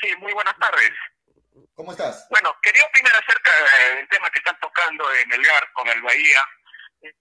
Sí, 0.02 0.08
muy 0.20 0.34
buenas 0.34 0.58
tardes. 0.60 0.92
¿Cómo 1.76 1.92
estás? 1.94 2.28
Bueno, 2.30 2.54
quería 2.62 2.84
opinar 2.84 3.14
acerca 3.24 3.52
del 3.96 4.08
tema 4.10 4.30
que 4.32 4.40
están 4.40 4.58
tocando 4.62 5.04
en 5.24 5.32
el 5.34 5.44
GAR 5.46 5.68
con 5.74 5.88
el 5.88 6.02
Bahía, 6.02 6.42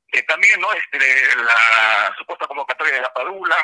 que 0.09 0.23
también, 0.25 0.61
¿no? 0.61 0.73
Este, 0.73 0.99
la 1.37 2.13
supuesta 2.19 2.47
convocatoria 2.49 2.95
de 2.95 3.03
la 3.03 3.13
Padula 3.13 3.57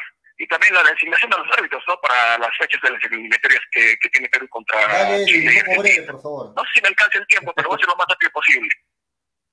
y 0.45 0.47
también 0.47 0.75
la 0.75 0.83
designación 0.83 1.31
de 1.31 1.39
los 1.39 1.57
árbitros, 1.57 1.83
¿no? 1.89 1.99
Para 2.03 2.37
las 2.37 2.55
fechas 2.59 2.79
de 2.83 2.91
las 2.91 3.03
eliminatorias 3.05 3.62
que, 3.73 3.97
que 3.99 4.11
tiene 4.11 4.29
Perú 4.29 4.47
contra 4.51 4.87
Dale, 4.87 5.25
Chile 5.25 5.55
y 5.55 5.59
Argentina. 5.59 6.12
por 6.12 6.23
favor. 6.23 6.53
No 6.55 6.62
sé 6.65 6.71
si 6.75 6.81
me 6.83 6.89
alcanza 6.89 7.19
el 7.19 7.27
tiempo, 7.27 7.53
pero 7.57 7.69
voy 7.69 7.77
a 7.77 7.81
ser 7.81 7.89
lo 7.89 7.97
más 7.97 8.07
rápido 8.11 8.31
posible. 8.33 8.69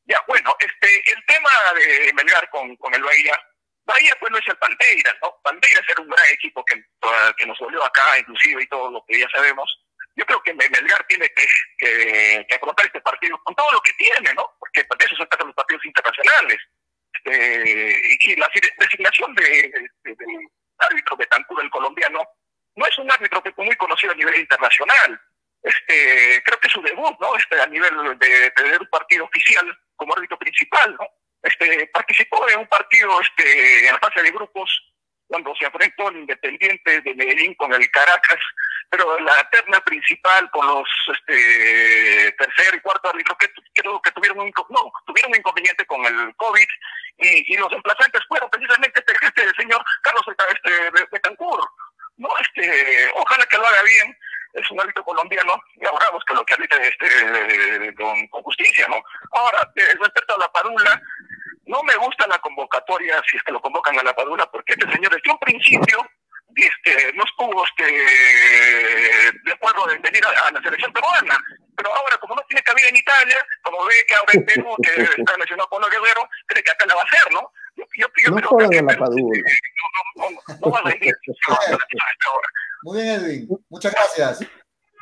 Ya, 0.04 0.22
bueno, 0.28 0.54
este, 0.60 1.14
el 1.14 1.26
tema 1.26 1.50
de 1.76 2.12
Melgar 2.14 2.50
con, 2.50 2.76
con 2.76 2.94
el 2.94 3.02
Bahía, 3.02 3.40
Bahía 3.86 4.14
pues 4.20 4.32
no 4.34 4.38
es 4.38 4.48
el 4.50 4.58
Palmeiras, 4.58 5.16
¿no? 5.22 5.34
Palmeiras 5.42 5.86
era 5.88 6.02
un 6.02 6.10
gran 6.10 6.26
equipo 6.34 6.66
que, 6.66 6.76
que 7.38 7.46
nos 7.46 7.58
volvió 7.60 7.86
acá, 7.86 8.20
inclusive, 8.20 8.64
y 8.64 8.68
todo 8.68 8.92
lo 8.92 9.06
que 9.08 9.18
ya 9.18 9.30
sabemos. 9.30 9.72
Yo 10.18 10.26
creo 10.26 10.44
que 10.44 10.54
Melgar 10.54 11.08
tiene 11.08 11.30
que, 11.30 11.48
que, 11.78 12.46
que 12.50 12.56
afrontar 12.56 12.86
este 12.86 13.00
partido 13.00 13.42
con 13.46 13.56
todo 13.56 13.72
lo 13.72 13.82
que 13.82 13.94
tiene, 13.94 14.34
¿no? 14.34 14.52
Porque 14.60 14.82
de 14.82 15.06
eso 15.06 15.16
se 15.16 15.26
tratan 15.26 15.48
los 15.48 15.56
partidos 15.56 15.86
internacionales. 15.86 16.60
Este, 17.14 18.18
y 18.20 18.36
la 18.36 18.50
designación 18.78 19.34
de, 19.36 19.90
árbitro 20.82 21.18
Betancur, 21.18 21.64
el 21.64 21.70
colombiano, 21.70 22.24
no 22.76 22.86
es 22.86 22.98
un 22.98 23.12
árbitro 23.12 23.42
que 23.44 23.52
fue 23.52 23.66
muy 23.66 23.76
conocido 23.76 24.14
a 24.14 24.16
nivel 24.16 24.40
internacional 24.40 25.20
este, 25.64 26.42
creo 26.44 26.60
que 26.60 26.68
es 26.68 26.74
su 26.74 26.82
debut, 26.82 27.16
¿no? 27.20 27.36
Este, 27.36 27.60
a 27.62 27.68
nivel 27.68 28.18
de 28.18 28.52
tener 28.52 28.82
un 28.82 28.88
partido 28.88 29.26
oficial 29.26 29.66
como 29.96 30.14
árbitro 30.16 30.38
principal, 30.38 30.96
¿no? 31.00 31.08
Este, 31.44 31.88
participó 31.94 32.48
en 32.50 32.60
un 32.60 32.68
partido, 32.68 33.20
este, 33.22 33.88
en 33.88 33.94
la 33.94 34.00
fase 34.00 34.22
de 34.22 34.32
grupos, 34.32 34.91
cuando 35.32 35.56
se 35.56 35.64
enfrentó 35.64 36.10
el 36.10 36.18
Independiente 36.18 37.00
de 37.00 37.16
Medellín 37.16 37.56
con 37.56 37.74
el 37.74 37.90
Caracas, 37.90 38.40
pero 38.90 39.18
la 39.22 39.50
terna 39.50 39.80
principal 39.80 40.52
con 40.52 40.68
los, 40.68 40.90
este, 41.08 42.34
tercer 42.34 42.76
y 42.76 42.82
cuarto 42.82 43.10
árbitros 43.10 43.38
que 43.38 43.50
creo 43.74 44.02
que 44.02 44.12
tuvieron 44.12 44.42
un, 44.42 44.52
no, 44.70 44.92
tuvieron 45.08 45.32
un 45.32 45.38
inconveniente 45.38 45.86
con 45.86 46.06
el 46.06 46.36
COVID 46.36 46.68
y, 47.20 47.56
los 47.56 47.72
emplazantes 47.72 48.22
fueron 48.28 48.50
precisamente 48.50 49.00
este, 49.00 49.14
este 49.26 49.62
señor 49.62 49.82
Carlos 50.02 50.24
este, 50.54 50.70
de 50.70 51.08
Betancourt, 51.10 51.70
¿no? 52.18 52.28
Este, 52.40 53.10
ojalá 53.16 53.46
que 53.46 53.58
lo 53.58 53.66
haga 53.66 53.84
bien, 53.84 54.18
es 54.52 54.70
un 54.70 54.82
árbitro 54.82 55.06
colombiano 55.06 55.64
y 55.78 55.86
ahora 55.86 56.10
busca 56.12 56.34
lo 56.34 56.44
que 56.44 56.56
arbitre 56.56 56.90
este, 56.90 57.96
con, 57.96 58.28
con 58.28 58.44
justicia, 58.44 58.86
¿no? 58.90 59.02
Ahora, 59.32 59.72
eh, 59.78 59.96
respecto 59.98 60.36
a 60.36 60.40
la 60.40 60.52
Padula, 60.52 61.02
no 61.72 61.82
me 61.84 61.96
gusta 61.96 62.28
la 62.28 62.38
convocatoria 62.40 63.22
si 63.30 63.38
es 63.38 63.44
que 63.44 63.54
lo 63.54 63.62
convocan 63.62 63.98
a 63.98 64.04
la 64.04 64.14
Padula, 64.14 64.46
porque 64.52 64.74
este 64.74 64.92
señor 64.92 65.16
desde 65.16 65.32
un 65.32 65.40
principio 65.40 66.06
este, 66.54 67.14
no 67.14 67.24
estuvo 67.24 67.64
este, 67.64 67.86
de 67.86 69.52
acuerdo 69.54 69.90
en 69.90 70.02
venir 70.02 70.22
a, 70.26 70.48
a 70.48 70.52
la 70.52 70.62
selección 70.62 70.92
peruana. 70.92 71.38
Pero 71.78 71.96
ahora, 71.96 72.18
como 72.18 72.36
no 72.36 72.42
tiene 72.50 72.62
cabida 72.62 72.90
en 72.90 72.98
Italia, 72.98 73.38
como 73.64 73.86
ve 73.86 73.94
que 74.06 74.16
ahora 74.16 74.34
en 74.34 74.46
Perú, 74.46 74.76
que 74.84 74.92
está 75.18 75.38
lesionado 75.38 75.70
con 75.70 75.82
los 75.82 75.90
guerreros, 75.90 76.26
cree 76.46 76.62
que 76.62 76.72
acá 76.72 76.86
la 76.86 76.96
va 76.96 77.02
a 77.02 77.06
hacer, 77.06 77.32
¿no? 77.32 77.52
Yo, 77.78 77.86
yo, 77.96 78.08
yo 78.22 78.30
No 78.32 78.36
creo 78.36 78.50
jodan 78.50 78.70
que 78.70 78.80
a 78.80 78.84
la 78.84 78.98
Padula. 78.98 79.40
No, 79.80 80.28
no, 80.28 80.30
no, 80.30 80.56
no 80.60 80.72
va 80.72 80.80
a 80.80 80.84
venir. 80.84 81.16
Muy 82.84 83.02
bien, 83.02 83.16
Edwin. 83.16 83.48
Muchas 83.70 83.94
gracias. 83.94 84.40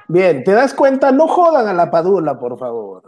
Bien, 0.07 0.43
¿te 0.43 0.51
das 0.51 0.75
cuenta? 0.75 1.11
No 1.11 1.27
jodan 1.27 1.67
a 1.67 1.73
la 1.73 1.89
Padula, 1.89 2.39
por 2.39 2.59
favor. 2.59 3.03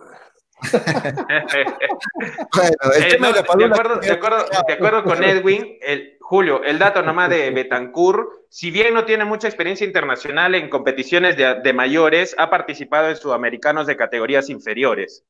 Bueno, 2.53 2.77
el 2.95 3.07
tema 3.07 3.27
de, 3.27 3.33
la 3.33 3.41
de, 3.41 3.65
acuerdo, 3.65 3.99
de, 3.99 4.11
acuerdo, 4.11 4.45
de 4.67 4.73
acuerdo 4.73 5.03
con 5.03 5.23
Edwin, 5.23 5.77
el, 5.81 6.17
Julio, 6.19 6.63
el 6.63 6.79
dato 6.79 7.01
nomás 7.01 7.29
de 7.29 7.49
Betancourt, 7.51 8.29
si 8.49 8.71
bien 8.71 8.93
no 8.93 9.05
tiene 9.05 9.25
mucha 9.25 9.47
experiencia 9.47 9.87
internacional 9.87 10.55
en 10.55 10.69
competiciones 10.69 11.35
de, 11.37 11.61
de, 11.61 11.73
mayores, 11.73 12.35
ha 12.37 12.49
participado 12.49 13.09
en 13.09 13.15
sudamericanos 13.15 13.87
de 13.87 13.97
categorías 13.97 14.49
inferiores. 14.49 15.25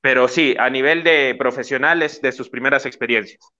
Pero 0.00 0.26
sí, 0.26 0.56
a 0.58 0.68
nivel 0.68 1.04
de 1.04 1.34
profesionales, 1.38 2.20
de 2.20 2.32
sus 2.32 2.50
primeras 2.50 2.86
experiencias. 2.86 3.52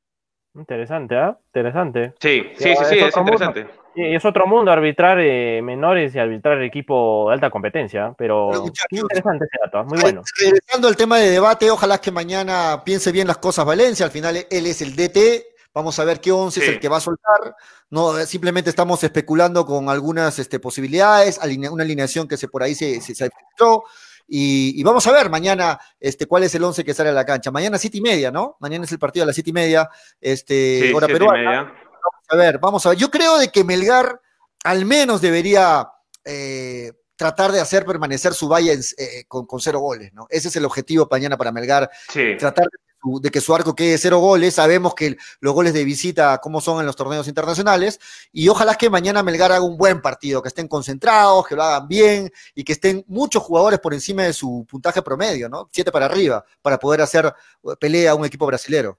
Interesante, 0.55 1.17
¿ah? 1.17 1.39
Interesante. 1.47 2.15
Sí, 2.21 2.51
sí, 2.57 2.75
sí, 2.77 2.85
sí, 2.85 2.99
es, 2.99 3.17
interesante. 3.17 3.67
Y 3.95 4.15
es 4.15 4.25
otro 4.25 4.47
mundo 4.47 4.71
arbitrar 4.71 5.19
eh, 5.21 5.61
menores 5.63 6.15
y 6.15 6.19
arbitrar 6.19 6.63
equipo 6.63 7.27
de 7.29 7.35
alta 7.35 7.51
competencia, 7.51 8.15
pero, 8.17 8.51
interesante 8.91 9.45
ese 9.45 9.59
dato, 9.63 9.79
¿ah? 9.79 9.85
muy 9.85 10.01
bueno. 10.01 10.23
Regresando 10.41 10.89
al 10.89 10.97
tema 10.97 11.19
de 11.19 11.31
debate, 11.31 11.71
ojalá 11.71 11.99
que 11.99 12.11
mañana 12.11 12.83
piense 12.85 13.13
bien 13.13 13.27
las 13.27 13.39
cosas 13.39 13.67
Valencia, 13.67 14.07
al 14.07 14.13
final 14.13 14.37
él 14.51 14.67
es 14.67 14.81
el 14.83 14.97
DT, 14.97 15.53
Vamos 15.75 15.99
a 15.99 16.05
ver 16.05 16.21
qué 16.21 16.31
once 16.31 16.61
es 16.61 16.69
el 16.69 16.79
que 16.79 16.89
va 16.89 16.99
a 16.99 17.01
soltar. 17.01 17.57
No, 17.89 18.15
simplemente 18.27 18.69
estamos 18.69 19.03
especulando 19.05 19.65
con 19.65 19.89
algunas 19.89 20.39
este, 20.39 20.61
posibilidades, 20.61 21.41
una 21.71 21.83
alineación 21.83 22.29
que 22.29 22.37
se 22.37 22.49
por 22.49 22.63
ahí 22.63 22.75
se, 22.75 23.01
se, 23.01 23.15
filtró. 23.15 23.85
Y, 24.29 24.83
vamos 24.83 25.07
a 25.07 25.13
ver 25.13 25.31
mañana 25.31 25.79
este, 25.99 26.27
cuál 26.27 26.45
es 26.45 26.55
el 26.55 26.65
once 26.65 26.85
que 26.85 26.93
sale 26.93 27.09
a 27.09 27.13
la 27.13 27.25
cancha. 27.25 27.51
Mañana 27.51 27.79
siete 27.79 27.99
y 27.99 28.03
media, 28.03 28.31
¿no? 28.31 28.57
Mañana 28.61 28.85
es 28.85 28.93
el 28.93 28.99
partido 28.99 29.25
a 29.25 29.27
las 29.27 29.35
siete 29.35 29.51
y 29.51 29.55
media, 29.55 29.89
este, 30.21 30.93
hora 30.95 31.07
peruana. 31.07 31.73
Vamos 32.03 32.25
a 32.29 32.37
ver, 32.37 32.59
vamos 32.59 32.87
a 32.87 32.89
ver. 32.91 32.99
Yo 32.99 33.11
creo 33.11 33.39
de 33.39 33.49
que 33.49 33.65
Melgar 33.65 34.21
al 34.65 34.85
menos 34.85 35.21
debería 35.21 35.89
eh, 36.25 36.93
tratar 37.17 37.53
de 37.53 37.61
hacer 37.61 37.85
permanecer 37.85 38.35
su 38.35 38.49
valle 38.49 38.79
eh, 38.99 39.25
con, 39.29 39.47
con, 39.47 39.61
cero 39.61 39.81
goles, 39.81 40.13
¿no? 40.13 40.27
Ese 40.31 40.49
es 40.49 40.57
el 40.57 40.65
objetivo 40.65 41.09
mañana 41.11 41.37
para 41.37 41.53
Melgar. 41.53 41.91
Tratar 42.39 42.67
de 42.67 42.93
de 43.21 43.31
que 43.31 43.41
su 43.41 43.55
arco 43.55 43.75
quede 43.75 43.99
cero 43.99 44.19
goles. 44.19 44.55
Sabemos 44.55 44.95
que 44.95 45.17
los 45.41 45.55
goles 45.55 45.73
de 45.73 45.85
visita, 45.85 46.39
cómo 46.39 46.61
son 46.61 46.81
en 46.81 46.87
los 46.87 46.97
torneos 46.97 47.27
internacionales. 47.29 47.99
Y 48.33 48.49
ojalá 48.49 48.75
que 48.77 48.91
mañana 48.91 49.23
Melgar 49.23 49.53
haga 49.53 49.65
un 49.65 49.77
buen 49.77 50.01
partido, 50.01 50.43
que 50.43 50.49
estén 50.49 50.69
concentrados, 50.69 51.47
que 51.47 51.57
lo 51.57 51.63
hagan 51.63 51.89
bien 51.89 52.33
y 52.55 52.65
que 52.65 52.73
estén 52.73 53.05
muchos 53.09 53.43
jugadores 53.43 53.81
por 53.81 53.95
encima 53.95 54.25
de 54.25 54.33
su 54.33 54.67
puntaje 54.69 55.03
promedio, 55.03 55.49
¿no? 55.49 55.69
Siete 55.73 55.91
para 55.91 56.07
arriba, 56.07 56.45
para 56.61 56.79
poder 56.79 57.01
hacer 57.03 57.33
uh, 57.63 57.75
pelea 57.77 58.13
a 58.13 58.15
un 58.15 58.25
equipo 58.25 58.47
brasilero. 58.47 58.99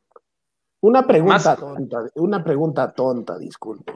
Una 0.83 1.07
pregunta 1.07 1.55
tonta, 1.55 2.03
una 2.15 2.43
pregunta 2.43 2.91
tonta, 2.91 3.37
disculpe 3.37 3.93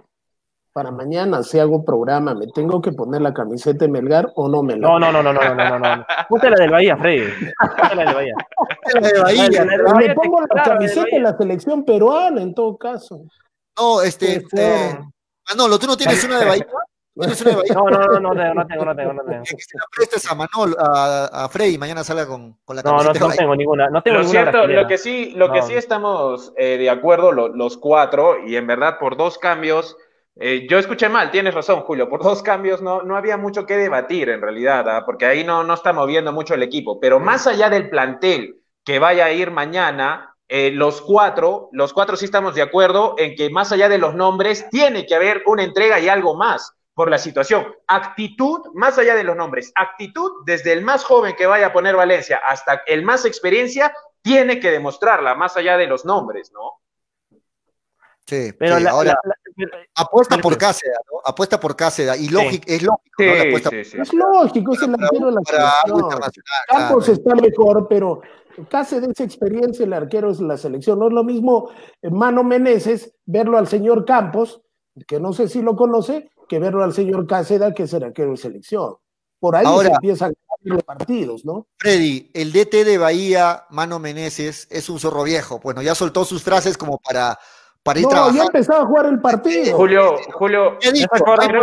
para 0.77 0.91
mañana 0.91 1.41
si 1.41 1.57
hago 1.57 1.83
programa, 1.83 2.35
¿me 2.35 2.45
tengo 2.53 2.79
que 2.79 2.91
poner 2.91 3.19
la 3.19 3.33
camiseta 3.33 3.85
de 3.85 3.91
Melgar 3.91 4.31
o 4.35 4.47
no 4.47 4.61
me 4.61 4.75
la 4.77 4.87
No, 4.87 4.99
no, 4.99 5.11
no, 5.11 5.23
no, 5.23 5.33
no, 5.33 5.55
no, 5.55 5.69
no, 5.69 5.79
no. 5.79 6.05
Ponte 6.29 6.51
la 6.51 6.55
del 6.55 6.69
Bahía, 6.69 6.95
Freddy. 6.95 7.23
Ponte 7.79 7.95
la 7.95 8.05
del 8.05 8.13
Bahía. 8.13 8.35
la 8.93 9.07
de 9.07 9.21
Bahía. 9.23 9.65
Me 9.97 10.13
pongo 10.13 10.41
la 10.41 10.63
camiseta 10.63 11.07
de 11.11 11.19
la 11.19 11.35
selección 11.35 11.83
peruana 11.83 12.43
en 12.43 12.53
todo 12.53 12.77
caso. 12.77 13.23
No, 13.75 14.03
este, 14.03 14.43
eh, 14.55 14.99
Manolo, 15.49 15.79
¿tú 15.79 15.87
no 15.87 15.97
tienes 15.97 16.23
una 16.23 16.37
de 16.37 16.45
Bahía? 16.45 16.67
No, 17.17 17.89
no, 17.89 18.19
no, 18.19 18.33
no, 18.33 18.53
no 18.53 18.67
tengo, 18.67 18.85
no 18.85 18.95
tengo, 18.95 19.13
no 19.13 19.23
tengo. 19.23 19.43
Que 19.43 19.57
se 19.57 19.77
la 19.77 19.85
prestes 19.95 20.31
a 20.31 20.35
Manolo, 20.35 20.75
a, 20.79 21.45
a 21.45 21.49
Freddy, 21.49 21.77
mañana 21.77 22.03
salga 22.03 22.27
con, 22.27 22.57
con 22.63 22.75
la 22.75 22.83
camiseta. 22.83 23.13
No, 23.13 23.19
no, 23.19 23.27
no 23.29 23.35
tengo 23.35 23.55
ninguna. 23.55 23.89
No 23.89 24.03
tengo 24.03 24.19
lo 24.19 24.23
ninguna 24.23 24.51
cierto, 24.51 24.67
lo 24.67 24.87
que 24.87 24.97
sí, 24.97 25.31
lo 25.35 25.51
que 25.51 25.61
sí 25.63 25.73
estamos 25.73 26.53
eh, 26.57 26.77
de 26.77 26.89
acuerdo 26.89 27.31
lo, 27.31 27.47
los 27.47 27.77
cuatro, 27.77 28.45
y 28.45 28.55
en 28.55 28.67
verdad 28.67 28.97
por 28.99 29.17
dos 29.17 29.37
cambios 29.37 29.97
eh, 30.39 30.67
yo 30.69 30.77
escuché 30.77 31.09
mal, 31.09 31.31
tienes 31.31 31.53
razón, 31.53 31.81
Julio. 31.81 32.09
Por 32.09 32.21
dos 32.21 32.43
cambios 32.43 32.81
no, 32.81 33.01
no 33.01 33.17
había 33.17 33.37
mucho 33.37 33.65
que 33.65 33.75
debatir 33.75 34.29
en 34.29 34.41
realidad, 34.41 34.87
¿ah? 34.87 35.03
porque 35.05 35.25
ahí 35.25 35.43
no, 35.43 35.63
no 35.63 35.73
está 35.73 35.93
moviendo 35.93 36.31
mucho 36.31 36.53
el 36.53 36.61
equipo. 36.61 36.99
Pero 36.99 37.19
más 37.19 37.47
allá 37.47 37.69
del 37.69 37.89
plantel 37.89 38.61
que 38.83 38.99
vaya 38.99 39.25
a 39.25 39.31
ir 39.31 39.49
mañana, 39.49 40.35
eh, 40.47 40.71
los 40.71 41.01
cuatro, 41.01 41.69
los 41.71 41.91
cuatro 41.91 42.15
sí 42.15 42.25
estamos 42.25 42.53
de 42.53 42.61
acuerdo 42.61 43.15
en 43.17 43.35
que 43.35 43.49
más 43.49 43.71
allá 43.71 43.89
de 43.89 43.97
los 43.97 44.13
nombres, 44.13 44.69
tiene 44.69 45.05
que 45.05 45.15
haber 45.15 45.41
una 45.47 45.63
entrega 45.63 45.99
y 45.99 46.07
algo 46.07 46.35
más 46.35 46.76
por 46.97 47.11
la 47.11 47.19
situación. 47.19 47.67
Actitud, 47.85 48.71
más 48.73 48.97
allá 48.97 49.13
de 49.13 49.23
los 49.23 49.35
nombres, 49.35 49.71
actitud 49.75 50.31
desde 50.47 50.73
el 50.73 50.81
más 50.81 51.03
joven 51.03 51.35
que 51.35 51.45
vaya 51.45 51.67
a 51.67 51.71
poner 51.71 51.95
Valencia 51.95 52.41
hasta 52.43 52.81
el 52.87 53.03
más 53.03 53.23
experiencia, 53.23 53.93
tiene 54.23 54.59
que 54.59 54.71
demostrarla, 54.71 55.35
más 55.35 55.55
allá 55.57 55.77
de 55.77 55.85
los 55.85 56.05
nombres, 56.05 56.51
¿no? 56.51 56.81
Sí, 58.25 58.51
pero 58.57 58.77
ahora 58.89 59.15
apuesta 59.93 60.39
por 60.39 60.57
Cáceres, 60.57 60.97
¿no? 61.11 61.19
Apuesta 61.23 61.59
por 61.59 61.75
Cáceres 61.75 62.19
y 62.19 62.25
es 62.25 62.31
lógico, 62.31 62.65
¿no? 62.67 62.73
es 62.73 64.13
lógico, 64.13 64.73
es 64.73 64.81
el 64.81 64.95
arquero 64.95 65.27
de 65.27 65.33
la 65.33 65.41
selección. 65.45 66.09
Campos 66.67 67.09
está 67.09 67.35
mejor, 67.35 67.87
pero 67.87 68.21
Cáceres 68.71 69.09
es 69.09 69.19
experiencia, 69.19 69.85
el 69.85 69.93
arquero 69.93 70.31
es 70.31 70.39
la 70.39 70.57
selección. 70.57 70.97
No 70.97 71.09
es 71.09 71.13
lo 71.13 71.23
mismo 71.23 71.69
eh, 72.01 72.09
Mano 72.09 72.43
Meneses 72.43 73.13
verlo 73.23 73.59
al 73.59 73.67
señor 73.67 74.03
Campos, 74.03 74.63
que 75.07 75.19
no 75.19 75.31
sé 75.31 75.47
si 75.47 75.61
lo 75.61 75.75
conoce, 75.75 76.31
que 76.47 76.59
verlo 76.59 76.83
al 76.83 76.93
señor 76.93 77.25
Cáceres, 77.27 77.73
que 77.73 77.83
es 77.83 77.93
el 77.93 78.03
arquero 78.03 78.31
de 78.31 78.37
selección. 78.37 78.95
Por 79.39 79.55
ahí 79.55 79.65
se 79.65 79.87
empiezan 79.87 80.33
los 80.63 80.83
partidos, 80.83 81.45
¿no? 81.45 81.67
Freddy, 81.77 82.31
el 82.33 82.51
DT 82.51 82.83
de 82.83 82.97
Bahía, 82.97 83.65
Mano 83.69 83.99
Meneses, 83.99 84.67
es 84.71 84.89
un 84.89 84.99
zorro 84.99 85.23
viejo. 85.23 85.59
Bueno, 85.59 85.81
ya 85.81 85.95
soltó 85.95 86.25
sus 86.25 86.43
frases 86.43 86.77
como 86.77 86.97
para 86.99 87.37
para 87.87 87.99
ir 88.01 88.05
no, 88.05 88.09
trabajando. 88.09 88.39
ya 88.39 88.45
empezaba 88.47 88.81
a 88.81 88.85
jugar 88.85 89.05
el 89.05 89.21
partido. 89.21 89.77
Julio, 89.77 90.17
Julio, 90.33 90.77
me 90.81 90.99
está 90.99 91.19
cobrando 91.19 91.61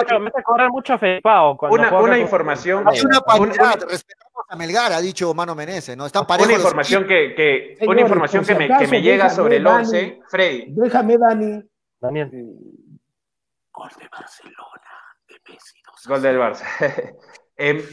mucho, 0.73 0.99
mucho 0.99 1.59
Una, 1.71 2.01
una 2.01 2.19
información. 2.19 2.89
Hay 2.89 3.01
una 3.03 3.21
paridad, 3.21 3.75
respetamos 3.87 4.45
a 4.49 4.57
Melgar, 4.57 4.93
ha 4.95 5.03
dicho 5.03 5.35
Mano 5.35 5.55
Menezes, 5.55 5.95
¿no? 5.95 6.07
Están 6.07 6.27
parejos. 6.27 6.49
Una 6.49 6.57
información 6.57 7.07
que, 7.07 7.35
que 7.35 7.87
una 7.87 8.01
información 8.01 8.43
que 8.43 8.55
me, 8.55 8.69
que 8.79 8.87
me 8.87 9.03
llega 9.03 9.29
sobre 9.29 9.57
el 9.57 9.67
11, 9.67 10.21
Freddy. 10.29 10.65
Déjame, 10.69 11.19
Dani. 11.19 11.63
Daniel. 12.01 12.31
Gol 13.71 13.91
de 13.99 14.09
Barcelona. 14.11 14.74
Gol 16.07 16.23
del 16.23 16.39
Barça. 16.39 16.65
Eh, 17.57 17.89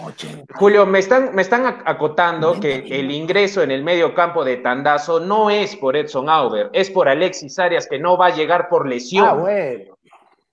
Julio, 0.56 0.88
me 0.88 0.98
están, 0.98 1.36
me 1.36 1.44
están 1.44 1.84
acotando 1.86 2.60
que 2.60 2.78
el 2.78 3.12
ingreso 3.12 3.62
en 3.62 3.70
el 3.70 3.84
medio 3.84 4.16
campo 4.16 4.44
de 4.44 4.58
Tandazo 4.58 5.20
no 5.20 5.52
es 5.52 5.76
por 5.76 5.96
Edson 5.96 6.30
Auber, 6.30 6.72
es 6.74 6.90
por 6.90 7.08
Alexis 7.08 7.60
Arias 7.60 7.86
que 7.88 8.00
no 8.00 8.18
va 8.18 8.28
a 8.28 8.36
llegar 8.36 8.70
por 8.70 8.88
lesión. 8.88 9.28
Ah, 9.28 9.34
bueno. 9.34 9.96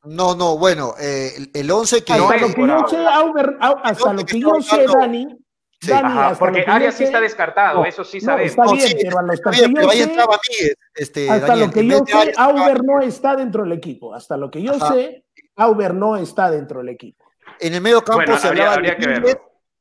No, 0.05 0.35
no, 0.35 0.59
bueno, 0.59 0.93
eh, 1.01 1.31
el 1.55 1.71
11 1.71 2.05
que... 2.05 2.13
Hasta 2.13 2.37
lo 2.37 2.53
que 2.53 2.67
yo 2.67 2.87
sé, 2.87 3.07
Auber, 3.07 3.57
hasta 3.61 4.13
lo 4.13 4.25
que 4.27 4.41
yo 4.41 4.61
sé, 4.61 4.85
Dani... 4.87 5.39
Sí. 5.81 5.93
Ajá, 5.93 6.35
porque 6.39 6.65
Arias 6.67 6.97
sí 6.97 7.05
está 7.05 7.21
descartado, 7.21 7.85
eso 7.85 8.05
sí 8.05 8.21
sabemos. 8.21 8.51
está 8.51 8.73
bien, 8.73 8.99
pero 9.01 9.19
hasta, 9.21 9.51
bien, 9.51 9.75
pero 9.75 9.91
ahí 9.91 10.03
entraba 10.03 10.39
Miguel, 10.51 10.75
este, 10.93 11.31
hasta 11.31 11.47
Daniel, 11.47 11.69
lo 11.69 11.73
que 11.73 11.87
yo 11.87 11.99
sé, 12.05 12.33
Auber 12.37 12.85
no 12.85 13.01
está 13.01 13.37
dentro 13.37 13.63
del 13.63 13.73
equipo. 13.73 14.13
Hasta 14.13 14.37
lo 14.37 14.51
que 14.51 14.61
yo 14.61 14.75
sé, 14.75 15.25
Auber 15.55 15.95
no 15.95 16.17
está 16.17 16.51
dentro 16.51 16.81
del 16.81 16.89
equipo. 16.89 17.28
En 17.61 17.75
el 17.75 17.81
medio 17.81 18.03
campo 18.03 18.37
se 18.37 18.49
hablaba 18.49 18.77
de 18.77 19.39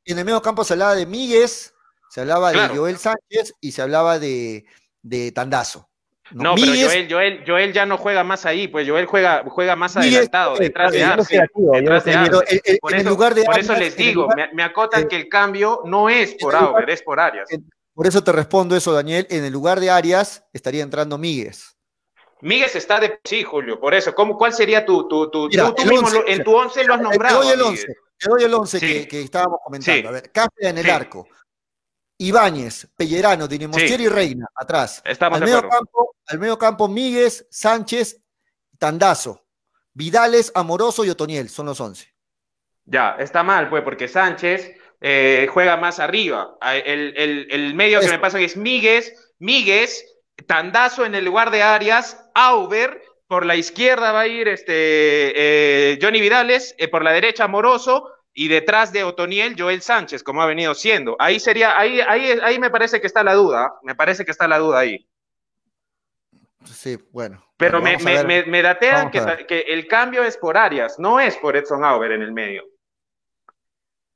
en 0.08 0.18
el 0.18 0.26
medio 0.26 0.42
campo 0.42 0.64
se 0.64 0.74
hablaba 0.74 0.96
de 0.96 1.06
Míguez, 1.06 1.74
se 2.10 2.22
hablaba 2.22 2.52
de 2.54 2.70
Joel 2.70 2.98
Sánchez 2.98 3.54
y 3.60 3.74
se 3.74 3.82
hablaba 3.82 4.20
de, 4.20 4.66
de 5.02 5.34
Tandazo. 5.34 5.90
No, 6.32 6.56
pero 6.56 6.68
Joel, 6.68 7.08
Joel, 7.10 7.44
Joel, 7.46 7.74
ya 7.74 7.86
no 7.86 7.98
juega 7.98 8.24
más 8.24 8.46
ahí, 8.46 8.68
pues 8.68 8.88
Joel 8.88 9.06
juega, 9.06 9.44
juega 9.48 9.76
más 9.76 9.96
adelantado, 9.96 10.58
detrás 10.58 10.92
de 10.92 11.04
Arce. 11.04 11.36
Eso, 11.36 13.18
por 13.46 13.60
eso 13.60 13.76
les 13.76 13.96
digo, 13.96 14.28
me, 14.54 14.64
acotan 14.64 15.08
que 15.08 15.16
el 15.16 15.30
cambio 15.30 15.82
no 15.86 16.10
es 16.10 16.36
por 16.36 16.56
Auber, 16.56 16.90
es 16.90 17.02
por 17.02 17.20
Arias. 17.20 17.48
Por 17.94 18.08
eso 18.08 18.24
te 18.24 18.32
respondo 18.32 18.76
eso, 18.76 18.94
Daniel. 18.94 19.26
En 19.30 19.44
el 19.44 19.54
lugar 19.54 19.80
de 19.80 19.90
Arias 19.90 20.46
estaría 20.54 20.84
entrando 20.84 21.18
Míguez. 21.18 21.77
Míguez 22.42 22.76
está 22.76 23.00
de 23.00 23.20
sí, 23.24 23.44
Julio, 23.44 23.80
por 23.80 23.94
eso. 23.94 24.14
¿Cómo, 24.14 24.38
¿Cuál 24.38 24.54
sería 24.54 24.86
tu, 24.86 25.08
tu, 25.08 25.30
tu, 25.30 25.50
tú, 25.50 25.86
mismo 25.86 26.08
en 26.28 26.44
tu 26.44 26.56
once 26.56 26.84
lo 26.84 26.94
has 26.94 27.02
nombrado? 27.02 27.42
Te 27.42 27.46
doy 27.46 27.54
el 27.54 27.62
once, 27.62 27.88
te 28.18 28.30
doy 28.30 28.44
el 28.44 28.54
once 28.54 28.80
que, 28.80 29.08
que, 29.08 29.22
estábamos 29.22 29.60
comentando. 29.64 30.10
A 30.10 30.12
ver, 30.12 30.32
Cáceres 30.32 30.70
en 30.70 30.78
el 30.78 30.90
arco. 30.90 31.28
Ibáñez, 32.20 32.88
Pellerano, 32.96 33.48
Dinimostier 33.48 34.02
y 34.02 34.08
Reina, 34.08 34.48
atrás. 34.56 35.02
Estamos 35.06 35.40
al, 35.40 35.46
medio 35.46 35.68
campo, 35.68 36.16
al 36.28 36.40
medio 36.40 36.58
campo, 36.58 36.88
Míguez, 36.88 37.48
Sánchez, 37.52 38.22
Tandazo, 38.80 39.46
Vidales, 39.94 40.52
Amoroso 40.56 41.06
y 41.06 41.10
Otoniel, 41.10 41.50
son 41.50 41.68
los 41.68 41.80
once. 41.80 42.14
Ya, 42.86 43.18
está 43.20 43.44
mal, 43.44 43.70
pues, 43.70 43.84
porque 43.84 44.08
Sánchez 44.08 44.76
eh, 45.02 45.48
juega 45.52 45.78
más 45.78 46.00
arriba. 46.00 46.58
Ah, 46.60 46.76
el, 46.76 47.14
el, 47.18 47.48
el 47.52 47.76
medio 47.76 48.00
que 48.00 48.10
me 48.10 48.20
pasa 48.20 48.40
es 48.40 48.58
Míguez, 48.58 49.14
Míguez, 49.38 50.04
Tandazo 50.46 51.06
en 51.06 51.16
el 51.16 51.26
lugar 51.26 51.52
de 51.52 51.64
Arias, 51.64 52.24
Auber, 52.34 53.02
por 53.28 53.46
la 53.46 53.56
izquierda 53.56 54.12
va 54.12 54.22
a 54.22 54.28
ir 54.28 54.48
este, 54.48 54.74
eh, 54.74 56.00
Johnny 56.02 56.22
Vidales, 56.22 56.76
eh, 56.78 56.88
por 56.88 57.04
la 57.04 57.12
derecha 57.12 57.48
Moroso, 57.48 58.12
y 58.34 58.48
detrás 58.48 58.94
de 58.94 59.04
Otoniel, 59.04 59.56
Joel 59.58 59.82
Sánchez, 59.82 60.22
como 60.24 60.42
ha 60.42 60.46
venido 60.46 60.76
siendo. 60.76 61.16
Ahí 61.20 61.40
sería, 61.40 61.78
ahí, 61.78 62.00
ahí, 62.02 62.40
ahí 62.44 62.60
me 62.60 62.70
parece 62.70 63.02
que 63.02 63.08
está 63.08 63.24
la 63.24 63.34
duda, 63.34 63.74
me 63.82 63.96
parece 63.96 64.26
que 64.26 64.32
está 64.32 64.48
la 64.48 64.60
duda 64.60 64.80
ahí. 64.80 65.08
Sí, 66.66 66.98
bueno. 67.12 67.44
Pero 67.58 67.82
me, 67.82 67.98
me, 67.98 68.44
me, 68.46 68.62
datean 68.62 69.10
que, 69.10 69.46
que, 69.48 69.60
el 69.62 69.88
cambio 69.88 70.24
es 70.24 70.38
por 70.38 70.58
Arias, 70.58 71.00
no 71.00 71.20
es 71.20 71.36
por 71.38 71.58
Edson 71.58 71.84
Auber 71.84 72.12
en 72.12 72.22
el 72.22 72.32
medio. 72.32 72.64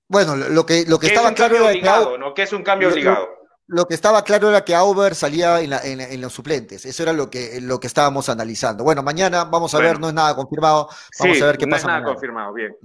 Bueno, 0.08 0.36
lo 0.36 0.66
que, 0.66 0.86
lo 0.88 1.00
que 1.00 1.08
estaba 1.08 1.34
claro 1.34 1.66
obligado, 1.66 2.18
¿no? 2.20 2.36
Que 2.36 2.44
es 2.44 2.54
un 2.54 2.62
cambio 2.62 2.90
obligado 2.90 3.41
lo 3.41 3.41
que 3.88 3.94
estaba 3.94 4.24
claro 4.24 4.50
era 4.50 4.66
que 4.66 4.76
Auber 4.76 5.16
salía 5.16 5.62
en, 5.62 6.22
los 6.22 6.34
suplentes. 6.34 6.86
Eso 6.86 7.04
era 7.04 7.14
lo 7.14 7.30
que, 7.30 7.62
lo 7.62 7.80
que 7.80 7.88
estábamos 7.88 8.28
analizando. 8.30 8.84
Bueno, 8.84 9.02
mañana 9.02 9.46
vamos 9.46 9.74
a 9.74 9.80
ver, 9.80 10.00
no 10.00 10.10
es 10.10 10.14
nada 10.14 10.36
confirmado. 10.36 10.90
Vamos 11.20 11.42
a 11.42 11.46
ver 11.46 11.58
qué 11.58 11.66
no 11.66 11.72
pasa. 11.72 11.82
Es 11.82 11.88
nada 11.88 12.04
confirmado, 12.04 12.54
bien. 12.54 12.76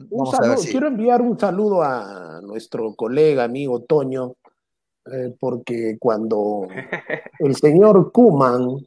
Quiero 0.70 0.86
enviar 0.86 1.22
un 1.22 1.38
saludo 1.38 1.82
a 1.82 2.40
nuestro 2.42 2.94
colega, 2.94 3.44
amigo 3.44 3.82
Toño, 3.82 4.34
eh, 5.12 5.34
porque 5.38 5.96
cuando 5.98 6.68
el 7.40 7.56
señor 7.56 8.12
Kuman 8.12 8.86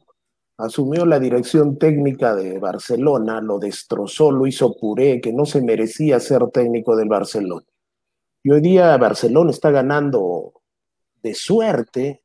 asumió 0.56 1.04
la 1.06 1.18
dirección 1.18 1.78
técnica 1.78 2.34
de 2.34 2.58
Barcelona, 2.58 3.40
lo 3.40 3.58
destrozó, 3.58 4.30
lo 4.30 4.46
hizo 4.46 4.76
puré, 4.76 5.20
que 5.20 5.32
no 5.32 5.46
se 5.46 5.62
merecía 5.62 6.20
ser 6.20 6.48
técnico 6.48 6.96
del 6.96 7.08
Barcelona. 7.08 7.66
Y 8.42 8.50
hoy 8.52 8.60
día 8.60 8.96
Barcelona 8.96 9.50
está 9.50 9.70
ganando 9.70 10.59
de 11.22 11.34
suerte 11.34 12.22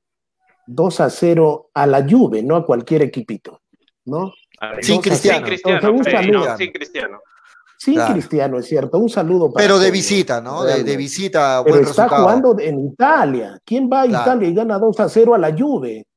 2 0.68 1.00
a 1.00 1.10
0 1.10 1.70
a 1.74 1.88
la 1.88 2.06
Juve, 2.08 2.42
no 2.42 2.56
a 2.56 2.66
cualquier 2.66 3.04
equipito, 3.04 3.62
¿no? 4.06 4.34
Sin 4.82 5.02
Cristiano. 5.02 5.46
Sin 6.58 6.72
Cristiano. 6.72 7.20
Sin 7.78 8.00
Cristiano, 8.00 8.58
es 8.58 8.68
cierto. 8.68 8.98
Un 8.98 9.10
saludo 9.10 9.52
para 9.52 9.64
Pero 9.64 9.80
de 9.80 9.92
visita, 9.92 10.42
¿no? 10.42 10.64
De, 10.64 10.98
visita, 10.98 11.62
Pero 11.64 11.82
está 11.82 12.08
jugando 12.10 12.58
en 12.60 12.80
Italia. 12.80 13.60
¿Quién 13.66 13.90
va 13.92 14.02
a 14.02 14.08
Italia 14.08 14.48
y 14.48 14.54
gana 14.54 14.80
2 14.80 15.00
a 15.00 15.10
0 15.10 15.36
a 15.36 15.38
la 15.38 15.56
Juve? 15.56 16.08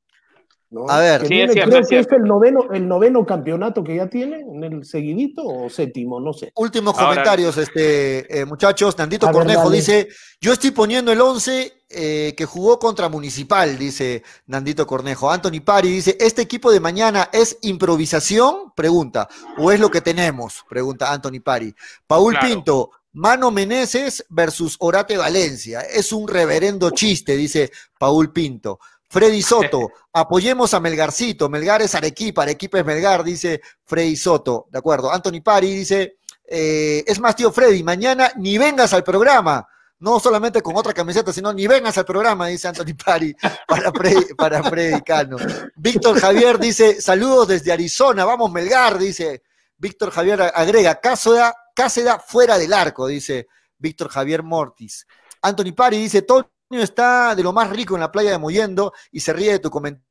A 0.87 0.99
ver, 0.99 1.25
creo 1.25 1.47
que 1.87 1.99
es 1.99 2.07
el 2.11 2.23
noveno, 2.23 2.71
el 2.71 2.87
noveno 2.87 3.25
campeonato 3.25 3.83
que 3.83 3.95
ya 3.95 4.07
tiene 4.07 4.41
en 4.41 4.63
el 4.63 4.85
seguidito 4.85 5.43
o 5.43 5.67
séptimo, 5.67 6.19
no 6.19 6.31
sé. 6.31 6.51
Últimos 6.55 6.95
comentarios, 6.95 7.57
este, 7.57 8.39
eh, 8.39 8.45
muchachos. 8.45 8.95
Nandito 8.95 9.31
Cornejo 9.31 9.71
dice: 9.71 10.09
Yo 10.39 10.53
estoy 10.53 10.69
poniendo 10.69 11.11
el 11.11 11.19
11 11.21 11.73
eh, 11.89 12.35
que 12.37 12.45
jugó 12.45 12.77
contra 12.77 13.09
Municipal, 13.09 13.79
dice 13.79 14.21
Nandito 14.45 14.85
Cornejo. 14.85 15.31
Anthony 15.31 15.61
Pari 15.65 15.89
dice: 15.89 16.15
¿Este 16.19 16.43
equipo 16.43 16.71
de 16.71 16.79
mañana 16.79 17.29
es 17.33 17.57
improvisación? 17.63 18.71
Pregunta. 18.75 19.27
¿O 19.57 19.71
es 19.71 19.79
lo 19.79 19.89
que 19.89 20.01
tenemos? 20.01 20.63
Pregunta 20.69 21.11
Anthony 21.11 21.41
Pari. 21.43 21.73
Paul 22.05 22.37
Pinto. 22.39 22.91
Mano 23.11 23.49
Meneses 23.49 24.23
versus 24.29 24.75
Orate 24.79 25.17
Valencia. 25.17 25.81
Es 25.81 26.13
un 26.13 26.27
reverendo 26.27 26.91
chiste, 26.91 27.35
dice 27.35 27.71
Paul 27.97 28.31
Pinto. 28.31 28.79
Freddy 29.09 29.41
Soto, 29.41 29.91
apoyemos 30.13 30.73
a 30.73 30.79
Melgarcito, 30.79 31.49
Melgar 31.49 31.81
es 31.81 31.95
Arequipa, 31.95 32.43
Arequipa 32.43 32.79
es 32.79 32.85
Melgar, 32.85 33.23
dice 33.23 33.61
Freddy 33.83 34.15
Soto, 34.15 34.67
de 34.69 34.77
acuerdo. 34.77 35.11
Anthony 35.11 35.41
Pari 35.43 35.71
dice, 35.73 36.17
eh, 36.45 37.03
es 37.05 37.19
más, 37.19 37.35
tío 37.35 37.51
Freddy, 37.51 37.83
mañana 37.83 38.31
ni 38.37 38.57
vengas 38.57 38.93
al 38.93 39.03
programa, 39.03 39.67
no 39.99 40.19
solamente 40.19 40.61
con 40.61 40.77
otra 40.77 40.93
camiseta, 40.93 41.33
sino 41.33 41.51
ni 41.51 41.67
vengas 41.67 41.97
al 41.97 42.05
programa, 42.05 42.47
dice 42.47 42.67
Anthony 42.67 42.95
Pari, 43.03 43.35
para 43.67 43.91
Freddy, 43.91 44.33
para 44.35 44.63
Freddy 44.63 45.01
Cano. 45.01 45.37
Víctor 45.75 46.19
Javier 46.19 46.59
dice, 46.59 47.01
saludos 47.01 47.47
desde 47.49 47.71
Arizona, 47.71 48.25
vamos 48.25 48.51
Melgar, 48.51 48.97
dice 48.97 49.41
Víctor 49.77 50.11
Javier 50.11 50.41
agrega, 50.53 50.99
Cáceda, 50.99 51.55
Cáceda 51.73 52.19
fuera 52.19 52.57
del 52.57 52.73
arco, 52.73 53.07
dice 53.07 53.47
Víctor 53.77 54.09
Javier 54.09 54.43
Mortis. 54.43 55.07
Anthony 55.41 55.73
Pari 55.73 55.97
dice, 55.97 56.21
todo 56.21 56.51
está 56.77 57.35
de 57.35 57.43
lo 57.43 57.53
más 57.53 57.69
rico 57.69 57.95
en 57.95 58.01
la 58.01 58.11
playa 58.11 58.31
de 58.31 58.37
Moyendo 58.37 58.93
y 59.11 59.19
se 59.19 59.33
ríe 59.33 59.53
de 59.53 59.59
tu 59.59 59.69
comentario, 59.69 60.03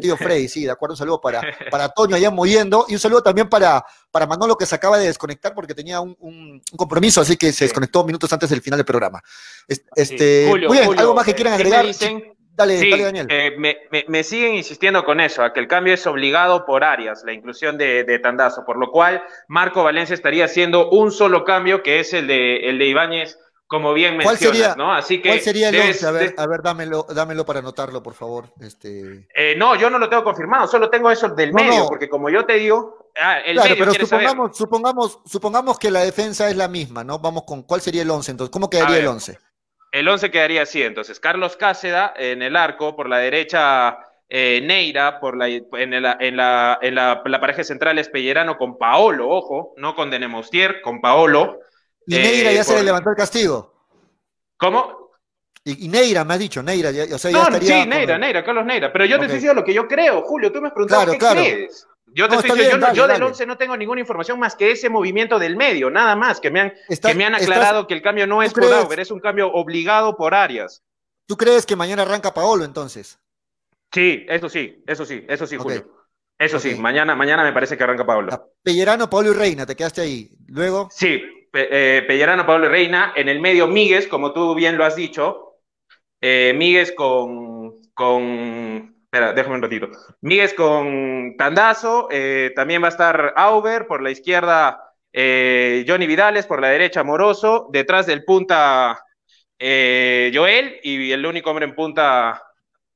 tío 0.00 0.16
Freddy, 0.16 0.48
sí, 0.48 0.64
de 0.64 0.70
acuerdo, 0.70 0.94
un 0.94 0.98
saludo 0.98 1.20
para, 1.20 1.42
para 1.70 1.88
Toño 1.90 2.16
allá 2.16 2.28
en 2.28 2.34
Moyendo 2.34 2.86
y 2.88 2.94
un 2.94 2.98
saludo 2.98 3.22
también 3.22 3.48
para, 3.48 3.84
para 4.10 4.26
Manolo 4.26 4.56
que 4.56 4.66
se 4.66 4.74
acaba 4.74 4.98
de 4.98 5.06
desconectar 5.06 5.54
porque 5.54 5.74
tenía 5.74 6.00
un, 6.00 6.60
compromiso, 6.76 7.20
así 7.20 7.36
que 7.36 7.52
se 7.52 7.66
desconectó 7.66 8.04
minutos 8.04 8.32
antes 8.32 8.50
del 8.50 8.62
final 8.62 8.78
del 8.78 8.86
programa. 8.86 9.22
Este, 9.68 10.46
muy 10.48 10.78
bien, 10.78 10.98
¿algo 10.98 11.14
más 11.14 11.24
que 11.24 11.34
quieran 11.34 11.54
agregar? 11.54 11.86
Dale, 12.54 12.90
dale, 12.90 13.04
Daniel. 13.04 13.26
Eh, 13.30 13.56
me, 14.08 14.24
siguen 14.24 14.54
insistiendo 14.54 15.04
con 15.04 15.20
eso, 15.20 15.42
a 15.42 15.54
que 15.54 15.60
el 15.60 15.68
cambio 15.68 15.94
es 15.94 16.06
obligado 16.06 16.66
por 16.66 16.84
áreas, 16.84 17.22
la 17.24 17.32
inclusión 17.32 17.78
de, 17.78 18.04
de, 18.04 18.18
Tandazo, 18.18 18.64
por 18.66 18.76
lo 18.76 18.90
cual 18.90 19.22
Marco 19.48 19.82
Valencia 19.82 20.12
estaría 20.12 20.44
haciendo 20.44 20.90
un 20.90 21.12
solo 21.12 21.44
cambio, 21.44 21.82
que 21.82 22.00
es 22.00 22.12
el 22.12 22.26
de, 22.26 22.68
el 22.68 22.78
de 22.78 22.86
Ibáñez 22.86 23.38
como 23.72 23.94
bien 23.94 24.18
mencionas, 24.18 24.38
¿Cuál 24.38 24.52
sería, 24.52 24.74
¿no? 24.76 24.92
Así 24.92 25.22
que 25.22 25.30
¿Cuál 25.30 25.40
sería 25.40 25.70
el 25.70 25.80
11? 25.80 26.06
A 26.06 26.10
ver, 26.10 26.34
a 26.36 26.46
ver, 26.46 26.60
dámelo, 26.60 27.06
dámelo 27.08 27.46
para 27.46 27.60
anotarlo, 27.60 28.02
por 28.02 28.12
favor. 28.12 28.52
Este... 28.60 29.26
Eh, 29.34 29.54
no, 29.56 29.76
yo 29.76 29.88
no 29.88 29.98
lo 29.98 30.10
tengo 30.10 30.22
confirmado, 30.22 30.66
solo 30.66 30.90
tengo 30.90 31.10
eso 31.10 31.30
del 31.30 31.54
medio, 31.54 31.86
porque 31.88 32.06
como 32.06 32.28
yo 32.28 32.44
te 32.44 32.56
digo, 32.56 33.08
ah, 33.18 33.38
el 33.38 33.54
claro, 33.56 33.74
pero 33.78 33.94
supongamos, 33.94 34.58
supongamos, 34.58 35.18
supongamos 35.24 35.78
que 35.78 35.90
la 35.90 36.00
defensa 36.00 36.50
es 36.50 36.56
la 36.56 36.68
misma, 36.68 37.02
¿no? 37.02 37.18
Vamos 37.18 37.44
con, 37.46 37.62
¿cuál 37.62 37.80
sería 37.80 38.02
el 38.02 38.10
11 38.10 38.32
entonces? 38.32 38.52
¿Cómo 38.52 38.68
quedaría 38.68 38.98
el 38.98 39.06
11? 39.06 39.38
El 39.92 40.06
11 40.06 40.30
quedaría 40.30 40.62
así, 40.62 40.82
entonces, 40.82 41.18
Carlos 41.18 41.56
Cáceda 41.56 42.12
en 42.14 42.42
el 42.42 42.56
arco, 42.56 42.94
por 42.94 43.08
la 43.08 43.16
derecha 43.16 44.00
eh, 44.28 44.60
Neira, 44.62 45.18
por 45.18 45.34
la, 45.34 45.48
en, 45.48 46.02
la, 46.02 46.18
en, 46.20 46.36
la, 46.36 46.78
en 46.82 46.94
la, 46.94 47.22
pareja 47.40 47.64
central 47.64 47.98
es 47.98 48.10
Pellerano 48.10 48.58
con 48.58 48.76
Paolo, 48.76 49.30
ojo, 49.30 49.72
no 49.78 49.94
con 49.94 50.10
Denemostier, 50.10 50.82
con 50.82 51.00
Paolo. 51.00 51.60
Y 52.06 52.14
Neira 52.14 52.52
ya 52.52 52.60
eh, 52.60 52.64
se 52.64 52.74
le 52.74 52.82
levantó 52.84 53.10
el 53.10 53.16
castigo. 53.16 53.72
¿Cómo? 54.56 55.02
Y, 55.64 55.88
Neira, 55.88 56.24
me 56.24 56.34
has 56.34 56.40
dicho, 56.40 56.62
Neira, 56.62 56.90
o 57.14 57.18
sea, 57.18 57.30
ya 57.30 57.42
estaría 57.42 57.82
Sí, 57.82 57.88
Neira, 57.88 58.18
Neira, 58.18 58.44
Carlos 58.44 58.64
Neira. 58.64 58.92
Pero 58.92 59.04
yo 59.04 59.18
te 59.18 59.26
estoy 59.26 59.36
diciendo 59.36 59.60
lo 59.60 59.64
que 59.64 59.74
yo 59.74 59.86
creo, 59.86 60.22
Julio. 60.22 60.50
Tú 60.50 60.60
me 60.60 60.68
has 60.68 60.74
preguntado 60.74 61.12
qué 61.12 61.18
crees. 61.18 61.86
Yo, 62.14 62.28
te 62.28 62.36
estoy 62.36 62.58
diciendo, 62.58 62.92
yo, 62.92 63.06
del 63.06 63.22
11 63.22 63.46
no 63.46 63.56
tengo 63.56 63.76
ninguna 63.76 64.00
información 64.00 64.38
más 64.38 64.54
que 64.54 64.72
ese 64.72 64.90
movimiento 64.90 65.38
del 65.38 65.56
medio, 65.56 65.88
nada 65.88 66.14
más, 66.14 66.40
que 66.40 66.50
me 66.50 66.60
han, 66.60 66.72
que 66.88 67.14
me 67.14 67.24
han 67.24 67.34
aclarado 67.34 67.86
que 67.86 67.94
el 67.94 68.02
cambio 68.02 68.26
no 68.26 68.42
es 68.42 68.52
por 68.52 68.64
Auber, 68.64 69.00
es 69.00 69.10
un 69.10 69.20
cambio 69.20 69.50
obligado 69.50 70.16
por 70.16 70.34
Arias. 70.34 70.82
¿Tú 71.26 71.36
crees 71.36 71.64
que 71.64 71.74
mañana 71.74 72.02
arranca 72.02 72.34
Paolo 72.34 72.64
entonces? 72.64 73.18
Sí, 73.90 74.26
eso 74.28 74.48
sí, 74.48 74.82
eso 74.86 75.06
sí, 75.06 75.24
eso 75.28 75.46
sí, 75.46 75.56
Julio. 75.56 75.90
Eso 76.38 76.58
sí, 76.58 76.74
mañana, 76.74 77.14
mañana 77.14 77.44
me 77.44 77.52
parece 77.52 77.78
que 77.78 77.84
arranca 77.84 78.04
Paolo. 78.04 78.52
Pellerano, 78.62 79.08
Paolo 79.08 79.30
y 79.30 79.34
Reina, 79.34 79.64
te 79.64 79.76
quedaste 79.76 80.00
ahí. 80.00 80.30
Luego. 80.48 80.88
Sí, 80.90 81.22
eh, 81.52 82.04
Pellerano, 82.06 82.46
Pablo 82.46 82.68
Reina, 82.68 83.12
en 83.16 83.28
el 83.28 83.40
medio 83.40 83.66
Míguez, 83.66 84.06
como 84.08 84.32
tú 84.32 84.54
bien 84.54 84.76
lo 84.76 84.84
has 84.84 84.96
dicho, 84.96 85.58
eh, 86.20 86.52
Míguez 86.56 86.92
con, 86.92 87.82
con, 87.94 88.96
espera, 89.04 89.32
déjame 89.32 89.56
un 89.56 89.62
ratito, 89.62 89.88
Míguez 90.20 90.54
con 90.54 91.36
Tandazo, 91.36 92.08
eh, 92.10 92.52
también 92.54 92.82
va 92.82 92.86
a 92.86 92.90
estar 92.90 93.34
Auber, 93.36 93.86
por 93.86 94.02
la 94.02 94.10
izquierda 94.10 94.94
eh, 95.12 95.84
Johnny 95.86 96.06
Vidales, 96.06 96.46
por 96.46 96.60
la 96.60 96.68
derecha 96.68 97.02
Moroso, 97.02 97.68
detrás 97.70 98.06
del 98.06 98.24
punta 98.24 99.04
Joel 99.58 100.80
y 100.82 101.12
el 101.12 101.24
único 101.24 101.50
hombre 101.50 101.66
en 101.66 101.74
punta... 101.76 102.42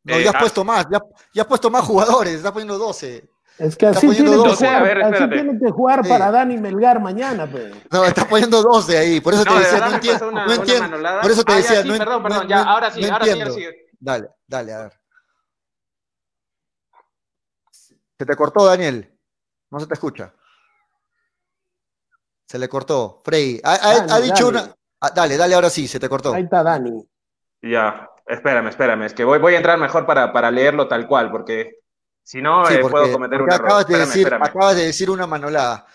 No, 0.03 0.19
ya 0.19 0.31
has 0.31 0.41
puesto 0.41 0.65
más, 0.65 0.87
ya, 0.91 0.99
ya 1.33 1.43
has 1.43 1.49
puesto 1.49 1.71
más 1.71 1.85
jugadores, 1.85 2.35
estás 2.35 2.53
poniendo 2.53 2.79
12. 2.79 3.36
Es 3.59 3.75
que 3.77 3.87
así, 3.87 4.09
tienen 4.11 4.43
que, 4.43 4.55
jugar, 4.55 5.03
así 5.03 5.29
tienen 5.31 5.59
que 5.59 5.71
jugar 5.71 6.07
para 6.07 6.31
Dani 6.31 6.59
Melgar 6.59 7.01
mañana, 7.01 7.51
pues. 7.51 7.75
No, 7.91 8.05
está 8.05 8.29
poniendo 8.29 8.63
12 8.63 8.99
ahí, 8.99 9.21
por 9.21 9.33
eso 9.33 9.45
te 9.45 9.55
decía, 9.55 9.79
no 9.79 9.95
entiendo, 9.95 10.31
no 10.31 10.53
entiendo. 10.53 10.99
Por 11.23 11.31
eso 11.31 11.43
te 11.43 11.53
ah, 11.53 11.57
decía, 11.57 11.85
no 11.85 11.97
Perdón, 11.97 12.23
perdón, 12.23 12.49
ya, 12.49 12.63
ahora 12.63 12.91
sí, 12.91 13.05
ahora 13.09 13.25
sí, 13.25 13.31
ahora 13.31 13.51
sí. 13.51 13.65
Dale, 13.99 14.29
dale, 14.47 14.73
a 14.75 14.79
ver. 14.83 14.93
Se 18.19 18.27
te 18.27 18.37
cortó, 18.37 18.67
Daniel. 18.67 19.11
No 19.71 19.81
se 19.81 19.87
te 19.87 19.95
escucha. 19.95 20.35
Se 22.47 22.59
le 22.59 22.69
cortó. 22.69 23.23
Frey, 23.25 23.61
ha, 23.65 24.15
ha, 24.15 24.21
dicho 24.21 24.49
una. 24.49 24.71
Ah, 25.01 25.11
dale, 25.15 25.37
dale, 25.37 25.55
ahora 25.55 25.71
sí, 25.71 25.89
se 25.89 25.99
te 25.99 26.09
cortó. 26.09 26.35
Ahí 26.35 26.45
está 26.45 26.63
Dani. 26.63 27.07
Ya, 27.63 28.09
espérame, 28.27 28.69
espérame, 28.69 29.03
es 29.05 29.15
que 29.15 29.25
voy, 29.25 29.39
voy 29.39 29.55
a 29.55 29.57
entrar 29.57 29.79
mejor 29.79 30.07
para, 30.07 30.33
para 30.33 30.51
leerlo 30.51 30.89
tal 30.89 31.09
cual, 31.09 31.31
porque 31.31 31.86
si 32.27 32.43
no, 32.43 32.69
eh, 32.69 32.81
puedo 32.81 33.13
cometer 33.13 33.41
un 33.41 33.49
error. 33.49 33.67
Acabas 33.67 33.87
de, 33.87 33.99
decir, 33.99 34.35
acabas 34.35 34.75
de 34.75 34.87
decir 34.87 35.09
una 35.09 35.29
manolada. 35.29 35.87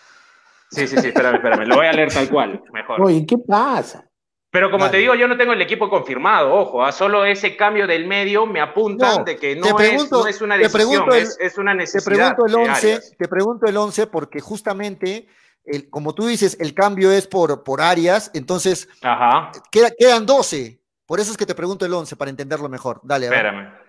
Sí, 0.70 0.88
sí, 0.88 0.96
sí, 0.98 1.10
espérame, 1.10 1.36
espérame. 1.36 1.68
Lo 1.68 1.76
voy 1.76 1.88
a 1.88 1.92
leer 1.92 2.10
tal 2.10 2.30
cual, 2.30 2.64
mejor. 2.72 3.02
Oye, 3.02 3.26
¿qué 3.26 3.38
pasa? 3.38 4.08
Pero 4.50 4.72
como 4.72 4.90
te 4.90 4.96
digo, 4.96 5.14
yo 5.14 5.28
no 5.28 5.36
tengo 5.36 5.52
el 5.52 5.62
equipo 5.62 5.90
confirmado, 5.90 6.54
ojo, 6.54 6.86
a 6.86 6.88
¿ah? 6.88 6.92
solo 6.94 7.26
ese 7.26 7.58
cambio 7.58 7.86
del 7.86 8.08
medio 8.08 8.46
me 8.46 8.62
apuntan 8.62 9.26
de 9.26 9.36
que 9.36 9.58
no, 9.58 9.78
es, 9.78 10.10
no, 10.10 10.26
es, 10.26 10.42
una 10.42 10.58
decisión, 10.58 11.10
es, 11.12 11.58
una 11.58 11.74
necesidad. 11.74 12.30
Te 12.30 12.36
pregunto 12.36 12.46
el 12.46 12.70
11, 12.70 13.00
te 13.18 13.28
pregunto 13.28 13.66
el 13.66 13.76
11 13.76 14.08
porque 14.08 14.40
justamente, 14.40 15.28
el, 15.66 15.90
como 15.90 16.16
tú 16.16 16.28
dices, 16.28 16.56
el 16.62 16.74
cambio 16.74 17.12
es 17.12 17.28
por, 17.28 17.64
por 17.64 17.82
áreas, 17.82 18.32
entonces 18.34 18.88
Ajá. 19.02 19.52
quedan 19.98 20.26
12. 20.26 20.80
Por 21.06 21.20
eso 21.20 21.32
es 21.32 21.38
que 21.38 21.46
te 21.46 21.56
pregunto 21.56 21.86
el 21.86 21.94
11, 21.94 22.16
para 22.16 22.30
entenderlo 22.30 22.70
mejor. 22.70 23.02
Dale, 23.04 23.28
a 23.28 23.30
Espérame. 23.30 23.82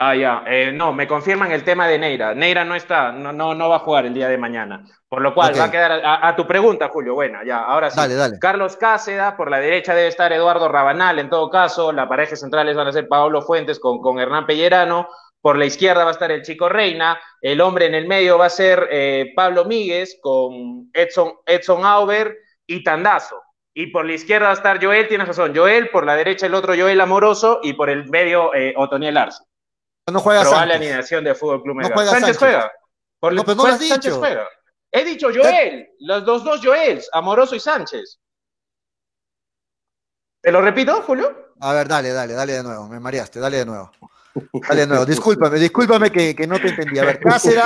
Ah, 0.00 0.14
ya. 0.14 0.44
Eh, 0.46 0.70
no, 0.72 0.92
me 0.92 1.08
confirman 1.08 1.50
el 1.50 1.64
tema 1.64 1.88
de 1.88 1.98
Neira. 1.98 2.32
Neira 2.32 2.64
no 2.64 2.76
está, 2.76 3.10
no, 3.10 3.32
no, 3.32 3.52
no 3.54 3.68
va 3.68 3.76
a 3.76 3.80
jugar 3.80 4.06
el 4.06 4.14
día 4.14 4.28
de 4.28 4.38
mañana. 4.38 4.84
Por 5.08 5.22
lo 5.22 5.34
cual 5.34 5.58
va 5.58 5.64
a 5.64 5.70
quedar 5.72 6.00
a, 6.04 6.36
tu 6.36 6.46
pregunta, 6.46 6.88
Julio. 6.88 7.14
Bueno, 7.14 7.40
ya, 7.44 7.64
ahora 7.64 7.90
sí. 7.90 7.96
Dale, 7.96 8.14
dale. 8.14 8.38
Carlos 8.38 8.76
Cáceda, 8.76 9.36
por 9.36 9.50
la 9.50 9.58
derecha 9.58 9.94
debe 9.94 10.06
estar 10.06 10.32
Eduardo 10.32 10.68
Rabanal, 10.68 11.18
en 11.18 11.28
todo 11.28 11.50
caso. 11.50 11.90
La 11.90 12.08
pareja 12.08 12.36
centrales 12.36 12.76
van 12.76 12.86
a 12.86 12.92
ser 12.92 13.08
Paolo 13.08 13.42
Fuentes 13.42 13.80
con, 13.80 14.00
con 14.00 14.20
Hernán 14.20 14.46
Pellerano. 14.46 15.08
Por 15.40 15.56
la 15.56 15.64
izquierda 15.64 16.04
va 16.04 16.10
a 16.10 16.12
estar 16.12 16.30
el 16.30 16.42
Chico 16.42 16.68
Reina. 16.68 17.18
El 17.40 17.60
hombre 17.60 17.86
en 17.86 17.94
el 17.94 18.06
medio 18.06 18.38
va 18.38 18.46
a 18.46 18.50
ser 18.50 18.88
eh, 18.92 19.32
Pablo 19.34 19.64
Míguez 19.64 20.18
con 20.22 20.90
Edson, 20.92 21.32
Edson 21.44 21.84
Auber 21.84 22.36
y 22.66 22.84
Tandazo. 22.84 23.42
y 23.74 23.86
por 23.88 24.04
la 24.04 24.12
izquierda 24.12 24.46
va 24.46 24.52
a 24.52 24.54
estar 24.54 24.84
Joel, 24.84 25.08
tienes 25.08 25.26
razón, 25.26 25.56
Joel, 25.56 25.88
por 25.88 26.04
la 26.04 26.16
derecha 26.16 26.46
el 26.46 26.54
otro 26.54 26.74
Joel 26.76 27.00
Amoroso 27.00 27.60
y 27.62 27.72
por 27.72 27.88
el 27.90 28.08
medio 28.10 28.54
eh, 28.54 28.74
Otoniel 28.76 29.16
Arce. 29.16 29.42
No 30.10 30.20
juega 30.20 30.42
Probable 30.42 30.72
Sánchez. 30.74 30.88
alineación 30.88 31.24
de 31.24 31.34
Fútbol 31.34 31.62
Club 31.62 31.74
No 31.76 31.80
Melgar. 31.82 31.94
juega 31.94 32.10
Sánchez, 32.10 32.36
Sánchez. 32.36 32.38
juega. 32.38 32.72
Por 33.20 33.32
No, 33.34 33.44
pero 33.44 33.54
no 33.56 33.62
lo 33.66 33.68
has 33.72 33.78
Sánchez 33.80 34.00
dicho. 34.04 34.18
juega. 34.18 34.48
He 34.90 35.04
dicho 35.04 35.28
Joel, 35.34 35.88
los, 36.00 36.22
los 36.24 36.44
dos 36.44 36.60
Joels, 36.64 37.08
Amoroso 37.12 37.54
y 37.54 37.60
Sánchez. 37.60 38.18
¿Te 40.42 40.52
lo 40.52 40.60
repito, 40.62 41.02
Julio? 41.02 41.52
A 41.60 41.72
ver, 41.72 41.88
dale, 41.88 42.10
dale, 42.12 42.32
dale 42.34 42.52
de 42.54 42.62
nuevo. 42.62 42.88
Me 42.88 43.00
mareaste, 43.00 43.40
dale 43.40 43.58
de 43.58 43.66
nuevo. 43.66 43.90
Dale 44.68 44.82
de 44.82 44.86
nuevo. 44.86 45.04
Discúlpame, 45.04 45.58
discúlpame 45.58 46.12
que, 46.12 46.34
que 46.34 46.46
no 46.46 46.60
te 46.60 46.68
entendí. 46.68 46.98
A 47.00 47.04
ver, 47.04 47.18
Cáceres, 47.20 47.62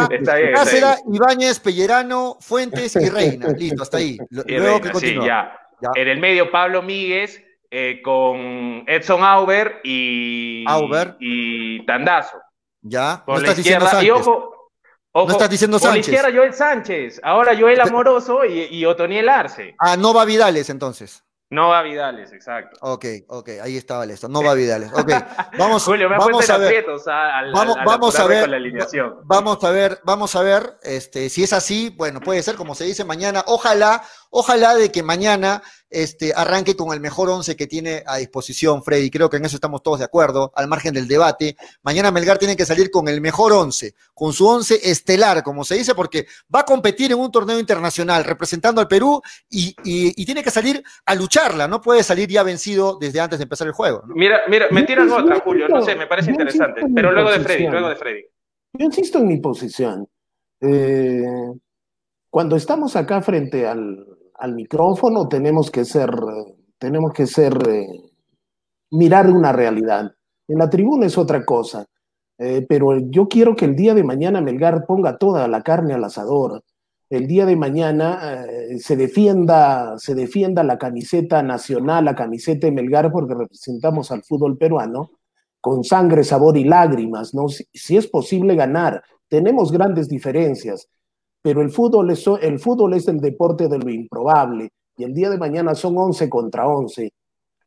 Cáceres, 0.54 1.02
Ibáñez, 1.12 1.60
Pellerano, 1.60 2.38
Fuentes 2.40 2.96
y 2.96 3.08
Reina. 3.10 3.48
Listo, 3.48 3.82
hasta 3.82 3.98
ahí. 3.98 4.16
Luego 4.30 4.48
Reina, 4.48 4.80
que 4.80 4.86
sí, 4.88 4.92
continúa. 4.92 5.26
ya. 5.26 5.58
Ya. 5.82 5.90
En 6.00 6.08
el 6.08 6.18
medio, 6.18 6.50
Pablo 6.50 6.80
Míguez 6.80 7.42
eh, 7.74 8.02
con 8.02 8.84
Edson 8.86 9.24
Auber 9.24 9.80
y, 9.82 10.64
Auber. 10.68 11.16
y 11.18 11.84
Tandazo. 11.86 12.38
Ya, 12.82 13.22
Por 13.24 13.40
no 13.40 13.46
la 13.46 13.52
izquierda. 13.52 14.04
Y 14.04 14.10
ojo, 14.10 14.70
ojo, 15.12 15.26
No 15.26 15.32
estás 15.32 15.48
diciendo 15.48 15.78
por 15.78 15.88
Sánchez. 15.88 16.08
la 16.08 16.14
izquierda, 16.14 16.38
Joel 16.38 16.52
Sánchez. 16.54 17.20
Ahora 17.24 17.56
Joel 17.58 17.80
Amoroso 17.80 18.44
y, 18.44 18.64
y 18.64 18.84
Otoniel 18.84 19.28
Arce. 19.28 19.74
Ah, 19.78 19.96
no 19.96 20.12
va 20.12 20.24
Vidales 20.26 20.68
entonces. 20.68 21.24
No 21.48 21.68
va 21.68 21.82
Vidales, 21.82 22.32
exacto. 22.32 22.78
Ok, 22.80 23.04
ok, 23.28 23.48
ahí 23.62 23.76
estaba 23.76 24.04
esto. 24.06 24.26
No 24.26 24.42
va 24.44 24.54
Vidales. 24.54 24.90
Ok, 24.94 25.12
vamos, 25.58 25.84
Julio, 25.84 26.08
me 26.08 26.16
vamos 26.16 26.48
a 26.48 26.56
ver. 26.56 26.84
a- 27.06 27.42
Vamos, 27.84 28.18
a 28.18 28.26
ver. 28.26 28.40
con 28.42 28.50
la 28.52 28.56
alineación. 28.56 29.16
Vamos 29.24 29.62
a 29.62 29.70
ver, 29.70 30.00
vamos 30.02 30.34
a 30.34 30.42
ver, 30.42 30.78
este, 30.82 31.28
si 31.28 31.42
es 31.42 31.52
así, 31.52 31.90
bueno, 31.90 32.20
puede 32.20 32.42
ser 32.42 32.56
como 32.56 32.74
se 32.74 32.84
dice 32.84 33.04
mañana. 33.04 33.44
Ojalá, 33.46 34.02
ojalá 34.30 34.74
de 34.74 34.90
que 34.90 35.02
mañana 35.02 35.62
este, 35.92 36.32
arranque 36.34 36.74
con 36.76 36.92
el 36.92 37.00
mejor 37.00 37.28
once 37.30 37.54
que 37.56 37.66
tiene 37.66 38.02
a 38.06 38.16
disposición 38.16 38.82
Freddy. 38.82 39.10
Creo 39.10 39.28
que 39.30 39.36
en 39.36 39.44
eso 39.44 39.56
estamos 39.56 39.82
todos 39.82 39.98
de 40.00 40.04
acuerdo, 40.04 40.52
al 40.54 40.68
margen 40.68 40.94
del 40.94 41.06
debate. 41.06 41.56
Mañana 41.82 42.10
Melgar 42.10 42.38
tiene 42.38 42.56
que 42.56 42.64
salir 42.66 42.90
con 42.90 43.08
el 43.08 43.20
mejor 43.20 43.52
once, 43.52 43.94
con 44.14 44.32
su 44.32 44.46
once 44.48 44.80
estelar, 44.90 45.42
como 45.42 45.64
se 45.64 45.74
dice, 45.76 45.94
porque 45.94 46.26
va 46.54 46.60
a 46.60 46.64
competir 46.64 47.12
en 47.12 47.18
un 47.18 47.30
torneo 47.30 47.58
internacional 47.58 48.24
representando 48.24 48.80
al 48.80 48.88
Perú 48.88 49.20
y, 49.50 49.68
y- 49.84 50.20
y 50.22 50.24
tiene 50.26 50.42
que 50.42 50.50
salir 50.50 50.82
a 51.04 51.14
lucharla. 51.14 51.68
No 51.68 51.80
puede 51.80 52.02
salir 52.02 52.28
ya 52.28 52.42
vencido 52.42 52.98
desde 53.00 53.20
antes 53.20 53.38
de 53.38 53.44
empezar 53.44 53.66
el 53.66 53.72
juego. 53.72 54.02
¿no? 54.06 54.14
Mira, 54.14 54.40
mira, 54.48 54.66
me 54.70 54.82
tiran 54.84 55.06
insisto- 55.08 55.24
otra, 55.24 55.40
Julio. 55.40 55.68
No 55.68 55.82
sé, 55.82 55.94
me 55.94 56.06
parece 56.06 56.28
yo 56.28 56.32
interesante. 56.32 56.80
insisto 56.80 56.86
en 56.88 56.94
Pero 56.94 57.08
mi 57.10 57.14
luego 57.14 57.30
de 57.30 57.36
Freddy, 57.40 57.48
posición. 57.64 57.72
luego 57.72 57.88
de 57.88 57.96
Freddy. 57.96 58.22
Yo 58.78 58.86
insisto 58.86 59.18
en 59.18 59.28
mi 59.28 59.36
posición. 59.38 60.08
Eh, 60.60 61.24
cuando 62.30 62.56
estamos 62.56 62.96
acá 62.96 63.20
frente 63.20 63.66
al, 63.66 64.06
al 64.42 64.56
micrófono, 64.56 65.28
tenemos 65.28 65.70
que 65.70 65.84
ser, 65.84 66.10
tenemos 66.76 67.12
que 67.12 67.28
ser, 67.28 67.56
eh, 67.68 67.86
mirar 68.90 69.30
una 69.30 69.52
realidad. 69.52 70.12
En 70.48 70.58
la 70.58 70.68
tribuna 70.68 71.06
es 71.06 71.16
otra 71.16 71.44
cosa. 71.44 71.86
Eh, 72.38 72.66
pero 72.68 72.98
yo 72.98 73.28
quiero 73.28 73.54
que 73.54 73.66
el 73.66 73.76
día 73.76 73.94
de 73.94 74.02
mañana 74.02 74.40
Melgar 74.40 74.84
ponga 74.84 75.16
toda 75.16 75.46
la 75.46 75.62
carne 75.62 75.94
al 75.94 76.02
asador. 76.02 76.64
El 77.08 77.28
día 77.28 77.46
de 77.46 77.54
mañana 77.54 78.44
eh, 78.44 78.78
se 78.78 78.96
defienda, 78.96 79.96
se 79.98 80.16
defienda 80.16 80.64
la 80.64 80.76
camiseta 80.76 81.40
nacional, 81.44 82.06
la 82.06 82.16
camiseta 82.16 82.66
de 82.66 82.72
Melgar, 82.72 83.12
porque 83.12 83.34
representamos 83.34 84.10
al 84.10 84.24
fútbol 84.24 84.58
peruano 84.58 85.12
con 85.60 85.84
sangre, 85.84 86.24
sabor 86.24 86.56
y 86.56 86.64
lágrimas, 86.64 87.32
¿no? 87.32 87.46
Si 87.48 87.96
es 87.96 88.08
posible 88.08 88.56
ganar, 88.56 89.04
tenemos 89.28 89.70
grandes 89.70 90.08
diferencias, 90.08 90.88
pero 91.42 91.60
el 91.60 91.70
fútbol, 91.70 92.10
es, 92.10 92.24
el 92.40 92.58
fútbol 92.58 92.94
es 92.94 93.08
el 93.08 93.20
deporte 93.20 93.68
de 93.68 93.78
lo 93.78 93.90
improbable, 93.90 94.70
y 94.96 95.04
el 95.04 95.12
día 95.12 95.28
de 95.30 95.38
mañana 95.38 95.74
son 95.74 95.98
11 95.98 96.30
contra 96.30 96.66
11. 96.66 97.12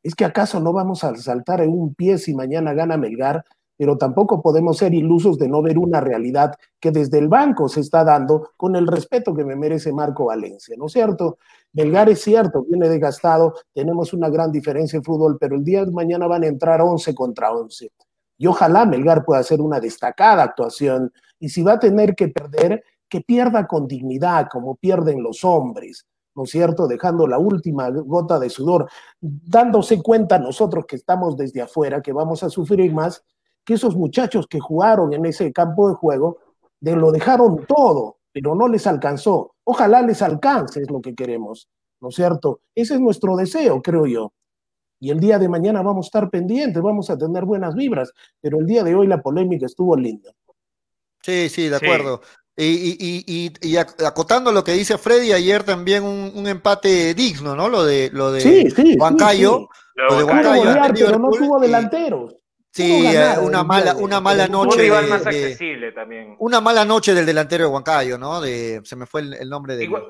¿Es 0.04 0.16
que 0.16 0.26
acaso 0.26 0.60
no 0.60 0.72
vamos 0.72 1.04
a 1.04 1.16
saltar 1.16 1.62
en 1.62 1.72
un 1.72 1.94
pie 1.96 2.18
si 2.18 2.34
mañana 2.34 2.74
gana 2.74 2.96
Melgar? 2.96 3.44
Pero 3.78 3.98
tampoco 3.98 4.42
podemos 4.42 4.78
ser 4.78 4.94
ilusos 4.94 5.38
de 5.38 5.50
no 5.50 5.62
ver 5.62 5.78
una 5.78 6.00
realidad 6.00 6.54
que 6.80 6.92
desde 6.92 7.18
el 7.18 7.28
banco 7.28 7.68
se 7.68 7.82
está 7.82 8.06
dando 8.06 8.52
con 8.56 8.76
el 8.76 8.88
respeto 8.88 9.34
que 9.34 9.44
me 9.44 9.56
merece 9.56 9.92
Marco 9.92 10.26
Valencia, 10.26 10.76
¿no 10.78 10.86
es 10.86 10.94
cierto? 10.94 11.40
Melgar 11.74 12.08
es 12.08 12.22
cierto, 12.22 12.64
viene 12.64 12.88
desgastado, 12.88 13.56
tenemos 13.74 14.14
una 14.14 14.30
gran 14.30 14.52
diferencia 14.52 14.96
en 14.96 15.04
fútbol, 15.04 15.38
pero 15.38 15.56
el 15.56 15.64
día 15.64 15.84
de 15.84 15.92
mañana 15.92 16.28
van 16.28 16.44
a 16.44 16.48
entrar 16.48 16.82
11 16.82 17.14
contra 17.14 17.52
11. 17.52 17.92
Y 18.38 18.48
ojalá 18.48 18.86
Melgar 18.86 19.26
pueda 19.26 19.42
hacer 19.42 19.60
una 19.60 19.80
destacada 19.80 20.44
actuación. 20.44 21.12
Y 21.40 21.50
si 21.50 21.64
va 21.64 21.74
a 21.74 21.80
tener 21.80 22.16
que 22.16 22.30
perder, 22.30 22.84
que 23.10 23.22
pierda 23.22 23.68
con 23.68 23.88
dignidad, 23.88 24.48
como 24.52 24.76
pierden 24.76 25.22
los 25.22 25.44
hombres, 25.44 26.06
¿no 26.36 26.44
es 26.44 26.50
cierto? 26.50 26.88
Dejando 26.88 27.28
la 27.28 27.38
última 27.38 27.90
gota 27.90 28.40
de 28.40 28.50
sudor, 28.50 28.90
dándose 29.20 30.02
cuenta 30.02 30.38
nosotros 30.38 30.86
que 30.86 30.98
estamos 30.98 31.38
desde 31.38 31.62
afuera, 31.62 32.02
que 32.02 32.14
vamos 32.14 32.44
a 32.44 32.50
sufrir 32.50 32.94
más, 32.94 33.24
que 33.64 33.76
esos 33.76 33.96
muchachos 33.96 34.48
que 34.48 34.60
jugaron 34.60 35.14
en 35.14 35.26
ese 35.26 35.52
campo 35.52 35.90
de 35.90 35.96
juego, 35.96 36.40
de 36.80 36.96
lo 36.96 37.12
dejaron 37.12 37.66
todo, 37.66 38.18
pero 38.32 38.54
no 38.54 38.68
les 38.68 38.86
alcanzó. 38.86 39.56
Ojalá 39.64 40.02
les 40.02 40.22
alcance, 40.22 40.82
es 40.82 40.92
lo 40.92 41.02
que 41.02 41.16
queremos, 41.16 41.70
¿no 42.02 42.10
es 42.10 42.16
cierto? 42.16 42.60
Ese 42.76 42.96
es 42.96 43.00
nuestro 43.00 43.36
deseo, 43.36 43.82
creo 43.82 44.06
yo. 44.06 44.34
Y 45.00 45.10
el 45.10 45.20
día 45.20 45.40
de 45.40 45.50
mañana 45.50 45.82
vamos 45.82 46.06
a 46.06 46.08
estar 46.08 46.30
pendientes, 46.30 46.82
vamos 46.82 47.10
a 47.10 47.18
tener 47.18 47.46
buenas 47.46 47.76
vibras, 47.76 48.12
pero 48.42 48.60
el 48.60 48.66
día 48.66 48.84
de 48.84 48.96
hoy 48.96 49.08
la 49.08 49.22
polémica 49.22 49.66
estuvo 49.66 49.96
linda. 49.96 50.32
Sí, 51.22 51.50
sí, 51.50 51.70
de 51.70 51.78
acuerdo. 51.78 52.22
Y- 52.58 52.98
y- 53.00 53.24
y- 53.28 53.70
y 53.70 53.74
ac- 53.76 54.06
acotando 54.06 54.52
lo 54.52 54.64
que 54.64 54.72
dice 54.74 54.98
Freddy, 54.98 55.34
ayer 55.34 55.64
también 55.64 56.04
un, 56.04 56.32
un 56.36 56.48
empate 56.48 57.14
digno, 57.14 57.56
¿no? 57.56 57.68
Lo 57.70 57.84
de, 57.84 58.10
lo 58.14 58.32
de 58.32 58.42
Sí, 58.42 58.70
sí. 58.72 58.96
Huancayo. 58.98 59.68
sí, 59.74 59.80
sí. 59.96 60.02
Lo 60.10 60.18
de 60.18 60.24
Huancayo 60.24 60.64
golear, 60.64 60.94
pero 60.94 61.20
no 61.20 61.30
tuvo 61.32 61.60
delanteros. 61.60 62.36
Sí, 62.72 63.06
eh, 63.08 63.36
una 63.42 63.64
mala, 63.64 63.96
una 63.96 64.20
mala 64.20 64.44
pero 64.44 64.52
no 64.54 64.62
un 64.62 64.68
noche. 64.68 64.82
rival 64.82 65.08
más 65.08 65.24
de- 65.24 65.30
accesible 65.30 65.92
también. 65.94 66.36
una 66.40 66.60
mala 66.60 66.84
noche 66.84 67.14
del 67.14 67.26
delantero 67.26 67.66
de 67.66 67.70
Huancayo, 67.72 68.18
¿no? 68.18 68.42
De, 68.42 68.82
se 68.84 68.96
me 68.98 69.06
fue 69.06 69.22
el, 69.22 69.34
el 69.34 69.50
nombre 69.50 69.76
del, 69.78 69.86
Igual- 69.86 70.04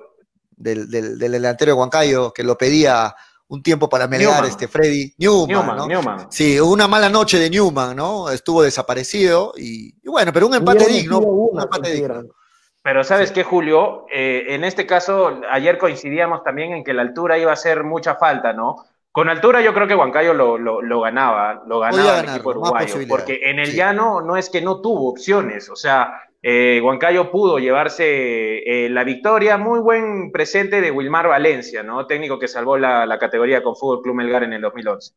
del, 0.55 0.89
del- 0.89 1.17
del 1.19 1.31
delantero 1.31 1.73
de 1.73 1.79
Huancayo 1.79 2.33
que 2.33 2.43
lo 2.43 2.57
pedía 2.57 3.15
un 3.47 3.61
tiempo 3.61 3.87
para 3.89 4.07
Melgar, 4.07 4.33
Newman. 4.35 4.49
este 4.49 4.67
Freddy 4.67 5.13
Newman, 5.17 5.47
Newman, 5.47 5.77
¿no? 5.77 5.87
Newman. 5.87 6.27
Sí, 6.31 6.59
una 6.59 6.87
mala 6.87 7.09
noche 7.09 7.37
de 7.37 7.49
Newman, 7.49 7.95
¿no? 7.95 8.29
Estuvo 8.29 8.63
desaparecido 8.63 9.53
y, 9.57 9.95
y 10.03 10.09
bueno, 10.09 10.31
pero 10.33 10.47
un 10.47 10.55
empate 10.55 10.87
digno, 10.87 11.19
un 11.19 11.61
empate 11.61 11.91
digno. 11.91 12.23
Pero 12.81 13.03
sabes 13.03 13.31
qué, 13.31 13.43
Julio, 13.43 14.05
Eh, 14.13 14.53
en 14.53 14.63
este 14.63 14.85
caso, 14.85 15.41
ayer 15.51 15.77
coincidíamos 15.77 16.43
también 16.43 16.73
en 16.73 16.83
que 16.83 16.93
la 16.93 17.01
altura 17.01 17.37
iba 17.37 17.49
a 17.51 17.55
hacer 17.55 17.83
mucha 17.83 18.15
falta, 18.15 18.53
¿no? 18.53 18.75
Con 19.15 19.29
altura 19.29 19.61
yo 19.61 19.73
creo 19.73 19.87
que 19.87 19.95
Huancayo 19.95 20.33
lo, 20.33 20.57
lo, 20.57 20.81
lo 20.81 20.99
ganaba, 20.99 21.63
lo 21.65 21.79
ganaba 21.79 22.19
el 22.19 22.29
equipo 22.31 22.49
uruguayo, 22.49 22.95
porque 23.07 23.39
en 23.43 23.59
el 23.59 23.67
sí. 23.67 23.77
llano 23.77 24.19
no 24.19 24.35
es 24.35 24.49
que 24.49 24.61
no 24.61 24.81
tuvo 24.81 25.09
opciones, 25.09 25.69
o 25.69 25.75
sea, 25.77 26.21
eh, 26.41 26.81
Huancayo 26.83 27.31
pudo 27.31 27.57
llevarse 27.57 28.03
eh, 28.05 28.89
la 28.89 29.05
victoria, 29.05 29.57
muy 29.57 29.79
buen 29.79 30.33
presente 30.33 30.81
de 30.81 30.91
Wilmar 30.91 31.29
Valencia, 31.29 31.81
¿no? 31.81 32.05
Técnico 32.05 32.37
que 32.37 32.49
salvó 32.49 32.77
la, 32.77 33.05
la 33.05 33.17
categoría 33.17 33.63
con 33.63 33.77
Fútbol 33.77 34.01
Club 34.01 34.15
Melgar 34.15 34.43
en 34.43 34.51
el 34.51 34.61
2011. 34.61 35.13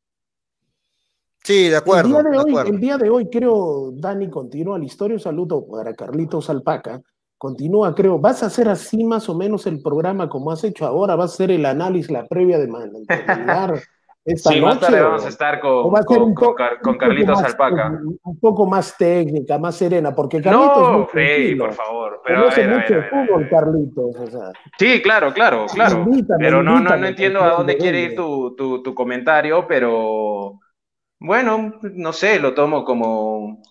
Sí, 1.42 1.68
de 1.68 1.76
acuerdo, 1.76 2.20
el, 2.20 2.22
día 2.22 2.22
de 2.22 2.30
de 2.30 2.38
hoy, 2.38 2.50
acuerdo. 2.50 2.70
el 2.70 2.80
día 2.80 2.98
de 2.98 3.10
hoy, 3.10 3.28
creo, 3.28 3.90
Dani, 3.94 4.30
continúa 4.30 4.78
la 4.78 4.84
historia. 4.84 5.16
Un 5.16 5.20
saludo 5.20 5.66
para 5.66 5.92
Carlitos 5.94 6.48
Alpaca. 6.48 7.02
Continúa, 7.38 7.94
creo. 7.94 8.18
¿Vas 8.18 8.42
a 8.42 8.46
hacer 8.46 8.68
así 8.68 9.04
más 9.04 9.28
o 9.28 9.34
menos 9.36 9.66
el 9.66 9.80
programa 9.80 10.28
como 10.28 10.50
has 10.50 10.64
hecho 10.64 10.86
ahora? 10.86 11.14
¿Vas 11.14 11.30
a 11.30 11.34
hacer 11.34 11.50
el 11.52 11.64
análisis, 11.66 12.10
la 12.10 12.26
previa 12.26 12.58
de 12.58 12.66
man- 12.68 12.92
de 12.92 13.22
Melgar 13.24 13.74
esta 14.24 14.50
Sí, 14.50 14.56
noche? 14.60 14.66
más 14.66 14.80
tarde 14.80 15.00
vamos 15.02 15.24
a 15.24 15.28
estar 15.28 15.60
con, 15.60 15.94
va 15.94 15.98
a 16.00 16.02
ser 16.02 16.18
con, 16.18 16.22
un, 16.22 16.34
con 16.34 16.48
po- 16.48 16.54
Car- 16.56 16.80
con 16.80 16.92
un 16.94 16.98
poco 16.98 16.98
Carlitos 16.98 17.38
Alpaca. 17.44 18.00
Un 18.24 18.38
poco 18.40 18.66
más 18.66 18.96
técnica, 18.98 19.56
más 19.58 19.76
serena, 19.76 20.14
porque 20.14 20.42
Carlitos 20.42 20.76
es 20.82 20.88
No, 20.88 21.06
Freddy, 21.06 21.54
por 21.54 21.72
favor. 21.74 22.20
Pero 22.24 22.38
a 22.38 22.42
Conoce 22.42 22.60
ver, 22.66 22.70
mucho 22.70 22.94
a 22.94 22.96
a 22.96 23.00
ver. 23.00 23.10
fútbol, 23.10 23.48
Carlitos. 23.48 24.16
O 24.16 24.26
sea. 24.26 24.52
Sí, 24.78 25.00
claro, 25.02 25.32
claro, 25.32 25.66
claro. 25.72 25.98
Invítame, 26.04 26.44
pero 26.44 26.62
no, 26.62 26.72
no, 26.74 26.80
invítame, 26.80 27.00
no 27.00 27.06
entiendo 27.06 27.40
a 27.42 27.50
dónde 27.50 27.72
de 27.74 27.78
quiere 27.78 28.00
ir 28.02 28.14
tu, 28.16 28.54
tu, 28.56 28.82
tu 28.82 28.94
comentario, 28.94 29.66
pero 29.66 30.58
bueno, 31.20 31.74
no 31.94 32.12
sé, 32.12 32.38
lo 32.40 32.54
tomo 32.54 32.84
como... 32.84 33.62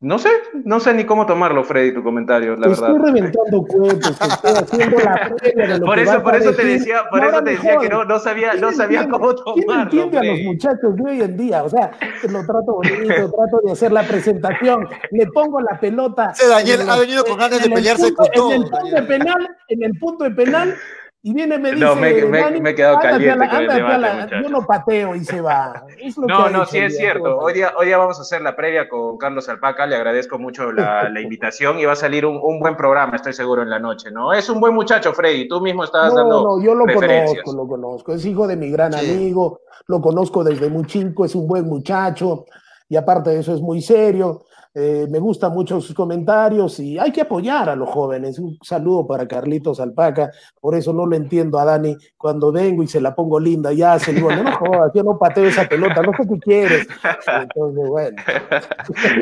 No 0.00 0.16
sé, 0.20 0.28
no 0.64 0.78
sé 0.78 0.94
ni 0.94 1.04
cómo 1.04 1.26
tomarlo, 1.26 1.64
Freddy, 1.64 1.92
tu 1.92 2.04
comentario, 2.04 2.54
la 2.54 2.62
Te 2.62 2.68
verdad. 2.68 2.90
estoy 2.94 3.04
reventando 3.12 3.64
te 3.64 4.08
estoy 4.08 4.52
haciendo 4.52 4.98
la 5.00 5.34
previa 5.36 5.66
de 5.66 5.78
lo 5.80 5.86
Por 5.86 5.96
que 5.96 6.02
eso, 6.02 6.12
vas 6.12 6.22
por 6.22 6.34
a 6.34 6.38
eso 6.38 6.50
te 6.52 6.56
decir, 6.62 6.78
decía, 6.78 6.96
y 7.04 7.10
por 7.10 7.20
ahora 7.20 7.36
eso 7.38 7.44
te 7.44 7.50
decía 7.50 7.78
que 7.78 7.88
no, 7.88 8.04
no 8.04 8.18
sabía, 8.20 8.50
¿Quién 8.50 8.60
no 8.60 8.72
sabía 8.72 9.00
entiende? 9.02 9.18
cómo 9.18 9.34
¿Quién 9.54 9.66
tomarlo, 9.66 9.82
entiende 9.82 10.18
a 10.18 10.22
los 10.22 10.40
muchachos 10.44 10.94
de 10.96 11.02
hoy 11.10 11.22
en 11.22 11.36
día? 11.36 11.64
O 11.64 11.68
sea, 11.68 11.90
te 12.22 12.28
lo 12.30 12.38
trato 12.46 12.64
bonito, 12.74 13.14
trato 13.32 13.60
de 13.64 13.72
hacer 13.72 13.90
la 13.90 14.04
presentación, 14.04 14.88
le 15.10 15.26
pongo 15.32 15.60
la 15.62 15.80
pelota. 15.80 16.30
Ese 16.30 16.46
Daniel 16.46 16.82
en 16.82 16.90
ha 16.90 16.96
venido 16.96 17.24
con 17.24 17.36
ganas 17.36 17.60
de 17.60 17.68
pelearse 17.68 18.12
punto- 18.12 18.22
con 18.22 18.30
todo, 18.32 18.52
En 18.52 18.62
el 18.62 18.70
punto 18.70 18.94
de 18.94 19.02
penal, 19.02 19.48
en 19.66 19.82
el 19.82 19.98
punto 19.98 20.22
de 20.24 20.30
penal, 20.30 20.74
Y 21.20 21.34
viene 21.34 21.58
me 21.58 21.72
dice, 21.72 21.84
no, 21.84 21.96
me, 21.96 22.12
me, 22.12 22.60
me 22.60 22.70
he 22.70 22.74
quedado 22.76 23.00
caliente 23.00 23.36
la, 23.36 23.50
con 23.50 23.60
el 23.60 23.68
debate, 23.68 23.98
la, 23.98 24.42
Yo 24.42 24.48
no 24.50 24.64
pateo 24.64 25.16
y 25.16 25.24
se 25.24 25.40
va. 25.40 25.84
no, 26.16 26.48
no, 26.48 26.64
sí 26.64 26.78
es 26.78 26.96
cierto. 26.96 27.38
Hoy 27.38 27.54
día, 27.54 27.72
hoy 27.76 27.86
día 27.86 27.98
vamos 27.98 28.20
a 28.20 28.22
hacer 28.22 28.40
la 28.40 28.54
previa 28.54 28.88
con 28.88 29.18
Carlos 29.18 29.48
Alpaca. 29.48 29.84
Le 29.84 29.96
agradezco 29.96 30.38
mucho 30.38 30.70
la, 30.70 31.08
la 31.10 31.20
invitación 31.20 31.80
y 31.80 31.84
va 31.86 31.94
a 31.94 31.96
salir 31.96 32.24
un, 32.24 32.38
un, 32.40 32.60
buen 32.60 32.76
programa, 32.76 33.16
estoy 33.16 33.32
seguro, 33.32 33.62
en 33.62 33.70
la 33.70 33.80
noche, 33.80 34.12
¿no? 34.12 34.32
Es 34.32 34.48
un 34.48 34.60
buen 34.60 34.74
muchacho, 34.74 35.12
Freddy. 35.12 35.48
Tú 35.48 35.60
mismo 35.60 35.82
estabas 35.82 36.14
no, 36.14 36.20
dando. 36.20 36.42
No, 36.42 36.62
yo 36.62 36.76
lo 36.76 36.86
conozco, 36.86 37.52
lo 37.52 37.66
conozco. 37.66 38.12
Es 38.12 38.24
hijo 38.24 38.46
de 38.46 38.56
mi 38.56 38.70
gran 38.70 38.92
sí. 38.92 39.10
amigo. 39.10 39.62
Lo 39.88 40.00
conozco 40.00 40.44
desde 40.44 40.70
muy 40.70 40.86
chico. 40.86 41.24
Es 41.24 41.34
un 41.34 41.48
buen 41.48 41.66
muchacho. 41.66 42.46
Y 42.88 42.94
aparte 42.94 43.30
de 43.30 43.40
eso, 43.40 43.54
es 43.54 43.60
muy 43.60 43.82
serio. 43.82 44.44
Eh, 44.80 45.08
me 45.10 45.18
gustan 45.18 45.52
mucho 45.52 45.80
sus 45.80 45.92
comentarios 45.92 46.78
y 46.78 47.00
hay 47.00 47.10
que 47.10 47.22
apoyar 47.22 47.68
a 47.68 47.74
los 47.74 47.90
jóvenes. 47.90 48.38
Un 48.38 48.56
saludo 48.62 49.08
para 49.08 49.26
Carlitos 49.26 49.80
Alpaca, 49.80 50.30
por 50.60 50.76
eso 50.76 50.92
no 50.92 51.04
lo 51.04 51.16
entiendo 51.16 51.58
a 51.58 51.64
Dani 51.64 51.96
cuando 52.16 52.52
vengo 52.52 52.84
y 52.84 52.86
se 52.86 53.00
la 53.00 53.12
pongo 53.12 53.40
linda, 53.40 53.72
ya 53.72 53.98
se 53.98 54.12
digo, 54.12 54.30
no, 54.30 54.44
no 54.44 54.56
jodas, 54.56 54.92
yo 54.94 55.02
no 55.02 55.18
pateo 55.18 55.46
esa 55.46 55.68
pelota, 55.68 56.00
no 56.00 56.12
sé 56.12 56.28
qué 56.28 56.38
quieres. 56.38 56.86
Entonces, 57.26 57.88
bueno. 57.88 58.22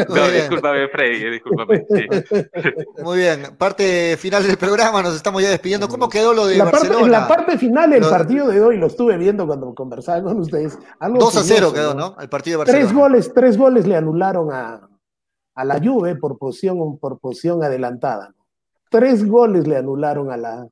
No, 0.08 0.28
discúlpame, 0.28 0.88
Freddy, 0.88 1.30
discúlpame. 1.30 1.86
Sí. 1.88 2.06
Muy 3.02 3.18
bien, 3.18 3.56
parte 3.56 4.16
final 4.18 4.46
del 4.46 4.56
programa, 4.56 5.02
nos 5.02 5.16
estamos 5.16 5.42
ya 5.42 5.48
despidiendo. 5.48 5.88
¿Cómo 5.88 6.08
quedó 6.08 6.34
lo 6.34 6.46
de 6.46 6.56
la 6.56 6.64
Barcelona? 6.64 6.98
Parte, 6.98 7.10
la 7.10 7.28
parte 7.28 7.58
final, 7.58 7.92
el 7.92 8.00
lo... 8.02 8.10
partido 8.10 8.48
de 8.48 8.60
hoy, 8.60 8.76
lo 8.76 8.86
estuve 8.86 9.16
viendo 9.16 9.46
cuando 9.46 9.74
conversaba 9.74 10.22
con 10.22 10.40
ustedes. 10.40 10.78
Algo 11.00 11.18
2 11.18 11.36
a 11.36 11.42
0 11.42 11.72
quedó, 11.72 11.94
¿no? 11.94 12.16
El 12.20 12.28
partido 12.28 12.54
de 12.54 12.58
Barcelona. 12.58 12.84
Tres 12.84 12.94
goles, 12.96 13.32
tres 13.34 13.56
goles 13.56 13.86
le 13.86 13.96
anularon 13.96 14.52
a, 14.52 14.88
a 15.56 15.64
la 15.64 15.80
Juve 15.82 16.14
por 16.16 16.38
posición, 16.38 16.98
por 16.98 17.18
posición 17.18 17.64
adelantada. 17.64 18.32
Tres 18.90 19.26
goles 19.26 19.66
le 19.66 19.76
anularon 19.76 20.30
a 20.30 20.36
la, 20.36 20.68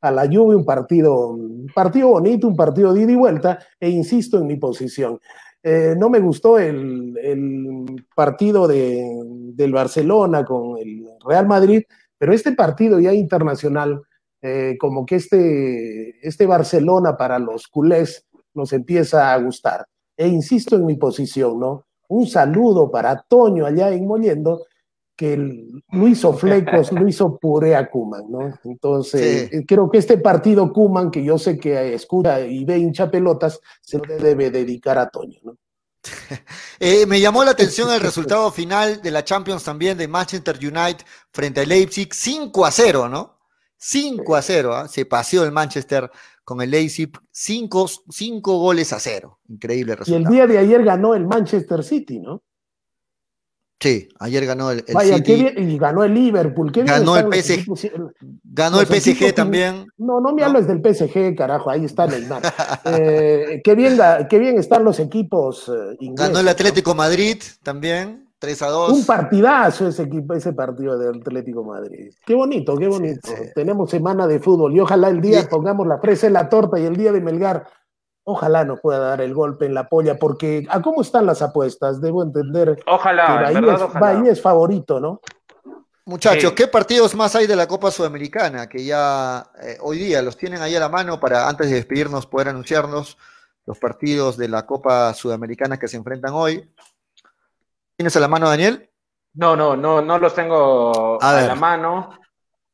a 0.00 0.10
la 0.12 0.26
Juve, 0.26 0.54
un 0.54 0.64
partido, 0.64 1.30
un 1.30 1.66
partido 1.74 2.08
bonito, 2.08 2.46
un 2.46 2.54
partido 2.54 2.94
de 2.94 3.02
ida 3.02 3.12
y 3.12 3.16
vuelta, 3.16 3.58
e 3.80 3.88
insisto 3.88 4.38
en 4.38 4.46
mi 4.46 4.56
posición. 4.56 5.18
Eh, 5.62 5.94
no 5.98 6.08
me 6.08 6.20
gustó 6.20 6.58
el, 6.58 7.18
el 7.20 8.06
partido 8.14 8.68
de, 8.68 9.04
del 9.54 9.72
Barcelona 9.72 10.44
con 10.44 10.78
el 10.78 11.04
Real 11.26 11.48
Madrid, 11.48 11.82
pero 12.16 12.32
este 12.32 12.52
partido 12.52 13.00
ya 13.00 13.12
internacional, 13.12 14.02
eh, 14.40 14.76
como 14.78 15.04
que 15.04 15.16
este, 15.16 16.26
este 16.26 16.46
Barcelona 16.46 17.16
para 17.16 17.38
los 17.38 17.66
culés 17.66 18.24
nos 18.54 18.72
empieza 18.72 19.32
a 19.32 19.38
gustar. 19.38 19.86
E 20.16 20.28
insisto 20.28 20.76
en 20.76 20.86
mi 20.86 20.96
posición, 20.96 21.58
¿no? 21.58 21.86
Un 22.08 22.26
saludo 22.26 22.90
para 22.90 23.22
Toño 23.22 23.66
allá 23.66 23.90
en 23.90 24.06
Mollendo, 24.06 24.64
que 25.16 25.36
lo 25.36 26.06
hizo 26.06 26.32
Flecos, 26.32 26.92
lo 26.92 27.08
hizo 27.08 27.38
puré 27.38 27.74
a 27.74 27.90
Kuman, 27.90 28.30
¿no? 28.30 28.58
Entonces, 28.64 29.48
sí. 29.50 29.66
creo 29.66 29.90
que 29.90 29.98
este 29.98 30.18
partido 30.18 30.72
Kuman, 30.72 31.10
que 31.10 31.24
yo 31.24 31.38
sé 31.38 31.58
que 31.58 31.92
escucha 31.94 32.40
y 32.40 32.64
ve 32.64 32.78
hincha 32.78 33.10
pelotas, 33.10 33.60
se 33.80 33.98
debe 33.98 34.50
dedicar 34.50 34.96
a 34.96 35.08
Toño, 35.08 35.40
¿no? 35.42 35.56
Eh, 36.80 37.06
me 37.06 37.20
llamó 37.20 37.42
la 37.42 37.50
atención 37.50 37.90
el 37.90 38.00
resultado 38.00 38.52
final 38.52 39.02
de 39.02 39.10
la 39.10 39.24
Champions 39.24 39.64
también 39.64 39.98
de 39.98 40.06
Manchester 40.06 40.56
United 40.56 41.04
frente 41.32 41.62
a 41.62 41.66
Leipzig, 41.66 42.14
5 42.14 42.64
a 42.64 42.70
0, 42.70 43.08
¿no? 43.08 43.40
5 43.78 44.36
a 44.36 44.42
0, 44.42 44.84
¿eh? 44.84 44.88
se 44.88 45.04
paseó 45.04 45.42
el 45.42 45.50
Manchester 45.50 46.08
con 46.48 46.62
el 46.62 46.70
Leipzig, 46.70 47.10
5 47.30 47.88
goles 48.40 48.94
a 48.94 48.98
0. 48.98 49.38
Increíble 49.50 49.94
resultado. 49.94 50.18
Y 50.18 50.24
el 50.24 50.32
día 50.32 50.46
de 50.46 50.56
ayer 50.56 50.82
ganó 50.82 51.14
el 51.14 51.26
Manchester 51.26 51.84
City, 51.84 52.20
¿no? 52.20 52.42
Sí, 53.78 54.08
ayer 54.18 54.46
ganó 54.46 54.70
el, 54.70 54.82
el 54.86 54.94
Vaya, 54.94 55.16
City. 55.16 55.34
Bien, 55.34 55.70
y 55.70 55.76
ganó 55.76 56.04
el 56.04 56.14
Liverpool. 56.14 56.72
Qué 56.72 56.84
ganó 56.84 57.18
el 57.18 57.26
PSG. 57.26 57.66
Ganó 58.44 58.80
el 58.80 58.86
PSG 58.86 59.34
también. 59.34 59.88
No, 59.98 60.22
no 60.22 60.32
me 60.32 60.42
hables 60.42 60.66
del 60.66 60.80
PSG, 60.80 61.36
carajo, 61.36 61.68
ahí 61.68 61.84
está 61.84 62.06
Neymar. 62.06 62.40
eh, 62.98 63.60
qué, 63.62 63.74
bien, 63.74 63.98
qué 64.30 64.38
bien 64.38 64.56
están 64.58 64.84
los 64.84 65.00
equipos 65.00 65.68
eh, 65.68 65.96
ingleses. 66.00 66.28
Ganó 66.28 66.40
el 66.40 66.48
Atlético 66.48 66.92
¿no? 66.92 66.96
Madrid 66.96 67.42
también. 67.62 68.26
3 68.38 68.62
a 68.62 68.68
2. 68.68 68.92
Un 68.92 69.06
partidazo 69.06 69.88
ese 69.88 70.04
equipo, 70.04 70.34
ese 70.34 70.52
partido 70.52 70.98
del 70.98 71.20
Atlético 71.20 71.64
Madrid. 71.64 72.12
Qué 72.24 72.34
bonito, 72.34 72.76
qué 72.76 72.88
bonito. 72.88 73.28
Sí, 73.28 73.34
sí. 73.36 73.50
Tenemos 73.54 73.90
semana 73.90 74.26
de 74.26 74.38
fútbol 74.38 74.74
y 74.74 74.80
ojalá 74.80 75.08
el 75.08 75.20
día 75.20 75.42
sí. 75.42 75.48
pongamos 75.50 75.86
la 75.86 75.98
fresa 75.98 76.26
en 76.26 76.34
la 76.34 76.48
torta 76.48 76.78
y 76.78 76.84
el 76.84 76.96
día 76.96 77.12
de 77.12 77.20
Melgar, 77.20 77.66
ojalá 78.24 78.64
no 78.64 78.76
pueda 78.76 78.98
dar 79.00 79.20
el 79.20 79.34
golpe 79.34 79.66
en 79.66 79.74
la 79.74 79.88
polla, 79.88 80.18
porque 80.18 80.66
¿a 80.70 80.80
cómo 80.82 81.02
están 81.02 81.26
las 81.26 81.42
apuestas? 81.42 82.00
Debo 82.00 82.22
entender 82.22 82.78
ojalá, 82.86 83.26
que 83.26 83.32
Bahía, 83.32 83.60
verdad, 83.60 83.74
es, 83.74 83.82
ojalá. 83.82 84.00
Bahía 84.00 84.32
es 84.32 84.40
favorito, 84.40 85.00
¿no? 85.00 85.20
Muchachos, 86.04 86.52
¿qué 86.52 86.66
partidos 86.68 87.14
más 87.14 87.36
hay 87.36 87.46
de 87.46 87.56
la 87.56 87.66
Copa 87.66 87.90
Sudamericana? 87.90 88.66
Que 88.66 88.82
ya 88.82 89.50
eh, 89.62 89.76
hoy 89.82 89.98
día 89.98 90.22
los 90.22 90.38
tienen 90.38 90.62
ahí 90.62 90.74
a 90.74 90.80
la 90.80 90.88
mano 90.88 91.20
para 91.20 91.46
antes 91.48 91.68
de 91.68 91.76
despedirnos 91.76 92.26
poder 92.26 92.48
anunciarnos 92.48 93.18
los 93.66 93.78
partidos 93.78 94.38
de 94.38 94.48
la 94.48 94.64
Copa 94.64 95.12
Sudamericana 95.12 95.78
que 95.78 95.86
se 95.86 95.98
enfrentan 95.98 96.32
hoy. 96.32 96.66
¿Tienes 97.98 98.14
a 98.14 98.20
la 98.20 98.28
mano, 98.28 98.48
Daniel? 98.48 98.88
No, 99.34 99.56
no, 99.56 99.76
no, 99.76 100.00
no 100.00 100.18
los 100.20 100.32
tengo 100.32 101.20
a, 101.20 101.36
a 101.36 101.42
la 101.42 101.56
mano. 101.56 102.16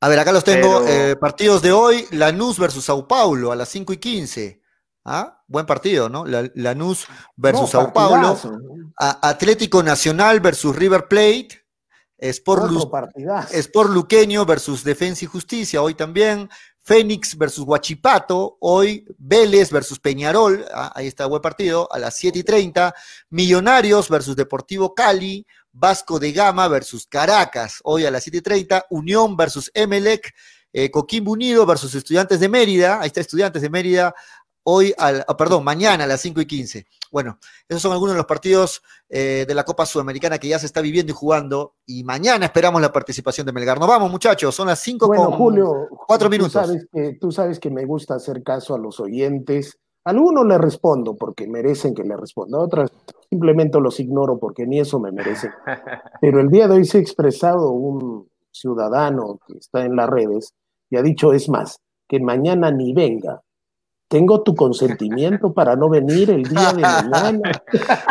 A 0.03 0.09
ver, 0.09 0.19
acá 0.19 0.33
los 0.33 0.45
tengo. 0.45 0.83
Pero... 0.85 1.11
Eh, 1.11 1.17
partidos 1.17 1.63
de 1.63 1.73
hoy: 1.73 2.07
Lanús 2.11 2.59
versus 2.59 2.85
Sao 2.85 3.09
Paulo 3.09 3.51
a 3.51 3.57
las 3.57 3.71
5 3.71 3.95
y 3.95 3.97
15. 3.97 4.63
¿Ah? 5.07 5.43
Buen 5.47 5.65
partido, 5.65 6.11
¿no? 6.11 6.27
La, 6.27 6.51
Lanús 6.57 7.07
versus 7.37 7.63
no, 7.63 7.67
Sao 7.69 7.93
Paulo. 7.95 8.39
A, 9.01 9.31
Atlético 9.31 9.83
Nacional 9.83 10.41
versus 10.41 10.77
River 10.77 11.09
Plate. 11.09 11.65
Sport, 12.19 12.71
Lu 12.71 12.91
Sport 13.51 13.91
Luqueño 13.91 14.45
versus 14.45 14.85
Defensa 14.85 15.25
y 15.25 15.29
Justicia, 15.29 15.81
hoy 15.81 15.95
también. 15.95 16.51
Fénix 16.85 17.37
versus 17.39 17.65
Huachipato, 17.65 18.59
hoy 18.61 19.07
Vélez 19.17 19.71
versus 19.71 19.99
Peñarol, 19.99 20.67
ah, 20.71 20.93
ahí 20.95 21.07
está 21.07 21.25
buen 21.25 21.41
partido, 21.41 21.89
a 21.91 21.99
las 21.99 22.17
7 22.17 22.41
y 22.41 22.43
30, 22.43 22.95
Millonarios 23.31 24.11
versus 24.11 24.37
Deportivo 24.37 24.95
Cali, 24.95 25.47
Vasco 25.73 26.19
de 26.19 26.33
Gama 26.33 26.69
versus 26.69 27.07
Caracas, 27.07 27.81
hoy 27.85 28.05
a 28.05 28.11
las 28.11 28.23
7 28.25 28.37
y 28.39 28.43
30, 28.43 28.87
Unión 28.91 29.35
versus 29.35 29.71
Emelec, 29.73 30.35
eh, 30.75 30.91
Coquimbo 30.91 31.33
Unido 31.33 31.65
versus 31.65 31.95
Estudiantes 31.95 32.39
de 32.39 32.51
Mérida, 32.51 33.01
ahí 33.01 33.07
está 33.07 33.23
Estudiantes 33.23 33.63
de 33.63 33.71
Mérida, 33.71 34.15
hoy, 34.65 34.93
al, 34.99 35.25
oh, 35.29 35.37
perdón, 35.37 35.65
mañana 35.65 36.05
a 36.05 36.07
las 36.07 36.21
5 36.21 36.41
y 36.41 36.47
15. 36.47 36.87
Bueno, 37.13 37.39
esos 37.69 37.81
son 37.81 37.93
algunos 37.93 38.15
de 38.15 38.19
los 38.19 38.27
partidos 38.27 38.83
eh, 39.09 39.45
de 39.47 39.55
la 39.55 39.65
Copa 39.65 39.87
Sudamericana 39.87 40.39
que 40.39 40.49
ya 40.49 40.59
se 40.59 40.67
está 40.67 40.81
viviendo 40.81 41.13
y 41.13 41.15
jugando. 41.15 41.75
Y 41.87 42.03
mañana 42.05 42.47
esperamos 42.47 42.83
la 42.83 42.93
participación 42.93 43.47
de 43.47 43.53
Melgar. 43.53 43.79
Nos 43.79 43.89
vamos, 43.89 44.11
muchachos, 44.11 44.55
son 44.55 44.67
las 44.67 44.81
5 44.81 45.07
bueno, 45.07 45.27
con 45.27 45.33
Julio, 45.35 45.89
4 46.07 46.29
minutos. 46.29 46.53
Tú 46.53 46.61
sabes, 46.61 46.89
que, 46.93 47.19
tú 47.21 47.33
sabes 47.33 47.61
que 47.61 47.71
me 47.71 47.85
gusta 47.85 48.15
hacer 48.15 48.43
caso 48.43 48.75
a 48.75 48.79
los 48.79 48.99
oyentes. 49.01 49.79
A 50.05 50.11
algunos 50.11 50.47
le 50.47 50.59
respondo 50.59 51.15
porque 51.15 51.47
merecen 51.47 51.95
que 51.95 52.03
le 52.03 52.17
responda, 52.17 52.59
otras 52.59 52.91
simplemente 53.31 53.81
los 53.81 53.99
ignoro 54.01 54.39
porque 54.39 54.67
ni 54.67 54.81
eso 54.81 55.01
me 55.01 55.11
merecen. 55.13 55.51
Pero 56.21 56.41
el 56.41 56.51
día 56.51 56.69
de 56.69 56.75
hoy 56.75 56.85
se 56.85 56.99
ha 56.99 57.01
expresado 57.01 57.71
un 57.71 58.29
ciudadano 58.51 59.41
que 59.47 59.59
está 59.59 59.85
en 59.85 59.97
las 59.97 60.09
redes 60.09 60.53
y 60.91 60.97
ha 60.97 61.03
dicho, 61.03 61.33
es 61.33 61.49
más, 61.49 61.81
que 62.07 62.21
mañana 62.21 62.71
ni 62.71 62.93
venga 62.93 63.43
tengo 64.15 64.45
tu 64.45 64.55
consentimiento 64.55 65.53
para 65.53 65.75
no 65.75 65.89
venir 65.89 66.31
el 66.31 66.45
día 66.45 66.73
de 66.73 66.83
mañana. 66.83 67.51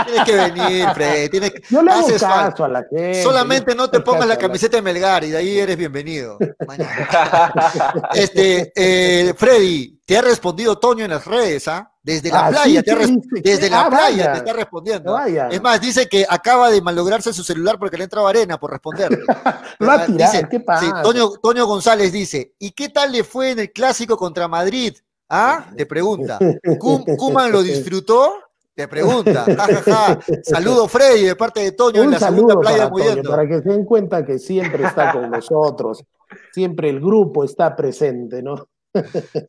Tienes 0.06 0.24
que 0.26 0.36
venir, 0.36 0.86
Fred. 0.94 1.32
Tienes 1.32 1.52
que... 1.52 1.64
Yo 1.70 1.82
le 1.82 1.92
hago 1.94 2.08
Haces 2.08 2.22
caso 2.22 2.66
a 2.66 2.68
la 2.68 2.80
gente. 2.82 3.24
Solamente 3.24 3.74
no 3.74 3.90
te 3.90 4.02
pongas 4.02 4.28
la 4.28 4.38
camiseta 4.38 4.76
de 4.76 4.82
Melgar 4.82 5.24
y 5.24 5.30
de 5.30 5.38
ahí 5.38 5.58
eres 5.58 5.78
bienvenido. 5.78 6.38
este, 8.14 8.74
eh, 8.76 9.34
Freddy, 9.38 9.98
te 10.06 10.18
ha 10.18 10.22
respondido 10.22 10.78
Toño 10.78 11.06
en 11.06 11.12
las 11.12 11.26
redes, 11.26 11.70
¿ah? 11.70 11.90
Desde 12.02 12.30
la 12.30 12.48
ah, 12.48 12.50
playa, 12.50 12.82
sí, 12.82 12.86
te 12.86 13.08
sí, 13.08 13.22
sí, 13.36 13.42
desde 13.42 13.70
la 13.70 13.84
ah, 13.84 13.90
playa 13.90 14.08
vaya. 14.08 14.32
te 14.34 14.38
está 14.40 14.52
respondiendo. 14.52 15.14
Vaya. 15.14 15.48
Es 15.48 15.62
más, 15.62 15.80
dice 15.80 16.10
que 16.10 16.26
acaba 16.28 16.70
de 16.70 16.82
malograrse 16.82 17.32
su 17.32 17.46
celular 17.46 17.80
porque 17.80 17.96
le 17.96 18.04
ha 18.04 18.08
entrado 18.08 18.28
arena 18.28 18.60
por 18.60 18.72
responder. 18.72 19.10
Lo 19.80 19.90
ha 19.90 20.06
tirado, 20.06 20.34
dice, 20.34 20.48
¿qué 20.52 20.60
pasa? 20.60 21.02
Toño, 21.02 21.30
Toño 21.42 21.66
González 21.66 22.12
dice, 22.12 22.56
¿y 22.60 22.72
qué 22.72 22.90
tal 22.90 23.14
le 23.14 23.24
fue 23.24 23.52
en 23.52 23.60
el 23.60 23.72
clásico 23.72 24.18
contra 24.18 24.50
Madrid? 24.50 24.98
¿Ah? 25.36 25.66
Te 25.76 25.88
pregunta. 25.88 26.38
¿Kuman 27.18 27.52
lo 27.52 27.64
disfrutó? 27.64 28.34
Te 28.76 28.88
pregunta. 28.88 29.46
Ja, 29.46 29.68
ja, 29.68 29.82
ja. 29.82 30.20
Saludo 30.44 30.88
Freddy 30.88 31.26
de 31.26 31.36
parte 31.36 31.62
de 31.62 31.72
Toño 31.72 32.02
Un 32.02 32.06
en 32.06 32.12
la 32.12 32.20
segunda 32.20 32.56
playa 32.60 32.90
para, 32.90 33.06
Toño, 33.06 33.30
para 33.30 33.48
que 33.48 33.62
se 33.64 33.70
den 33.70 33.84
cuenta 33.84 34.24
que 34.24 34.38
siempre 34.38 34.84
está 34.84 35.12
con 35.12 35.32
nosotros. 35.32 36.04
Siempre 36.52 36.90
el 36.90 37.00
grupo 37.00 37.44
está 37.44 37.76
presente, 37.76 38.44
¿no? 38.44 38.68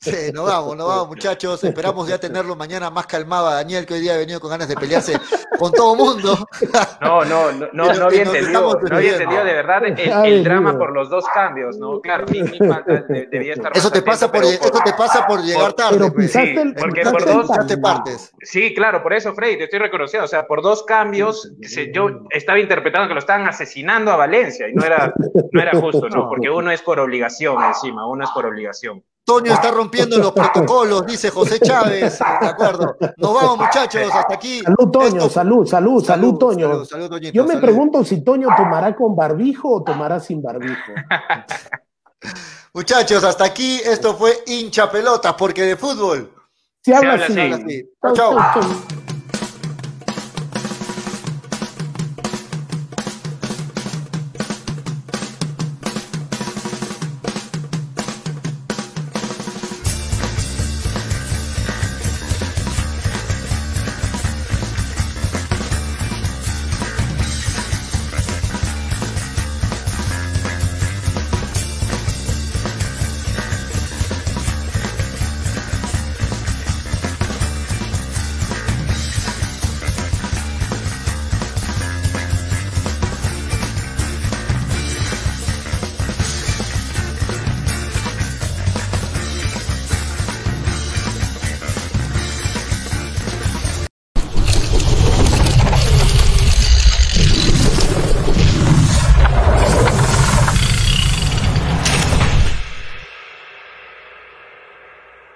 Sí, 0.01 0.33
nos 0.33 0.47
vamos, 0.47 0.77
nos 0.77 0.89
vamos, 0.89 1.09
muchachos. 1.09 1.63
Esperamos 1.65 2.09
ya 2.09 2.19
tenerlo 2.19 2.57
mañana 2.57 2.91
más 2.91 3.07
calmado 3.07 3.49
a 3.49 3.55
Daniel, 3.55 3.85
que 3.85 3.95
hoy 3.95 4.01
día 4.01 4.15
ha 4.15 4.19
venido 4.19 4.41
con 4.41 4.51
ganas 4.51 4.69
de 4.69 4.75
pelearse 4.75 5.19
con 5.59 5.73
todo 5.73 5.95
mundo. 5.95 6.37
No, 7.01 7.25
no, 7.25 7.53
no, 7.53 7.69
no, 7.73 7.93
no 7.93 8.07
había 8.07 8.23
entendido, 8.23 8.81
no 8.81 8.97
había 8.97 9.13
entendido 9.13 9.45
de 9.45 9.53
verdad 9.53 9.85
el, 9.85 9.99
el 9.99 10.45
drama 10.45 10.79
por 10.79 10.93
los 10.93 11.11
dos 11.11 11.25
cambios, 11.35 11.77
¿no? 11.79 12.01
Claro, 12.01 12.27
mi, 12.31 12.43
mi 12.43 12.59
falta 12.59 13.05
debía 13.31 13.53
estar 13.55 13.77
eso 13.77 13.91
te 13.91 14.03
pasa 14.03 14.31
por, 14.31 14.43
por, 14.43 14.53
eso 14.53 14.81
te 14.85 14.93
pasa 14.93 15.27
por 15.27 15.43
llegar 15.43 15.73
tarde. 15.75 15.99
Pero 15.99 16.13
pues. 16.13 16.27
pisaste 16.27 16.63
sí, 16.63 16.75
porque 16.79 17.03
por 17.03 17.25
dos 17.25 17.67
te 17.67 17.79
partes. 17.79 18.33
Sí, 18.41 18.75
claro, 18.75 19.03
por 19.03 19.13
eso, 19.13 19.35
Freddy, 19.35 19.59
te 19.59 19.65
estoy 19.65 19.81
reconociendo. 19.81 20.25
O 20.25 20.29
sea, 20.29 20.47
por 20.47 20.63
dos 20.63 20.85
cambios, 20.85 21.53
yo 21.93 22.09
estaba 22.31 22.59
interpretando 22.59 23.09
que 23.09 23.15
lo 23.15 23.21
estaban 23.21 23.47
asesinando 23.47 24.11
a 24.11 24.17
Valencia 24.17 24.69
y 24.69 24.75
no 24.75 24.85
era, 24.85 25.13
no 25.53 25.61
era 25.61 25.79
justo, 25.79 26.09
¿no? 26.09 26.29
Porque 26.29 26.51
uno 26.51 26.71
es 26.71 26.83
por 26.83 26.99
obligación 27.01 27.63
encima, 27.63 28.07
uno 28.07 28.25
es 28.25 28.31
por 28.31 28.47
obligación. 28.47 29.03
Toño 29.25 29.53
está 29.55 29.71
rompiendo 29.71 30.19
los 30.19 30.33
protocolos, 30.33 31.07
dice 31.07 31.31
José 31.31 31.59
Chávez. 31.59 32.19
De 32.41 32.47
acuerdo. 32.47 32.95
Nos 33.17 33.35
vamos, 33.35 33.59
muchachos, 33.59 34.03
hasta 34.13 34.35
aquí. 34.35 34.61
Salud, 34.61 34.91
Toño, 34.91 35.07
Esto- 35.23 35.31
salud, 35.31 35.67
salud, 35.67 36.05
salud, 36.05 36.39
Toño. 36.39 36.69
salud, 36.69 36.85
salud, 36.85 37.09
Toñito, 37.09 37.33
Yo 37.33 37.43
me 37.45 37.55
salud. 37.55 37.63
pregunto 37.63 38.05
si 38.05 38.23
Toño 38.23 38.49
tomará 38.57 38.95
con 38.95 39.17
barbijo 39.17 39.77
o 39.77 39.83
tomará 39.83 40.21
sin 40.21 40.43
barbijo. 40.43 40.93
Muchachos, 42.75 43.23
hasta 43.25 43.45
aquí. 43.45 43.81
Esto 43.85 44.15
fue 44.15 44.43
hincha 44.47 44.91
pelota, 44.91 45.37
porque 45.37 45.63
de 45.63 45.77
fútbol. 45.77 46.31
Se 46.85 46.95
habla 46.95 47.13
habla 47.13 47.25
así. 47.27 47.41
así. 47.41 47.53
Así. 47.53 47.91
Chau, 48.03 48.15
Chao. 48.15 48.35
chau, 48.35 48.63
chau. 48.63 49.04